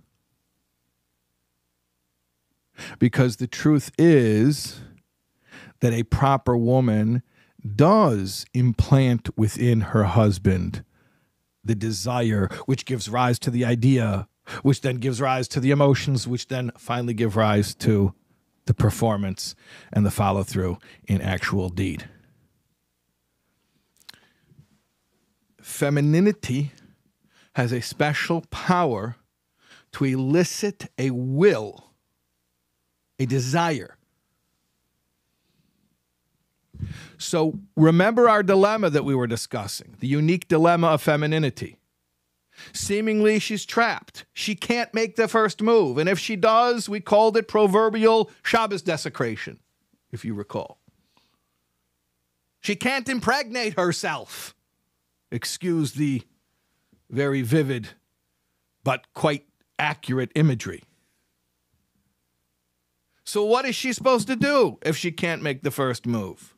Because 2.97 3.35
the 3.35 3.47
truth 3.47 3.91
is 3.97 4.79
that 5.81 5.93
a 5.93 6.03
proper 6.03 6.55
woman 6.55 7.21
does 7.75 8.45
implant 8.53 9.38
within 9.38 9.81
her 9.81 10.05
husband 10.05 10.83
the 11.63 11.75
desire, 11.75 12.49
which 12.65 12.85
gives 12.85 13.09
rise 13.09 13.39
to 13.39 13.51
the 13.51 13.65
idea, 13.65 14.27
which 14.63 14.81
then 14.81 14.97
gives 14.97 15.21
rise 15.21 15.47
to 15.49 15.59
the 15.59 15.71
emotions, 15.71 16.27
which 16.27 16.47
then 16.47 16.71
finally 16.77 17.13
give 17.13 17.35
rise 17.35 17.75
to 17.75 18.13
the 18.65 18.73
performance 18.73 19.55
and 19.91 20.05
the 20.05 20.11
follow 20.11 20.43
through 20.43 20.77
in 21.07 21.21
actual 21.21 21.69
deed. 21.69 22.09
Femininity 25.61 26.71
has 27.55 27.71
a 27.71 27.81
special 27.81 28.43
power 28.49 29.15
to 29.93 30.05
elicit 30.05 30.89
a 30.97 31.11
will, 31.11 31.91
a 33.19 33.25
desire 33.25 33.97
so 37.18 37.60
remember 37.76 38.30
our 38.30 38.44
dilemma 38.44 38.90
that 38.90 39.06
we 39.06 39.16
were 39.16 39.28
discussing 39.28 39.95
the 39.99 40.08
unique 40.08 40.48
dilemma 40.48 40.88
of 40.88 41.02
femininity. 41.02 41.78
Seemingly, 42.74 43.40
she's 43.40 43.66
trapped. 43.66 44.26
She 44.34 44.56
can't 44.56 44.94
make 44.94 45.16
the 45.16 45.28
first 45.28 45.62
move. 45.62 45.98
And 45.98 46.08
if 46.08 46.20
she 46.20 46.36
does, 46.36 46.88
we 46.88 46.99
called 46.99 47.38
it 47.38 47.48
proverbial 47.48 48.30
Shabbos 48.44 48.82
desecration, 48.82 49.60
if 50.12 50.24
you 50.24 50.34
recall. 50.34 50.80
She 52.60 52.76
can't 52.76 53.10
impregnate 53.10 53.74
herself. 53.74 54.56
Excuse 55.32 55.94
the 55.94 56.22
very 57.10 57.41
vivid 57.41 57.90
but 58.84 59.06
quite 59.14 59.45
accurate 59.80 60.32
imagery. 60.36 60.84
So, 63.24 63.44
what 63.44 63.66
is 63.66 63.76
she 63.76 63.94
supposed 63.94 64.28
to 64.28 64.36
do 64.36 64.78
if 64.82 64.98
she 64.98 65.12
can't 65.12 65.41
make 65.41 65.64
the 65.64 65.72
first 65.72 66.06
move? 66.06 66.51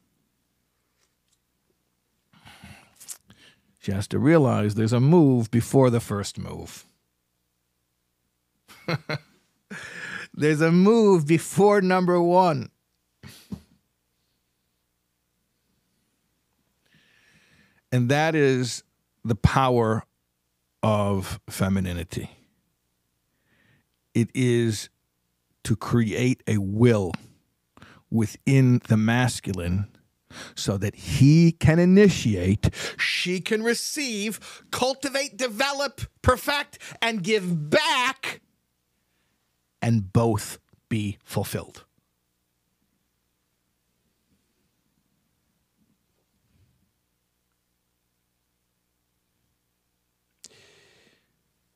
She 3.84 3.92
has 3.92 4.08
to 4.08 4.18
realize 4.18 4.76
there's 4.76 4.94
a 4.94 5.02
move 5.02 5.52
before 5.52 5.90
the 5.90 6.00
first 6.00 6.40
move. 6.40 6.86
there's 10.34 10.62
a 10.62 10.72
move 10.72 11.28
before 11.28 11.82
number 11.82 12.22
one. 12.22 12.72
And 17.92 18.08
that 18.08 18.36
is 18.36 18.86
the 19.26 19.36
power 19.36 20.06
of 20.82 21.42
femininity. 21.50 22.30
It 24.14 24.30
is 24.34 24.88
to 25.66 25.76
create 25.76 26.42
a 26.48 26.58
will 26.58 27.12
within 28.10 28.80
the 28.88 28.96
masculine 28.96 29.90
so 30.56 30.78
that 30.78 30.96
he 30.96 31.52
can 31.52 31.80
initiate, 31.80 32.70
she 32.98 33.40
can 33.40 33.64
receive, 33.64 34.64
cultivate, 34.72 35.38
develop, 35.38 36.02
perfect, 36.22 36.80
and 37.02 37.24
give 37.24 37.70
back, 37.70 38.42
and 39.82 40.14
both 40.14 40.60
be 40.90 41.18
fulfilled. 41.24 41.86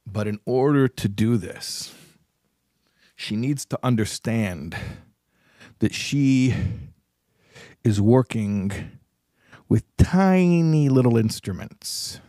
But 0.06 0.28
in 0.28 0.40
order 0.46 0.88
to 0.88 1.08
do 1.10 1.38
this, 1.38 1.94
she 3.16 3.36
needs 3.36 3.66
to 3.66 3.80
understand 3.84 4.76
that 5.80 5.94
she 5.94 6.56
is 7.88 8.02
working 8.02 8.70
with 9.70 9.86
tiny 9.96 10.90
little 10.90 11.18
instruments. 11.18 12.20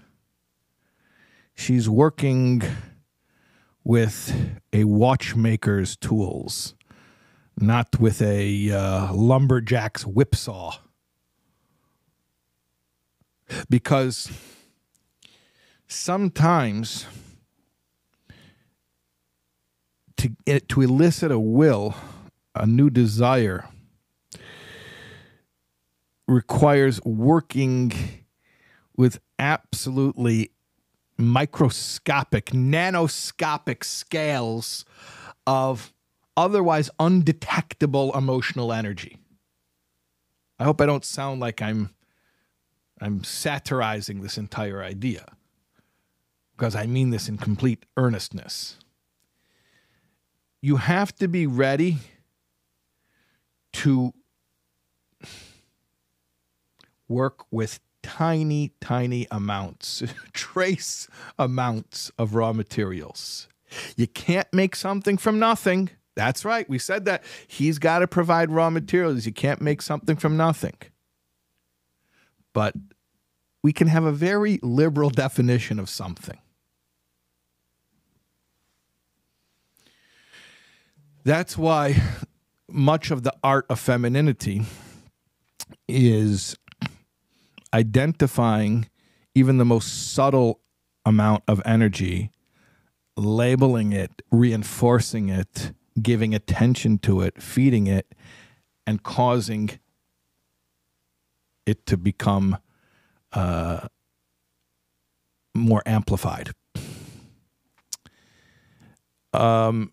She's 1.52 1.88
working 1.88 2.62
with 3.82 4.60
a 4.72 4.84
watchmaker's 4.84 5.96
tools, 5.96 6.74
not 7.58 7.98
with 7.98 8.22
a 8.22 8.70
uh, 8.70 9.12
lumberjack's 9.12 10.06
whipsaw. 10.06 10.76
Because 13.68 14.30
sometimes 15.88 17.06
to, 20.18 20.60
to 20.60 20.80
elicit 20.82 21.32
a 21.32 21.40
will, 21.40 21.96
a 22.54 22.64
new 22.64 22.90
desire, 22.90 23.68
requires 26.28 27.02
working 27.04 27.92
with 28.96 29.18
absolutely 29.38 30.50
microscopic, 31.16 32.46
nanoscopic 32.46 33.82
scales 33.82 34.84
of 35.46 35.92
otherwise 36.36 36.90
undetectable 37.00 38.16
emotional 38.16 38.72
energy. 38.72 39.18
I 40.58 40.64
hope 40.64 40.80
I 40.80 40.86
don't 40.86 41.04
sound 41.04 41.40
like 41.40 41.62
I'm 41.62 41.90
I'm 43.00 43.22
satirizing 43.22 44.22
this 44.22 44.36
entire 44.36 44.82
idea 44.82 45.24
because 46.56 46.74
I 46.74 46.86
mean 46.86 47.10
this 47.10 47.28
in 47.28 47.38
complete 47.38 47.86
earnestness. 47.96 48.76
You 50.60 50.76
have 50.76 51.14
to 51.16 51.28
be 51.28 51.46
ready 51.46 51.98
to 53.74 54.12
work 57.08 57.44
with 57.50 57.80
tiny, 58.02 58.72
tiny 58.80 59.26
amounts, 59.30 60.02
trace 60.32 61.08
amounts 61.38 62.10
of 62.18 62.34
raw 62.34 62.52
materials. 62.52 63.48
You 63.96 64.06
can't 64.06 64.48
make 64.52 64.76
something 64.76 65.18
from 65.18 65.38
nothing. 65.38 65.90
That's 66.14 66.44
right. 66.44 66.68
We 66.68 66.78
said 66.78 67.04
that. 67.04 67.22
He's 67.46 67.78
got 67.78 68.00
to 68.00 68.08
provide 68.08 68.50
raw 68.50 68.70
materials. 68.70 69.26
You 69.26 69.32
can't 69.32 69.60
make 69.60 69.82
something 69.82 70.16
from 70.16 70.36
nothing. 70.36 70.74
But 72.52 72.74
we 73.62 73.72
can 73.72 73.88
have 73.88 74.04
a 74.04 74.12
very 74.12 74.58
liberal 74.62 75.10
definition 75.10 75.78
of 75.78 75.88
something. 75.88 76.38
That's 81.24 81.58
why 81.58 82.00
much 82.70 83.10
of 83.10 83.22
the 83.22 83.34
art 83.44 83.66
of 83.68 83.78
femininity 83.78 84.62
is 85.86 86.56
identifying 87.72 88.88
even 89.34 89.58
the 89.58 89.64
most 89.64 90.12
subtle 90.12 90.60
amount 91.04 91.44
of 91.48 91.62
energy, 91.64 92.30
labeling 93.16 93.92
it, 93.92 94.22
reinforcing 94.30 95.28
it, 95.28 95.72
giving 96.00 96.34
attention 96.34 96.98
to 96.98 97.20
it, 97.20 97.42
feeding 97.42 97.86
it, 97.86 98.14
and 98.86 99.02
causing 99.02 99.70
it 101.66 101.84
to 101.86 101.96
become 101.96 102.56
uh, 103.32 103.86
more 105.54 105.82
amplified. 105.84 106.50
Um, 109.32 109.92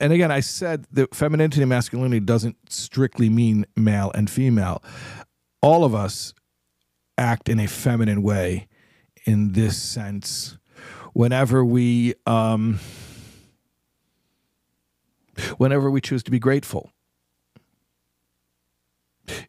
and 0.00 0.12
again, 0.12 0.30
I 0.30 0.40
said 0.40 0.86
that 0.92 1.14
femininity 1.14 1.62
and 1.62 1.68
masculinity 1.68 2.20
doesn't 2.20 2.56
strictly 2.70 3.28
mean 3.28 3.66
male 3.76 4.10
and 4.14 4.28
female. 4.28 4.82
All 5.62 5.84
of 5.84 5.94
us 5.94 6.34
act 7.18 7.48
in 7.48 7.58
a 7.60 7.66
feminine 7.66 8.22
way 8.22 8.68
in 9.24 9.52
this 9.52 9.80
sense. 9.80 10.58
Whenever 11.12 11.64
we 11.64 12.14
um, 12.26 12.78
whenever 15.56 15.90
we 15.90 16.00
choose 16.00 16.22
to 16.22 16.30
be 16.30 16.38
grateful 16.38 16.90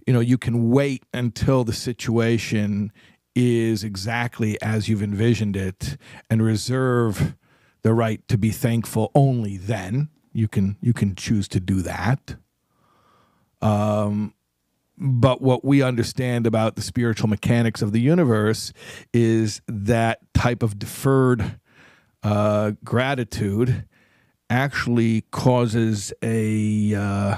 you 0.06 0.14
know 0.14 0.20
you 0.20 0.38
can 0.38 0.70
wait 0.70 1.04
until 1.14 1.64
the 1.64 1.74
situation 1.74 2.92
is 3.36 3.84
exactly 3.84 4.60
as 4.62 4.90
you've 4.90 5.04
envisioned 5.04 5.56
it 5.56 5.98
and 6.30 6.42
reserve 6.42 7.36
the 7.84 7.94
right 7.94 8.28
to 8.28 8.38
be 8.38 8.50
thankful 8.50 9.12
only 9.14 9.58
then. 9.58 10.10
You 10.34 10.48
can 10.48 10.78
you 10.82 10.94
can 10.94 11.16
choose 11.16 11.48
to 11.50 11.60
do 11.60 11.82
that. 11.84 12.36
Um, 13.62 14.34
but 14.98 15.42
what 15.42 15.64
we 15.64 15.82
understand 15.82 16.48
about 16.48 16.76
the 16.76 16.82
spiritual 16.82 17.30
mechanics 17.30 17.82
of 17.82 17.92
the 17.92 18.02
universe 18.02 18.74
is 19.14 19.62
that 19.68 20.20
type 20.34 20.64
of 20.64 20.80
deferred 20.80 21.60
uh, 22.24 22.72
gratitude 22.84 23.86
actually 24.50 25.22
causes 25.32 26.14
a 26.24 26.96
uh, 26.96 27.38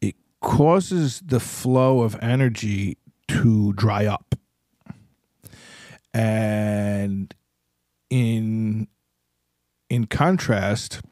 it 0.00 0.16
causes 0.40 1.20
the 1.24 1.40
flow 1.40 2.00
of 2.00 2.16
energy 2.22 2.96
to 3.28 3.72
dry 3.74 4.06
up. 4.06 4.34
And 6.14 7.34
in 8.08 8.88
in 9.90 10.06
contrast 10.06 11.02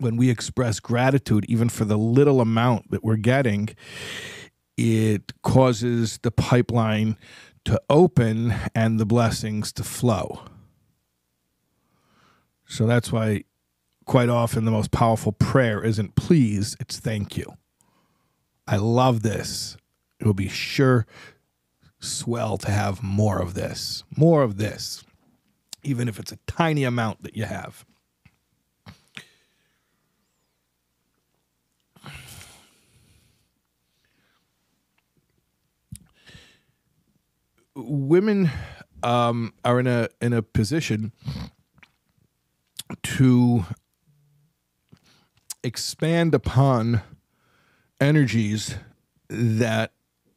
when 0.00 0.16
we 0.16 0.30
express 0.30 0.80
gratitude, 0.80 1.44
even 1.48 1.68
for 1.68 1.84
the 1.84 1.98
little 1.98 2.40
amount 2.40 2.90
that 2.90 3.04
we're 3.04 3.16
getting, 3.16 3.68
it 4.76 5.32
causes 5.42 6.18
the 6.22 6.30
pipeline 6.30 7.16
to 7.64 7.80
open 7.90 8.54
and 8.74 8.98
the 8.98 9.06
blessings 9.06 9.72
to 9.72 9.82
flow. 9.82 10.42
So 12.66 12.86
that's 12.86 13.10
why 13.10 13.44
quite 14.04 14.28
often 14.28 14.64
the 14.64 14.70
most 14.70 14.90
powerful 14.90 15.32
prayer 15.32 15.82
isn't 15.82 16.14
please, 16.14 16.76
it's 16.80 16.98
thank 16.98 17.36
you. 17.36 17.56
I 18.66 18.76
love 18.76 19.22
this. 19.22 19.76
It 20.20 20.26
will 20.26 20.34
be 20.34 20.48
sure 20.48 21.06
swell 22.00 22.56
to 22.58 22.70
have 22.70 23.02
more 23.02 23.40
of 23.40 23.54
this, 23.54 24.04
more 24.16 24.42
of 24.42 24.56
this, 24.56 25.04
even 25.82 26.08
if 26.08 26.18
it's 26.18 26.32
a 26.32 26.38
tiny 26.46 26.84
amount 26.84 27.22
that 27.22 27.36
you 27.36 27.44
have. 27.44 27.84
Women 37.78 38.50
um, 39.02 39.52
are 39.64 39.78
in 39.80 39.86
a 39.86 40.08
in 40.20 40.32
a 40.32 40.42
position 40.42 41.12
to 43.02 43.64
expand 45.62 46.34
upon 46.34 47.02
energies 48.00 48.76
that 49.28 49.92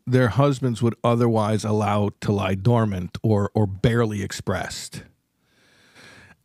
their 0.05 0.29
husbands 0.29 0.81
would 0.81 0.95
otherwise 1.03 1.63
allow 1.63 2.09
to 2.21 2.31
lie 2.31 2.55
dormant 2.55 3.17
or 3.23 3.51
or 3.53 3.65
barely 3.65 4.23
expressed. 4.23 5.03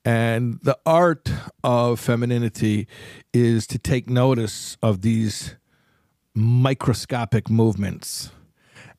And 0.05 0.61
the 0.63 0.79
art 0.87 1.29
of 1.65 1.99
femininity 1.99 2.87
is 3.35 3.67
to 3.67 3.79
take 3.79 4.09
notice 4.09 4.77
of 4.81 5.03
these 5.03 5.57
microscopic 6.33 7.51
movements 7.51 8.31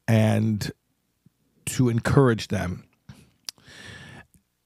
and 0.08 0.72
to 1.68 1.90
encourage 1.90 2.48
them. 2.48 2.84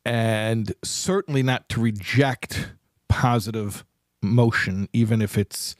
And 0.03 0.73
certainly 0.83 1.43
not 1.43 1.69
to 1.69 1.81
reject 1.81 2.71
positive 3.07 3.85
motion 4.21 4.87
even 4.93 5.21
if 5.21 5.37
it's 5.37 5.75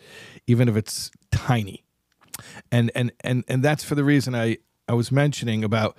even 0.47 0.67
if 0.67 0.75
it's 0.75 1.11
tiny. 1.31 1.83
And 2.71 2.91
and 2.95 3.11
and 3.23 3.43
and 3.47 3.63
that's 3.63 3.83
for 3.83 3.95
the 3.95 4.03
reason 4.03 4.35
i 4.35 4.57
i 4.87 4.93
was 4.93 5.11
mentioning 5.11 5.63
about 5.63 5.95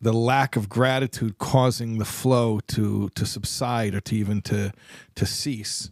the 0.00 0.12
lack 0.12 0.56
of 0.56 0.68
gratitude 0.68 1.38
causing 1.38 1.98
the 1.98 2.04
flow 2.04 2.60
to 2.68 3.08
to 3.14 3.26
subside 3.26 3.94
or 3.94 4.00
to 4.00 4.16
even 4.16 4.42
to 4.42 4.72
to 5.14 5.26
cease. 5.26 5.90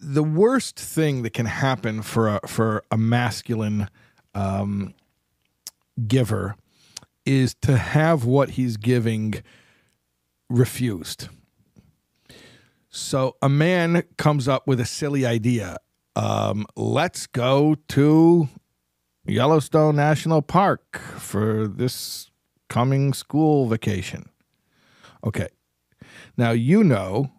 The 0.00 0.22
worst 0.22 0.78
thing 0.78 1.22
that 1.22 1.32
can 1.32 1.46
happen 1.46 2.02
for 2.02 2.28
a 2.28 2.46
for 2.46 2.84
a 2.90 2.96
masculine 2.96 3.88
um, 4.34 4.94
giver 6.06 6.56
is 7.26 7.54
to 7.62 7.76
have 7.76 8.24
what 8.24 8.50
he's 8.50 8.76
giving 8.76 9.42
refused. 10.50 11.28
So 12.88 13.36
a 13.42 13.48
man 13.48 14.04
comes 14.18 14.46
up 14.46 14.66
with 14.66 14.78
a 14.78 14.84
silly 14.84 15.26
idea. 15.26 15.78
Um, 16.16 16.66
let's 16.76 17.26
go 17.26 17.76
to 17.88 18.48
Yellowstone 19.26 19.96
National 19.96 20.42
Park 20.42 21.00
for 21.18 21.66
this 21.66 22.30
coming 22.68 23.12
school 23.12 23.66
vacation. 23.66 24.28
Okay. 25.24 25.48
Now, 26.36 26.50
you 26.50 26.84
know 26.84 27.30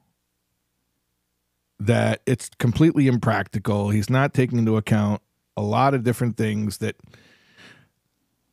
that 1.79 2.21
it's 2.25 2.49
completely 2.57 3.07
impractical. 3.07 3.89
He's 3.89 4.09
not 4.09 4.33
taking 4.33 4.57
into 4.57 4.77
account 4.77 5.21
a 5.57 5.61
lot 5.61 5.93
of 5.93 6.03
different 6.03 6.37
things 6.37 6.79
that 6.79 6.95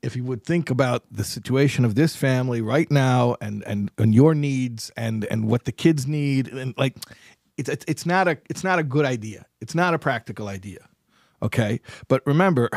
if 0.02 0.16
you 0.16 0.24
would 0.24 0.44
think 0.44 0.68
about 0.68 1.04
the 1.10 1.24
situation 1.24 1.84
of 1.84 1.94
this 1.94 2.16
family 2.16 2.60
right 2.60 2.90
now 2.90 3.36
and 3.40 3.62
and 3.64 3.90
and 3.98 4.14
your 4.14 4.34
needs 4.34 4.90
and 4.96 5.24
and 5.26 5.46
what 5.46 5.64
the 5.64 5.72
kids 5.72 6.06
need 6.06 6.48
and 6.48 6.74
like 6.76 6.96
it's 7.56 7.70
it's 7.86 8.04
not 8.04 8.28
a 8.28 8.38
it's 8.50 8.64
not 8.64 8.78
a 8.78 8.82
good 8.82 9.04
idea. 9.04 9.46
It's 9.60 9.74
not 9.74 9.94
a 9.94 9.98
practical 9.98 10.48
idea. 10.48 10.88
Okay? 11.42 11.80
But 12.08 12.22
remember 12.26 12.68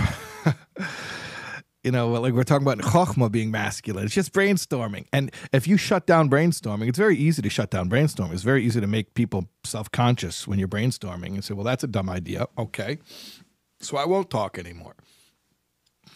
you 1.83 1.91
know, 1.91 2.09
like 2.09 2.33
we're 2.33 2.43
talking 2.43 2.67
about 2.67 2.79
chokhmah 2.79 3.31
being 3.31 3.51
masculine. 3.51 4.05
It's 4.05 4.13
just 4.15 4.33
brainstorming. 4.33 5.05
And 5.13 5.31
if 5.53 5.67
you 5.67 5.77
shut 5.77 6.07
down 6.07 6.31
brainstorming, 6.31 6.89
it's 6.89 6.97
very 6.97 7.15
easy 7.15 7.43
to 7.43 7.49
shut 7.49 7.69
down 7.69 7.89
brainstorming. 7.89 8.33
It's 8.33 8.41
very 8.41 8.63
easy 8.65 8.81
to 8.81 8.87
make 8.87 9.13
people 9.13 9.49
self 9.63 9.91
conscious 9.91 10.47
when 10.47 10.57
you're 10.57 10.67
brainstorming 10.67 11.35
and 11.35 11.43
say, 11.43 11.53
well, 11.53 11.63
that's 11.63 11.83
a 11.83 11.87
dumb 11.87 12.09
idea. 12.09 12.47
Okay. 12.57 12.97
So 13.81 13.97
I 13.97 14.05
won't 14.05 14.31
talk 14.31 14.57
anymore 14.57 14.95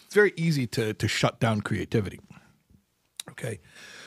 it's 0.09 0.15
very 0.15 0.33
easy 0.35 0.65
to 0.65 0.95
to 0.95 1.07
shut 1.07 1.39
down 1.39 1.61
creativity. 1.61 2.19
Okay. 3.29 3.59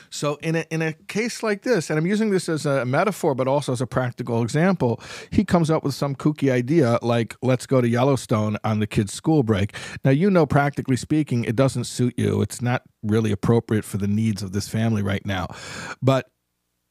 So 0.09 0.35
in 0.43 0.57
a 0.57 0.65
in 0.69 0.81
a 0.81 0.91
case 0.91 1.41
like 1.41 1.61
this, 1.61 1.89
and 1.89 1.97
I'm 1.97 2.05
using 2.05 2.29
this 2.29 2.49
as 2.49 2.65
a 2.65 2.83
metaphor, 2.83 3.33
but 3.33 3.47
also 3.47 3.71
as 3.71 3.79
a 3.79 3.87
practical 3.87 4.43
example, 4.43 5.01
he 5.31 5.45
comes 5.45 5.71
up 5.71 5.81
with 5.81 5.93
some 5.93 6.13
kooky 6.13 6.51
idea 6.51 6.99
like 7.01 7.37
let's 7.41 7.65
go 7.65 7.79
to 7.79 7.87
Yellowstone 7.87 8.57
on 8.65 8.79
the 8.79 8.85
kids' 8.85 9.13
school 9.13 9.43
break. 9.43 9.77
Now 10.03 10.11
you 10.11 10.29
know, 10.29 10.45
practically 10.45 10.97
speaking, 10.97 11.45
it 11.45 11.55
doesn't 11.55 11.85
suit 11.85 12.15
you. 12.17 12.41
It's 12.41 12.61
not 12.61 12.81
really 13.01 13.31
appropriate 13.31 13.85
for 13.85 13.95
the 13.95 14.07
needs 14.07 14.43
of 14.43 14.51
this 14.51 14.67
family 14.67 15.03
right 15.03 15.25
now. 15.25 15.55
But 16.01 16.29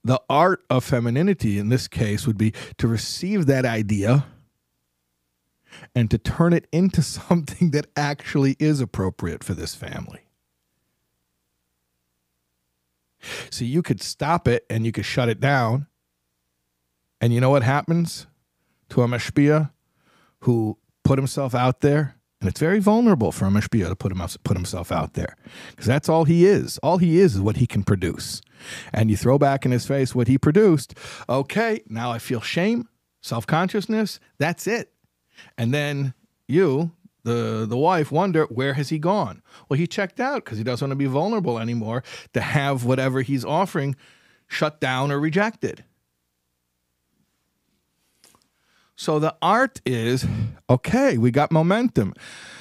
the 0.04 0.22
art 0.30 0.62
of 0.70 0.84
femininity 0.84 1.58
in 1.58 1.68
this 1.68 1.86
case 1.86 2.26
would 2.26 2.38
be 2.38 2.54
to 2.78 2.88
receive 2.88 3.44
that 3.44 3.66
idea 3.66 4.24
and 5.94 6.10
to 6.10 6.18
turn 6.18 6.52
it 6.52 6.68
into 6.72 7.02
something 7.04 7.70
that 7.72 7.86
actually 7.96 8.56
is 8.58 8.80
appropriate 8.80 9.44
for 9.44 9.54
this 9.54 9.74
family. 9.74 10.20
See, 13.50 13.66
you 13.66 13.82
could 13.82 14.02
stop 14.02 14.48
it 14.48 14.66
and 14.70 14.86
you 14.86 14.92
could 14.92 15.06
shut 15.06 15.28
it 15.28 15.40
down 15.40 15.84
And 17.20 17.34
you 17.34 17.40
know 17.42 17.50
what 17.50 17.64
happens 17.64 18.28
to 18.90 19.02
a 19.02 19.08
mashpia 19.08 19.72
who 20.42 20.78
put 21.04 21.18
himself 21.18 21.54
out 21.54 21.82
there? 21.82 22.16
And 22.40 22.50
it's 22.50 22.60
very 22.60 22.80
vulnerable 22.80 23.32
for 23.32 23.46
a 23.46 23.50
mashpia 23.50 23.88
to 23.88 23.96
put, 23.96 24.12
him, 24.12 24.22
put 24.44 24.56
himself 24.56 24.92
out 24.92 25.14
there 25.14 25.36
because 25.70 25.86
that's 25.86 26.08
all 26.08 26.24
he 26.24 26.46
is. 26.46 26.78
All 26.78 26.98
he 26.98 27.20
is 27.20 27.36
is 27.36 27.42
what 27.42 27.58
he 27.58 27.66
can 27.66 27.84
produce. 27.84 28.42
And 28.94 29.10
you 29.10 29.18
throw 29.18 29.38
back 29.38 29.66
in 29.66 29.72
his 29.72 29.86
face 29.86 30.14
what 30.14 30.28
he 30.28 30.38
produced. 30.38 30.94
Okay, 31.28 31.82
now 31.88 32.12
I 32.12 32.18
feel 32.20 32.40
shame, 32.42 32.88
self 33.22 33.46
consciousness. 33.46 34.20
That's 34.38 34.68
it. 34.68 34.92
And 35.56 35.72
then 35.72 36.14
you, 36.46 36.92
the 37.24 37.66
the 37.68 37.76
wife 37.76 38.10
wonder 38.10 38.44
where 38.46 38.74
has 38.74 38.88
he 38.88 38.98
gone 38.98 39.42
well 39.68 39.78
he 39.78 39.86
checked 39.86 40.18
out 40.18 40.44
because 40.44 40.58
he 40.58 40.64
doesn't 40.64 40.84
want 40.84 40.90
to 40.90 40.96
be 40.96 41.06
vulnerable 41.06 41.60
anymore 41.60 42.02
to 42.32 42.40
have 42.40 42.84
whatever 42.84 43.22
he's 43.22 43.44
offering 43.44 43.94
shut 44.48 44.80
down 44.80 45.12
or 45.12 45.20
rejected 45.20 45.84
so 49.02 49.18
the 49.18 49.34
art 49.42 49.80
is 49.84 50.24
okay, 50.70 51.18
we 51.18 51.32
got 51.32 51.50
momentum. 51.50 52.14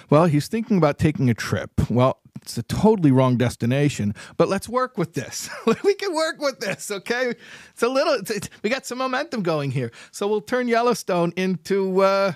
Well, 0.09 0.25
he's 0.25 0.47
thinking 0.47 0.77
about 0.77 0.97
taking 0.97 1.29
a 1.29 1.35
trip. 1.35 1.69
Well, 1.87 2.19
it's 2.41 2.57
a 2.57 2.63
totally 2.63 3.11
wrong 3.11 3.37
destination, 3.37 4.15
but 4.37 4.49
let's 4.49 4.67
work 4.67 4.97
with 4.97 5.13
this. 5.13 5.49
we 5.83 5.93
can 5.93 6.15
work 6.15 6.41
with 6.41 6.59
this, 6.59 6.89
okay? 6.89 7.33
It's 7.73 7.83
a 7.83 7.87
little, 7.87 8.13
it's, 8.13 8.31
it's, 8.31 8.49
we 8.63 8.71
got 8.71 8.87
some 8.87 8.97
momentum 8.97 9.43
going 9.43 9.69
here. 9.69 9.91
So 10.09 10.27
we'll 10.27 10.41
turn 10.41 10.67
Yellowstone 10.67 11.31
into 11.37 12.01
uh, 12.01 12.33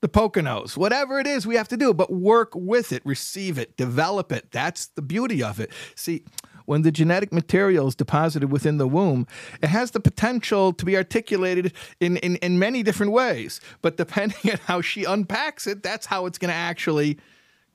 the 0.00 0.08
Poconos, 0.08 0.76
whatever 0.76 1.18
it 1.18 1.26
is 1.26 1.46
we 1.46 1.56
have 1.56 1.68
to 1.68 1.76
do, 1.76 1.92
but 1.92 2.12
work 2.12 2.52
with 2.54 2.92
it, 2.92 3.02
receive 3.04 3.58
it, 3.58 3.76
develop 3.76 4.30
it. 4.30 4.50
That's 4.52 4.86
the 4.86 5.02
beauty 5.02 5.42
of 5.42 5.58
it. 5.58 5.70
See, 5.96 6.24
when 6.66 6.82
the 6.82 6.92
genetic 6.92 7.32
material 7.32 7.88
is 7.88 7.94
deposited 7.94 8.52
within 8.52 8.76
the 8.76 8.86
womb, 8.86 9.26
it 9.62 9.68
has 9.68 9.92
the 9.92 10.00
potential 10.00 10.72
to 10.74 10.84
be 10.84 10.96
articulated 10.96 11.72
in, 11.98 12.18
in, 12.18 12.36
in 12.36 12.58
many 12.58 12.82
different 12.82 13.12
ways. 13.12 13.60
But 13.80 13.96
depending 13.96 14.38
on 14.52 14.58
how 14.66 14.82
she 14.82 15.04
unpacks 15.04 15.66
it, 15.66 15.82
that's 15.82 16.06
how 16.06 16.26
it's 16.26 16.38
going 16.38 16.50
to 16.50 16.54
actually 16.54 17.18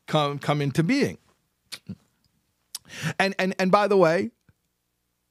come 0.06 0.38
come 0.38 0.62
into 0.62 0.84
being. 0.84 1.18
And 3.18 3.34
and 3.40 3.56
and 3.58 3.72
by 3.72 3.88
the 3.88 3.98
way, 3.98 4.30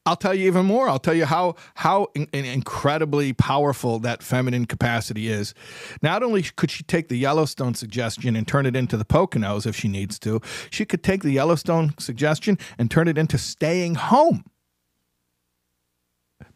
I'll 0.04 0.16
tell 0.16 0.34
you 0.34 0.46
even 0.46 0.66
more. 0.66 0.88
I'll 0.88 0.98
tell 0.98 1.14
you 1.14 1.26
how 1.26 1.54
how 1.74 2.08
in, 2.14 2.26
in 2.32 2.44
incredibly 2.44 3.32
powerful 3.32 4.00
that 4.00 4.22
feminine 4.22 4.66
capacity 4.66 5.28
is. 5.28 5.54
Not 6.02 6.22
only 6.24 6.42
could 6.42 6.72
she 6.72 6.82
take 6.82 7.08
the 7.08 7.16
Yellowstone 7.16 7.74
suggestion 7.74 8.34
and 8.34 8.46
turn 8.46 8.66
it 8.66 8.74
into 8.74 8.96
the 8.96 9.04
Poconos 9.04 9.64
if 9.64 9.76
she 9.76 9.86
needs 9.86 10.18
to, 10.20 10.40
she 10.70 10.84
could 10.84 11.04
take 11.04 11.22
the 11.22 11.30
Yellowstone 11.30 11.94
suggestion 11.98 12.58
and 12.78 12.90
turn 12.90 13.06
it 13.06 13.16
into 13.16 13.38
staying 13.38 13.94
home. 13.94 14.44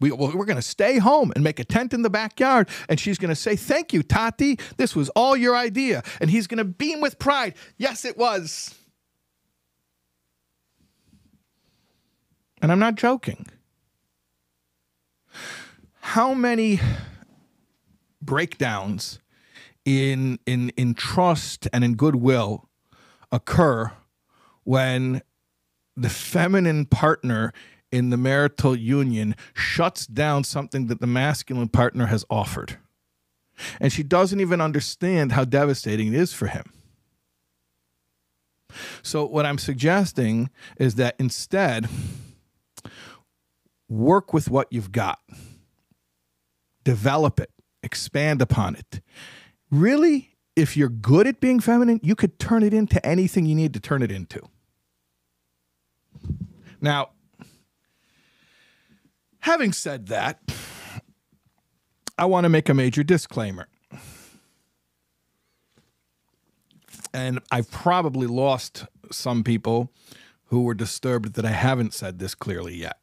We, 0.01 0.10
we're 0.12 0.44
going 0.44 0.56
to 0.56 0.62
stay 0.62 0.98
home 0.98 1.32
and 1.35 1.43
make 1.43 1.59
a 1.60 1.64
tent 1.64 1.94
in 1.94 2.02
the 2.02 2.10
backyard. 2.10 2.68
And 2.89 3.01
she's 3.01 3.18
going 3.18 3.31
to 3.31 3.36
say, 3.36 3.56
Thank 3.56 3.93
you, 3.93 4.02
Tati. 4.02 4.59
This 4.77 4.94
was 4.94 5.09
all 5.10 5.36
your 5.36 5.56
idea. 5.56 6.02
And 6.20 6.31
he's 6.31 6.47
going 6.47 6.59
to 6.59 6.64
beam 6.64 7.01
with 7.01 7.18
pride. 7.18 7.55
Yes, 7.77 8.05
it 8.05 8.18
was. 8.18 8.76
And 12.66 12.72
I'm 12.72 12.80
not 12.80 12.97
joking. 12.97 13.47
How 16.01 16.34
many 16.34 16.80
breakdowns 18.20 19.20
in, 19.84 20.40
in, 20.47 20.70
in 20.70 20.94
trust 20.94 21.68
and 21.72 21.84
in 21.84 21.94
goodwill 21.94 22.68
occur 23.30 23.93
when 24.64 25.22
the 25.97 26.09
feminine 26.09 26.86
partner 26.86 27.52
in 27.93 28.10
the 28.10 28.16
marital 28.16 28.74
union 28.74 29.36
shuts 29.55 30.05
down 30.05 30.43
something 30.43 30.88
that 30.88 31.01
the 31.01 31.06
masculine 31.06 31.68
partner 31.68 32.06
has 32.06 32.24
offered? 32.28 32.78
And 33.78 33.93
she 33.93 34.02
doesn't 34.02 34.40
even 34.40 34.60
understand 34.60 35.30
how 35.30 35.44
devastating 35.44 36.09
it 36.09 36.14
is 36.14 36.32
for 36.32 36.48
him. 36.48 36.64
So, 39.05 39.24
what 39.24 39.47
I'm 39.47 39.59
suggesting 39.59 40.51
is 40.78 40.97
that 40.97 41.14
instead, 41.20 41.88
work 43.88 44.32
with 44.32 44.50
what 44.50 44.68
you've 44.70 44.92
got, 44.92 45.20
develop 46.84 47.40
it, 47.40 47.50
expand 47.82 48.42
upon 48.42 48.76
it. 48.76 49.00
Really, 49.70 50.36
if 50.54 50.76
you're 50.76 50.88
good 50.88 51.26
at 51.26 51.40
being 51.40 51.60
feminine, 51.60 52.00
you 52.02 52.14
could 52.14 52.38
turn 52.38 52.62
it 52.62 52.72
into 52.72 53.04
anything 53.04 53.46
you 53.46 53.54
need 53.54 53.74
to 53.74 53.80
turn 53.80 54.02
it 54.02 54.10
into. 54.10 54.40
Now, 56.80 57.10
having 59.40 59.72
said 59.72 60.06
that, 60.06 60.40
I 62.18 62.24
want 62.24 62.44
to 62.44 62.48
make 62.48 62.68
a 62.68 62.74
major 62.74 63.02
disclaimer. 63.02 63.68
And 67.12 67.40
I've 67.50 67.70
probably 67.70 68.26
lost 68.26 68.86
some 69.10 69.42
people 69.42 69.92
who 70.46 70.62
were 70.62 70.74
disturbed 70.74 71.34
that 71.34 71.44
I 71.44 71.50
haven't 71.50 71.94
said 71.94 72.18
this 72.18 72.34
clearly 72.34 72.74
yet. 72.74 72.98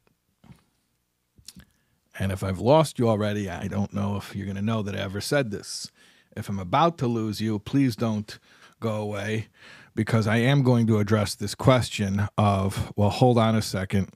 And 2.18 2.30
if 2.30 2.44
I've 2.44 2.60
lost 2.60 2.98
you 2.98 3.08
already, 3.08 3.50
I 3.50 3.66
don't 3.66 3.92
know 3.92 4.16
if 4.16 4.34
you're 4.36 4.46
going 4.46 4.56
to 4.56 4.62
know 4.62 4.82
that 4.82 4.94
I 4.94 5.00
ever 5.00 5.20
said 5.20 5.50
this. 5.50 5.90
If 6.36 6.48
I'm 6.48 6.58
about 6.58 6.98
to 6.98 7.06
lose 7.06 7.40
you, 7.40 7.58
please 7.58 7.96
don't 7.96 8.38
go 8.80 8.96
away 8.96 9.48
because 9.94 10.26
I 10.26 10.36
am 10.36 10.62
going 10.62 10.86
to 10.88 10.98
address 10.98 11.34
this 11.34 11.54
question 11.54 12.28
of, 12.36 12.92
well, 12.96 13.10
hold 13.10 13.38
on 13.38 13.54
a 13.54 13.62
second. 13.62 14.10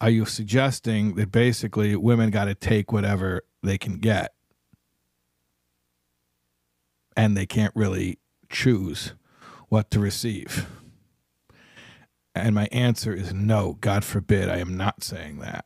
Are 0.00 0.10
you 0.10 0.24
suggesting 0.24 1.16
that 1.16 1.32
basically 1.32 1.96
women 1.96 2.30
got 2.30 2.44
to 2.44 2.54
take 2.54 2.92
whatever 2.92 3.42
they 3.62 3.78
can 3.78 3.98
get 3.98 4.32
and 7.16 7.36
they 7.36 7.46
can't 7.46 7.74
really 7.74 8.18
choose 8.48 9.14
what 9.68 9.90
to 9.90 10.00
receive? 10.00 10.66
And 12.34 12.54
my 12.54 12.68
answer 12.70 13.12
is 13.12 13.34
no, 13.34 13.76
God 13.80 14.04
forbid, 14.04 14.48
I 14.48 14.58
am 14.58 14.76
not 14.76 15.02
saying 15.02 15.40
that. 15.40 15.64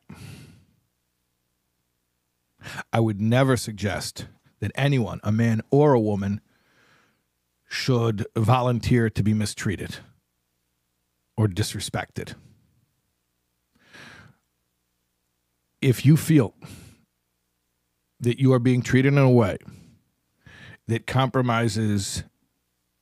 I 2.91 2.99
would 2.99 3.19
never 3.21 3.57
suggest 3.57 4.27
that 4.59 4.71
anyone, 4.75 5.19
a 5.23 5.31
man 5.31 5.61
or 5.71 5.93
a 5.93 5.99
woman, 5.99 6.41
should 7.67 8.25
volunteer 8.35 9.09
to 9.09 9.23
be 9.23 9.33
mistreated 9.33 9.97
or 11.35 11.47
disrespected. 11.47 12.35
If 15.81 16.05
you 16.05 16.15
feel 16.15 16.55
that 18.19 18.39
you 18.39 18.53
are 18.53 18.59
being 18.59 18.81
treated 18.81 19.13
in 19.13 19.19
a 19.19 19.29
way 19.29 19.57
that 20.87 21.07
compromises 21.07 22.23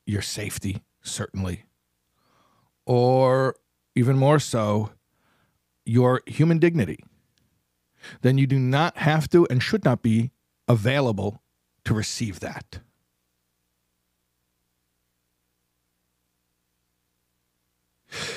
your 0.06 0.22
safety, 0.22 0.82
certainly, 1.02 1.64
or 2.86 3.54
even 3.94 4.16
more 4.16 4.38
so, 4.38 4.90
your 5.84 6.22
human 6.26 6.58
dignity, 6.58 6.98
then 8.22 8.38
you 8.38 8.46
do 8.46 8.58
not 8.58 8.96
have 8.98 9.28
to 9.30 9.46
and 9.50 9.62
should 9.62 9.84
not 9.84 10.02
be 10.02 10.30
available 10.68 11.42
to 11.84 11.94
receive 11.94 12.40
that. 12.40 12.80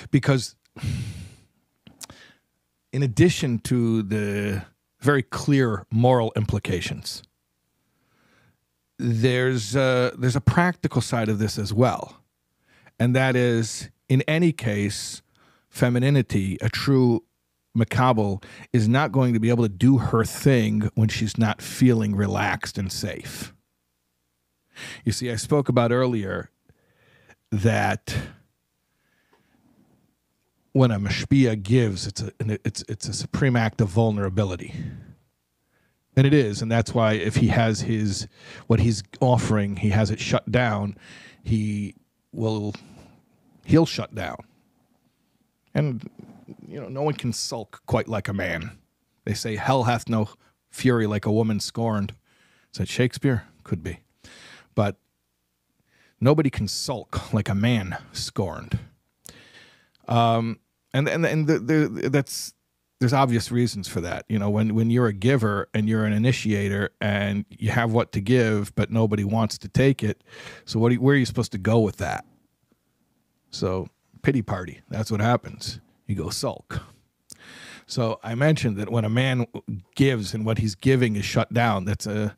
Because, 0.10 0.56
in 2.94 3.04
addition 3.04 3.60
to 3.60 4.04
the 4.04 4.66
very 5.02 5.22
clear 5.22 5.86
moral 5.92 6.32
implications, 6.36 7.24
there's 8.98 9.76
a, 9.76 10.14
there's 10.18 10.38
a 10.38 10.42
practical 10.42 11.02
side 11.02 11.28
of 11.28 11.40
this 11.40 11.60
as 11.60 11.74
well. 11.74 12.22
And 12.98 13.14
that 13.16 13.36
is, 13.36 13.90
in 14.08 14.22
any 14.22 14.54
case, 14.54 15.22
femininity, 15.70 16.58
a 16.62 16.70
true 16.70 17.24
Makabel 17.76 18.44
is 18.72 18.88
not 18.88 19.12
going 19.12 19.34
to 19.34 19.40
be 19.40 19.50
able 19.50 19.64
to 19.64 19.70
do 19.70 19.98
her 19.98 20.24
thing 20.24 20.90
when 20.96 21.10
she's 21.10 21.38
not 21.38 21.62
feeling 21.62 22.16
relaxed 22.16 22.78
and 22.78 22.92
safe. 22.92 23.54
You 25.04 25.12
see, 25.12 25.32
I 25.32 25.36
spoke 25.36 25.70
about 25.70 25.92
earlier 25.92 26.50
that 27.52 28.16
when 30.74 30.92
a 30.92 31.00
mashpia 31.00 31.62
gives, 31.62 32.06
it's 32.08 32.22
a 32.22 32.32
it's 32.40 32.84
it's 32.90 33.08
a 33.08 33.14
supreme 33.14 33.56
act 33.56 33.80
of 33.80 33.88
vulnerability, 33.88 34.74
and 36.18 36.28
it 36.28 36.34
is, 36.34 36.62
and 36.62 36.70
that's 36.70 36.94
why 36.94 37.14
if 37.14 37.38
he 37.38 37.48
has 37.48 37.82
his 37.82 38.28
what 38.68 38.82
he's 38.82 39.02
offering, 39.22 39.78
he 39.78 39.90
has 39.90 40.12
it 40.12 40.20
shut 40.20 40.52
down, 40.52 40.98
he 41.44 41.96
will 42.34 42.74
he'll 43.64 43.86
shut 43.86 44.14
down, 44.14 44.38
and 45.74 46.10
you 46.68 46.80
know, 46.80 46.90
no 46.90 47.02
one 47.02 47.14
can 47.14 47.34
sulk 47.34 47.82
quite 47.86 48.08
like 48.08 48.28
a 48.28 48.34
man. 48.34 48.78
They 49.26 49.34
say, 49.34 49.56
Hell 49.56 49.84
hath 49.84 50.10
no 50.10 50.30
fury 50.70 51.08
like 51.08 51.26
a 51.26 51.32
woman 51.32 51.60
scorned. 51.60 52.14
Is 52.72 52.80
that 52.80 52.88
Shakespeare? 52.88 53.46
Could 53.64 53.84
be. 53.84 54.00
But 54.76 54.98
nobody 56.20 56.50
can 56.50 56.68
sulk 56.68 57.34
like 57.34 57.50
a 57.50 57.56
man 57.56 57.98
scorned. 58.12 58.80
Um, 60.08 60.60
and 60.94 61.08
and, 61.08 61.26
and 61.26 61.48
the, 61.48 61.60
the, 61.60 62.10
that's 62.10 62.54
there's 63.00 63.14
obvious 63.14 63.52
reasons 63.52 63.88
for 63.88 64.02
that. 64.02 64.26
You 64.30 64.40
know, 64.40 64.50
when 64.50 64.76
when 64.76 64.90
you're 64.90 65.08
a 65.08 65.14
giver 65.14 65.70
and 65.74 65.90
you're 65.90 66.06
an 66.06 66.14
initiator 66.14 66.92
and 67.02 67.46
you 67.50 67.72
have 67.72 67.92
what 67.92 68.12
to 68.14 68.22
give, 68.22 68.74
but 68.76 68.92
nobody 68.92 69.24
wants 69.24 69.58
to 69.60 69.68
take 69.68 70.04
it. 70.04 70.24
So 70.66 70.80
what? 70.80 70.92
You, 70.92 71.02
where 71.02 71.16
are 71.16 71.18
you 71.18 71.26
supposed 71.26 71.52
to 71.54 71.58
go 71.58 71.80
with 71.80 71.98
that? 71.98 72.26
So 73.50 73.88
pity 74.22 74.42
party. 74.42 74.82
That's 74.90 75.12
what 75.12 75.22
happens. 75.22 75.80
You 76.08 76.16
go 76.16 76.30
sulk. 76.30 76.82
So 77.88 78.20
I 78.24 78.36
mentioned 78.36 78.78
that 78.78 78.90
when 78.90 79.06
a 79.06 79.10
man 79.10 79.46
gives 79.96 80.34
and 80.34 80.46
what 80.46 80.58
he's 80.58 80.76
giving 80.76 81.16
is 81.16 81.26
shut 81.26 81.54
down, 81.54 81.86
that's 81.86 82.08
a 82.08 82.36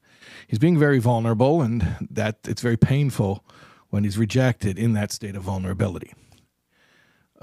he's 0.47 0.59
being 0.59 0.77
very 0.77 0.99
vulnerable, 0.99 1.61
and 1.61 1.95
that 2.11 2.39
it's 2.45 2.61
very 2.61 2.77
painful 2.77 3.43
when 3.89 4.03
he's 4.03 4.17
rejected 4.17 4.77
in 4.77 4.93
that 4.93 5.11
state 5.11 5.35
of 5.35 5.43
vulnerability. 5.43 6.13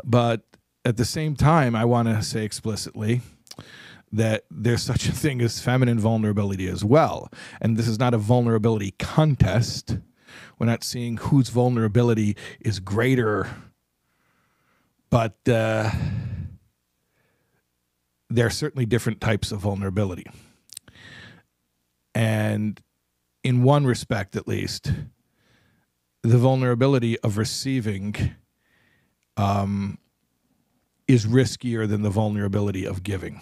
But 0.04 0.42
at 0.84 0.96
the 0.96 1.04
same 1.04 1.34
time, 1.36 1.74
I 1.74 1.84
want 1.84 2.08
to 2.08 2.22
say 2.22 2.44
explicitly 2.44 3.22
that 4.12 4.44
there's 4.50 4.82
such 4.92 5.08
a 5.08 5.12
thing 5.12 5.40
as 5.40 5.60
feminine 5.60 5.98
vulnerability 5.98 6.68
as 6.68 6.84
well. 6.84 7.30
And 7.60 7.76
this 7.76 7.88
is 7.88 7.98
not 7.98 8.14
a 8.14 8.18
vulnerability 8.18 8.92
contest. 8.98 9.98
We're 10.58 10.66
not 10.66 10.84
seeing 10.84 11.16
whose 11.16 11.48
vulnerability 11.48 12.36
is 12.60 12.80
greater, 12.80 13.48
but 15.14 15.38
uh, 15.48 15.88
there 18.30 18.46
are 18.46 18.50
certainly 18.50 18.84
different 18.84 19.20
types 19.20 19.52
of 19.52 19.60
vulnerability. 19.60 20.26
And 22.16 22.80
in 23.44 23.62
one 23.62 23.86
respect, 23.86 24.34
at 24.34 24.48
least, 24.48 24.92
the 26.24 26.36
vulnerability 26.36 27.16
of 27.20 27.38
receiving 27.38 28.34
um, 29.36 29.98
is 31.06 31.26
riskier 31.26 31.88
than 31.88 32.02
the 32.02 32.10
vulnerability 32.10 32.84
of 32.84 33.04
giving. 33.04 33.40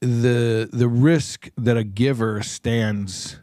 The 0.00 0.66
the 0.72 0.88
risk 0.88 1.50
that 1.58 1.76
a 1.76 1.84
giver 1.84 2.42
stands 2.42 3.38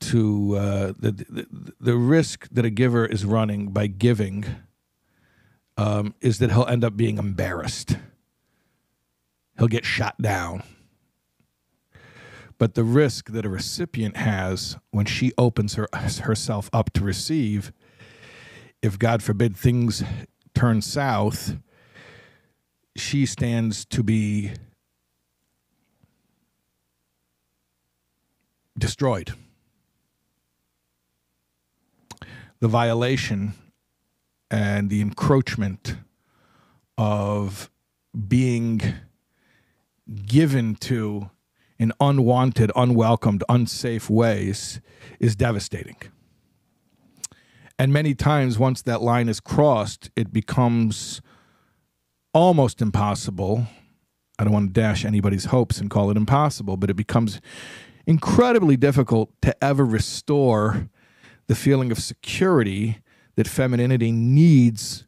to 0.00 0.56
uh, 0.56 0.92
the, 0.98 1.12
the 1.12 1.74
the 1.78 1.96
risk 1.96 2.48
that 2.50 2.64
a 2.64 2.70
giver 2.70 3.06
is 3.06 3.24
running 3.24 3.68
by 3.68 3.86
giving 3.86 4.44
um, 5.76 6.14
is 6.20 6.38
that 6.38 6.50
he'll 6.52 6.66
end 6.66 6.84
up 6.84 6.96
being 6.96 7.18
embarrassed. 7.18 7.96
He'll 9.58 9.68
get 9.68 9.84
shot 9.84 10.20
down. 10.20 10.62
But 12.58 12.74
the 12.74 12.84
risk 12.84 13.30
that 13.30 13.46
a 13.46 13.48
recipient 13.48 14.18
has 14.18 14.76
when 14.90 15.06
she 15.06 15.32
opens 15.38 15.74
her, 15.74 15.88
herself 15.92 16.68
up 16.74 16.92
to 16.92 17.04
receive, 17.04 17.72
if 18.82 18.98
God 18.98 19.22
forbid 19.22 19.56
things 19.56 20.04
turn 20.54 20.82
south, 20.82 21.56
she 22.96 23.24
stands 23.24 23.86
to 23.86 24.02
be 24.02 24.52
destroyed. 28.78 29.32
The 32.60 32.68
violation 32.68 33.54
and 34.50 34.90
the 34.90 35.00
encroachment 35.00 35.96
of 36.98 37.70
being 38.28 38.80
given 40.26 40.74
to 40.76 41.30
in 41.78 41.92
unwanted, 41.98 42.70
unwelcomed, 42.76 43.42
unsafe 43.48 44.10
ways 44.10 44.80
is 45.18 45.34
devastating. 45.34 45.96
And 47.78 47.90
many 47.90 48.14
times, 48.14 48.58
once 48.58 48.82
that 48.82 49.00
line 49.00 49.30
is 49.30 49.40
crossed, 49.40 50.10
it 50.14 50.30
becomes 50.30 51.22
almost 52.34 52.82
impossible. 52.82 53.66
I 54.38 54.44
don't 54.44 54.52
want 54.52 54.74
to 54.74 54.80
dash 54.80 55.06
anybody's 55.06 55.46
hopes 55.46 55.78
and 55.78 55.88
call 55.88 56.10
it 56.10 56.18
impossible, 56.18 56.76
but 56.76 56.90
it 56.90 56.94
becomes 56.94 57.40
incredibly 58.06 58.76
difficult 58.76 59.30
to 59.40 59.64
ever 59.64 59.86
restore 59.86 60.90
the 61.50 61.56
feeling 61.56 61.90
of 61.90 61.98
security 61.98 63.00
that 63.34 63.48
femininity 63.48 64.12
needs 64.12 65.04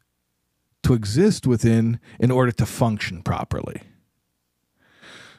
to 0.83 0.93
exist 0.93 1.47
within 1.47 2.01
in 2.19 2.29
order 2.31 2.51
to 2.51 2.65
function 2.65 3.21
properly. 3.21 3.81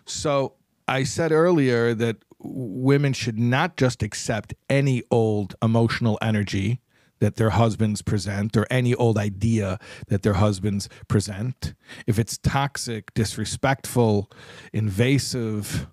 So 0.07 0.55
I 0.89 1.05
said 1.05 1.31
earlier 1.31 1.93
that 1.93 2.17
women 2.39 3.13
should 3.13 3.39
not 3.39 3.77
just 3.77 4.03
accept 4.03 4.55
any 4.71 5.03
old 5.11 5.55
emotional 5.61 6.19
energy 6.23 6.81
that 7.19 7.37
their 7.37 7.51
husbands 7.51 8.01
present 8.01 8.57
or 8.57 8.67
any 8.71 8.95
old 8.95 9.19
idea 9.19 9.79
that 10.09 10.23
their 10.23 10.33
husbands 10.45 10.89
present. 11.07 11.75
If 12.07 12.19
it's 12.19 12.39
toxic, 12.39 13.13
disrespectful, 13.13 14.31
invasive, 14.73 15.87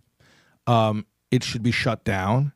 um, 0.67 1.05
it 1.31 1.43
should 1.43 1.63
be 1.63 1.71
shut 1.71 2.05
down 2.05 2.53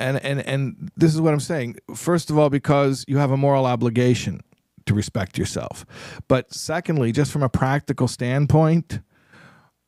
and 0.00 0.16
and 0.24 0.40
and 0.40 0.90
this 0.96 1.14
is 1.14 1.20
what 1.20 1.32
I'm 1.32 1.40
saying. 1.40 1.76
First 1.94 2.30
of 2.30 2.38
all, 2.38 2.50
because 2.50 3.04
you 3.06 3.18
have 3.18 3.30
a 3.30 3.36
moral 3.36 3.66
obligation 3.66 4.40
to 4.86 4.94
respect 4.94 5.38
yourself. 5.38 5.86
But 6.26 6.52
secondly, 6.52 7.12
just 7.12 7.30
from 7.30 7.42
a 7.42 7.48
practical 7.48 8.08
standpoint, 8.08 9.00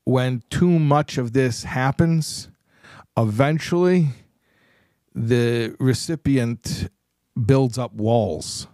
when 0.05 0.43
too 0.51 0.79
much 0.79 1.19
of 1.19 1.33
this 1.33 1.65
happens, 1.65 2.49
eventually 3.17 4.09
the 5.15 5.75
recipient 5.81 6.91
builds 7.47 7.79
up 7.79 7.95
walls. 7.95 8.69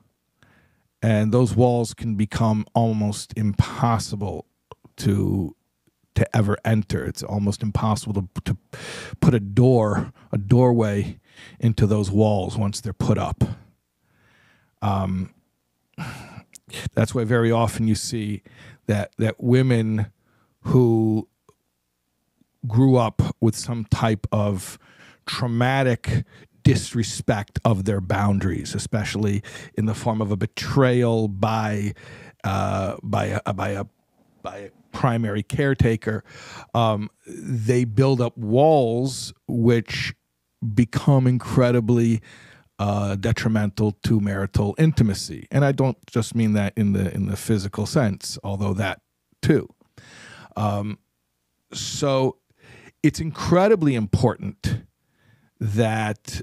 And 1.01 1.32
those 1.32 1.55
walls 1.55 1.94
can 1.94 2.16
become 2.16 2.66
almost 2.74 3.32
impossible 3.36 4.47
to 4.98 5.55
to 6.16 6.36
ever 6.36 6.59
enter. 6.65 7.05
It's 7.05 7.23
almost 7.23 7.62
impossible 7.62 8.15
to, 8.15 8.28
to 8.44 8.56
put 9.20 9.35
a 9.35 9.40
door, 9.40 10.12
a 10.32 10.39
doorway 10.39 11.20
into 11.60 11.86
those 11.86 12.10
walls 12.10 12.56
once 12.56 12.81
they're 12.81 12.93
put 12.93 13.19
up. 13.19 13.44
Um, 14.82 15.35
that's 16.94 17.15
why 17.15 17.24
very 17.24 17.51
often 17.51 17.89
you 17.89 17.94
see 17.94 18.43
that 18.86 19.12
that 19.19 19.43
women 19.43 20.06
who 20.62 21.28
grew 22.66 22.97
up 22.97 23.23
with 23.40 23.56
some 23.56 23.85
type 23.86 24.27
of 24.32 24.78
traumatic 25.27 26.24
disrespect 26.62 27.59
of 27.65 27.85
their 27.85 28.01
boundaries, 28.01 28.74
especially 28.74 29.43
in 29.74 29.86
the 29.86 29.94
form 29.94 30.20
of 30.20 30.31
a 30.31 30.36
betrayal 30.36 31.28
by 31.28 31.94
uh, 32.44 32.97
by 33.02 33.40
a, 33.47 33.55
by 33.55 33.70
a 33.70 33.85
by 34.43 34.56
a 34.59 34.70
primary 34.93 35.43
caretaker, 35.43 36.24
um, 36.74 37.09
they 37.27 37.85
build 37.85 38.20
up 38.20 38.36
walls 38.36 39.32
which 39.47 40.15
become 40.74 41.26
incredibly 41.26 42.20
uh, 42.78 43.16
detrimental 43.16 43.93
to 44.05 44.20
marital 44.20 44.74
intimacy. 44.78 45.47
And 45.51 45.64
I 45.64 45.72
don't 45.72 45.98
just 46.06 46.35
mean 46.35 46.52
that 46.52 46.72
in 46.76 46.93
the 46.93 47.12
in 47.14 47.26
the 47.26 47.36
physical 47.36 47.86
sense, 47.86 48.39
although 48.44 48.74
that 48.74 49.01
too. 49.43 49.68
Um, 50.56 50.98
so 51.72 52.39
it's 53.02 53.20
incredibly 53.20 53.94
important 53.94 54.82
that 55.60 56.40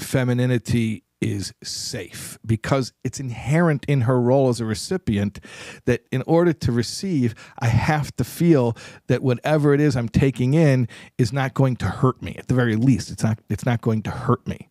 femininity 0.00 1.03
is 1.24 1.54
safe 1.62 2.38
because 2.44 2.92
it's 3.02 3.18
inherent 3.18 3.86
in 3.88 4.02
her 4.02 4.20
role 4.20 4.50
as 4.50 4.60
a 4.60 4.64
recipient 4.66 5.40
that 5.86 6.04
in 6.12 6.22
order 6.26 6.52
to 6.52 6.70
receive, 6.70 7.34
I 7.58 7.68
have 7.68 8.14
to 8.16 8.24
feel 8.24 8.76
that 9.06 9.22
whatever 9.22 9.72
it 9.72 9.80
is 9.80 9.96
I'm 9.96 10.10
taking 10.10 10.52
in 10.52 10.86
is 11.16 11.32
not 11.32 11.54
going 11.54 11.76
to 11.76 11.86
hurt 11.86 12.22
me. 12.22 12.36
At 12.38 12.48
the 12.48 12.54
very 12.54 12.76
least, 12.76 13.10
it's 13.10 13.22
not 13.22 13.38
it's 13.48 13.64
not 13.64 13.80
going 13.80 14.02
to 14.02 14.10
hurt 14.10 14.46
me. 14.46 14.68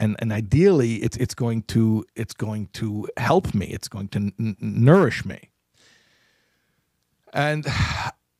And, 0.00 0.16
and 0.18 0.32
ideally, 0.32 0.96
it's 0.96 1.18
it's 1.18 1.34
going 1.34 1.62
to 1.64 2.04
it's 2.16 2.34
going 2.34 2.68
to 2.72 3.06
help 3.18 3.54
me. 3.54 3.66
It's 3.66 3.88
going 3.88 4.08
to 4.08 4.18
n- 4.18 4.56
nourish 4.60 5.26
me. 5.26 5.50
And 7.34 7.66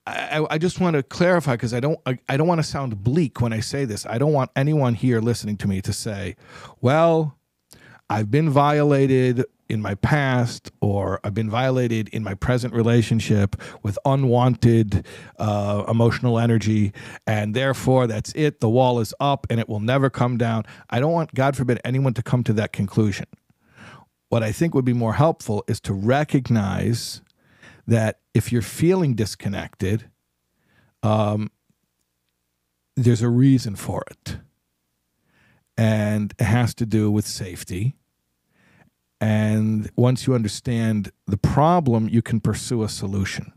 I, 0.07 0.47
I, 0.51 0.59
just 0.59 0.81
want 0.81 0.97
to 0.97 1.03
clarify 1.03 1.53
because 1.53 1.73
I 1.73 1.81
don't 1.81 2.01
I, 2.05 2.19
I 2.29 2.37
don't 2.37 2.49
want 2.49 2.59
to 2.59 2.67
sound 2.67 3.05
bleak 3.05 3.41
when 3.41 3.53
I 3.53 3.61
say 3.61 3.85
this. 3.85 4.05
I 4.07 4.19
don't 4.19 4.33
want 4.33 4.51
anyone 4.57 4.95
here 4.95 5.21
listening 5.21 5.57
to 5.59 5.69
me 5.69 5.81
to 5.83 5.93
say, 5.93 6.35
"Well, 6.81 7.39
I've 8.13 8.31
been 8.31 8.51
violated 8.51 9.47
in 9.71 9.81
my 9.81 9.95
past 9.95 10.71
or 10.83 11.19
I've 11.25 11.33
been 11.33 11.49
violated 11.49 12.11
in 12.11 12.23
my 12.23 12.35
present 12.35 12.75
relationship 12.75 13.57
with 13.83 13.99
unwanted 14.05 15.07
uh, 15.39 15.85
emotional 15.89 16.39
energy, 16.39 16.93
and 17.27 17.55
therefore 17.55 18.07
that's 18.07 18.31
it. 18.35 18.61
The 18.61 18.69
wall 18.69 19.01
is 19.01 19.15
up 19.19 19.47
and 19.49 19.59
it 19.59 19.67
will 19.67 19.81
never 19.81 20.11
come 20.11 20.37
down. 20.37 20.65
I 20.91 21.01
don't 21.01 21.13
want, 21.13 21.33
God 21.33 21.57
forbid, 21.57 21.81
anyone 21.87 22.13
to 22.13 22.23
come 22.23 22.45
to 22.45 22.53
that 22.53 22.75
conclusion. 22.75 23.25
What 24.29 24.43
I 24.43 24.53
think 24.53 24.75
would 24.75 24.85
be 24.85 24.93
more 24.93 25.15
helpful 25.15 25.65
is 25.67 25.81
to 25.81 25.95
recognize 25.95 27.23
that 27.87 28.21
if 28.35 28.53
you're 28.53 28.61
feeling 28.61 29.15
disconnected, 29.15 30.11
um, 31.03 31.51
there's 32.95 33.23
a 33.23 33.31
reason 33.31 33.75
for 33.75 34.05
it. 34.11 34.37
And 35.79 36.35
it 36.39 36.45
has 36.45 36.75
to 36.75 36.85
do 36.85 37.11
with 37.11 37.27
safety 37.27 37.97
And 39.23 39.89
once 39.95 40.27
you 40.27 40.35
understand 40.35 41.13
the 41.29 41.37
problem, 41.37 42.09
you 42.09 42.23
can 42.23 42.41
pursue 42.41 42.83
a 42.83 42.89
solution. 42.89 43.53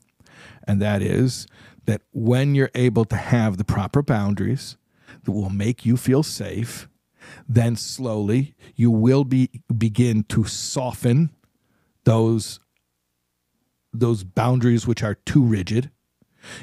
And 0.67 0.79
that 0.79 1.01
is 1.01 1.47
that 1.85 2.03
when 2.13 2.53
you're 2.53 2.69
able 2.75 3.03
to 3.05 3.15
have 3.15 3.57
the 3.57 3.63
proper 3.63 4.03
boundaries 4.03 4.77
that 5.23 5.31
will 5.31 5.49
make 5.49 5.83
you 5.83 5.97
feel 5.97 6.21
safe, 6.21 6.87
then 7.49 7.75
slowly 7.75 8.53
you 8.75 8.91
will 8.91 9.23
be 9.23 9.49
begin 9.75 10.23
to 10.25 10.43
soften 10.43 11.31
those 12.03 12.59
those 13.91 14.23
boundaries 14.23 14.85
which 14.85 15.01
are 15.01 15.15
too 15.15 15.41
rigid. 15.41 15.89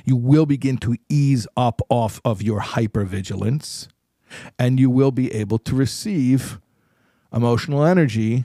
You 0.05 0.15
will 0.15 0.47
begin 0.47 0.77
to 0.79 0.97
ease 1.09 1.49
up 1.57 1.83
off 1.89 2.21
of 2.25 2.41
your 2.41 2.61
hypervigilance 2.61 3.89
and 4.61 4.79
you 4.79 4.91
will 4.91 5.11
be 5.11 5.35
able 5.35 5.59
to 5.59 5.75
receive 5.75 6.61
emotional 7.33 7.85
energy 7.85 8.45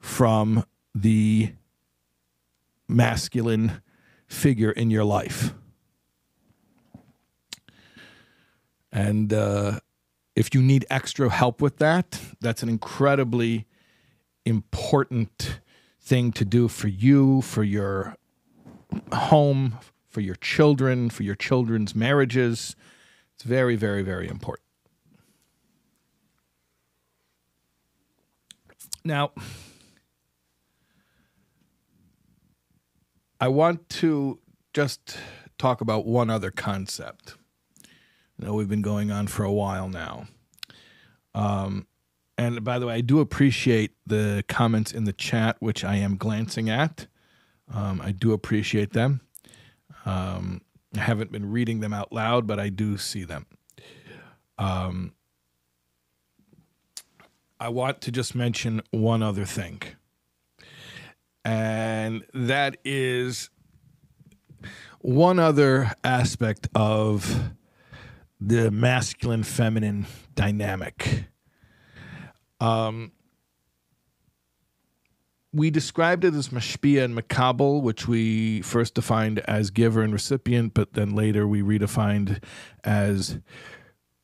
from 0.00 0.64
the 0.94 1.52
masculine 2.88 3.82
figure 4.26 4.72
in 4.72 4.90
your 4.90 5.04
life. 5.04 5.54
And 8.92 9.32
uh, 9.32 9.78
if 10.34 10.54
you 10.54 10.62
need 10.62 10.84
extra 10.90 11.30
help 11.30 11.60
with 11.60 11.78
that, 11.78 12.20
that's 12.40 12.62
an 12.62 12.68
incredibly 12.68 13.66
important 14.44 15.60
thing 16.00 16.32
to 16.32 16.44
do 16.44 16.66
for 16.66 16.88
you, 16.88 17.42
for 17.42 17.62
your 17.62 18.16
home, 19.12 19.78
for 20.08 20.20
your 20.20 20.34
children, 20.36 21.10
for 21.10 21.22
your 21.22 21.36
children's 21.36 21.94
marriages. 21.94 22.74
It's 23.34 23.44
very, 23.44 23.76
very, 23.76 24.02
very 24.02 24.28
important. 24.28 24.66
Now, 29.04 29.30
I 33.40 33.48
want 33.48 33.88
to 33.88 34.38
just 34.74 35.16
talk 35.58 35.80
about 35.80 36.04
one 36.04 36.28
other 36.28 36.50
concept. 36.50 37.36
I 38.38 38.44
know 38.44 38.54
we've 38.54 38.68
been 38.68 38.82
going 38.82 39.10
on 39.10 39.28
for 39.28 39.44
a 39.44 39.52
while 39.52 39.88
now. 39.88 40.26
Um, 41.34 41.86
and 42.36 42.62
by 42.62 42.78
the 42.78 42.86
way, 42.86 42.94
I 42.94 43.00
do 43.00 43.20
appreciate 43.20 43.92
the 44.06 44.44
comments 44.46 44.92
in 44.92 45.04
the 45.04 45.12
chat, 45.12 45.56
which 45.60 45.84
I 45.84 45.96
am 45.96 46.16
glancing 46.16 46.68
at. 46.68 47.06
Um, 47.72 48.00
I 48.02 48.12
do 48.12 48.32
appreciate 48.32 48.92
them. 48.92 49.22
Um, 50.04 50.60
I 50.94 51.00
haven't 51.00 51.32
been 51.32 51.50
reading 51.50 51.80
them 51.80 51.94
out 51.94 52.12
loud, 52.12 52.46
but 52.46 52.58
I 52.58 52.68
do 52.68 52.98
see 52.98 53.24
them. 53.24 53.46
Um, 54.58 55.14
I 57.58 57.68
want 57.68 58.00
to 58.02 58.12
just 58.12 58.34
mention 58.34 58.82
one 58.90 59.22
other 59.22 59.44
thing. 59.44 59.82
And 61.44 62.24
that 62.34 62.76
is 62.84 63.50
one 65.00 65.38
other 65.38 65.92
aspect 66.04 66.68
of 66.74 67.52
the 68.40 68.70
masculine 68.70 69.42
feminine 69.42 70.06
dynamic. 70.34 71.24
Um, 72.60 73.12
we 75.52 75.70
described 75.70 76.24
it 76.24 76.34
as 76.34 76.50
mashpia 76.50 77.04
and 77.04 77.16
makabel, 77.16 77.82
which 77.82 78.06
we 78.06 78.62
first 78.62 78.94
defined 78.94 79.40
as 79.40 79.70
giver 79.70 80.02
and 80.02 80.12
recipient, 80.12 80.74
but 80.74 80.92
then 80.92 81.14
later 81.14 81.46
we 81.46 81.62
redefined 81.62 82.42
as 82.84 83.38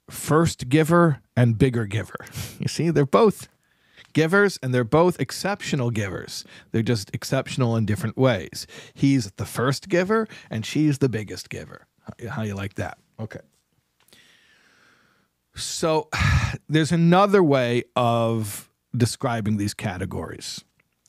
first 0.08 0.68
giver 0.68 1.20
and 1.36 1.58
bigger 1.58 1.86
giver. 1.86 2.16
You 2.58 2.68
see, 2.68 2.88
they're 2.88 3.04
both 3.04 3.48
givers 4.16 4.58
and 4.62 4.72
they're 4.72 4.82
both 4.82 5.20
exceptional 5.20 5.90
givers. 5.90 6.42
They're 6.72 6.82
just 6.82 7.10
exceptional 7.14 7.76
in 7.76 7.84
different 7.84 8.16
ways. 8.16 8.66
He's 8.94 9.30
the 9.32 9.44
first 9.44 9.90
giver 9.90 10.26
and 10.50 10.64
she's 10.64 10.98
the 10.98 11.10
biggest 11.10 11.50
giver. 11.50 11.86
How 12.30 12.42
you 12.42 12.54
like 12.54 12.76
that? 12.76 12.96
Okay. 13.20 13.40
So 15.54 16.08
there's 16.68 16.92
another 16.92 17.42
way 17.42 17.84
of 17.94 18.70
describing 18.96 19.58
these 19.58 19.74
categories. 19.74 20.64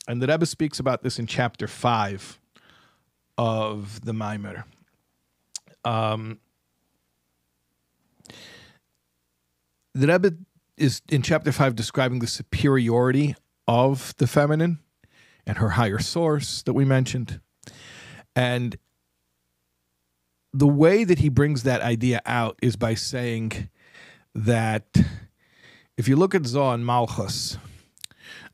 And 0.06 0.20
the 0.20 0.26
Rebbe 0.26 0.44
speaks 0.44 0.78
about 0.78 1.02
this 1.02 1.18
in 1.18 1.26
chapter 1.26 1.66
5 1.66 2.38
of 3.38 4.04
the 4.04 4.12
Maimer. 4.12 4.64
Um, 5.82 6.40
the 9.94 10.08
Rebbe 10.08 10.36
is 10.78 11.02
in 11.08 11.22
chapter 11.22 11.52
five 11.52 11.74
describing 11.76 12.20
the 12.20 12.26
superiority 12.26 13.34
of 13.66 14.14
the 14.16 14.26
feminine 14.26 14.78
and 15.46 15.58
her 15.58 15.70
higher 15.70 15.98
source 15.98 16.62
that 16.62 16.72
we 16.72 16.84
mentioned. 16.84 17.40
And 18.34 18.78
the 20.52 20.66
way 20.66 21.04
that 21.04 21.18
he 21.18 21.28
brings 21.28 21.62
that 21.64 21.82
idea 21.82 22.20
out 22.24 22.58
is 22.62 22.76
by 22.76 22.94
saying 22.94 23.68
that 24.34 24.96
if 25.96 26.08
you 26.08 26.16
look 26.16 26.34
at 26.34 26.42
Zoh 26.42 26.74
and 26.74 26.86
Malchus, 26.86 27.58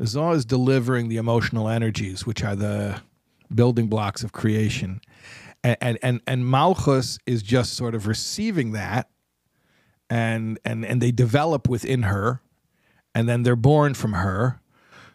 Zoh 0.01 0.35
is 0.35 0.45
delivering 0.45 1.09
the 1.09 1.19
emotional 1.19 1.69
energies, 1.69 2.27
which 2.27 2.43
are 2.43 2.57
the 2.57 3.03
building 3.55 3.89
blocks 3.89 4.25
of 4.25 4.33
creation. 4.33 5.01
And, 5.63 5.99
and, 6.03 6.21
and 6.27 6.47
Malchus 6.47 7.19
is 7.27 7.43
just 7.43 7.75
sort 7.75 7.95
of 7.95 8.07
receiving 8.07 8.73
that 8.73 9.09
and 10.11 10.59
and 10.65 10.85
and 10.85 11.01
they 11.01 11.11
develop 11.11 11.69
within 11.69 12.03
her 12.05 12.41
and 13.15 13.29
then 13.29 13.43
they're 13.43 13.57
born 13.57 13.95
from 13.95 14.15
her. 14.15 14.61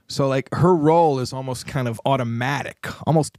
So 0.07 0.27
like 0.27 0.53
her 0.53 0.75
role 0.75 1.19
is 1.19 1.33
almost 1.33 1.67
kind 1.67 1.87
of 1.87 2.01
automatic 2.05 2.87
almost 3.05 3.37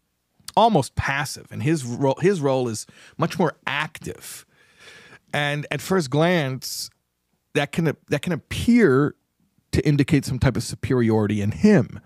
almost 0.57 0.95
passive 0.95 1.47
and 1.51 1.63
his 1.63 1.85
role 1.85 2.19
his 2.21 2.41
role 2.41 2.69
is 2.69 2.87
much 3.19 3.39
more 3.39 3.55
active. 3.67 4.47
And 5.33 5.67
at 5.71 5.81
first 5.81 6.11
glance 6.11 6.91
that 7.55 7.73
can 7.73 7.97
that 8.09 8.23
can 8.23 8.33
appear 8.33 9.15
to 9.73 9.87
indicate 9.87 10.25
some 10.25 10.39
type 10.39 10.57
of 10.57 10.63
superiority 10.63 11.41
in 11.41 11.53
him. 11.53 12.01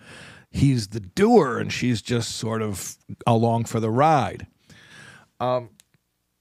He's 0.50 0.88
the 0.88 1.00
doer 1.00 1.58
and 1.58 1.72
she's 1.72 2.00
just 2.00 2.36
sort 2.36 2.62
of 2.62 2.96
along 3.26 3.64
for 3.64 3.80
the 3.80 3.90
ride. 3.90 4.46
Um, 5.40 5.70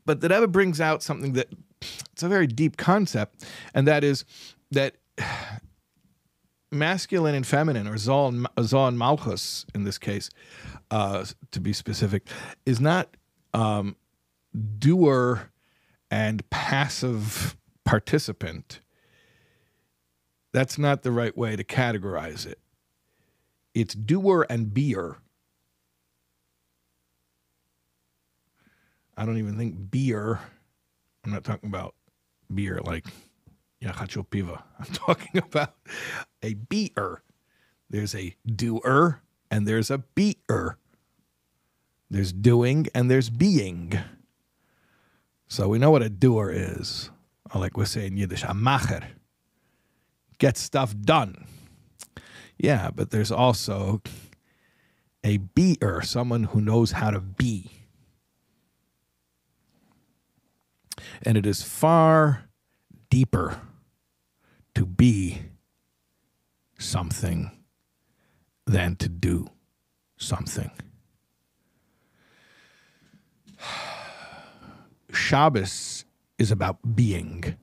but 0.06 0.22
that 0.22 0.32
ever 0.32 0.48
brings 0.48 0.80
out 0.80 1.02
something 1.02 1.34
that 1.34 1.48
it's 2.12 2.24
a 2.24 2.28
very 2.28 2.48
deep 2.48 2.78
concept, 2.78 3.46
and 3.74 3.88
that 3.88 4.04
is 4.04 4.26
that 4.72 4.96
masculine 6.72 7.36
and 7.36 7.46
feminine, 7.46 7.88
or 7.88 7.96
Zoh 7.96 8.28
and, 8.30 8.48
and 8.58 9.00
Malchus 9.00 9.66
in 9.74 9.84
this 9.84 9.98
case, 9.98 10.30
uh, 10.92 11.26
to 11.52 11.60
be 11.62 11.74
specific, 11.74 12.28
is 12.66 12.80
not 12.80 13.16
um, 13.54 13.96
doer 14.80 15.52
and 16.10 16.48
passive 16.50 17.56
participant. 17.86 18.82
That's 20.52 20.78
not 20.78 21.04
the 21.04 21.12
right 21.12 21.36
way 21.36 21.56
to 21.56 21.64
categorize 21.64 22.46
it. 22.46 22.60
It's 23.74 23.96
doer 23.96 24.46
and 24.50 24.74
beer. 24.74 25.18
I 29.18 29.26
don't 29.26 29.38
even 29.38 29.58
think 29.58 29.92
beer 29.92 30.40
I'm 31.24 31.32
not 31.32 31.44
talking 31.44 31.70
about 31.70 31.96
beer 32.54 32.80
like 32.84 33.06
Yachacho 33.82 34.28
Piva. 34.28 34.62
I'm 34.80 34.94
talking 34.94 35.38
about 35.42 35.76
a 36.42 36.54
beater. 36.56 37.24
There's 37.90 38.16
a 38.16 38.36
doer 38.46 39.22
and 39.50 39.68
there's 39.68 39.92
a 39.92 40.00
beater. 40.00 40.78
There's 42.10 42.34
doing 42.34 42.88
and 42.94 43.10
there's 43.10 43.30
being. 43.30 43.94
So 45.48 45.68
we 45.68 45.80
know 45.80 45.92
what 45.92 46.02
a 46.02 46.10
doer 46.10 46.52
is. 46.52 47.10
Or 47.54 47.62
like 47.62 47.78
we 47.78 47.86
say 47.86 48.08
in 48.08 48.18
Yiddish, 48.18 48.44
a 48.44 48.48
macher. 48.48 49.04
Get 50.40 50.58
stuff 50.58 50.96
done. 51.00 51.46
Yeah, 52.58 52.90
but 52.94 53.12
there's 53.12 53.32
also 53.32 54.02
a 55.24 55.38
beater, 55.38 56.02
someone 56.02 56.46
who 56.46 56.62
knows 56.62 56.92
how 56.92 57.12
to 57.12 57.20
be. 57.20 57.83
And 61.22 61.38
it 61.38 61.46
is 61.46 61.64
far 61.64 62.46
deeper 63.10 63.62
to 64.76 64.86
be 64.86 65.44
something 66.78 67.52
than 68.66 68.96
to 68.98 69.10
do 69.10 69.48
something. 70.18 70.72
Shabbos 75.14 76.06
is 76.38 76.52
about 76.52 76.96
being 76.96 77.58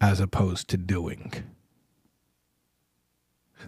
as 0.00 0.20
opposed 0.20 0.68
to 0.68 0.76
doing. 0.76 1.32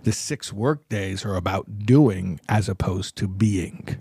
The 0.03 0.13
six 0.13 0.53
work 0.53 0.89
days 0.89 1.25
are 1.25 1.37
about 1.37 1.87
doing 1.87 2.41
as 2.49 2.69
opposed 2.69 3.17
to 3.17 3.29
being. 3.29 4.01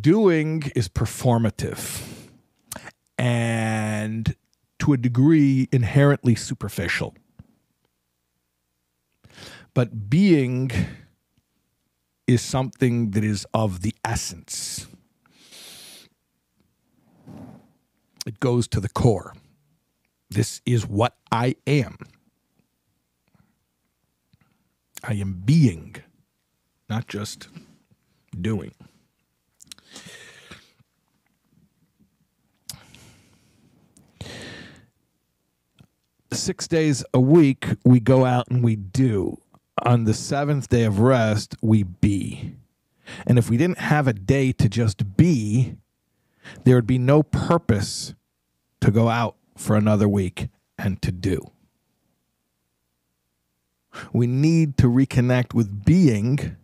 Doing 0.00 0.70
is 0.74 0.88
performative 0.88 2.02
and 3.18 4.34
to 4.78 4.92
a 4.92 4.96
degree 4.96 5.68
inherently 5.72 6.34
superficial. 6.34 7.14
But 9.72 10.08
being 10.08 10.70
is 12.26 12.40
something 12.42 13.10
that 13.10 13.24
is 13.24 13.46
of 13.52 13.82
the 13.82 13.94
essence. 14.04 14.86
It 18.26 18.40
goes 18.40 18.66
to 18.68 18.80
the 18.80 18.88
core. 18.88 19.34
This 20.30 20.62
is 20.64 20.86
what 20.86 21.16
I 21.30 21.56
am. 21.66 21.98
I 25.02 25.14
am 25.14 25.42
being, 25.44 25.96
not 26.88 27.06
just 27.06 27.48
doing. 28.40 28.74
Six 36.34 36.66
days 36.66 37.04
a 37.14 37.20
week, 37.20 37.68
we 37.84 38.00
go 38.00 38.24
out 38.24 38.48
and 38.50 38.62
we 38.64 38.74
do. 38.74 39.40
On 39.82 40.02
the 40.02 40.12
seventh 40.12 40.68
day 40.68 40.82
of 40.82 40.98
rest, 40.98 41.54
we 41.62 41.84
be. 41.84 42.56
And 43.24 43.38
if 43.38 43.48
we 43.48 43.56
didn't 43.56 43.78
have 43.78 44.08
a 44.08 44.12
day 44.12 44.50
to 44.50 44.68
just 44.68 45.16
be, 45.16 45.76
there 46.64 46.74
would 46.74 46.88
be 46.88 46.98
no 46.98 47.22
purpose 47.22 48.14
to 48.80 48.90
go 48.90 49.08
out 49.08 49.36
for 49.56 49.76
another 49.76 50.08
week 50.08 50.48
and 50.76 51.00
to 51.02 51.12
do. 51.12 51.40
We 54.12 54.26
need 54.26 54.76
to 54.78 54.88
reconnect 54.88 55.54
with 55.54 55.84
being 55.84 56.56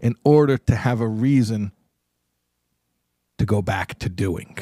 in 0.00 0.14
order 0.24 0.56
to 0.56 0.74
have 0.74 1.02
a 1.02 1.08
reason 1.08 1.72
to 3.36 3.44
go 3.44 3.60
back 3.60 3.98
to 3.98 4.08
doing. 4.08 4.56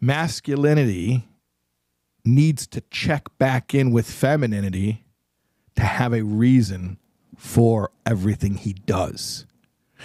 Masculinity 0.00 1.28
needs 2.24 2.66
to 2.68 2.80
check 2.90 3.36
back 3.38 3.74
in 3.74 3.90
with 3.90 4.10
femininity 4.10 5.04
to 5.76 5.82
have 5.82 6.12
a 6.12 6.22
reason 6.22 6.98
for 7.36 7.90
everything 8.06 8.56
he 8.56 8.72
does. 8.72 9.46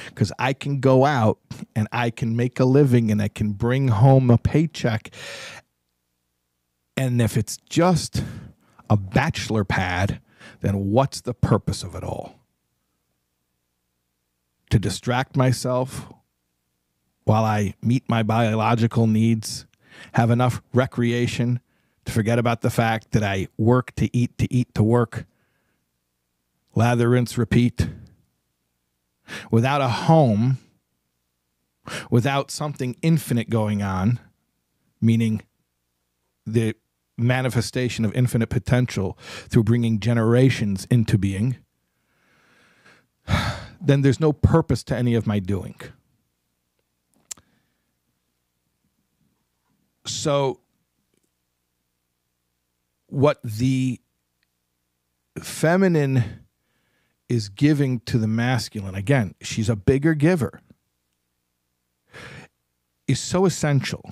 Because 0.07 0.31
I 0.39 0.53
can 0.53 0.79
go 0.79 1.05
out 1.05 1.39
and 1.75 1.87
I 1.91 2.09
can 2.09 2.35
make 2.35 2.59
a 2.59 2.65
living 2.65 3.11
and 3.11 3.21
I 3.21 3.27
can 3.27 3.53
bring 3.53 3.89
home 3.89 4.29
a 4.29 4.37
paycheck. 4.37 5.13
And 6.95 7.21
if 7.21 7.37
it's 7.37 7.57
just 7.69 8.23
a 8.89 8.97
bachelor 8.97 9.63
pad, 9.63 10.21
then 10.61 10.91
what's 10.91 11.21
the 11.21 11.33
purpose 11.33 11.83
of 11.83 11.95
it 11.95 12.03
all? 12.03 12.35
To 14.69 14.79
distract 14.79 15.35
myself 15.35 16.11
while 17.23 17.43
I 17.43 17.75
meet 17.81 18.07
my 18.07 18.23
biological 18.23 19.07
needs, 19.07 19.65
have 20.13 20.31
enough 20.31 20.61
recreation 20.73 21.59
forget 22.09 22.39
about 22.39 22.61
the 22.61 22.69
fact 22.69 23.11
that 23.11 23.23
I 23.23 23.47
work 23.57 23.93
to 23.95 24.15
eat, 24.15 24.37
to 24.37 24.53
eat, 24.53 24.73
to 24.75 24.83
work, 24.83 25.25
lather, 26.75 27.09
rinse, 27.09 27.37
repeat. 27.37 27.87
Without 29.51 29.81
a 29.81 29.89
home, 29.89 30.57
without 32.09 32.51
something 32.51 32.95
infinite 33.01 33.49
going 33.49 33.81
on, 33.81 34.19
meaning 34.99 35.41
the 36.45 36.75
manifestation 37.17 38.05
of 38.05 38.13
infinite 38.13 38.49
potential 38.49 39.17
through 39.21 39.63
bringing 39.63 39.99
generations 39.99 40.87
into 40.89 41.17
being, 41.17 41.57
then 43.81 44.01
there's 44.01 44.19
no 44.19 44.33
purpose 44.33 44.83
to 44.83 44.95
any 44.95 45.13
of 45.15 45.27
my 45.27 45.39
doing. 45.39 45.75
So, 50.05 50.59
what 53.11 53.39
the 53.43 53.99
feminine 55.41 56.45
is 57.27 57.49
giving 57.49 57.99
to 58.01 58.17
the 58.17 58.27
masculine, 58.27 58.95
again, 58.95 59.35
she's 59.41 59.69
a 59.69 59.75
bigger 59.75 60.13
giver, 60.13 60.61
is 63.07 63.19
so 63.19 63.45
essential. 63.45 64.11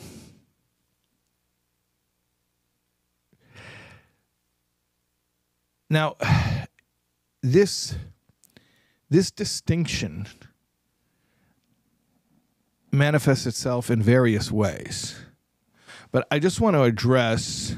Now, 5.90 6.16
this 7.42 7.96
this 9.10 9.32
distinction 9.32 10.28
manifests 12.92 13.46
itself 13.46 13.90
in 13.90 14.02
various 14.02 14.52
ways. 14.52 15.16
But 16.12 16.28
I 16.30 16.40
just 16.40 16.60
want 16.60 16.76
to 16.76 16.84
address 16.84 17.76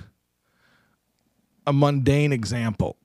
a 1.69 1.73
mundane 1.73 2.33
example. 2.33 2.97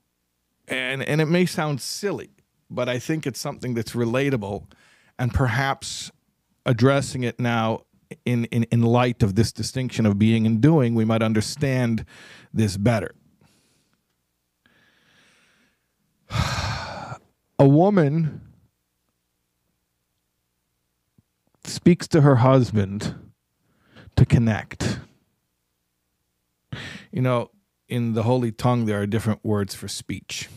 And 0.66 1.02
and 1.02 1.20
it 1.20 1.26
may 1.26 1.44
sound 1.44 1.82
silly, 1.82 2.30
but 2.70 2.88
I 2.88 2.98
think 2.98 3.26
it's 3.26 3.38
something 3.38 3.74
that's 3.74 3.92
relatable 3.92 4.66
and 5.18 5.32
perhaps 5.34 6.10
addressing 6.64 7.22
it 7.22 7.38
now 7.38 7.82
in, 8.24 8.46
in, 8.46 8.64
in 8.64 8.80
light 8.82 9.22
of 9.22 9.34
this 9.34 9.52
distinction 9.52 10.06
of 10.06 10.18
being 10.18 10.46
and 10.46 10.62
doing, 10.62 10.94
we 10.94 11.04
might 11.04 11.22
understand 11.22 12.06
this 12.54 12.78
better. 12.78 13.14
a 16.30 17.18
woman 17.58 18.40
speaks 21.64 22.08
to 22.08 22.22
her 22.22 22.36
husband 22.36 23.14
to 24.16 24.24
connect. 24.24 25.00
You 27.12 27.20
know, 27.22 27.50
in 27.88 28.14
the 28.14 28.22
Holy 28.22 28.52
Tongue, 28.52 28.86
there 28.86 29.00
are 29.00 29.06
different 29.06 29.44
words 29.44 29.74
for 29.74 29.88
speech 29.88 30.48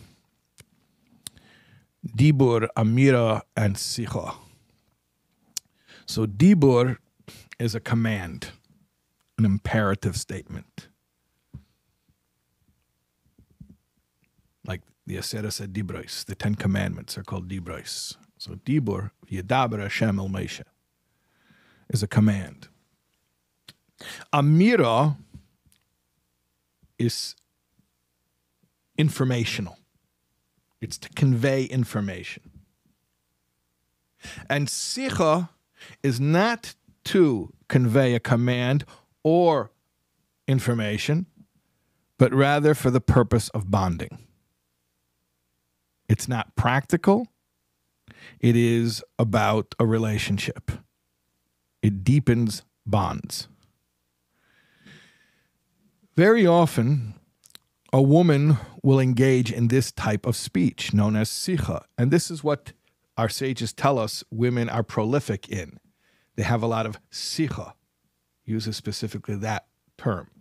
Dibur, 2.06 2.68
Amira, 2.78 3.42
and 3.56 3.76
Sicha. 3.76 4.36
So, 6.06 6.26
Dibur 6.26 6.98
is 7.60 7.76
a 7.76 7.80
command, 7.80 8.52
an 9.38 9.46
imperative 9.46 10.16
statement. 10.16 10.88
Like 14.66 14.82
the 15.06 15.18
Aseres 15.18 15.66
Dibros, 15.68 16.26
the 16.26 16.36
Ten 16.36 16.56
Commandments 16.56 17.18
are 17.18 17.24
called 17.24 17.50
Dibros. 17.50 18.16
So 18.38 18.54
Dibur, 18.54 19.12
Yedaber 19.32 19.80
Hashem 19.80 20.20
El 20.20 20.30
Moshe, 20.30 20.64
is 21.90 22.04
a 22.04 22.08
command. 22.08 22.68
Amira 24.32 25.18
is 26.98 27.36
informational. 28.98 29.78
It's 30.82 30.98
to 31.00 31.10
convey 31.10 31.64
information. 31.66 32.52
And 34.50 34.68
Sicha 34.68 35.50
is 36.04 36.20
not 36.20 36.76
to 37.06 37.54
convey 37.68 38.16
a 38.16 38.20
command 38.20 38.86
or 39.24 39.72
information, 40.48 41.26
but 42.18 42.34
rather 42.34 42.74
for 42.74 42.90
the 42.90 43.02
purpose 43.02 43.50
of 43.50 43.70
bonding. 43.70 44.20
It's 46.10 46.28
not 46.28 46.56
practical. 46.56 47.28
It 48.40 48.56
is 48.56 49.04
about 49.20 49.76
a 49.80 49.86
relationship. 49.86 50.72
It 51.82 52.04
deepens 52.04 52.64
bonds. 52.86 53.48
Very 56.18 56.48
often, 56.48 57.14
a 57.94 58.02
woman 58.02 58.58
will 58.82 59.00
engage 59.00 59.52
in 59.52 59.68
this 59.68 59.92
type 59.92 60.26
of 60.26 60.36
speech 60.36 60.92
known 60.92 61.16
as 61.16 61.30
sicha. 61.30 61.84
And 61.96 62.10
this 62.10 62.32
is 62.32 62.44
what 62.44 62.74
our 63.18 63.30
sages 63.30 63.72
tell 63.72 64.00
us 64.00 64.24
women 64.32 64.68
are 64.68 64.82
prolific 64.82 65.48
in. 65.48 65.80
They 66.36 66.42
have 66.42 66.64
a 66.64 66.68
lot 66.68 66.88
of 66.88 66.98
sicha, 67.12 67.74
uses 68.46 68.76
specifically 68.76 69.36
that 69.36 69.68
term. 69.96 70.32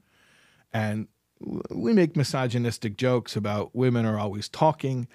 And 0.72 1.08
we 1.70 1.92
make 1.92 2.16
misogynistic 2.16 2.96
jokes 2.96 3.36
about 3.36 3.76
women 3.76 4.06
are 4.06 4.18
always 4.18 4.48
talking 4.48 5.06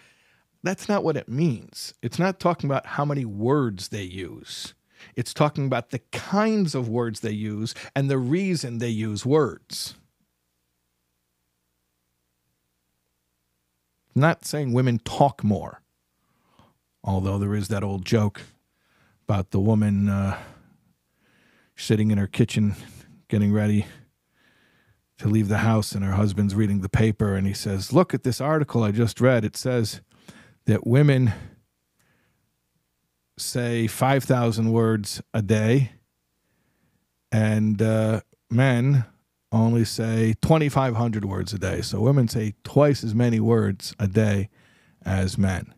that's 0.62 0.88
not 0.88 1.04
what 1.04 1.18
it 1.18 1.28
means. 1.28 1.96
It's 2.04 2.20
not 2.20 2.40
talking 2.40 2.70
about 2.70 2.86
how 2.86 3.04
many 3.04 3.26
words 3.26 3.88
they 3.88 4.04
use. 4.04 4.76
It's 5.16 5.34
talking 5.34 5.66
about 5.66 5.90
the 5.90 6.04
kinds 6.12 6.76
of 6.76 6.88
words 6.88 7.22
they 7.22 7.32
use 7.32 7.74
and 7.96 8.12
the 8.12 8.20
reason 8.20 8.78
they 8.78 8.90
use 8.90 9.26
words. 9.26 9.96
I'm 14.16 14.22
not 14.22 14.46
saying 14.46 14.74
women 14.74 15.00
talk 15.00 15.44
more, 15.44 15.82
although 17.04 17.38
there 17.38 17.56
is 17.56 17.68
that 17.70 17.84
old 17.84 18.06
joke 18.06 18.42
about 19.28 19.52
the 19.52 19.60
woman 19.60 20.10
uh, 20.10 20.38
sitting 21.76 22.12
in 22.12 22.18
her 22.18 22.28
kitchen 22.28 22.76
getting 23.30 23.54
ready 23.54 23.86
to 25.18 25.28
leave 25.28 25.48
the 25.48 25.60
house 25.60 25.94
and 25.94 26.04
her 26.04 26.14
husband's 26.14 26.56
reading 26.56 26.82
the 26.82 26.90
paper 26.90 27.36
and 27.36 27.48
he 27.48 27.54
says, 27.54 27.94
Look 27.94 28.14
at 28.14 28.24
this 28.24 28.42
article 28.42 28.84
I 28.84 28.92
just 28.92 29.22
read. 29.22 29.46
It 29.46 29.56
says, 29.56 30.02
that 30.66 30.86
women 30.86 31.34
say 33.38 33.88
5,000 33.88 34.72
words 34.72 35.22
a 35.34 35.42
day 35.42 35.94
and 37.32 37.82
uh, 37.82 38.22
men 38.50 39.06
only 39.52 39.84
say 39.84 40.34
2,500 40.42 41.26
words 41.26 41.54
a 41.54 41.60
day. 41.60 41.82
So 41.82 42.00
women 42.00 42.28
say 42.28 42.56
twice 42.64 43.04
as 43.04 43.14
many 43.14 43.40
words 43.40 43.96
a 44.00 44.08
day 44.08 44.50
as 45.06 45.38
men. 45.38 45.74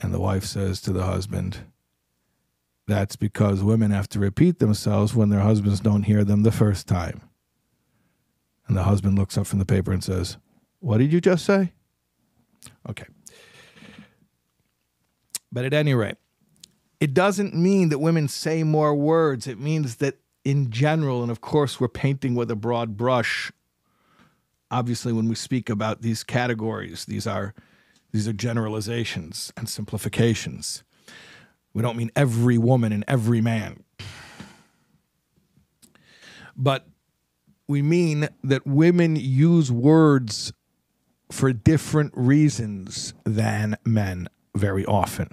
And 0.00 0.12
the 0.12 0.20
wife 0.20 0.44
says 0.44 0.80
to 0.82 0.92
the 0.92 1.04
husband, 1.04 1.58
That's 2.86 3.16
because 3.16 3.62
women 3.62 3.90
have 3.90 4.08
to 4.10 4.18
repeat 4.18 4.58
themselves 4.58 5.14
when 5.14 5.30
their 5.30 5.40
husbands 5.40 5.80
don't 5.80 6.02
hear 6.02 6.24
them 6.24 6.42
the 6.42 6.52
first 6.52 6.86
time. 6.86 7.22
And 8.68 8.76
the 8.76 8.82
husband 8.82 9.18
looks 9.18 9.38
up 9.38 9.46
from 9.46 9.58
the 9.58 9.64
paper 9.64 9.92
and 9.92 10.04
says, 10.04 10.36
What 10.80 10.98
did 10.98 11.12
you 11.12 11.20
just 11.20 11.46
say? 11.46 11.72
Okay. 12.88 13.06
But 15.50 15.64
at 15.64 15.72
any 15.72 15.94
rate, 15.94 16.16
it 17.00 17.14
doesn't 17.14 17.54
mean 17.54 17.88
that 17.88 17.98
women 17.98 18.28
say 18.28 18.62
more 18.62 18.94
words. 18.94 19.46
It 19.46 19.58
means 19.58 19.96
that 19.96 20.16
in 20.46 20.70
general, 20.70 21.22
and 21.22 21.30
of 21.32 21.40
course, 21.40 21.80
we're 21.80 21.88
painting 21.88 22.36
with 22.36 22.52
a 22.52 22.54
broad 22.54 22.96
brush. 22.96 23.50
Obviously, 24.70 25.12
when 25.12 25.28
we 25.28 25.34
speak 25.34 25.68
about 25.68 26.02
these 26.02 26.22
categories, 26.22 27.04
these 27.04 27.26
are 27.26 27.52
these 28.12 28.28
are 28.28 28.32
generalizations 28.32 29.52
and 29.56 29.68
simplifications. 29.68 30.84
We 31.74 31.82
don't 31.82 31.96
mean 31.96 32.12
every 32.14 32.58
woman 32.58 32.92
and 32.92 33.04
every 33.08 33.40
man. 33.40 33.82
But 36.56 36.86
we 37.66 37.82
mean 37.82 38.28
that 38.44 38.64
women 38.64 39.16
use 39.16 39.72
words 39.72 40.52
for 41.28 41.52
different 41.52 42.12
reasons 42.14 43.14
than 43.24 43.76
men 43.84 44.28
very 44.54 44.86
often. 44.86 45.28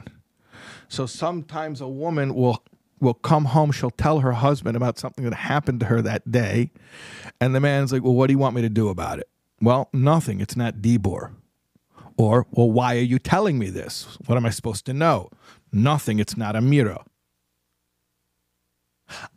So 0.87 1.05
sometimes 1.05 1.81
a 1.81 1.87
woman 1.87 2.33
will 2.33 2.63
will 3.03 3.13
come 3.13 3.45
home, 3.45 3.71
she'll 3.71 3.91
tell 3.91 4.19
her 4.19 4.31
husband 4.31 4.75
about 4.75 4.97
something 4.97 5.23
that 5.25 5.33
happened 5.33 5.81
to 5.81 5.85
her 5.87 6.01
that 6.01 6.31
day, 6.31 6.71
and 7.39 7.53
the 7.53 7.59
man's 7.59 7.91
like, 7.91 8.03
"Well, 8.03 8.15
what 8.15 8.27
do 8.27 8.33
you 8.33 8.39
want 8.39 8.55
me 8.55 8.61
to 8.63 8.69
do 8.69 8.89
about 8.89 9.19
it?" 9.19 9.29
Well, 9.61 9.89
nothing. 9.93 10.41
It's 10.41 10.55
not 10.55 10.75
Dibor. 10.75 11.35
Or, 12.17 12.45
well, 12.51 12.69
why 12.69 12.95
are 12.95 12.99
you 12.99 13.19
telling 13.19 13.57
me 13.57 13.69
this? 13.69 14.17
What 14.25 14.37
am 14.37 14.45
I 14.45 14.49
supposed 14.49 14.85
to 14.85 14.93
know? 14.93 15.29
Nothing. 15.71 16.19
It's 16.19 16.37
not 16.37 16.55
a 16.55 16.61
Mira. 16.61 17.05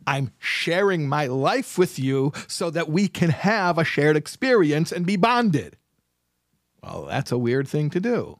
I'm 0.05 0.31
sharing 0.39 1.07
my 1.07 1.27
life 1.27 1.77
with 1.77 1.99
you 1.99 2.31
so 2.47 2.69
that 2.69 2.89
we 2.89 3.07
can 3.07 3.29
have 3.29 3.77
a 3.77 3.83
shared 3.83 4.15
experience 4.15 4.91
and 4.91 5.05
be 5.05 5.15
bonded. 5.15 5.77
Well, 6.81 7.05
that's 7.05 7.31
a 7.31 7.37
weird 7.37 7.67
thing 7.67 7.89
to 7.91 7.99
do. 7.99 8.39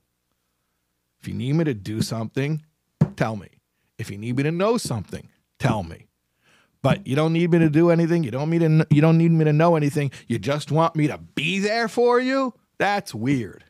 If 1.19 1.27
you 1.27 1.33
need 1.33 1.53
me 1.53 1.63
to 1.63 1.73
do 1.73 2.01
something, 2.01 2.63
tell 3.15 3.35
me. 3.35 3.49
If 3.97 4.11
you 4.11 4.17
need 4.17 4.37
me 4.37 4.43
to 4.43 4.51
know 4.51 4.77
something, 4.77 5.29
tell 5.59 5.83
me. 5.83 6.07
But 6.81 7.05
you 7.07 7.15
don't 7.15 7.33
need 7.33 7.51
me 7.51 7.59
to 7.59 7.69
do 7.69 7.89
anything. 7.89 8.23
You 8.23 8.31
don't 8.31 8.49
need 8.49 8.59
to, 8.59 8.87
you 8.89 9.01
don't 9.01 9.17
need 9.17 9.31
me 9.31 9.43
to 9.45 9.53
know 9.53 9.75
anything. 9.75 10.11
You 10.27 10.39
just 10.39 10.71
want 10.71 10.95
me 10.95 11.07
to 11.07 11.17
be 11.17 11.59
there 11.59 11.87
for 11.87 12.19
you? 12.19 12.53
That's 12.77 13.13
weird. 13.13 13.63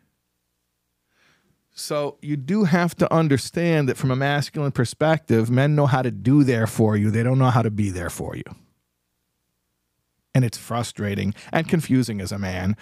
So 1.72 2.18
you 2.22 2.38
do 2.38 2.64
have 2.64 2.96
to 2.96 3.14
understand 3.14 3.88
that 3.88 3.98
from 3.98 4.10
a 4.10 4.16
masculine 4.16 4.72
perspective, 4.72 5.50
men 5.50 5.76
know 5.76 5.86
how 5.86 6.02
to 6.02 6.12
do 6.12 6.44
there 6.44 6.68
for 6.68 6.98
you. 6.98 7.12
They 7.12 7.24
don't 7.24 7.38
know 7.38 7.52
how 7.52 7.62
to 7.62 7.70
be 7.70 7.92
there 7.92 8.10
for 8.10 8.36
you. 8.36 8.44
And 10.34 10.44
it's 10.44 10.58
frustrating 10.58 11.34
and 11.52 11.70
confusing 11.70 12.20
as 12.20 12.32
a 12.32 12.40
man 12.40 12.76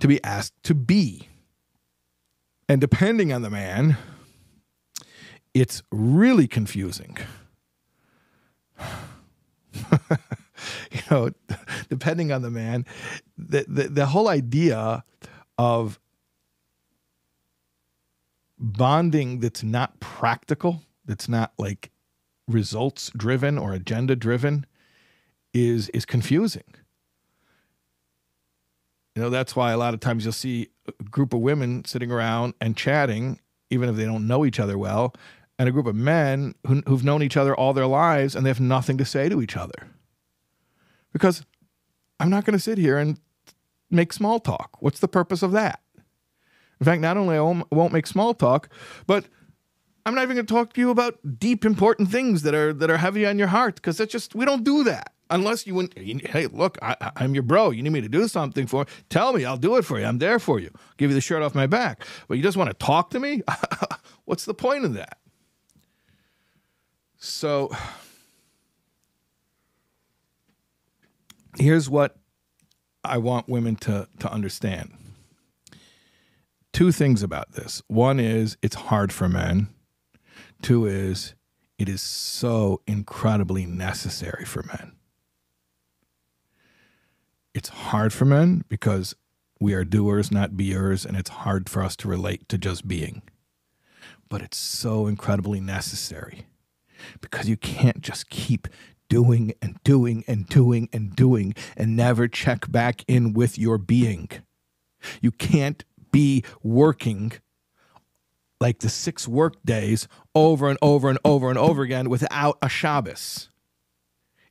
to 0.00 0.08
be 0.08 0.22
asked 0.24 0.54
to 0.64 0.74
be. 0.74 1.28
And 2.68 2.80
depending 2.80 3.32
on 3.32 3.42
the 3.42 3.50
man, 3.50 3.96
it's 5.56 5.82
really 5.90 6.46
confusing. 6.46 7.16
you 8.78 8.84
know, 11.10 11.30
depending 11.88 12.30
on 12.30 12.42
the 12.42 12.50
man, 12.50 12.84
the, 13.38 13.64
the, 13.66 13.88
the 13.88 14.04
whole 14.04 14.28
idea 14.28 15.02
of 15.56 15.98
bonding 18.58 19.40
that's 19.40 19.62
not 19.62 19.98
practical, 19.98 20.82
that's 21.06 21.26
not 21.26 21.54
like 21.56 21.90
results 22.46 23.10
driven 23.16 23.56
or 23.56 23.72
agenda 23.72 24.14
driven, 24.14 24.66
is 25.54 25.88
is 25.90 26.04
confusing. 26.04 26.64
You 29.14 29.22
know, 29.22 29.30
that's 29.30 29.56
why 29.56 29.72
a 29.72 29.78
lot 29.78 29.94
of 29.94 30.00
times 30.00 30.24
you'll 30.24 30.34
see 30.34 30.68
a 30.86 30.92
group 31.04 31.32
of 31.32 31.40
women 31.40 31.86
sitting 31.86 32.12
around 32.12 32.52
and 32.60 32.76
chatting, 32.76 33.40
even 33.70 33.88
if 33.88 33.96
they 33.96 34.04
don't 34.04 34.26
know 34.26 34.44
each 34.44 34.60
other 34.60 34.76
well, 34.76 35.14
and 35.58 35.68
a 35.68 35.72
group 35.72 35.86
of 35.86 35.94
men 35.94 36.54
who, 36.66 36.82
who've 36.86 37.04
known 37.04 37.22
each 37.22 37.36
other 37.36 37.54
all 37.54 37.72
their 37.72 37.86
lives 37.86 38.34
and 38.34 38.44
they 38.44 38.50
have 38.50 38.60
nothing 38.60 38.98
to 38.98 39.04
say 39.04 39.28
to 39.28 39.40
each 39.40 39.56
other. 39.56 39.88
Because 41.12 41.44
I'm 42.20 42.30
not 42.30 42.44
going 42.44 42.56
to 42.56 42.62
sit 42.62 42.78
here 42.78 42.98
and 42.98 43.18
make 43.90 44.12
small 44.12 44.38
talk. 44.40 44.76
What's 44.80 45.00
the 45.00 45.08
purpose 45.08 45.42
of 45.42 45.52
that? 45.52 45.80
In 46.80 46.84
fact, 46.84 47.00
not 47.00 47.16
only 47.16 47.36
I 47.36 47.40
won't 47.40 47.92
make 47.92 48.06
small 48.06 48.34
talk, 48.34 48.68
but 49.06 49.24
I'm 50.04 50.14
not 50.14 50.22
even 50.22 50.36
going 50.36 50.46
to 50.46 50.54
talk 50.54 50.74
to 50.74 50.80
you 50.80 50.90
about 50.90 51.18
deep, 51.38 51.64
important 51.64 52.10
things 52.10 52.42
that 52.42 52.54
are 52.54 52.72
that 52.74 52.90
are 52.90 52.98
heavy 52.98 53.26
on 53.26 53.38
your 53.38 53.48
heart 53.48 53.76
because 53.76 53.96
that's 53.96 54.12
just 54.12 54.34
we 54.34 54.44
don't 54.44 54.62
do 54.62 54.84
that 54.84 55.12
unless 55.30 55.66
you. 55.66 55.88
Hey, 55.96 56.46
look, 56.46 56.78
I, 56.82 57.10
am 57.16 57.34
your 57.34 57.42
bro. 57.42 57.70
You 57.70 57.82
need 57.82 57.90
me 57.90 58.02
to 58.02 58.08
do 58.08 58.28
something 58.28 58.66
for? 58.66 58.86
Tell 59.08 59.32
me, 59.32 59.44
I'll 59.44 59.56
do 59.56 59.76
it 59.76 59.84
for 59.84 59.98
you. 59.98 60.04
I'm 60.04 60.18
there 60.18 60.38
for 60.38 60.60
you. 60.60 60.70
Give 60.96 61.10
you 61.10 61.14
the 61.14 61.20
shirt 61.20 61.42
off 61.42 61.54
my 61.54 61.66
back. 61.66 62.04
But 62.28 62.36
you 62.36 62.42
just 62.42 62.56
want 62.56 62.70
to 62.70 62.74
talk 62.74 63.10
to 63.10 63.20
me? 63.20 63.42
What's 64.26 64.44
the 64.44 64.54
point 64.54 64.84
of 64.84 64.94
that? 64.94 65.18
So 67.18 67.70
here's 71.58 71.88
what 71.88 72.16
I 73.02 73.18
want 73.18 73.48
women 73.48 73.76
to, 73.76 74.08
to 74.20 74.30
understand. 74.30 74.92
Two 76.72 76.92
things 76.92 77.22
about 77.22 77.52
this. 77.52 77.82
One 77.86 78.20
is 78.20 78.56
it's 78.62 78.76
hard 78.76 79.12
for 79.12 79.28
men. 79.28 79.68
Two 80.60 80.86
is 80.86 81.34
it 81.78 81.88
is 81.88 82.02
so 82.02 82.80
incredibly 82.86 83.66
necessary 83.66 84.44
for 84.44 84.62
men. 84.62 84.92
It's 87.54 87.68
hard 87.70 88.12
for 88.12 88.26
men 88.26 88.64
because 88.68 89.14
we 89.58 89.72
are 89.72 89.84
doers, 89.84 90.30
not 90.30 90.56
beers, 90.56 91.06
and 91.06 91.16
it's 91.16 91.30
hard 91.30 91.70
for 91.70 91.82
us 91.82 91.96
to 91.96 92.08
relate 92.08 92.48
to 92.50 92.58
just 92.58 92.86
being. 92.86 93.22
But 94.28 94.42
it's 94.42 94.58
so 94.58 95.06
incredibly 95.06 95.60
necessary 95.60 96.46
because 97.20 97.48
you 97.48 97.56
can't 97.56 98.00
just 98.00 98.30
keep 98.30 98.68
doing 99.08 99.52
and 99.62 99.78
doing 99.84 100.24
and 100.26 100.46
doing 100.48 100.88
and 100.92 101.14
doing 101.14 101.54
and 101.76 101.96
never 101.96 102.28
check 102.28 102.70
back 102.70 103.04
in 103.06 103.32
with 103.32 103.58
your 103.58 103.78
being. 103.78 104.28
You 105.20 105.30
can't 105.30 105.84
be 106.10 106.42
working 106.62 107.32
like 108.60 108.78
the 108.78 108.88
six 108.88 109.28
work 109.28 109.54
days 109.64 110.08
over 110.34 110.68
and 110.68 110.78
over 110.80 111.08
and 111.08 111.18
over 111.24 111.50
and 111.50 111.58
over 111.58 111.82
again 111.82 112.08
without 112.08 112.58
a 112.62 112.68
Shabbos. 112.68 113.50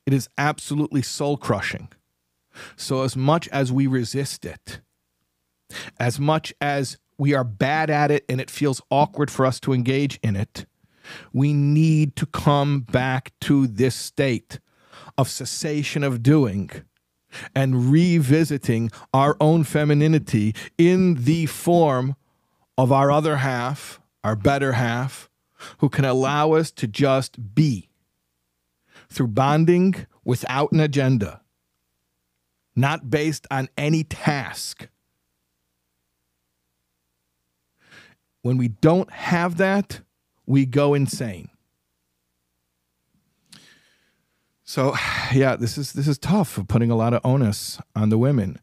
It 0.06 0.12
is 0.12 0.28
absolutely 0.38 1.02
soul 1.02 1.36
crushing. 1.36 1.88
So, 2.76 3.02
as 3.02 3.16
much 3.16 3.48
as 3.48 3.72
we 3.72 3.86
resist 3.86 4.44
it, 4.44 4.80
as 5.98 6.20
much 6.20 6.54
as 6.60 6.96
we 7.18 7.34
are 7.34 7.44
bad 7.44 7.90
at 7.90 8.10
it 8.10 8.24
and 8.28 8.40
it 8.40 8.50
feels 8.50 8.80
awkward 8.90 9.30
for 9.30 9.44
us 9.44 9.58
to 9.60 9.72
engage 9.72 10.18
in 10.22 10.36
it, 10.36 10.66
we 11.32 11.52
need 11.52 12.16
to 12.16 12.26
come 12.26 12.80
back 12.80 13.32
to 13.42 13.66
this 13.66 13.94
state 13.94 14.60
of 15.18 15.28
cessation 15.28 16.02
of 16.02 16.22
doing 16.22 16.70
and 17.54 17.90
revisiting 17.90 18.90
our 19.12 19.36
own 19.40 19.64
femininity 19.64 20.54
in 20.78 21.24
the 21.24 21.46
form 21.46 22.16
of 22.78 22.92
our 22.92 23.10
other 23.10 23.36
half, 23.36 24.00
our 24.22 24.36
better 24.36 24.72
half, 24.72 25.28
who 25.78 25.88
can 25.88 26.04
allow 26.04 26.52
us 26.52 26.70
to 26.70 26.86
just 26.86 27.54
be 27.54 27.88
through 29.08 29.28
bonding 29.28 30.06
without 30.24 30.72
an 30.72 30.80
agenda, 30.80 31.40
not 32.74 33.08
based 33.08 33.46
on 33.50 33.68
any 33.76 34.04
task. 34.04 34.88
When 38.42 38.58
we 38.58 38.68
don't 38.68 39.10
have 39.10 39.56
that, 39.56 40.00
we 40.46 40.66
go 40.66 40.94
insane. 40.94 41.50
So, 44.66 44.94
yeah, 45.32 45.56
this 45.56 45.78
is 45.78 45.92
this 45.92 46.08
is 46.08 46.18
tough. 46.18 46.58
Putting 46.68 46.90
a 46.90 46.96
lot 46.96 47.14
of 47.14 47.20
onus 47.24 47.78
on 47.94 48.10
the 48.10 48.18
women, 48.18 48.60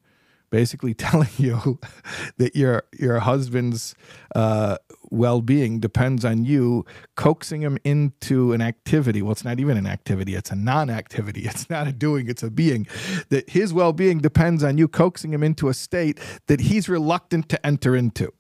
basically 0.52 0.94
telling 0.94 1.30
you 1.38 1.80
that 2.38 2.56
your 2.56 2.84
your 2.98 3.20
husband's 3.20 3.96
uh, 4.36 4.78
well 5.10 5.42
being 5.42 5.80
depends 5.80 6.24
on 6.24 6.46
you 6.46 6.86
coaxing 7.16 7.62
him 7.62 7.78
into 7.84 8.54
an 8.54 8.62
activity. 8.62 9.22
Well, 9.22 9.32
it's 9.32 9.46
not 9.46 9.60
even 9.60 9.78
an 9.78 9.88
activity; 9.88 10.36
it's 10.36 10.52
a 10.52 10.56
non-activity. 10.56 11.42
It's 11.54 11.70
not 11.70 11.88
a 11.88 11.94
doing; 11.94 12.30
it's 12.30 12.44
a 12.44 12.52
being. 12.52 12.86
That 13.30 13.50
his 13.50 13.74
well 13.74 13.94
being 13.94 14.20
depends 14.20 14.64
on 14.64 14.78
you 14.78 14.88
coaxing 14.88 15.34
him 15.34 15.44
into 15.44 15.70
a 15.70 15.74
state 15.74 16.20
that 16.48 16.60
he's 16.60 16.90
reluctant 16.90 17.50
to 17.50 17.66
enter 17.66 17.96
into. 17.96 18.32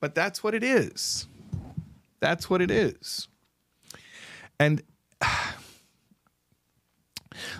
But 0.00 0.14
that's 0.14 0.44
what 0.44 0.54
it 0.54 0.62
is. 0.62 1.26
That's 2.20 2.50
what 2.50 2.60
it 2.60 2.70
is. 2.70 3.28
And 4.58 4.82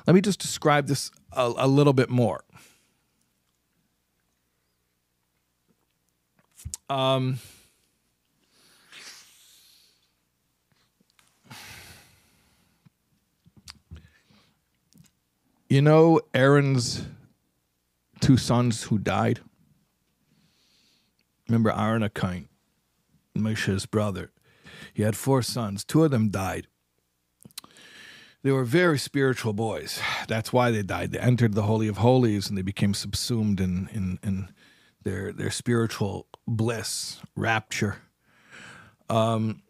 Let 0.06 0.14
me 0.14 0.20
just 0.20 0.40
describe 0.40 0.86
this 0.86 1.10
a, 1.32 1.52
a 1.56 1.66
little 1.66 1.92
bit 1.92 2.10
more. 2.10 2.44
Um, 6.90 7.38
you 15.68 15.82
know 15.82 16.20
Aaron's 16.32 17.02
two 18.20 18.38
sons 18.38 18.84
who 18.84 18.96
died? 18.98 19.40
Remember 21.46 21.70
Aaron 21.70 22.02
HaKohen, 22.02 22.46
Moshe's 23.34 23.84
brother. 23.84 24.30
He 24.98 25.04
had 25.04 25.14
four 25.14 25.42
sons. 25.42 25.84
Two 25.84 26.02
of 26.02 26.10
them 26.10 26.28
died. 26.28 26.66
They 28.42 28.50
were 28.50 28.64
very 28.64 28.98
spiritual 28.98 29.52
boys. 29.52 30.00
That's 30.26 30.52
why 30.52 30.72
they 30.72 30.82
died. 30.82 31.12
They 31.12 31.20
entered 31.20 31.54
the 31.54 31.62
Holy 31.62 31.86
of 31.86 31.98
Holies 31.98 32.48
and 32.48 32.58
they 32.58 32.62
became 32.62 32.94
subsumed 32.94 33.60
in, 33.60 33.88
in, 33.92 34.18
in 34.24 34.48
their, 35.04 35.32
their 35.32 35.52
spiritual 35.52 36.26
bliss, 36.48 37.20
rapture. 37.36 37.98
Um, 39.08 39.62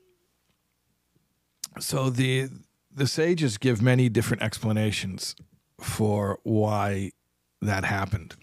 so 1.78 2.08
the, 2.08 2.48
the 2.90 3.06
sages 3.06 3.58
give 3.58 3.82
many 3.82 4.08
different 4.08 4.42
explanations 4.42 5.36
for 5.78 6.38
why 6.42 7.12
that 7.60 7.84
happened. 7.84 8.34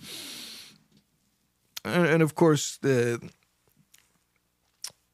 And, 1.83 2.05
and 2.05 2.21
of 2.21 2.35
course, 2.35 2.77
the 2.77 3.27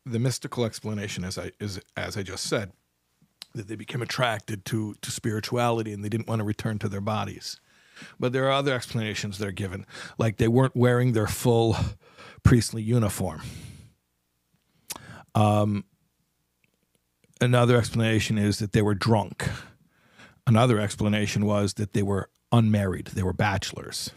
the 0.06 0.20
mystical 0.20 0.66
explanation, 0.66 1.24
as 1.24 1.38
I 1.38 1.52
is 1.60 1.80
as 1.96 2.18
I 2.18 2.24
just 2.24 2.46
said, 2.46 2.72
that 3.54 3.68
they 3.68 3.76
became 3.76 4.02
attracted 4.02 4.66
to 4.66 4.96
to 5.02 5.12
spirituality 5.12 5.94
and 5.94 6.04
they 6.04 6.10
didn't 6.10 6.28
want 6.28 6.40
to 6.40 6.46
return 6.46 6.80
to 6.80 6.90
their 6.90 7.02
bodies. 7.02 7.60
But 8.20 8.34
there 8.34 8.48
are 8.48 8.52
other 8.52 8.74
explanations 8.74 9.38
that 9.38 9.48
are 9.48 9.52
given, 9.52 9.86
like 10.18 10.38
they 10.38 10.48
weren't 10.48 10.76
wearing 10.76 11.14
their 11.14 11.28
full 11.28 11.76
priestly 12.44 12.82
uniform. 12.82 13.42
Um, 15.36 15.86
another 17.40 17.78
explanation 17.78 18.38
is 18.38 18.60
that 18.60 18.72
they 18.72 18.82
were 18.82 18.96
drunk. 18.96 19.48
Another 20.48 20.80
explanation 20.80 21.46
was 21.46 21.76
that 21.76 21.94
they 21.94 22.04
were 22.04 22.30
unmarried, 22.52 23.08
they 23.08 23.24
were 23.24 23.34
bachelors. 23.34 24.12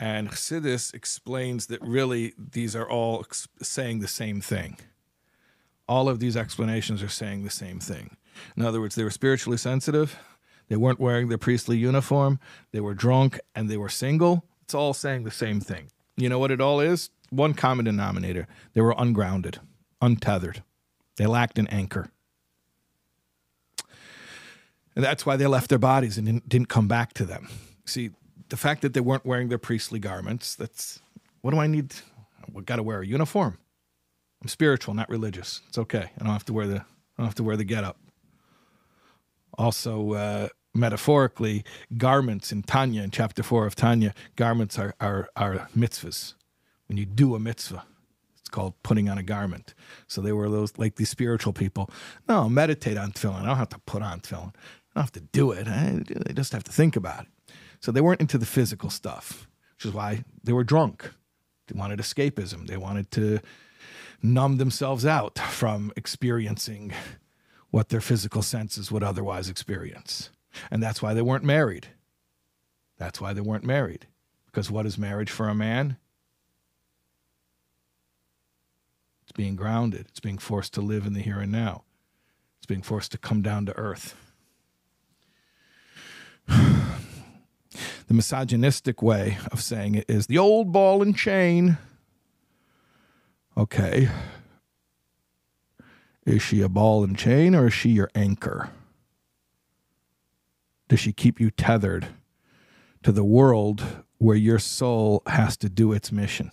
And 0.00 0.30
Chassidus 0.30 0.94
explains 0.94 1.66
that 1.66 1.82
really 1.82 2.32
these 2.38 2.74
are 2.74 2.88
all 2.88 3.22
saying 3.60 4.00
the 4.00 4.08
same 4.08 4.40
thing. 4.40 4.78
All 5.86 6.08
of 6.08 6.20
these 6.20 6.38
explanations 6.38 7.02
are 7.02 7.08
saying 7.08 7.44
the 7.44 7.50
same 7.50 7.80
thing. 7.80 8.16
In 8.56 8.64
other 8.64 8.80
words, 8.80 8.94
they 8.94 9.04
were 9.04 9.10
spiritually 9.10 9.58
sensitive, 9.58 10.18
they 10.68 10.76
weren't 10.76 11.00
wearing 11.00 11.28
their 11.28 11.36
priestly 11.36 11.76
uniform, 11.76 12.40
they 12.72 12.80
were 12.80 12.94
drunk, 12.94 13.38
and 13.54 13.68
they 13.68 13.76
were 13.76 13.90
single. 13.90 14.46
It's 14.62 14.74
all 14.74 14.94
saying 14.94 15.24
the 15.24 15.30
same 15.30 15.60
thing. 15.60 15.90
You 16.16 16.30
know 16.30 16.38
what 16.38 16.50
it 16.50 16.62
all 16.62 16.80
is? 16.80 17.10
One 17.28 17.52
common 17.52 17.84
denominator. 17.84 18.46
They 18.72 18.80
were 18.80 18.94
ungrounded, 18.96 19.60
untethered. 20.00 20.62
They 21.16 21.26
lacked 21.26 21.58
an 21.58 21.66
anchor. 21.66 22.10
And 24.96 25.04
that's 25.04 25.26
why 25.26 25.36
they 25.36 25.46
left 25.46 25.68
their 25.68 25.78
bodies 25.78 26.16
and 26.16 26.26
didn't, 26.26 26.48
didn't 26.48 26.68
come 26.68 26.88
back 26.88 27.12
to 27.14 27.26
them. 27.26 27.48
See, 27.84 28.10
the 28.50 28.56
fact 28.56 28.82
that 28.82 28.94
they 28.94 29.00
weren't 29.00 29.24
wearing 29.24 29.48
their 29.48 29.58
priestly 29.58 29.98
garments, 29.98 30.54
that's 30.54 31.00
what 31.40 31.52
do 31.52 31.58
I 31.58 31.66
need? 31.66 31.94
I 32.56 32.60
got 32.60 32.76
to 32.76 32.82
wear 32.82 33.00
a 33.00 33.06
uniform. 33.06 33.58
I'm 34.42 34.48
spiritual, 34.48 34.94
not 34.94 35.08
religious. 35.08 35.62
It's 35.68 35.78
okay. 35.78 36.10
I 36.18 36.24
don't 36.24 36.32
have 36.32 36.44
to 36.46 36.52
wear 36.52 36.66
the 36.66 36.76
I 36.76 37.22
don't 37.22 37.26
have 37.26 37.34
to 37.36 37.44
wear 37.44 37.56
the 37.56 37.64
getup. 37.64 37.98
Also, 39.58 40.12
uh, 40.12 40.48
metaphorically, 40.74 41.64
garments 41.96 42.50
in 42.50 42.62
Tanya, 42.62 43.02
in 43.02 43.10
chapter 43.10 43.42
four 43.42 43.66
of 43.66 43.74
Tanya, 43.74 44.14
garments 44.36 44.78
are, 44.78 44.94
are 45.00 45.28
are 45.36 45.68
mitzvahs. 45.76 46.34
When 46.88 46.96
you 46.96 47.06
do 47.06 47.34
a 47.34 47.38
mitzvah, 47.38 47.84
it's 48.40 48.48
called 48.48 48.74
putting 48.82 49.08
on 49.08 49.18
a 49.18 49.22
garment. 49.22 49.74
So 50.08 50.20
they 50.20 50.32
were 50.32 50.48
those 50.48 50.76
like 50.78 50.96
these 50.96 51.10
spiritual 51.10 51.52
people. 51.52 51.90
No, 52.28 52.48
meditate 52.48 52.96
on 52.96 53.12
tefillin. 53.12 53.42
I 53.42 53.46
don't 53.46 53.56
have 53.56 53.68
to 53.70 53.78
put 53.80 54.02
on 54.02 54.20
tefillin. 54.20 54.54
I 54.54 55.00
don't 55.00 55.04
have 55.04 55.12
to 55.12 55.20
do 55.20 55.52
it. 55.52 55.68
I, 55.68 56.02
I 56.28 56.32
just 56.32 56.52
have 56.52 56.64
to 56.64 56.72
think 56.72 56.96
about 56.96 57.24
it. 57.24 57.28
So 57.80 57.90
they 57.90 58.02
weren't 58.02 58.20
into 58.20 58.38
the 58.38 58.46
physical 58.46 58.90
stuff, 58.90 59.48
which 59.74 59.86
is 59.86 59.92
why 59.92 60.24
they 60.44 60.52
were 60.52 60.64
drunk. 60.64 61.10
They 61.66 61.78
wanted 61.78 61.98
escapism. 61.98 62.66
They 62.66 62.76
wanted 62.76 63.10
to 63.12 63.40
numb 64.22 64.58
themselves 64.58 65.06
out 65.06 65.38
from 65.38 65.92
experiencing 65.96 66.92
what 67.70 67.88
their 67.88 68.02
physical 68.02 68.42
senses 68.42 68.92
would 68.92 69.02
otherwise 69.02 69.48
experience. 69.48 70.30
And 70.70 70.82
that's 70.82 71.00
why 71.00 71.14
they 71.14 71.22
weren't 71.22 71.44
married. 71.44 71.88
That's 72.98 73.20
why 73.20 73.32
they 73.32 73.40
weren't 73.40 73.64
married. 73.64 74.06
Because 74.46 74.70
what 74.70 74.84
is 74.84 74.98
marriage 74.98 75.30
for 75.30 75.48
a 75.48 75.54
man? 75.54 75.96
It's 79.22 79.32
being 79.32 79.56
grounded, 79.56 80.06
it's 80.08 80.20
being 80.20 80.38
forced 80.38 80.74
to 80.74 80.80
live 80.80 81.06
in 81.06 81.14
the 81.14 81.20
here 81.20 81.38
and 81.38 81.52
now, 81.52 81.84
it's 82.58 82.66
being 82.66 82.82
forced 82.82 83.12
to 83.12 83.18
come 83.18 83.42
down 83.42 83.64
to 83.66 83.78
earth. 83.78 84.16
the 88.10 88.14
misogynistic 88.14 89.02
way 89.02 89.38
of 89.52 89.62
saying 89.62 89.94
it 89.94 90.04
is 90.08 90.26
the 90.26 90.36
old 90.36 90.72
ball 90.72 91.00
and 91.00 91.16
chain. 91.16 91.78
Okay. 93.56 94.08
Is 96.26 96.42
she 96.42 96.60
a 96.60 96.68
ball 96.68 97.04
and 97.04 97.16
chain 97.16 97.54
or 97.54 97.68
is 97.68 97.72
she 97.72 97.90
your 97.90 98.10
anchor? 98.16 98.70
Does 100.88 100.98
she 100.98 101.12
keep 101.12 101.38
you 101.38 101.52
tethered 101.52 102.08
to 103.04 103.12
the 103.12 103.22
world 103.22 104.02
where 104.18 104.34
your 104.34 104.58
soul 104.58 105.22
has 105.26 105.56
to 105.58 105.68
do 105.68 105.92
its 105.92 106.10
mission? 106.10 106.50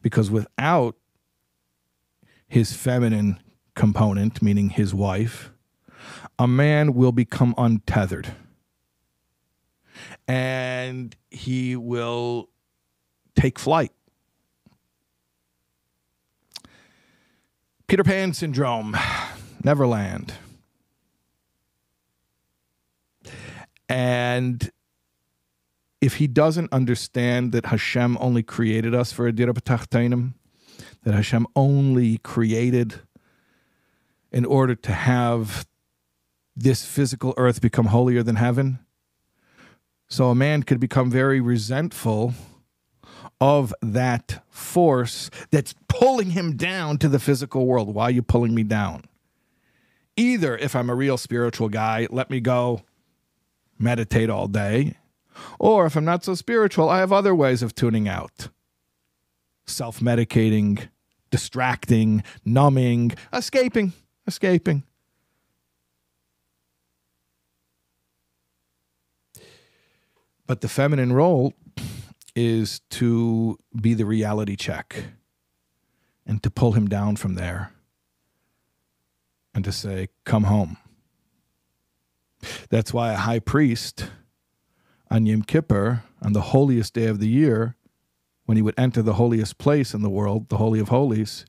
Because 0.00 0.30
without 0.30 0.94
his 2.46 2.72
feminine 2.72 3.40
component, 3.74 4.40
meaning 4.40 4.68
his 4.68 4.94
wife, 4.94 5.50
a 6.38 6.46
man 6.46 6.94
will 6.94 7.10
become 7.10 7.52
untethered 7.58 8.32
and 10.26 11.14
he 11.30 11.76
will 11.76 12.48
take 13.36 13.58
flight. 13.58 13.92
Peter 17.86 18.04
Pan 18.04 18.32
syndrome, 18.32 18.96
Neverland. 19.62 20.34
And 23.88 24.70
if 26.00 26.16
he 26.16 26.26
doesn't 26.26 26.72
understand 26.72 27.52
that 27.52 27.66
Hashem 27.66 28.16
only 28.20 28.42
created 28.42 28.94
us 28.94 29.12
for 29.12 29.26
a 29.26 29.32
dirah 29.32 29.52
betachtonim, 29.52 30.34
that 31.04 31.14
Hashem 31.14 31.46
only 31.54 32.18
created 32.18 33.00
in 34.32 34.44
order 34.44 34.74
to 34.74 34.92
have 34.92 35.66
this 36.56 36.84
physical 36.84 37.34
earth 37.36 37.60
become 37.60 37.86
holier 37.86 38.22
than 38.22 38.36
heaven, 38.36 38.83
so 40.08 40.30
a 40.30 40.34
man 40.34 40.62
could 40.62 40.80
become 40.80 41.10
very 41.10 41.40
resentful 41.40 42.34
of 43.40 43.74
that 43.82 44.44
force 44.48 45.30
that's 45.50 45.74
pulling 45.88 46.30
him 46.30 46.56
down 46.56 46.98
to 46.98 47.08
the 47.08 47.18
physical 47.18 47.66
world. 47.66 47.94
Why 47.94 48.04
are 48.04 48.10
you 48.10 48.22
pulling 48.22 48.54
me 48.54 48.62
down? 48.62 49.04
Either 50.16 50.56
if 50.56 50.76
I'm 50.76 50.90
a 50.90 50.94
real 50.94 51.18
spiritual 51.18 51.68
guy, 51.68 52.06
let 52.10 52.30
me 52.30 52.40
go 52.40 52.82
meditate 53.78 54.30
all 54.30 54.46
day. 54.46 54.96
Or 55.58 55.86
if 55.86 55.96
I'm 55.96 56.04
not 56.04 56.24
so 56.24 56.34
spiritual, 56.34 56.88
I 56.88 56.98
have 57.00 57.12
other 57.12 57.34
ways 57.34 57.62
of 57.62 57.74
tuning 57.74 58.08
out 58.08 58.48
self 59.66 60.00
medicating, 60.00 60.88
distracting, 61.30 62.22
numbing, 62.44 63.12
escaping, 63.32 63.92
escaping. 64.26 64.84
But 70.46 70.60
the 70.60 70.68
feminine 70.68 71.12
role 71.12 71.54
is 72.36 72.80
to 72.90 73.58
be 73.80 73.94
the 73.94 74.04
reality 74.04 74.56
check 74.56 75.04
and 76.26 76.42
to 76.42 76.50
pull 76.50 76.72
him 76.72 76.88
down 76.88 77.16
from 77.16 77.34
there 77.34 77.72
and 79.54 79.64
to 79.64 79.72
say, 79.72 80.08
Come 80.24 80.44
home. 80.44 80.76
That's 82.68 82.92
why 82.92 83.12
a 83.12 83.18
high 83.18 83.38
priest 83.38 84.10
on 85.10 85.26
Yom 85.26 85.42
Kippur, 85.42 86.02
on 86.20 86.32
the 86.32 86.40
holiest 86.40 86.92
day 86.92 87.06
of 87.06 87.20
the 87.20 87.28
year, 87.28 87.76
when 88.44 88.56
he 88.56 88.62
would 88.62 88.74
enter 88.76 89.00
the 89.00 89.14
holiest 89.14 89.56
place 89.56 89.94
in 89.94 90.02
the 90.02 90.10
world, 90.10 90.48
the 90.48 90.58
Holy 90.58 90.80
of 90.80 90.88
Holies, 90.88 91.46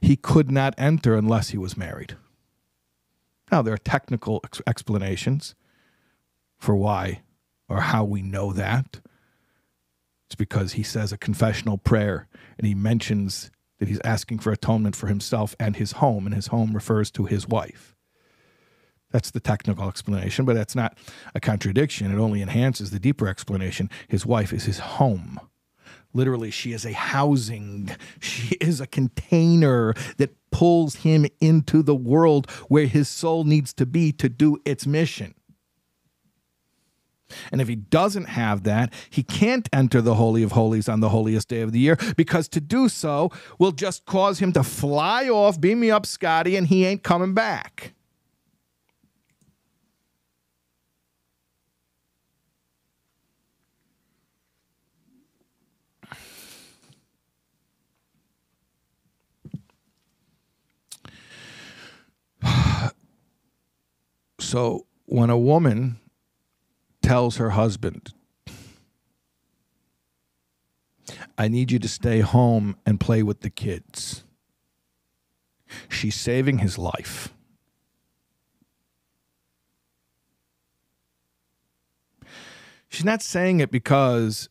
he 0.00 0.16
could 0.16 0.50
not 0.50 0.74
enter 0.76 1.16
unless 1.16 1.50
he 1.50 1.58
was 1.58 1.76
married. 1.76 2.16
Now, 3.50 3.62
there 3.62 3.74
are 3.74 3.78
technical 3.78 4.40
ex- 4.44 4.60
explanations 4.66 5.54
for 6.58 6.74
why 6.74 7.22
or 7.68 7.80
how 7.80 8.04
we 8.04 8.22
know 8.22 8.52
that. 8.52 9.00
It's 10.26 10.34
because 10.34 10.72
he 10.72 10.82
says 10.82 11.12
a 11.12 11.18
confessional 11.18 11.78
prayer 11.78 12.28
and 12.58 12.66
he 12.66 12.74
mentions 12.74 13.50
that 13.78 13.88
he's 13.88 14.00
asking 14.04 14.38
for 14.38 14.50
atonement 14.50 14.96
for 14.96 15.06
himself 15.06 15.54
and 15.60 15.76
his 15.76 15.92
home, 15.92 16.26
and 16.26 16.34
his 16.34 16.48
home 16.48 16.72
refers 16.72 17.10
to 17.12 17.26
his 17.26 17.46
wife. 17.46 17.94
That's 19.10 19.30
the 19.30 19.40
technical 19.40 19.88
explanation, 19.88 20.44
but 20.44 20.54
that's 20.54 20.74
not 20.74 20.98
a 21.34 21.40
contradiction. 21.40 22.12
It 22.12 22.18
only 22.18 22.42
enhances 22.42 22.90
the 22.90 22.98
deeper 22.98 23.28
explanation. 23.28 23.90
His 24.08 24.26
wife 24.26 24.52
is 24.52 24.64
his 24.64 24.78
home. 24.78 25.38
Literally, 26.12 26.50
she 26.50 26.72
is 26.72 26.86
a 26.86 26.92
housing, 26.92 27.90
she 28.20 28.56
is 28.56 28.80
a 28.80 28.86
container 28.86 29.92
that 30.16 30.34
pulls 30.50 30.96
him 30.96 31.26
into 31.40 31.82
the 31.82 31.94
world 31.94 32.50
where 32.68 32.86
his 32.86 33.08
soul 33.08 33.44
needs 33.44 33.74
to 33.74 33.84
be 33.84 34.12
to 34.12 34.28
do 34.28 34.58
its 34.64 34.86
mission. 34.86 35.34
And 37.50 37.60
if 37.60 37.68
he 37.68 37.76
doesn't 37.76 38.26
have 38.26 38.62
that, 38.64 38.92
he 39.10 39.22
can't 39.22 39.68
enter 39.72 40.00
the 40.00 40.14
Holy 40.14 40.42
of 40.42 40.52
Holies 40.52 40.88
on 40.88 41.00
the 41.00 41.08
holiest 41.08 41.48
day 41.48 41.60
of 41.60 41.72
the 41.72 41.78
year 41.78 41.98
because 42.16 42.48
to 42.48 42.60
do 42.60 42.88
so 42.88 43.30
will 43.58 43.72
just 43.72 44.04
cause 44.06 44.38
him 44.38 44.52
to 44.52 44.62
fly 44.62 45.28
off, 45.28 45.60
beam 45.60 45.80
me 45.80 45.90
up, 45.90 46.06
Scotty, 46.06 46.56
and 46.56 46.66
he 46.66 46.84
ain't 46.84 47.02
coming 47.02 47.34
back. 47.34 47.92
So 64.38 64.86
when 65.06 65.28
a 65.28 65.36
woman 65.36 65.98
tells 67.06 67.36
her 67.36 67.50
husband, 67.50 68.12
I 71.38 71.46
need 71.46 71.70
you 71.70 71.78
to 71.78 71.86
stay 71.86 72.18
home 72.18 72.76
and 72.84 72.98
play 72.98 73.22
with 73.22 73.42
the 73.42 73.50
kids, 73.50 74.24
she's 75.88 76.16
saving 76.16 76.58
his 76.58 76.78
life. 76.78 77.32
She's 82.88 83.04
not 83.04 83.22
saying 83.22 83.60
it 83.60 83.70
because 83.70 84.48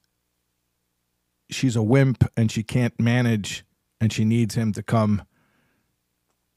she's 1.50 1.76
a 1.76 1.84
wimp 1.84 2.24
and 2.38 2.50
she 2.50 2.64
can't 2.64 2.98
manage 2.98 3.66
and 4.00 4.14
she 4.14 4.24
needs 4.24 4.56
him 4.56 4.72
to 4.74 4.84
come 4.84 5.24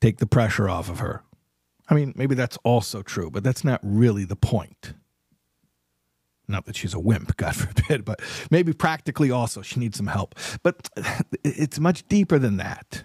take 0.00 0.18
the 0.18 0.26
pressure 0.26 0.68
off 0.68 0.88
of 0.88 1.00
her. 1.00 1.24
I 1.88 1.94
mean, 1.94 2.12
maybe 2.14 2.36
that's 2.36 2.58
also 2.58 3.02
true, 3.02 3.32
but 3.32 3.42
that's 3.42 3.64
not 3.64 3.80
really 3.82 4.24
the 4.24 4.36
point. 4.36 4.94
Not 6.48 6.64
that 6.64 6.76
she's 6.76 6.94
a 6.94 6.98
wimp, 6.98 7.36
God 7.36 7.54
forbid, 7.56 8.04
but 8.04 8.20
maybe 8.50 8.72
practically 8.72 9.30
also 9.30 9.62
she 9.62 9.78
needs 9.78 9.98
some 9.98 10.06
help. 10.06 10.34
But 10.62 10.88
it's 11.44 11.78
much 11.78 12.08
deeper 12.08 12.38
than 12.38 12.56
that. 12.56 13.04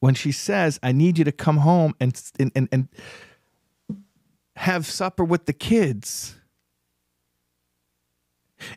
When 0.00 0.14
she 0.14 0.32
says, 0.32 0.78
I 0.82 0.92
need 0.92 1.18
you 1.18 1.24
to 1.24 1.32
come 1.32 1.58
home 1.58 1.94
and, 2.00 2.20
and, 2.38 2.68
and 2.70 2.88
have 4.56 4.86
supper 4.86 5.24
with 5.24 5.46
the 5.46 5.52
kids, 5.52 6.36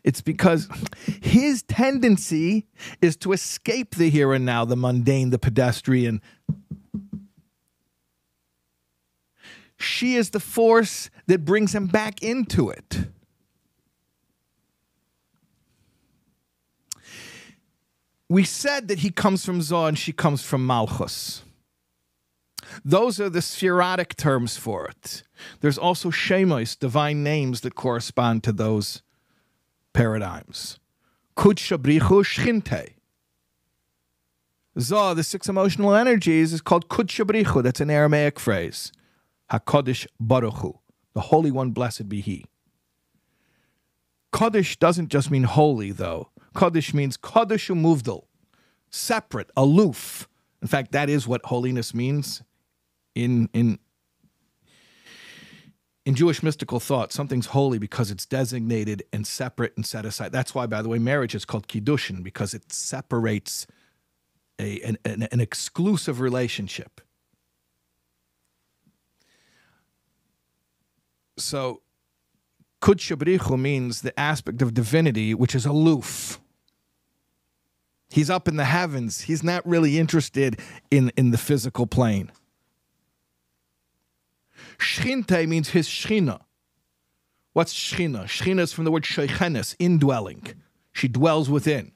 it's 0.04 0.20
because 0.20 0.68
his 1.22 1.62
tendency 1.62 2.66
is 3.00 3.16
to 3.18 3.32
escape 3.32 3.94
the 3.94 4.10
here 4.10 4.32
and 4.32 4.44
now, 4.44 4.64
the 4.64 4.76
mundane, 4.76 5.30
the 5.30 5.38
pedestrian, 5.38 6.20
she 9.80 10.14
is 10.14 10.30
the 10.30 10.40
force 10.40 11.10
that 11.26 11.44
brings 11.44 11.74
him 11.74 11.86
back 11.86 12.22
into 12.22 12.68
it. 12.68 12.98
We 18.28 18.44
said 18.44 18.88
that 18.88 19.00
he 19.00 19.10
comes 19.10 19.44
from 19.44 19.60
Zoh 19.60 19.88
and 19.88 19.98
she 19.98 20.12
comes 20.12 20.42
from 20.42 20.66
Malchus. 20.66 21.42
Those 22.84 23.18
are 23.18 23.28
the 23.28 23.40
sefirotic 23.40 24.16
terms 24.16 24.56
for 24.56 24.86
it. 24.86 25.24
There's 25.60 25.78
also 25.78 26.10
Shemos, 26.10 26.78
divine 26.78 27.24
names 27.24 27.62
that 27.62 27.74
correspond 27.74 28.44
to 28.44 28.52
those 28.52 29.02
paradigms. 29.92 30.78
Kudshabrichu 31.36 32.22
Shchinte. 32.22 32.90
Zoh, 34.78 35.16
the 35.16 35.24
six 35.24 35.48
emotional 35.48 35.94
energies, 35.94 36.52
is 36.52 36.60
called 36.60 36.88
Kudshabrichu. 36.88 37.62
That's 37.62 37.80
an 37.80 37.90
Aramaic 37.90 38.38
phrase. 38.38 38.92
HaKadosh 39.52 40.06
Baruch 40.18 40.58
Hu, 40.58 40.78
the 41.14 41.20
Holy 41.20 41.50
One, 41.50 41.70
blessed 41.70 42.08
be 42.08 42.20
He. 42.20 42.44
Kaddish 44.32 44.78
doesn't 44.78 45.08
just 45.08 45.30
mean 45.30 45.42
holy, 45.42 45.90
though. 45.90 46.30
Kaddish 46.56 46.94
means 46.94 47.16
Kaddish 47.16 47.68
Muvdal, 47.68 48.24
separate, 48.90 49.50
aloof. 49.56 50.28
In 50.62 50.68
fact, 50.68 50.92
that 50.92 51.10
is 51.10 51.26
what 51.26 51.44
holiness 51.46 51.94
means 51.94 52.42
in, 53.14 53.48
in, 53.52 53.78
in 56.06 56.14
Jewish 56.14 56.42
mystical 56.42 56.78
thought. 56.78 57.12
Something's 57.12 57.46
holy 57.46 57.78
because 57.78 58.10
it's 58.10 58.26
designated 58.26 59.02
and 59.12 59.26
separate 59.26 59.72
and 59.76 59.84
set 59.84 60.04
aside. 60.04 60.30
That's 60.30 60.54
why, 60.54 60.66
by 60.66 60.82
the 60.82 60.88
way, 60.88 60.98
marriage 60.98 61.34
is 61.34 61.44
called 61.44 61.66
Kiddushin, 61.66 62.22
because 62.22 62.54
it 62.54 62.72
separates 62.72 63.66
a, 64.60 64.80
an, 64.82 64.98
an, 65.04 65.28
an 65.32 65.40
exclusive 65.40 66.20
relationship. 66.20 67.00
So, 71.40 71.82
Kudshabrichu 72.80 73.58
means 73.58 74.02
the 74.02 74.18
aspect 74.18 74.62
of 74.62 74.74
divinity 74.74 75.34
which 75.34 75.54
is 75.54 75.66
aloof. 75.66 76.40
He's 78.10 78.30
up 78.30 78.48
in 78.48 78.56
the 78.56 78.64
heavens. 78.64 79.22
He's 79.22 79.42
not 79.42 79.66
really 79.66 79.98
interested 79.98 80.60
in, 80.90 81.12
in 81.16 81.30
the 81.30 81.38
physical 81.38 81.86
plane. 81.86 82.32
Shchinte 84.78 85.46
means 85.46 85.70
his 85.70 85.88
shchina. 85.88 86.40
What's 87.52 87.74
shchina? 87.74 88.24
Shchina 88.24 88.60
is 88.60 88.72
from 88.72 88.84
the 88.84 88.90
word 88.90 89.04
shechenes, 89.04 89.76
indwelling. 89.78 90.54
She 90.92 91.06
dwells 91.06 91.48
within. 91.48 91.92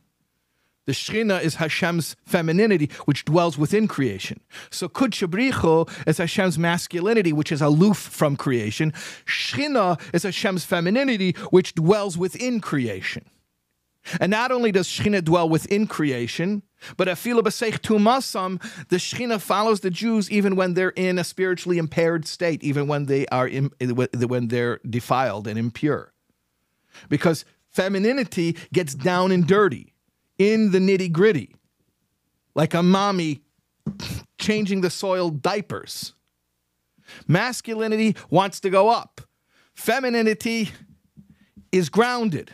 The 0.86 0.93
Shekhinah 0.93 1.43
is 1.43 1.55
Hashem's 1.55 2.15
femininity, 2.27 2.90
which 3.06 3.24
dwells 3.24 3.56
within 3.56 3.89
creation. 3.89 4.40
So 4.70 4.89
Kudshabrichu 4.89 5.90
is 6.06 6.19
Hashem's 6.19 6.59
masculinity, 6.59 7.32
which 7.32 7.51
is 7.51 7.62
aloof 7.62 7.97
from 7.97 8.36
creation. 8.36 8.93
Shekhinah 9.24 9.98
is 10.12 10.24
Hashem's 10.24 10.65
femininity, 10.65 11.32
which 11.51 11.74
dwells 11.74 12.19
within 12.19 12.61
creation. 12.61 13.24
And 14.20 14.31
not 14.31 14.52
only 14.52 14.70
does 14.70 14.86
Shekhinah 14.86 15.24
dwell 15.24 15.48
within 15.48 15.86
creation, 15.86 16.62
but 16.98 17.09
Afila 17.09 17.40
B'Seich 17.40 17.81
Tumasam, 17.81 18.61
the 18.89 18.97
Shekhinah 18.97 19.40
follows 19.40 19.81
the 19.81 19.89
Jews 19.89 20.31
even 20.31 20.55
when 20.55 20.74
they're 20.74 20.90
in 20.90 21.19
a 21.19 21.24
spiritually 21.24 21.78
impaired 21.78 22.27
state, 22.27 22.62
even 22.62 22.86
when 22.86 23.06
they 23.06 23.27
are 23.28 23.48
in, 23.48 23.70
when 23.81 24.48
they're 24.48 24.81
defiled 24.89 25.48
and 25.48 25.59
impure. 25.59 26.12
Because 27.09 27.47
femininity 27.70 28.59
gets 28.74 28.94
down 28.94 29.32
and 29.32 29.47
dirty 29.47 29.93
in 30.39 30.70
the 30.73 30.78
nitty 30.78 31.12
gritty, 31.12 31.55
like 32.55 32.74
a 32.74 32.82
mommy 32.82 33.43
changing 34.39 34.81
the 34.81 34.90
soiled 34.90 35.43
diapers. 35.43 36.12
Masculinity 37.28 38.16
wants 38.31 38.61
to 38.61 38.70
go 38.70 38.89
up, 38.89 39.20
femininity 39.74 40.70
is 41.70 41.89
grounded. 41.89 42.51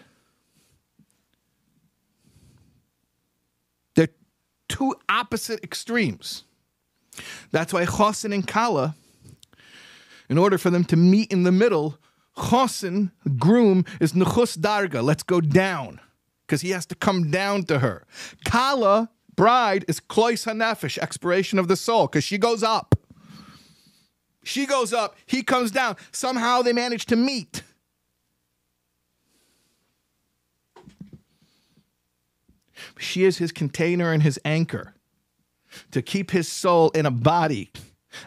They're 3.94 4.09
two 4.69 4.94
opposite 5.09 5.62
extremes. 5.62 6.44
That's 7.51 7.73
why 7.73 7.85
Chosin 7.85 8.32
and 8.32 8.47
Kala, 8.47 8.94
in 10.28 10.39
order 10.39 10.59
for 10.59 10.70
them 10.70 10.85
to 10.85 10.97
meet 10.97 11.31
in 11.31 11.43
the 11.43 11.52
middle, 11.52 11.98
Chosin, 12.36 13.11
groom, 13.39 13.85
is 14.01 14.12
Nechus 14.12 14.57
Darga. 14.57 15.02
Let's 15.02 15.23
go 15.23 15.40
down 15.40 16.01
because 16.51 16.62
he 16.62 16.70
has 16.70 16.85
to 16.85 16.97
come 16.97 17.31
down 17.31 17.62
to 17.62 17.78
her. 17.78 18.05
Kala, 18.44 19.09
bride, 19.36 19.85
is 19.86 20.01
Klois 20.01 20.44
Hanefesh, 20.47 20.98
expiration 20.98 21.60
of 21.60 21.68
the 21.68 21.77
soul, 21.77 22.09
because 22.09 22.24
she 22.24 22.39
goes 22.39 22.64
up. 22.64 22.97
She 24.43 24.66
goes 24.66 24.93
up, 24.93 25.14
he 25.27 25.44
comes 25.44 25.70
down. 25.70 25.97
Somehow 26.10 26.62
they 26.62 26.72
manage 26.72 27.06
to 27.06 27.14
meet. 27.14 27.62
She 32.98 33.22
is 33.22 33.39
his 33.39 33.52
container 33.52 34.10
and 34.10 34.24
his 34.24 34.40
anchor 34.44 34.94
to 35.93 36.02
keep 36.02 36.32
his 36.32 36.48
soul 36.48 36.90
in 36.90 37.06
a 37.06 37.12
body 37.12 37.70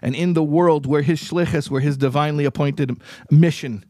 and 0.02 0.16
in 0.16 0.32
the 0.32 0.44
world 0.44 0.86
where 0.86 1.02
his 1.02 1.22
shlichus, 1.22 1.70
where 1.70 1.82
his 1.82 1.98
divinely 1.98 2.45
appointed 2.45 2.95
mission 3.30 3.84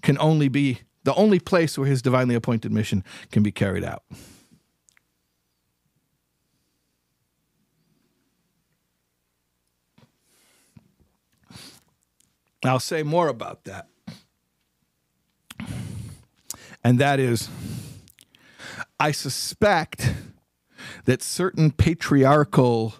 can 0.00 0.16
only 0.18 0.48
be 0.48 0.80
the 1.06 1.14
only 1.14 1.38
place 1.38 1.78
where 1.78 1.86
his 1.86 2.02
divinely 2.02 2.34
appointed 2.34 2.72
mission 2.72 3.04
can 3.30 3.44
be 3.44 3.52
carried 3.52 3.84
out. 3.84 4.02
I'll 12.64 12.80
say 12.80 13.04
more 13.04 13.28
about 13.28 13.62
that. 13.66 13.86
And 16.82 16.98
that 16.98 17.20
is, 17.20 17.48
I 18.98 19.12
suspect 19.12 20.12
that 21.04 21.22
certain 21.22 21.70
patriarchal 21.70 22.96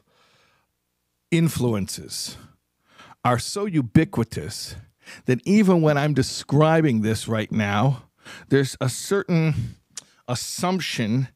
influences 1.33 2.37
are 3.25 3.41
so 3.41 3.67
ubiquitous 3.67 4.77
that 5.27 5.41
even 5.45 5.83
when 5.83 5.97
I'm 5.97 6.15
describing 6.15 7.03
this 7.03 7.29
right 7.29 7.51
now, 7.51 8.05
there's 8.49 8.77
a 8.81 8.89
certain 8.89 9.77
assumption, 10.29 11.29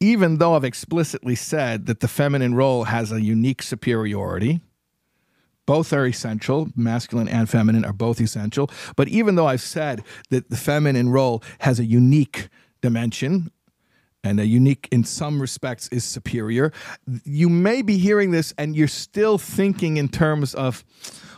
even 0.00 0.38
though 0.38 0.54
I've 0.54 0.64
explicitly 0.64 1.34
said 1.34 1.86
that 1.86 2.00
the 2.00 2.08
feminine 2.08 2.54
role 2.54 2.84
has 2.84 3.12
a 3.12 3.20
unique 3.20 3.62
superiority. 3.62 4.60
Both 5.66 5.92
are 5.92 6.06
essential, 6.06 6.68
masculine 6.76 7.28
and 7.28 7.48
feminine 7.48 7.84
are 7.84 7.92
both 7.92 8.20
essential. 8.20 8.70
But 8.96 9.08
even 9.08 9.34
though 9.34 9.46
I've 9.46 9.62
said 9.62 10.02
that 10.30 10.50
the 10.50 10.56
feminine 10.56 11.08
role 11.08 11.42
has 11.60 11.80
a 11.80 11.84
unique 11.84 12.48
dimension, 12.82 13.50
and 14.24 14.40
a 14.40 14.46
unique 14.46 14.88
in 14.90 15.04
some 15.04 15.40
respects 15.40 15.86
is 15.88 16.02
superior. 16.02 16.72
You 17.24 17.50
may 17.50 17.82
be 17.82 17.98
hearing 17.98 18.30
this 18.30 18.54
and 18.56 18.74
you're 18.74 18.88
still 18.88 19.36
thinking 19.36 19.98
in 19.98 20.08
terms 20.08 20.54
of, 20.54 20.82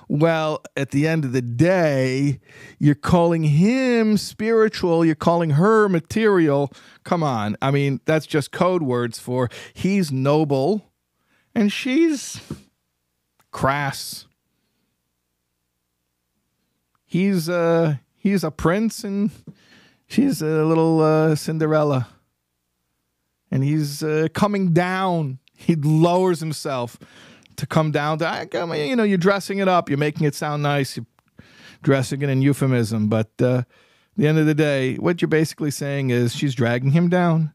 well, 0.08 0.62
at 0.76 0.90
the 0.90 1.08
end 1.08 1.24
of 1.24 1.32
the 1.32 1.42
day, 1.42 2.40
you're 2.78 2.94
calling 2.94 3.42
him 3.42 4.16
spiritual, 4.16 5.04
you're 5.04 5.14
calling 5.14 5.50
her 5.50 5.88
material. 5.88 6.72
Come 7.02 7.22
on. 7.22 7.56
I 7.60 7.70
mean, 7.70 8.00
that's 8.04 8.26
just 8.26 8.52
code 8.52 8.82
words 8.82 9.18
for 9.18 9.48
he's 9.74 10.12
noble 10.12 10.92
and 11.54 11.72
she's 11.72 12.40
crass. 13.50 14.26
He's 17.04 17.48
uh 17.48 17.96
he's 18.16 18.44
a 18.44 18.50
prince 18.50 19.02
and 19.02 19.30
she's 20.06 20.40
a 20.40 20.64
little 20.64 21.00
uh, 21.00 21.34
Cinderella. 21.34 22.08
And 23.50 23.62
he's 23.62 24.02
uh, 24.02 24.26
coming 24.34 24.72
down. 24.72 25.38
He 25.54 25.74
lowers 25.76 26.40
himself 26.40 26.98
to 27.56 27.66
come 27.66 27.90
down 27.90 28.18
to, 28.18 28.26
I, 28.26 28.46
you 28.74 28.96
know, 28.96 29.02
you're 29.02 29.18
dressing 29.18 29.58
it 29.58 29.68
up, 29.68 29.88
you're 29.88 29.98
making 29.98 30.26
it 30.26 30.34
sound 30.34 30.62
nice, 30.62 30.96
you're 30.96 31.06
dressing 31.82 32.22
it 32.22 32.28
in 32.28 32.42
euphemism. 32.42 33.08
But 33.08 33.30
uh, 33.40 33.62
the 34.16 34.26
end 34.26 34.38
of 34.38 34.46
the 34.46 34.54
day, 34.54 34.96
what 34.96 35.20
you're 35.20 35.28
basically 35.28 35.70
saying 35.70 36.10
is 36.10 36.34
she's 36.34 36.54
dragging 36.54 36.90
him 36.90 37.08
down 37.08 37.52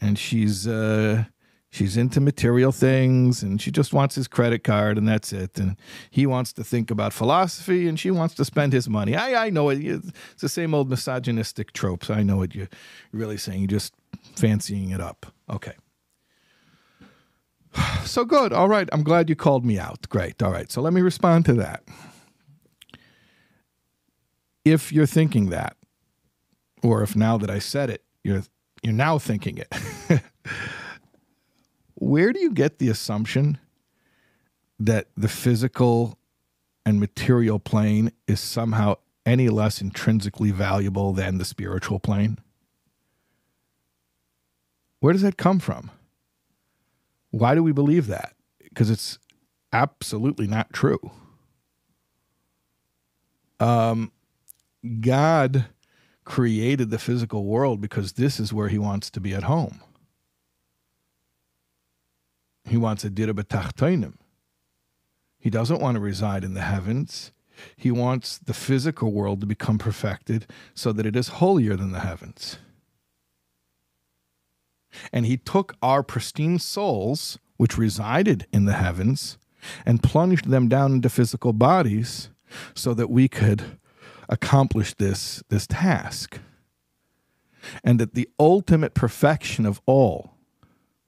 and 0.00 0.18
she's. 0.18 0.66
Uh, 0.66 1.24
she's 1.72 1.96
into 1.96 2.20
material 2.20 2.72
things 2.72 3.44
and 3.44 3.62
she 3.62 3.70
just 3.70 3.92
wants 3.92 4.16
his 4.16 4.26
credit 4.26 4.64
card 4.64 4.98
and 4.98 5.08
that's 5.08 5.32
it. 5.32 5.56
And 5.56 5.76
he 6.10 6.26
wants 6.26 6.52
to 6.54 6.64
think 6.64 6.90
about 6.90 7.12
philosophy 7.12 7.86
and 7.86 7.98
she 7.98 8.10
wants 8.10 8.34
to 8.34 8.44
spend 8.44 8.72
his 8.72 8.88
money. 8.88 9.14
I, 9.14 9.46
I 9.46 9.50
know 9.50 9.68
it. 9.68 9.78
It's 9.78 10.42
the 10.42 10.48
same 10.48 10.74
old 10.74 10.90
misogynistic 10.90 11.72
tropes. 11.72 12.10
I 12.10 12.24
know 12.24 12.36
what 12.36 12.56
you're 12.56 12.68
really 13.12 13.36
saying. 13.36 13.60
You're 13.60 13.68
just 13.68 13.94
fancying 14.34 14.90
it 14.90 15.00
up. 15.00 15.32
Okay 15.48 15.74
so 18.04 18.24
good. 18.24 18.52
All 18.52 18.68
right. 18.68 18.88
I'm 18.92 19.02
glad 19.02 19.28
you 19.28 19.36
called 19.36 19.64
me 19.64 19.78
out. 19.78 20.08
Great. 20.08 20.42
All 20.42 20.52
right. 20.52 20.70
So 20.70 20.80
let 20.80 20.92
me 20.92 21.00
respond 21.00 21.44
to 21.46 21.54
that. 21.54 21.82
If 24.64 24.92
you're 24.92 25.06
thinking 25.06 25.50
that, 25.50 25.76
or 26.82 27.02
if 27.02 27.16
now 27.16 27.38
that 27.38 27.50
I 27.50 27.58
said 27.58 27.90
it, 27.90 28.04
you're 28.22 28.42
you're 28.82 28.92
now 28.94 29.18
thinking 29.18 29.58
it. 29.58 29.72
Where 31.94 32.32
do 32.32 32.40
you 32.40 32.50
get 32.52 32.78
the 32.78 32.88
assumption 32.88 33.58
that 34.78 35.08
the 35.16 35.28
physical 35.28 36.18
and 36.86 36.98
material 36.98 37.58
plane 37.58 38.10
is 38.26 38.40
somehow 38.40 38.96
any 39.26 39.50
less 39.50 39.82
intrinsically 39.82 40.50
valuable 40.50 41.12
than 41.12 41.36
the 41.36 41.44
spiritual 41.44 41.98
plane? 42.00 42.38
Where 45.00 45.12
does 45.12 45.22
that 45.22 45.36
come 45.36 45.58
from? 45.58 45.90
Why 47.30 47.54
do 47.54 47.62
we 47.62 47.72
believe 47.72 48.06
that? 48.08 48.34
Because 48.58 48.90
it's 48.90 49.18
absolutely 49.72 50.46
not 50.46 50.72
true. 50.72 51.10
Um, 53.58 54.12
God 55.00 55.66
created 56.24 56.90
the 56.90 56.98
physical 56.98 57.44
world 57.44 57.80
because 57.80 58.12
this 58.12 58.40
is 58.40 58.52
where 58.52 58.68
he 58.68 58.78
wants 58.78 59.10
to 59.10 59.20
be 59.20 59.34
at 59.34 59.44
home. 59.44 59.80
He 62.64 62.76
wants 62.76 63.04
a 63.04 63.10
dirah 63.10 63.32
betachtonim. 63.32 64.14
He 65.38 65.50
doesn't 65.50 65.80
want 65.80 65.96
to 65.96 66.00
reside 66.00 66.44
in 66.44 66.54
the 66.54 66.60
heavens. 66.60 67.32
He 67.76 67.90
wants 67.90 68.38
the 68.38 68.54
physical 68.54 69.12
world 69.12 69.40
to 69.40 69.46
become 69.46 69.78
perfected 69.78 70.46
so 70.74 70.92
that 70.92 71.06
it 71.06 71.16
is 71.16 71.28
holier 71.28 71.76
than 71.76 71.92
the 71.92 72.00
heavens. 72.00 72.58
And 75.12 75.26
he 75.26 75.36
took 75.36 75.76
our 75.82 76.02
pristine 76.02 76.58
souls, 76.58 77.38
which 77.56 77.78
resided 77.78 78.46
in 78.52 78.64
the 78.64 78.74
heavens, 78.74 79.38
and 79.84 80.02
plunged 80.02 80.48
them 80.48 80.68
down 80.68 80.92
into 80.92 81.10
physical 81.10 81.52
bodies 81.52 82.30
so 82.74 82.94
that 82.94 83.10
we 83.10 83.28
could 83.28 83.78
accomplish 84.28 84.94
this, 84.94 85.42
this 85.48 85.66
task. 85.66 86.38
And 87.84 88.00
that 88.00 88.14
the 88.14 88.28
ultimate 88.38 88.94
perfection 88.94 89.66
of 89.66 89.80
all, 89.84 90.32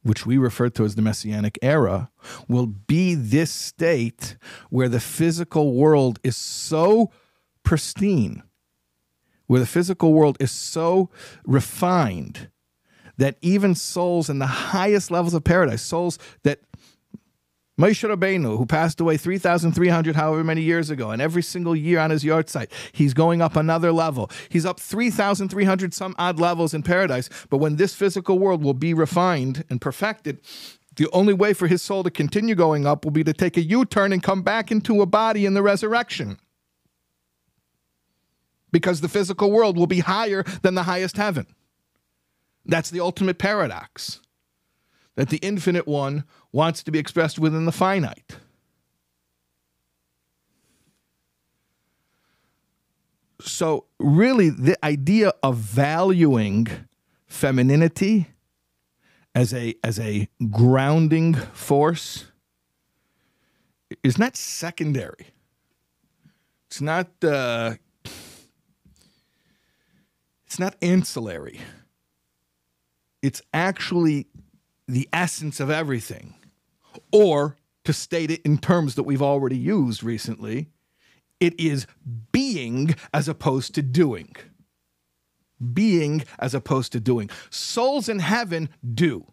which 0.03 0.27
we 0.27 0.37
refer 0.37 0.69
to 0.71 0.85
as 0.85 0.97
the 0.97 1.03
Messianic 1.03 1.59
era, 1.63 2.11
will 2.47 2.67
be 2.67 3.15
this 3.15 3.51
state 3.51 4.37
where 4.69 4.89
the 4.89 5.01
physical 5.01 5.73
world 5.73 6.19
is 6.23 6.37
so 6.37 7.11
pristine, 7.63 8.43
where 9.47 9.61
the 9.61 9.67
physical 9.67 10.13
world 10.13 10.37
is 10.41 10.51
so 10.51 11.09
refined 11.47 12.49
that 13.19 13.37
even 13.43 13.75
souls 13.75 14.31
in 14.31 14.39
the 14.39 14.47
highest 14.47 15.11
levels 15.11 15.35
of 15.35 15.45
paradise, 15.45 15.83
souls 15.83 16.19
that 16.43 16.61
Moshe 17.81 18.07
Rabbeinu, 18.07 18.59
who 18.59 18.67
passed 18.67 19.01
away 19.01 19.17
3,300 19.17 20.15
however 20.15 20.45
many 20.45 20.61
years 20.61 20.91
ago, 20.91 21.11
and 21.11 21.23
every 21.23 21.43
single 21.43 21.75
year 21.75 21.99
on 21.99 22.11
his 22.11 22.23
yahrtzeit, 22.23 22.71
he's 22.93 23.15
going 23.15 23.41
up 23.41 23.57
another 23.57 23.93
level. 23.93 24.31
He's 24.51 24.67
up 24.67 24.79
3,300 24.79 25.95
some 25.95 26.15
odd 26.19 26.39
levels 26.39 26.75
in 26.75 26.83
paradise. 26.83 27.31
But 27.49 27.59
when 27.59 27.77
this 27.77 27.95
physical 27.95 28.39
world 28.39 28.63
will 28.63 28.75
be 28.75 28.93
refined 28.93 29.65
and 29.71 29.81
perfected, 29.81 30.39
the 30.97 31.09
only 31.13 31.33
way 31.33 31.55
for 31.55 31.67
his 31.67 31.81
soul 31.81 32.05
to 32.05 32.11
continue 32.11 32.55
going 32.55 32.87
up 32.87 33.05
will 33.05 33.11
be 33.11 33.25
to 33.25 33.33
take 33.33 33.57
a 33.57 33.63
U 33.63 33.87
turn 33.87 34.13
and 34.13 34.23
come 34.23 34.43
back 34.43 34.71
into 34.71 35.01
a 35.01 35.07
body 35.07 35.47
in 35.47 35.55
the 35.55 35.63
resurrection. 35.63 36.39
Because 38.71 39.01
the 39.01 39.09
physical 39.09 39.51
world 39.51 39.79
will 39.79 39.87
be 39.87 40.01
higher 40.01 40.45
than 40.61 40.75
the 40.75 40.83
highest 40.83 41.17
heaven. 41.17 41.47
That's 42.65 42.91
the 42.91 43.01
ultimate 43.01 43.39
paradox 43.39 44.21
that 45.15 45.29
the 45.29 45.39
infinite 45.39 45.87
one 45.87 46.25
wants 46.53 46.83
to 46.83 46.91
be 46.91 46.99
expressed 46.99 47.39
within 47.39 47.65
the 47.65 47.73
finite. 47.73 48.37
So, 53.41 53.87
really, 53.99 54.51
the 54.51 54.83
idea 54.85 55.33
of 55.43 55.57
valuing 55.57 56.69
femininity 57.27 58.29
as 59.35 59.53
a, 59.53 59.75
as 59.83 59.99
a 59.99 60.29
grounding 60.51 61.35
force 61.35 62.27
is 64.05 64.17
not 64.17 64.37
secondary. 64.37 65.29
It's 66.69 66.81
not, 66.81 67.09
uh, 67.25 67.75
it's 70.47 70.59
not 70.59 70.77
ancillary 70.81 71.61
it's 73.23 73.41
actually 73.55 74.27
the 74.89 75.09
essence 75.13 75.61
of 75.61 75.71
everything. 75.71 76.35
Or 77.13 77.57
to 77.85 77.93
state 77.93 78.31
it 78.31 78.43
in 78.43 78.59
terms 78.59 78.97
that 78.97 79.05
we've 79.05 79.23
already 79.23 79.57
used 79.57 80.03
recently, 80.03 80.69
it 81.41 81.59
is 81.59 81.87
being 82.31 82.95
as 83.15 83.29
opposed 83.29 83.75
to 83.77 83.83
doing. 83.83 84.35
Being 85.73 86.25
as 86.39 86.55
opposed 86.55 86.93
to 86.93 87.01
doing. 87.01 87.31
Souls 87.51 88.09
in 88.09 88.19
heaven 88.19 88.69
do. 88.95 89.27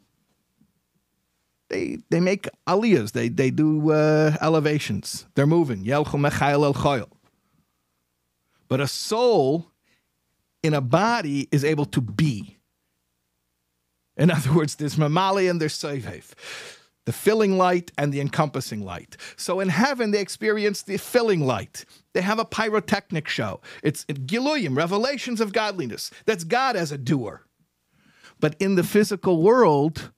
They, 1.70 2.00
they 2.10 2.20
make 2.20 2.48
aliyahs, 2.68 3.12
they, 3.12 3.30
they 3.30 3.52
do 3.52 3.92
uh, 3.92 4.36
elevations, 4.42 5.28
they're 5.36 5.46
moving. 5.46 5.86
But 8.68 8.82
a 8.82 8.88
soul 8.88 9.72
in 10.64 10.74
a 10.74 10.82
body 10.82 11.48
is 11.52 11.64
able 11.64 11.86
to 11.86 12.02
be. 12.02 12.59
In 14.20 14.30
other 14.38 14.54
words, 14.54 14.76
there's 14.76 14.98
Memaleh 14.98 15.50
and 15.50 15.60
there's 15.60 15.78
Sovev, 15.78 16.34
the 17.06 17.14
filling 17.14 17.58
light 17.58 17.92
and 17.98 18.14
the 18.14 18.20
encompassing 18.20 18.84
light. 18.84 19.18
So 19.38 19.60
in 19.62 19.70
heaven, 19.70 20.12
they 20.12 20.20
experience 20.20 20.84
the 20.84 20.98
filling 20.98 21.42
light. 21.42 21.86
They 22.14 22.22
have 22.22 22.38
a 22.38 22.46
pyrotechnic 22.46 23.28
show. 23.28 23.62
It's 23.82 24.06
Giluyim, 24.06 24.78
revelations 24.78 25.42
of 25.42 25.54
godliness. 25.54 26.12
That's 26.26 26.44
God 26.44 26.76
as 26.76 26.92
a 26.92 26.98
doer. 26.98 27.46
But 28.40 28.56
in 28.60 28.76
the 28.76 28.84
physical 28.84 29.42
world, 29.42 30.12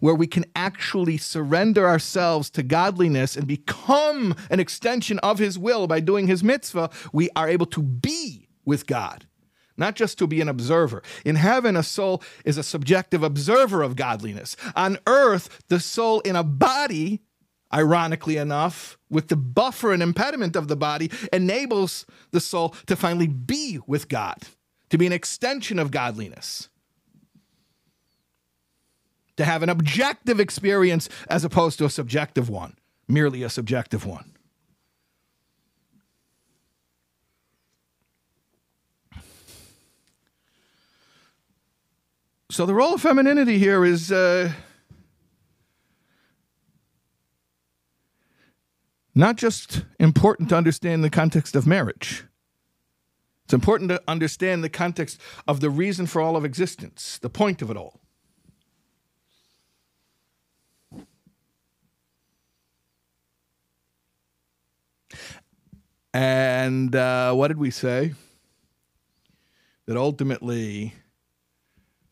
where 0.00 0.14
we 0.14 0.26
can 0.26 0.44
actually 0.56 1.16
surrender 1.16 1.86
ourselves 1.86 2.50
to 2.50 2.62
godliness 2.64 3.36
and 3.36 3.46
become 3.46 4.34
an 4.50 4.58
extension 4.58 5.20
of 5.20 5.38
His 5.38 5.58
will 5.58 5.86
by 5.86 6.00
doing 6.00 6.26
His 6.26 6.42
mitzvah, 6.42 6.90
we 7.12 7.30
are 7.36 7.48
able 7.48 7.66
to 7.66 7.82
be 7.82 8.48
with 8.64 8.86
God 8.88 9.26
not 9.76 9.94
just 9.94 10.18
to 10.18 10.26
be 10.26 10.40
an 10.40 10.48
observer. 10.48 11.02
In 11.24 11.36
heaven, 11.36 11.76
a 11.76 11.82
soul 11.82 12.22
is 12.44 12.58
a 12.58 12.62
subjective 12.62 13.22
observer 13.22 13.82
of 13.82 13.96
godliness. 13.96 14.56
On 14.74 14.98
earth, 15.06 15.62
the 15.68 15.80
soul 15.80 16.20
in 16.20 16.36
a 16.36 16.44
body, 16.44 17.22
ironically 17.72 18.36
enough, 18.36 18.98
with 19.10 19.28
the 19.28 19.36
buffer 19.36 19.92
and 19.92 20.02
impediment 20.02 20.56
of 20.56 20.68
the 20.68 20.76
body, 20.76 21.10
enables 21.32 22.06
the 22.30 22.40
soul 22.40 22.74
to 22.86 22.96
finally 22.96 23.28
be 23.28 23.78
with 23.86 24.08
God, 24.08 24.38
to 24.90 24.98
be 24.98 25.06
an 25.06 25.12
extension 25.12 25.78
of 25.78 25.90
godliness, 25.90 26.68
to 29.36 29.44
have 29.44 29.62
an 29.62 29.68
objective 29.68 30.40
experience 30.40 31.08
as 31.28 31.44
opposed 31.44 31.78
to 31.78 31.84
a 31.84 31.90
subjective 31.90 32.48
one, 32.48 32.76
merely 33.06 33.42
a 33.42 33.50
subjective 33.50 34.06
one. 34.06 34.35
So 42.50 42.64
the 42.64 42.74
role 42.74 42.94
of 42.94 43.02
femininity 43.02 43.58
here 43.58 43.84
is. 43.84 44.10
Uh, 44.12 44.52
not 49.16 49.36
just 49.36 49.82
important 49.98 50.50
to 50.50 50.56
understand 50.56 51.02
the 51.02 51.08
context 51.08 51.56
of 51.56 51.66
marriage. 51.66 52.22
It's 53.46 53.54
important 53.54 53.88
to 53.88 54.02
understand 54.06 54.62
the 54.62 54.68
context 54.68 55.18
of 55.48 55.60
the 55.60 55.70
reason 55.70 56.06
for 56.06 56.20
all 56.20 56.36
of 56.36 56.44
existence, 56.44 57.18
the 57.18 57.30
point 57.30 57.62
of 57.62 57.70
it 57.70 57.78
all. 57.78 58.00
And 66.12 66.94
uh, 66.94 67.32
what 67.32 67.48
did 67.48 67.58
we 67.58 67.70
say? 67.70 68.12
That 69.86 69.96
ultimately, 69.96 70.92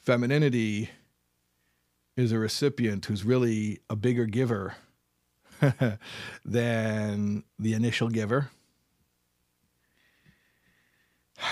femininity 0.05 0.91
is 2.17 2.31
a 2.33 2.39
recipient 2.39 3.05
who's 3.07 3.25
really 3.25 3.81
a 3.91 3.97
bigger 3.97 4.27
giver 4.27 4.77
than 6.45 7.43
the 7.59 7.73
initial 7.73 8.09
giver. 8.09 8.51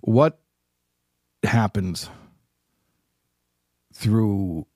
what 0.00 0.40
happens 1.44 2.08
through 3.92 4.66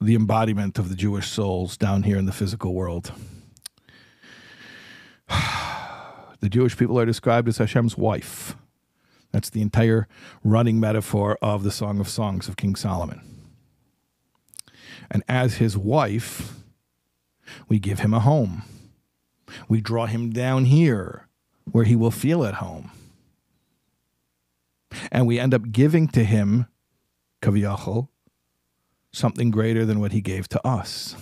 the 0.00 0.14
embodiment 0.14 0.78
of 0.78 0.88
the 0.88 0.94
Jewish 0.94 1.28
souls 1.28 1.76
down 1.76 2.02
here 2.04 2.16
in 2.16 2.26
the 2.26 2.32
physical 2.32 2.74
world? 2.74 3.12
the 6.40 6.48
Jewish 6.48 6.76
people 6.76 6.98
are 6.98 7.06
described 7.06 7.48
as 7.48 7.58
Hashem's 7.58 7.96
wife. 7.96 8.56
That's 9.32 9.50
the 9.50 9.62
entire 9.62 10.08
running 10.42 10.80
metaphor 10.80 11.38
of 11.42 11.62
the 11.62 11.70
Song 11.70 12.00
of 12.00 12.08
Songs 12.08 12.48
of 12.48 12.56
King 12.56 12.74
Solomon. 12.74 13.20
And 15.10 15.22
as 15.28 15.56
his 15.56 15.76
wife, 15.76 16.54
we 17.68 17.78
give 17.78 18.00
him 18.00 18.14
a 18.14 18.20
home. 18.20 18.62
We 19.68 19.80
draw 19.80 20.06
him 20.06 20.30
down 20.30 20.66
here 20.66 21.28
where 21.70 21.84
he 21.84 21.96
will 21.96 22.10
feel 22.10 22.44
at 22.44 22.54
home. 22.54 22.90
And 25.10 25.26
we 25.26 25.38
end 25.38 25.54
up 25.54 25.70
giving 25.70 26.08
to 26.08 26.24
him, 26.24 26.66
kaviyachol, 27.42 28.08
something 29.12 29.50
greater 29.50 29.84
than 29.84 30.00
what 30.00 30.12
he 30.12 30.20
gave 30.20 30.48
to 30.48 30.66
us. 30.66 31.14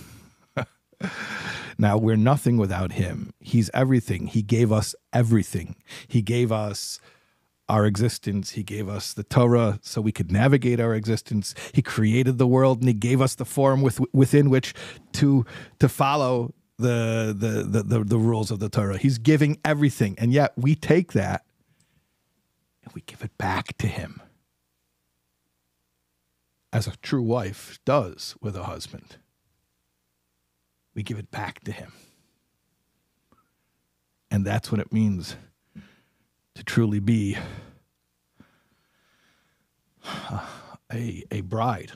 now, 1.77 1.97
we're 1.97 2.15
nothing 2.15 2.57
without 2.57 2.93
him. 2.93 3.33
He's 3.39 3.69
everything. 3.73 4.27
He 4.27 4.41
gave 4.41 4.71
us 4.71 4.95
everything. 5.13 5.75
He 6.07 6.21
gave 6.21 6.51
us 6.51 6.99
our 7.69 7.85
existence. 7.85 8.51
He 8.51 8.63
gave 8.63 8.87
us 8.87 9.13
the 9.13 9.23
Torah 9.23 9.79
so 9.81 10.01
we 10.01 10.11
could 10.11 10.31
navigate 10.31 10.79
our 10.79 10.95
existence. 10.95 11.53
He 11.73 11.81
created 11.81 12.37
the 12.37 12.47
world 12.47 12.79
and 12.79 12.87
he 12.87 12.93
gave 12.93 13.21
us 13.21 13.35
the 13.35 13.45
form 13.45 13.81
with, 13.81 13.99
within 14.13 14.49
which 14.49 14.73
to 15.13 15.45
to 15.79 15.89
follow 15.89 16.53
the, 16.77 17.35
the 17.37 17.63
the, 17.63 17.83
the 17.83 18.03
the 18.03 18.17
rules 18.17 18.51
of 18.51 18.59
the 18.59 18.69
Torah. 18.69 18.97
He's 18.97 19.17
giving 19.17 19.59
everything, 19.65 20.15
and 20.17 20.31
yet 20.31 20.53
we 20.55 20.75
take 20.75 21.11
that 21.13 21.43
and 22.83 22.93
we 22.93 23.01
give 23.01 23.21
it 23.21 23.37
back 23.37 23.77
to 23.79 23.87
him, 23.87 24.21
as 26.71 26.87
a 26.87 26.95
true 26.97 27.21
wife 27.21 27.79
does 27.83 28.35
with 28.41 28.55
a 28.55 28.63
husband. 28.63 29.17
We 30.97 31.03
give 31.03 31.19
it 31.19 31.29
back 31.29 31.63
to 31.65 31.71
him, 31.71 31.93
and 34.31 34.43
that's 34.43 34.71
what 34.71 34.81
it 34.81 34.91
means 34.91 35.35
to 36.55 36.63
truly 36.63 36.99
be 36.99 37.37
uh, 40.03 40.43
a, 40.91 41.23
a 41.29 41.41
bride. 41.41 41.91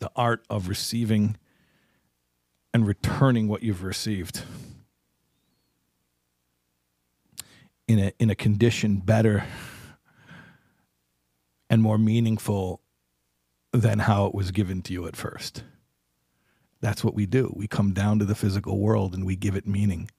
The 0.00 0.10
art 0.14 0.44
of 0.50 0.68
receiving 0.68 1.38
and 2.74 2.86
returning 2.86 3.48
what 3.48 3.62
you've 3.62 3.82
received 3.82 4.42
in 7.88 7.98
a, 7.98 8.12
in 8.18 8.28
a 8.28 8.34
condition 8.34 8.96
better 8.98 9.44
and 11.70 11.80
more 11.80 11.96
meaningful 11.96 12.82
than 13.76 14.00
how 14.00 14.26
it 14.26 14.34
was 14.34 14.50
given 14.50 14.82
to 14.82 14.92
you 14.92 15.06
at 15.06 15.16
first. 15.16 15.62
That's 16.80 17.02
what 17.02 17.14
we 17.14 17.26
do. 17.26 17.52
We 17.56 17.66
come 17.66 17.92
down 17.92 18.18
to 18.18 18.24
the 18.24 18.34
physical 18.34 18.78
world 18.78 19.14
and 19.14 19.24
we 19.24 19.36
give 19.36 19.56
it 19.56 19.66
meaning 19.66 20.10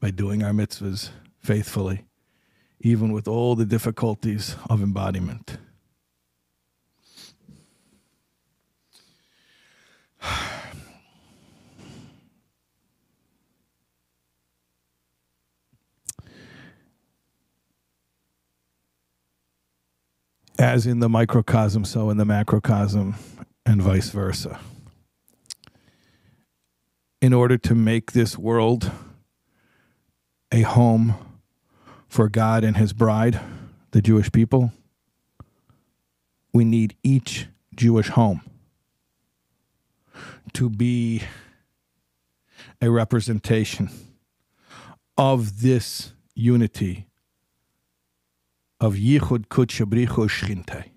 by 0.00 0.10
doing 0.10 0.42
our 0.42 0.52
mitzvahs 0.52 1.10
faithfully, 1.40 2.06
even 2.80 3.12
with 3.12 3.26
all 3.26 3.54
the 3.54 3.64
difficulties 3.64 4.56
of 4.68 4.82
embodiment. 4.82 5.58
As 20.62 20.86
in 20.86 21.00
the 21.00 21.08
microcosm, 21.08 21.84
so 21.84 22.08
in 22.08 22.18
the 22.18 22.24
macrocosm, 22.24 23.16
and 23.66 23.82
vice 23.82 24.10
versa. 24.10 24.60
In 27.20 27.32
order 27.32 27.58
to 27.58 27.74
make 27.74 28.12
this 28.12 28.38
world 28.38 28.92
a 30.52 30.62
home 30.62 31.16
for 32.08 32.28
God 32.28 32.62
and 32.62 32.76
his 32.76 32.92
bride, 32.92 33.40
the 33.90 34.00
Jewish 34.00 34.30
people, 34.30 34.72
we 36.52 36.64
need 36.64 36.94
each 37.02 37.48
Jewish 37.74 38.10
home 38.10 38.42
to 40.52 40.70
be 40.70 41.24
a 42.80 42.88
representation 42.88 43.90
of 45.18 45.60
this 45.60 46.12
unity 46.36 47.08
of 48.82 48.94
Yichud 48.94 49.46
Kudshabrichu 49.46 50.28
Shchinte, 50.28 50.90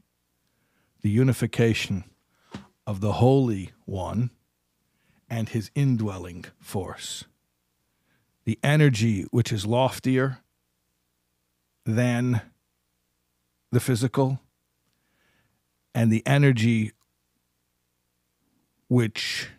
the 1.03 1.09
unification 1.09 2.03
of 2.88 2.99
the 2.99 3.14
Holy 3.14 3.73
One 3.85 4.31
and 5.30 5.49
his 5.49 5.69
indwelling 5.75 6.45
force. 6.59 7.25
The 8.45 8.57
energy 8.64 9.27
which 9.30 9.53
is 9.53 9.67
loftier 9.67 10.39
than 11.85 12.41
the 13.72 13.80
physical, 13.80 14.39
and 15.93 16.11
the 16.11 16.25
energy 16.25 16.91
which 18.88 19.49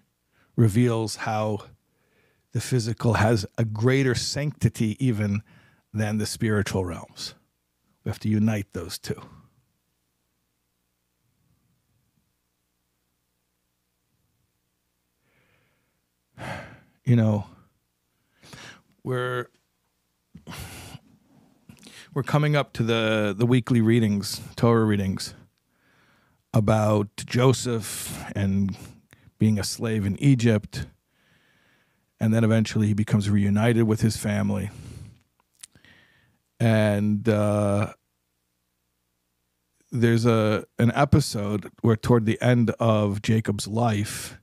reveals 0.56 1.14
how 1.16 1.60
the 2.50 2.60
physical 2.60 3.14
has 3.14 3.46
a 3.56 3.64
greater 3.64 4.16
sanctity 4.16 4.96
even 4.98 5.44
than 5.94 6.18
the 6.18 6.26
spiritual 6.26 6.84
realms. 6.84 7.36
We 8.06 8.10
have 8.10 8.20
to 8.20 8.28
unite 8.28 8.68
those 8.72 8.98
two. 9.00 9.20
you 17.04 17.16
know, 17.16 17.46
we're 19.02 19.48
we're 22.14 22.22
coming 22.22 22.54
up 22.54 22.72
to 22.74 22.84
the 22.84 23.34
the 23.36 23.44
weekly 23.44 23.80
readings, 23.80 24.40
Torah 24.54 24.84
readings 24.84 25.34
about 26.54 27.08
Joseph 27.16 28.24
and 28.36 28.76
being 29.40 29.58
a 29.58 29.64
slave 29.64 30.06
in 30.06 30.16
Egypt, 30.22 30.86
and 32.20 32.32
then 32.32 32.44
eventually 32.44 32.86
he 32.86 32.94
becomes 32.94 33.28
reunited 33.28 33.82
with 33.82 34.02
his 34.02 34.16
family, 34.16 34.70
and 36.58 37.28
uh, 37.28 37.92
there's 39.90 40.26
a 40.26 40.64
an 40.78 40.92
episode 40.94 41.70
where 41.82 41.96
toward 41.96 42.26
the 42.26 42.40
end 42.40 42.70
of 42.78 43.22
Jacob's 43.22 43.66
life 43.66 44.38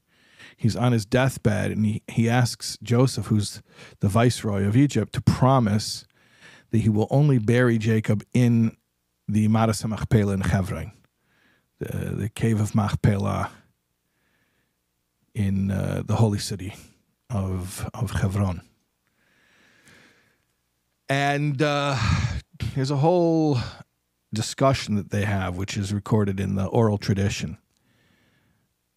he's 0.63 0.75
on 0.77 0.93
his 0.93 1.05
deathbed 1.05 1.71
and 1.71 1.85
he, 1.85 2.01
he 2.07 2.29
asks 2.29 2.77
Joseph, 2.81 3.27
who's 3.27 3.61
the 3.99 4.07
viceroy 4.07 4.65
of 4.65 4.77
Egypt, 4.77 5.13
to 5.13 5.21
promise 5.21 6.05
that 6.71 6.79
he 6.79 6.89
will 6.89 7.07
only 7.09 7.37
bury 7.37 7.77
Jacob 7.77 8.23
in 8.33 8.75
the 9.27 9.47
Mearas 9.49 9.85
Machpelah 9.85 10.33
in 10.33 10.41
Hebron, 10.41 10.93
the, 11.79 12.15
the 12.15 12.29
cave 12.29 12.61
of 12.61 12.75
Machpelah 12.75 13.51
in 15.35 15.69
uh, 15.69 16.03
the 16.05 16.15
holy 16.15 16.39
city 16.39 16.73
of, 17.29 17.89
of 17.93 18.11
Hebron. 18.11 18.61
And 21.13 21.61
uh, 21.61 21.95
there's 22.73 22.89
a 22.89 22.95
whole 22.95 23.59
discussion 24.33 24.95
that 24.95 25.11
they 25.11 25.25
have, 25.25 25.57
which 25.57 25.77
is 25.77 25.93
recorded 25.93 26.39
in 26.39 26.55
the 26.55 26.65
oral 26.65 26.97
tradition. 26.97 27.59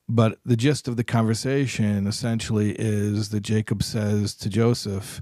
But 0.09 0.39
the 0.43 0.57
gist 0.57 0.89
of 0.89 0.97
the 0.97 1.05
conversation 1.05 2.07
essentially 2.07 2.75
is 2.79 3.29
that 3.29 3.41
Jacob 3.41 3.83
says 3.83 4.35
to 4.37 4.49
Joseph, 4.49 5.21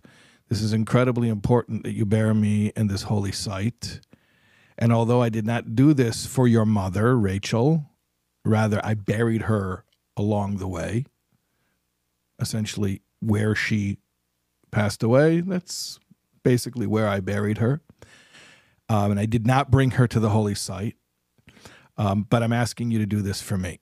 This 0.49 0.63
is 0.63 0.73
incredibly 0.73 1.29
important 1.29 1.83
that 1.83 1.95
you 1.95 2.07
bear 2.07 2.33
me 2.33 2.71
in 2.77 2.87
this 2.87 3.03
holy 3.03 3.33
site. 3.33 3.99
And 4.79 4.93
although 4.93 5.21
I 5.21 5.31
did 5.31 5.45
not 5.45 5.75
do 5.75 5.95
this 5.95 6.27
for 6.27 6.47
your 6.47 6.65
mother, 6.65 7.19
Rachel, 7.19 7.91
rather 8.45 8.81
I 8.85 8.95
buried 8.95 9.43
her 9.43 9.85
along 10.17 10.59
the 10.59 10.69
way, 10.69 11.07
essentially 12.39 13.03
where 13.19 13.57
she 13.57 13.99
passed 14.71 15.03
away. 15.03 15.41
That's 15.41 15.99
basically 16.45 16.87
where 16.87 17.09
I 17.09 17.19
buried 17.19 17.59
her. 17.59 17.81
Um, 18.89 19.11
and 19.11 19.19
I 19.19 19.27
did 19.27 19.47
not 19.47 19.71
bring 19.71 19.93
her 19.93 20.07
to 20.07 20.21
the 20.21 20.29
holy 20.29 20.55
site, 20.55 20.97
um, 21.97 22.27
but 22.29 22.43
I'm 22.43 22.53
asking 22.53 22.91
you 22.91 22.99
to 22.99 23.07
do 23.07 23.23
this 23.23 23.41
for 23.41 23.57
me. 23.57 23.81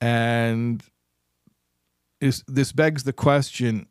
And 0.00 0.84
is, 2.20 2.44
this 2.46 2.72
begs 2.72 3.04
the 3.04 3.12
question 3.12 3.86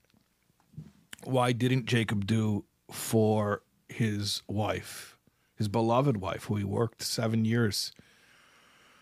why 1.24 1.52
didn't 1.52 1.88
Jacob 1.88 2.26
do 2.26 2.64
for 2.90 3.64
his 3.90 4.44
wife, 4.48 5.18
his 5.56 5.68
beloved 5.68 6.18
wife, 6.18 6.46
who 6.46 6.56
he 6.56 6.64
worked 6.64 7.02
seven 7.02 7.44
years 7.44 7.92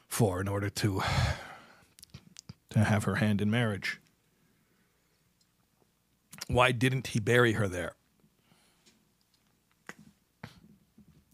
for 0.08 0.42
in 0.42 0.48
order 0.48 0.70
to, 0.70 1.04
to 2.72 2.84
have 2.84 3.04
her 3.04 3.16
hand 3.16 3.42
in 3.42 3.52
marriage? 3.52 4.00
Why 6.48 6.72
didn't 6.72 7.08
he 7.08 7.20
bury 7.20 7.54
her 7.54 7.68
there? 7.68 7.94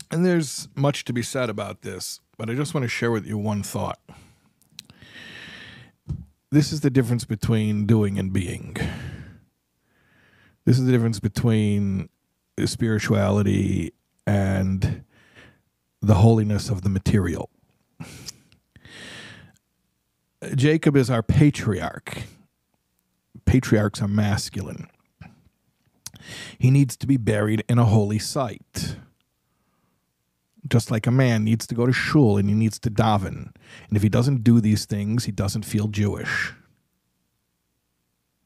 And 0.09 0.25
there's 0.25 0.67
much 0.75 1.05
to 1.05 1.13
be 1.13 1.21
said 1.21 1.49
about 1.49 1.83
this, 1.83 2.19
but 2.37 2.49
I 2.49 2.53
just 2.53 2.73
want 2.73 2.83
to 2.83 2.89
share 2.89 3.11
with 3.11 3.25
you 3.25 3.37
one 3.37 3.63
thought. 3.63 3.99
This 6.49 6.73
is 6.73 6.81
the 6.81 6.89
difference 6.89 7.23
between 7.23 7.85
doing 7.85 8.19
and 8.19 8.33
being. 8.33 8.75
This 10.65 10.77
is 10.77 10.85
the 10.85 10.91
difference 10.91 11.19
between 11.19 12.09
spirituality 12.65 13.93
and 14.27 15.03
the 16.01 16.15
holiness 16.15 16.69
of 16.69 16.81
the 16.81 16.89
material. 16.89 17.49
Jacob 20.55 20.97
is 20.97 21.09
our 21.09 21.23
patriarch. 21.23 22.23
Patriarchs 23.45 24.01
are 24.01 24.07
masculine. 24.07 24.89
He 26.57 26.71
needs 26.71 26.95
to 26.97 27.07
be 27.07 27.17
buried 27.17 27.63
in 27.67 27.79
a 27.79 27.85
holy 27.85 28.19
site 28.19 28.95
just 30.67 30.91
like 30.91 31.07
a 31.07 31.11
man 31.11 31.43
needs 31.43 31.65
to 31.67 31.75
go 31.75 31.85
to 31.85 31.93
shul 31.93 32.37
and 32.37 32.47
he 32.47 32.55
needs 32.55 32.79
to 32.79 32.89
daven. 32.89 33.53
And 33.87 33.97
if 33.97 34.03
he 34.03 34.09
doesn't 34.09 34.43
do 34.43 34.61
these 34.61 34.85
things, 34.85 35.25
he 35.25 35.31
doesn't 35.31 35.65
feel 35.65 35.87
Jewish. 35.87 36.53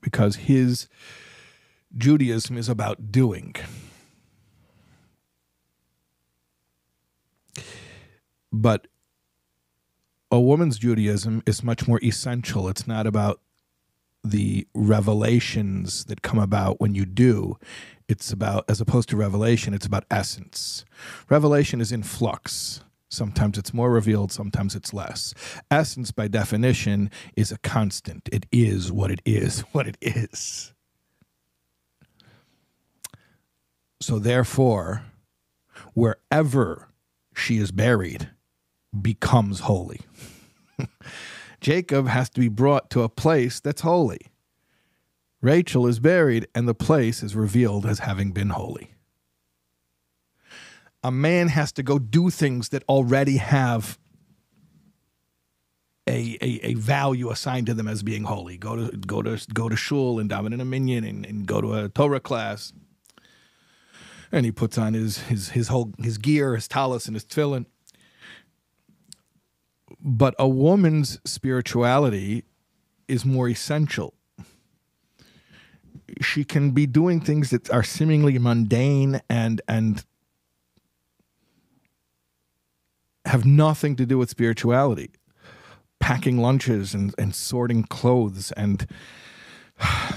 Because 0.02 0.36
his 0.36 0.88
Judaism 1.96 2.58
is 2.58 2.70
about 2.70 3.12
doing. 3.12 3.56
But 8.52 8.88
a 10.32 10.40
woman's 10.40 10.78
Judaism 10.78 11.44
is 11.46 11.64
much 11.64 11.88
more 11.88 12.00
essential. 12.04 12.70
It's 12.70 12.88
not 12.88 13.06
about 13.08 13.42
the 14.26 14.68
revelations 14.74 16.06
that 16.06 16.22
come 16.22 16.40
about 16.40 16.82
when 16.82 16.96
you 16.96 17.06
do 17.06 17.58
it's 18.08 18.32
about 18.32 18.66
as 18.70 18.80
opposed 18.82 19.10
to 19.10 19.18
revelation 19.18 19.74
it's 19.74 19.86
about 19.86 20.06
essence. 20.12 20.86
Revelation 21.30 21.82
is 21.82 21.92
in 21.92 22.04
flux. 22.04 22.82
Sometimes 23.10 23.58
it's 23.58 23.74
more 23.74 23.92
revealed 23.92 24.32
sometimes 24.32 24.76
it's 24.76 24.94
less. 24.94 25.34
Essence 25.72 26.12
by 26.12 26.28
definition 26.28 27.10
is 27.36 27.52
a 27.52 27.58
constant. 27.60 28.28
It 28.32 28.46
is 28.52 28.92
what 28.92 29.12
it 29.12 29.22
is 29.26 29.60
what 29.72 29.88
it 29.88 29.98
is. 30.02 30.74
So 34.02 34.20
therefore 34.20 35.04
wherever 35.94 36.90
she 37.36 37.58
is 37.58 37.72
buried 37.72 38.30
becomes 39.02 39.62
holy 39.62 40.02
jacob 41.66 42.08
has 42.08 42.30
to 42.30 42.40
be 42.40 42.48
brought 42.48 42.90
to 42.90 43.02
a 43.02 43.10
place 43.10 43.60
that's 43.60 43.82
holy 43.82 44.32
Rachel 45.46 45.86
is 45.86 46.00
buried, 46.00 46.48
and 46.56 46.68
the 46.68 46.74
place 46.74 47.22
is 47.22 47.36
revealed 47.36 47.86
as 47.86 48.00
having 48.00 48.32
been 48.32 48.50
holy. 48.50 48.96
A 51.04 51.12
man 51.12 51.50
has 51.50 51.72
to 51.74 51.84
go 51.84 52.00
do 52.00 52.32
things 52.32 52.70
that 52.70 52.84
already 52.90 53.38
have 53.38 54.00
a, 56.08 56.36
a, 56.42 56.60
a, 56.64 56.74
value 56.74 57.30
assigned 57.30 57.68
to 57.68 57.76
them 57.76 57.88
as 57.88 58.02
being 58.02 58.24
holy. 58.24 58.58
Go 58.58 58.76
to 58.76 58.98
go 58.98 59.22
to 59.22 59.40
go 59.54 59.70
to 59.70 59.76
shul 59.76 60.18
and 60.18 60.32
daven 60.32 60.52
in 60.52 60.62
a 60.62 60.66
minyan 60.66 61.04
and, 61.04 61.28
and 61.28 61.46
go 61.46 61.62
to 61.62 61.76
a 61.76 61.90
Torah 61.90 62.20
class. 62.20 62.74
And 64.32 64.46
he 64.46 64.52
puts 64.52 64.80
on 64.80 64.96
his 64.96 65.20
his 65.20 65.50
his 65.50 65.68
whole 65.68 65.94
his 66.02 66.18
gear, 66.18 66.56
his 66.56 66.68
tallis, 66.68 67.06
and 67.06 67.16
his 67.16 67.24
tefillin. 67.24 67.68
But 70.08 70.36
a 70.38 70.48
woman's 70.48 71.20
spirituality 71.26 72.44
is 73.08 73.26
more 73.26 73.50
essential. 73.50 74.14
She 76.22 76.44
can 76.44 76.72
be 76.72 76.86
doing 76.86 77.20
things 77.20 77.50
that 77.50 77.72
are 77.72 77.82
seemingly 77.82 78.38
mundane 78.38 79.22
and 79.28 79.64
and 79.68 80.06
have 83.26 83.46
nothing 83.46 83.96
to 83.96 84.06
do 84.06 84.20
with 84.20 84.30
spirituality. 84.30 85.10
Packing 86.00 86.38
lunches 86.38 86.94
and, 86.94 87.16
and 87.18 87.34
sorting 87.34 87.84
clothes 87.84 88.52
and 88.52 88.86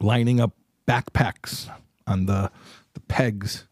lining 0.00 0.38
up 0.38 0.52
backpacks 0.86 1.70
on 2.06 2.26
the, 2.26 2.50
the 2.92 3.00
pegs 3.00 3.66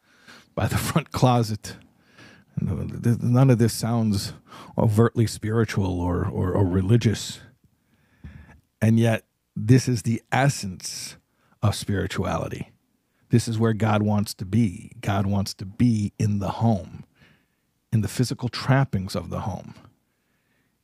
by 0.55 0.67
the 0.67 0.79
front 0.79 1.13
closet 1.13 1.77
none 2.63 3.51
of 3.51 3.59
this 3.59 3.73
sounds 3.73 4.33
overtly 4.77 5.27
spiritual 5.27 6.01
or, 6.01 6.27
or, 6.27 6.53
or 6.53 6.65
religious 6.65 7.41
and 8.81 8.99
yet 8.99 9.25
this 9.57 9.89
is 9.89 10.03
the 10.03 10.23
essence 10.31 11.17
of 11.63 11.75
spirituality. 11.75 12.71
This 13.31 13.49
is 13.49 13.59
where 13.59 13.73
God 13.73 14.03
wants 14.03 14.33
to 14.35 14.45
be. 14.45 14.93
God 15.01 15.27
wants 15.27 15.53
to 15.55 15.67
be 15.67 16.13
in 16.19 16.39
the 16.39 16.49
home, 16.49 17.05
in 17.93 18.01
the 18.01 18.09
physical 18.09 18.49
trappings 18.49 19.17
of 19.17 19.31
the 19.31 19.41
home, 19.41 19.75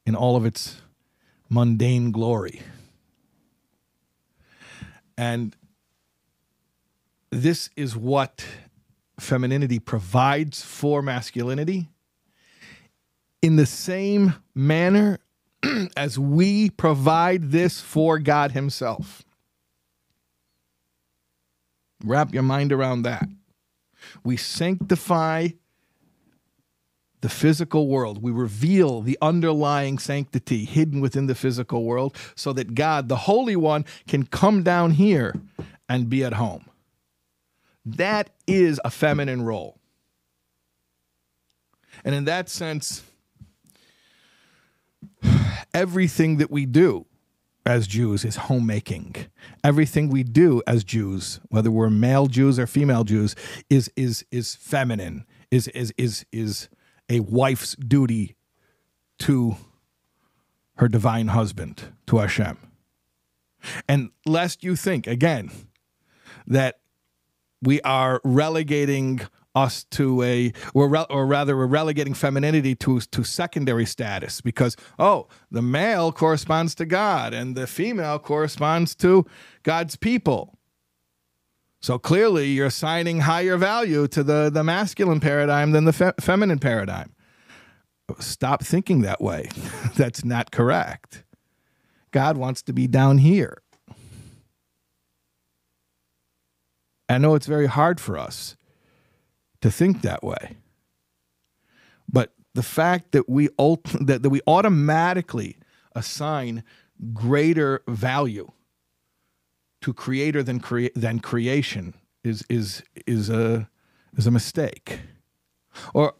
in 0.04 0.14
all 0.14 0.36
of 0.36 0.44
its 0.44 0.82
mundane 1.48 2.10
glory. 2.10 2.62
And 5.16 5.56
this 7.30 7.70
is 7.76 7.96
what 7.96 8.44
femininity 9.18 9.78
provides 9.78 10.62
for 10.62 11.02
masculinity 11.02 11.88
in 13.42 13.56
the 13.56 13.66
same 13.66 14.34
manner 14.54 15.18
as 15.96 16.18
we 16.18 16.70
provide 16.70 17.50
this 17.50 17.80
for 17.80 18.18
God 18.18 18.52
Himself. 18.52 19.22
Wrap 22.04 22.34
your 22.34 22.42
mind 22.42 22.72
around 22.72 23.02
that. 23.02 23.28
We 24.22 24.36
sanctify 24.36 25.48
the 27.20 27.28
physical 27.30 27.88
world. 27.88 28.22
We 28.22 28.30
reveal 28.30 29.00
the 29.00 29.16
underlying 29.22 29.98
sanctity 29.98 30.66
hidden 30.66 31.00
within 31.00 31.26
the 31.26 31.34
physical 31.34 31.84
world 31.84 32.14
so 32.34 32.52
that 32.52 32.74
God, 32.74 33.08
the 33.08 33.16
Holy 33.16 33.56
One, 33.56 33.86
can 34.06 34.26
come 34.26 34.62
down 34.62 34.90
here 34.90 35.34
and 35.88 36.10
be 36.10 36.22
at 36.22 36.34
home. 36.34 36.66
That 37.84 38.30
is 38.46 38.80
a 38.84 38.90
feminine 38.90 39.42
role. 39.42 39.78
And 42.04 42.14
in 42.14 42.24
that 42.24 42.48
sense, 42.48 43.02
everything 45.72 46.38
that 46.38 46.50
we 46.50 46.66
do 46.66 47.06
as 47.66 47.86
Jews 47.86 48.24
is 48.24 48.36
homemaking. 48.36 49.16
Everything 49.62 50.08
we 50.08 50.22
do 50.22 50.62
as 50.66 50.84
Jews, 50.84 51.40
whether 51.48 51.70
we're 51.70 51.90
male 51.90 52.26
Jews 52.26 52.58
or 52.58 52.66
female 52.66 53.04
Jews, 53.04 53.34
is 53.70 53.90
is 53.96 54.24
is 54.30 54.54
feminine. 54.54 55.24
Is 55.50 55.68
is 55.68 55.92
is 55.96 56.26
is 56.32 56.68
a 57.08 57.20
wife's 57.20 57.74
duty 57.76 58.36
to 59.20 59.56
her 60.76 60.88
divine 60.88 61.28
husband 61.28 61.92
to 62.06 62.18
Hashem. 62.18 62.58
And 63.88 64.10
lest 64.26 64.62
you 64.62 64.76
think, 64.76 65.06
again, 65.06 65.50
that 66.46 66.80
we 67.64 67.80
are 67.82 68.20
relegating 68.24 69.20
us 69.54 69.84
to 69.84 70.22
a 70.22 70.52
re- 70.74 71.06
or 71.10 71.26
rather 71.26 71.56
we're 71.56 71.66
relegating 71.66 72.14
femininity 72.14 72.74
to 72.74 73.00
to 73.00 73.22
secondary 73.22 73.86
status 73.86 74.40
because 74.40 74.76
oh 74.98 75.28
the 75.50 75.62
male 75.62 76.10
corresponds 76.10 76.74
to 76.74 76.84
God 76.84 77.32
and 77.32 77.56
the 77.56 77.66
female 77.66 78.18
corresponds 78.18 78.94
to 78.96 79.24
God's 79.62 79.96
people. 79.96 80.58
So 81.80 81.98
clearly 81.98 82.48
you're 82.48 82.66
assigning 82.66 83.20
higher 83.20 83.56
value 83.56 84.08
to 84.08 84.22
the 84.22 84.50
the 84.52 84.64
masculine 84.64 85.20
paradigm 85.20 85.70
than 85.70 85.84
the 85.84 85.92
fe- 85.92 86.12
feminine 86.20 86.58
paradigm. 86.58 87.14
Stop 88.18 88.62
thinking 88.62 89.02
that 89.02 89.20
way. 89.20 89.48
That's 89.96 90.24
not 90.24 90.50
correct. 90.50 91.24
God 92.10 92.36
wants 92.36 92.62
to 92.62 92.72
be 92.72 92.86
down 92.86 93.18
here 93.18 93.58
I 97.08 97.18
know 97.18 97.34
it's 97.34 97.46
very 97.46 97.66
hard 97.66 98.00
for 98.00 98.18
us 98.18 98.56
to 99.60 99.70
think 99.70 100.02
that 100.02 100.22
way. 100.22 100.56
But 102.10 102.32
the 102.54 102.62
fact 102.62 103.12
that 103.12 103.28
we 103.28 103.48
ult- 103.58 103.84
that, 104.00 104.22
that 104.22 104.30
we 104.30 104.40
automatically 104.46 105.56
assign 105.94 106.64
greater 107.12 107.82
value 107.88 108.50
to 109.82 109.92
creator 109.92 110.42
than 110.42 110.60
crea- 110.60 110.90
than 110.94 111.20
creation 111.20 111.94
is 112.22 112.44
is 112.48 112.82
is 113.06 113.28
a 113.28 113.68
is 114.16 114.26
a 114.26 114.30
mistake. 114.30 115.00
Or 115.92 116.14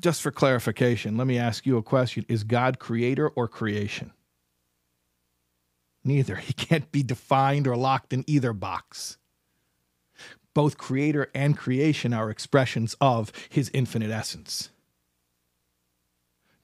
just 0.00 0.20
for 0.20 0.30
clarification, 0.30 1.16
let 1.16 1.26
me 1.26 1.38
ask 1.38 1.64
you 1.64 1.78
a 1.78 1.82
question. 1.82 2.26
Is 2.28 2.44
God 2.44 2.78
creator 2.78 3.28
or 3.28 3.48
creation? 3.48 4.12
Neither. 6.04 6.36
He 6.46 6.52
can't 6.52 6.90
be 6.92 7.02
defined 7.02 7.66
or 7.66 7.76
locked 7.76 8.12
in 8.12 8.24
either 8.26 8.52
box 8.52 9.16
both 10.54 10.78
creator 10.78 11.30
and 11.34 11.56
creation 11.56 12.12
are 12.12 12.30
expressions 12.30 12.94
of 13.00 13.32
his 13.48 13.70
infinite 13.72 14.10
essence. 14.10 14.70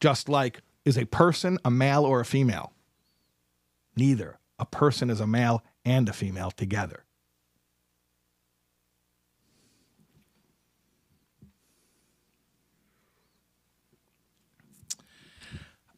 Just 0.01 0.29
like, 0.29 0.61
is 0.85 0.97
a 0.97 1.07
person 1.07 1.59
a 1.65 1.71
male 1.71 2.05
or 2.05 2.21
a 2.21 2.25
female? 2.25 2.73
Neither. 3.97 4.39
A 4.59 4.67
person 4.67 5.11
is 5.11 5.21
a 5.21 5.27
male 5.27 5.63
and 5.85 6.09
a 6.09 6.13
female 6.13 6.51
together. 6.51 7.05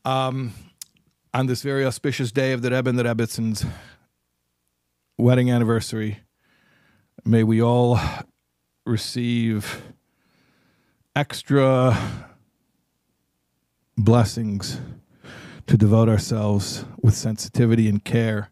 Um, 0.04 0.54
on 1.34 1.46
this 1.46 1.62
very 1.62 1.84
auspicious 1.84 2.32
day 2.32 2.52
of 2.52 2.62
the 2.62 2.70
Rebbe 2.70 2.88
and 2.88 2.98
the 2.98 3.04
Rebbitzins' 3.04 3.66
wedding 5.18 5.50
anniversary, 5.50 6.20
May 7.24 7.42
we 7.44 7.60
all 7.60 8.00
receive 8.86 9.82
extra 11.14 11.96
blessings 13.96 14.80
to 15.66 15.76
devote 15.76 16.08
ourselves 16.08 16.86
with 17.02 17.14
sensitivity 17.14 17.88
and 17.90 18.02
care 18.02 18.50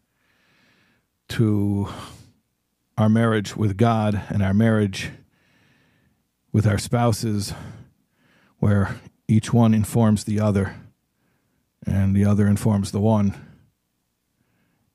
to 1.29 1.89
our 2.95 3.09
marriage 3.09 3.55
with 3.55 3.75
God 3.75 4.21
and 4.29 4.43
our 4.43 4.53
marriage 4.53 5.09
with 6.51 6.67
our 6.67 6.77
spouses, 6.77 7.53
where 8.59 8.99
each 9.27 9.51
one 9.51 9.73
informs 9.73 10.25
the 10.25 10.39
other 10.39 10.75
and 11.87 12.15
the 12.15 12.25
other 12.25 12.45
informs 12.45 12.91
the 12.91 13.01
one. 13.01 13.33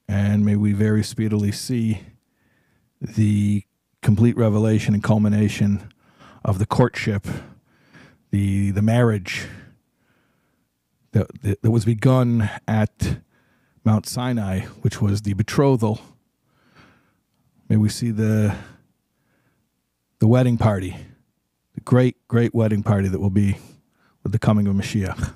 And 0.06 0.44
may 0.44 0.54
we 0.54 0.72
very 0.72 1.02
speedily 1.02 1.50
see 1.50 2.02
the 3.04 3.64
complete 4.02 4.36
revelation 4.36 4.94
and 4.94 5.02
culmination 5.02 5.92
of 6.44 6.58
the 6.58 6.66
courtship, 6.66 7.26
the 8.30 8.70
the 8.70 8.82
marriage 8.82 9.46
that, 11.12 11.30
that 11.62 11.70
was 11.70 11.84
begun 11.84 12.50
at 12.66 13.18
Mount 13.84 14.06
Sinai, 14.06 14.60
which 14.82 15.00
was 15.00 15.22
the 15.22 15.34
betrothal. 15.34 16.00
May 17.68 17.76
we 17.76 17.88
see 17.88 18.10
the 18.10 18.56
the 20.18 20.26
wedding 20.26 20.56
party, 20.56 20.96
the 21.74 21.80
great, 21.80 22.16
great 22.28 22.54
wedding 22.54 22.82
party 22.82 23.08
that 23.08 23.20
will 23.20 23.30
be 23.30 23.58
with 24.22 24.32
the 24.32 24.38
coming 24.38 24.66
of 24.66 24.74
Mashiach. 24.74 25.34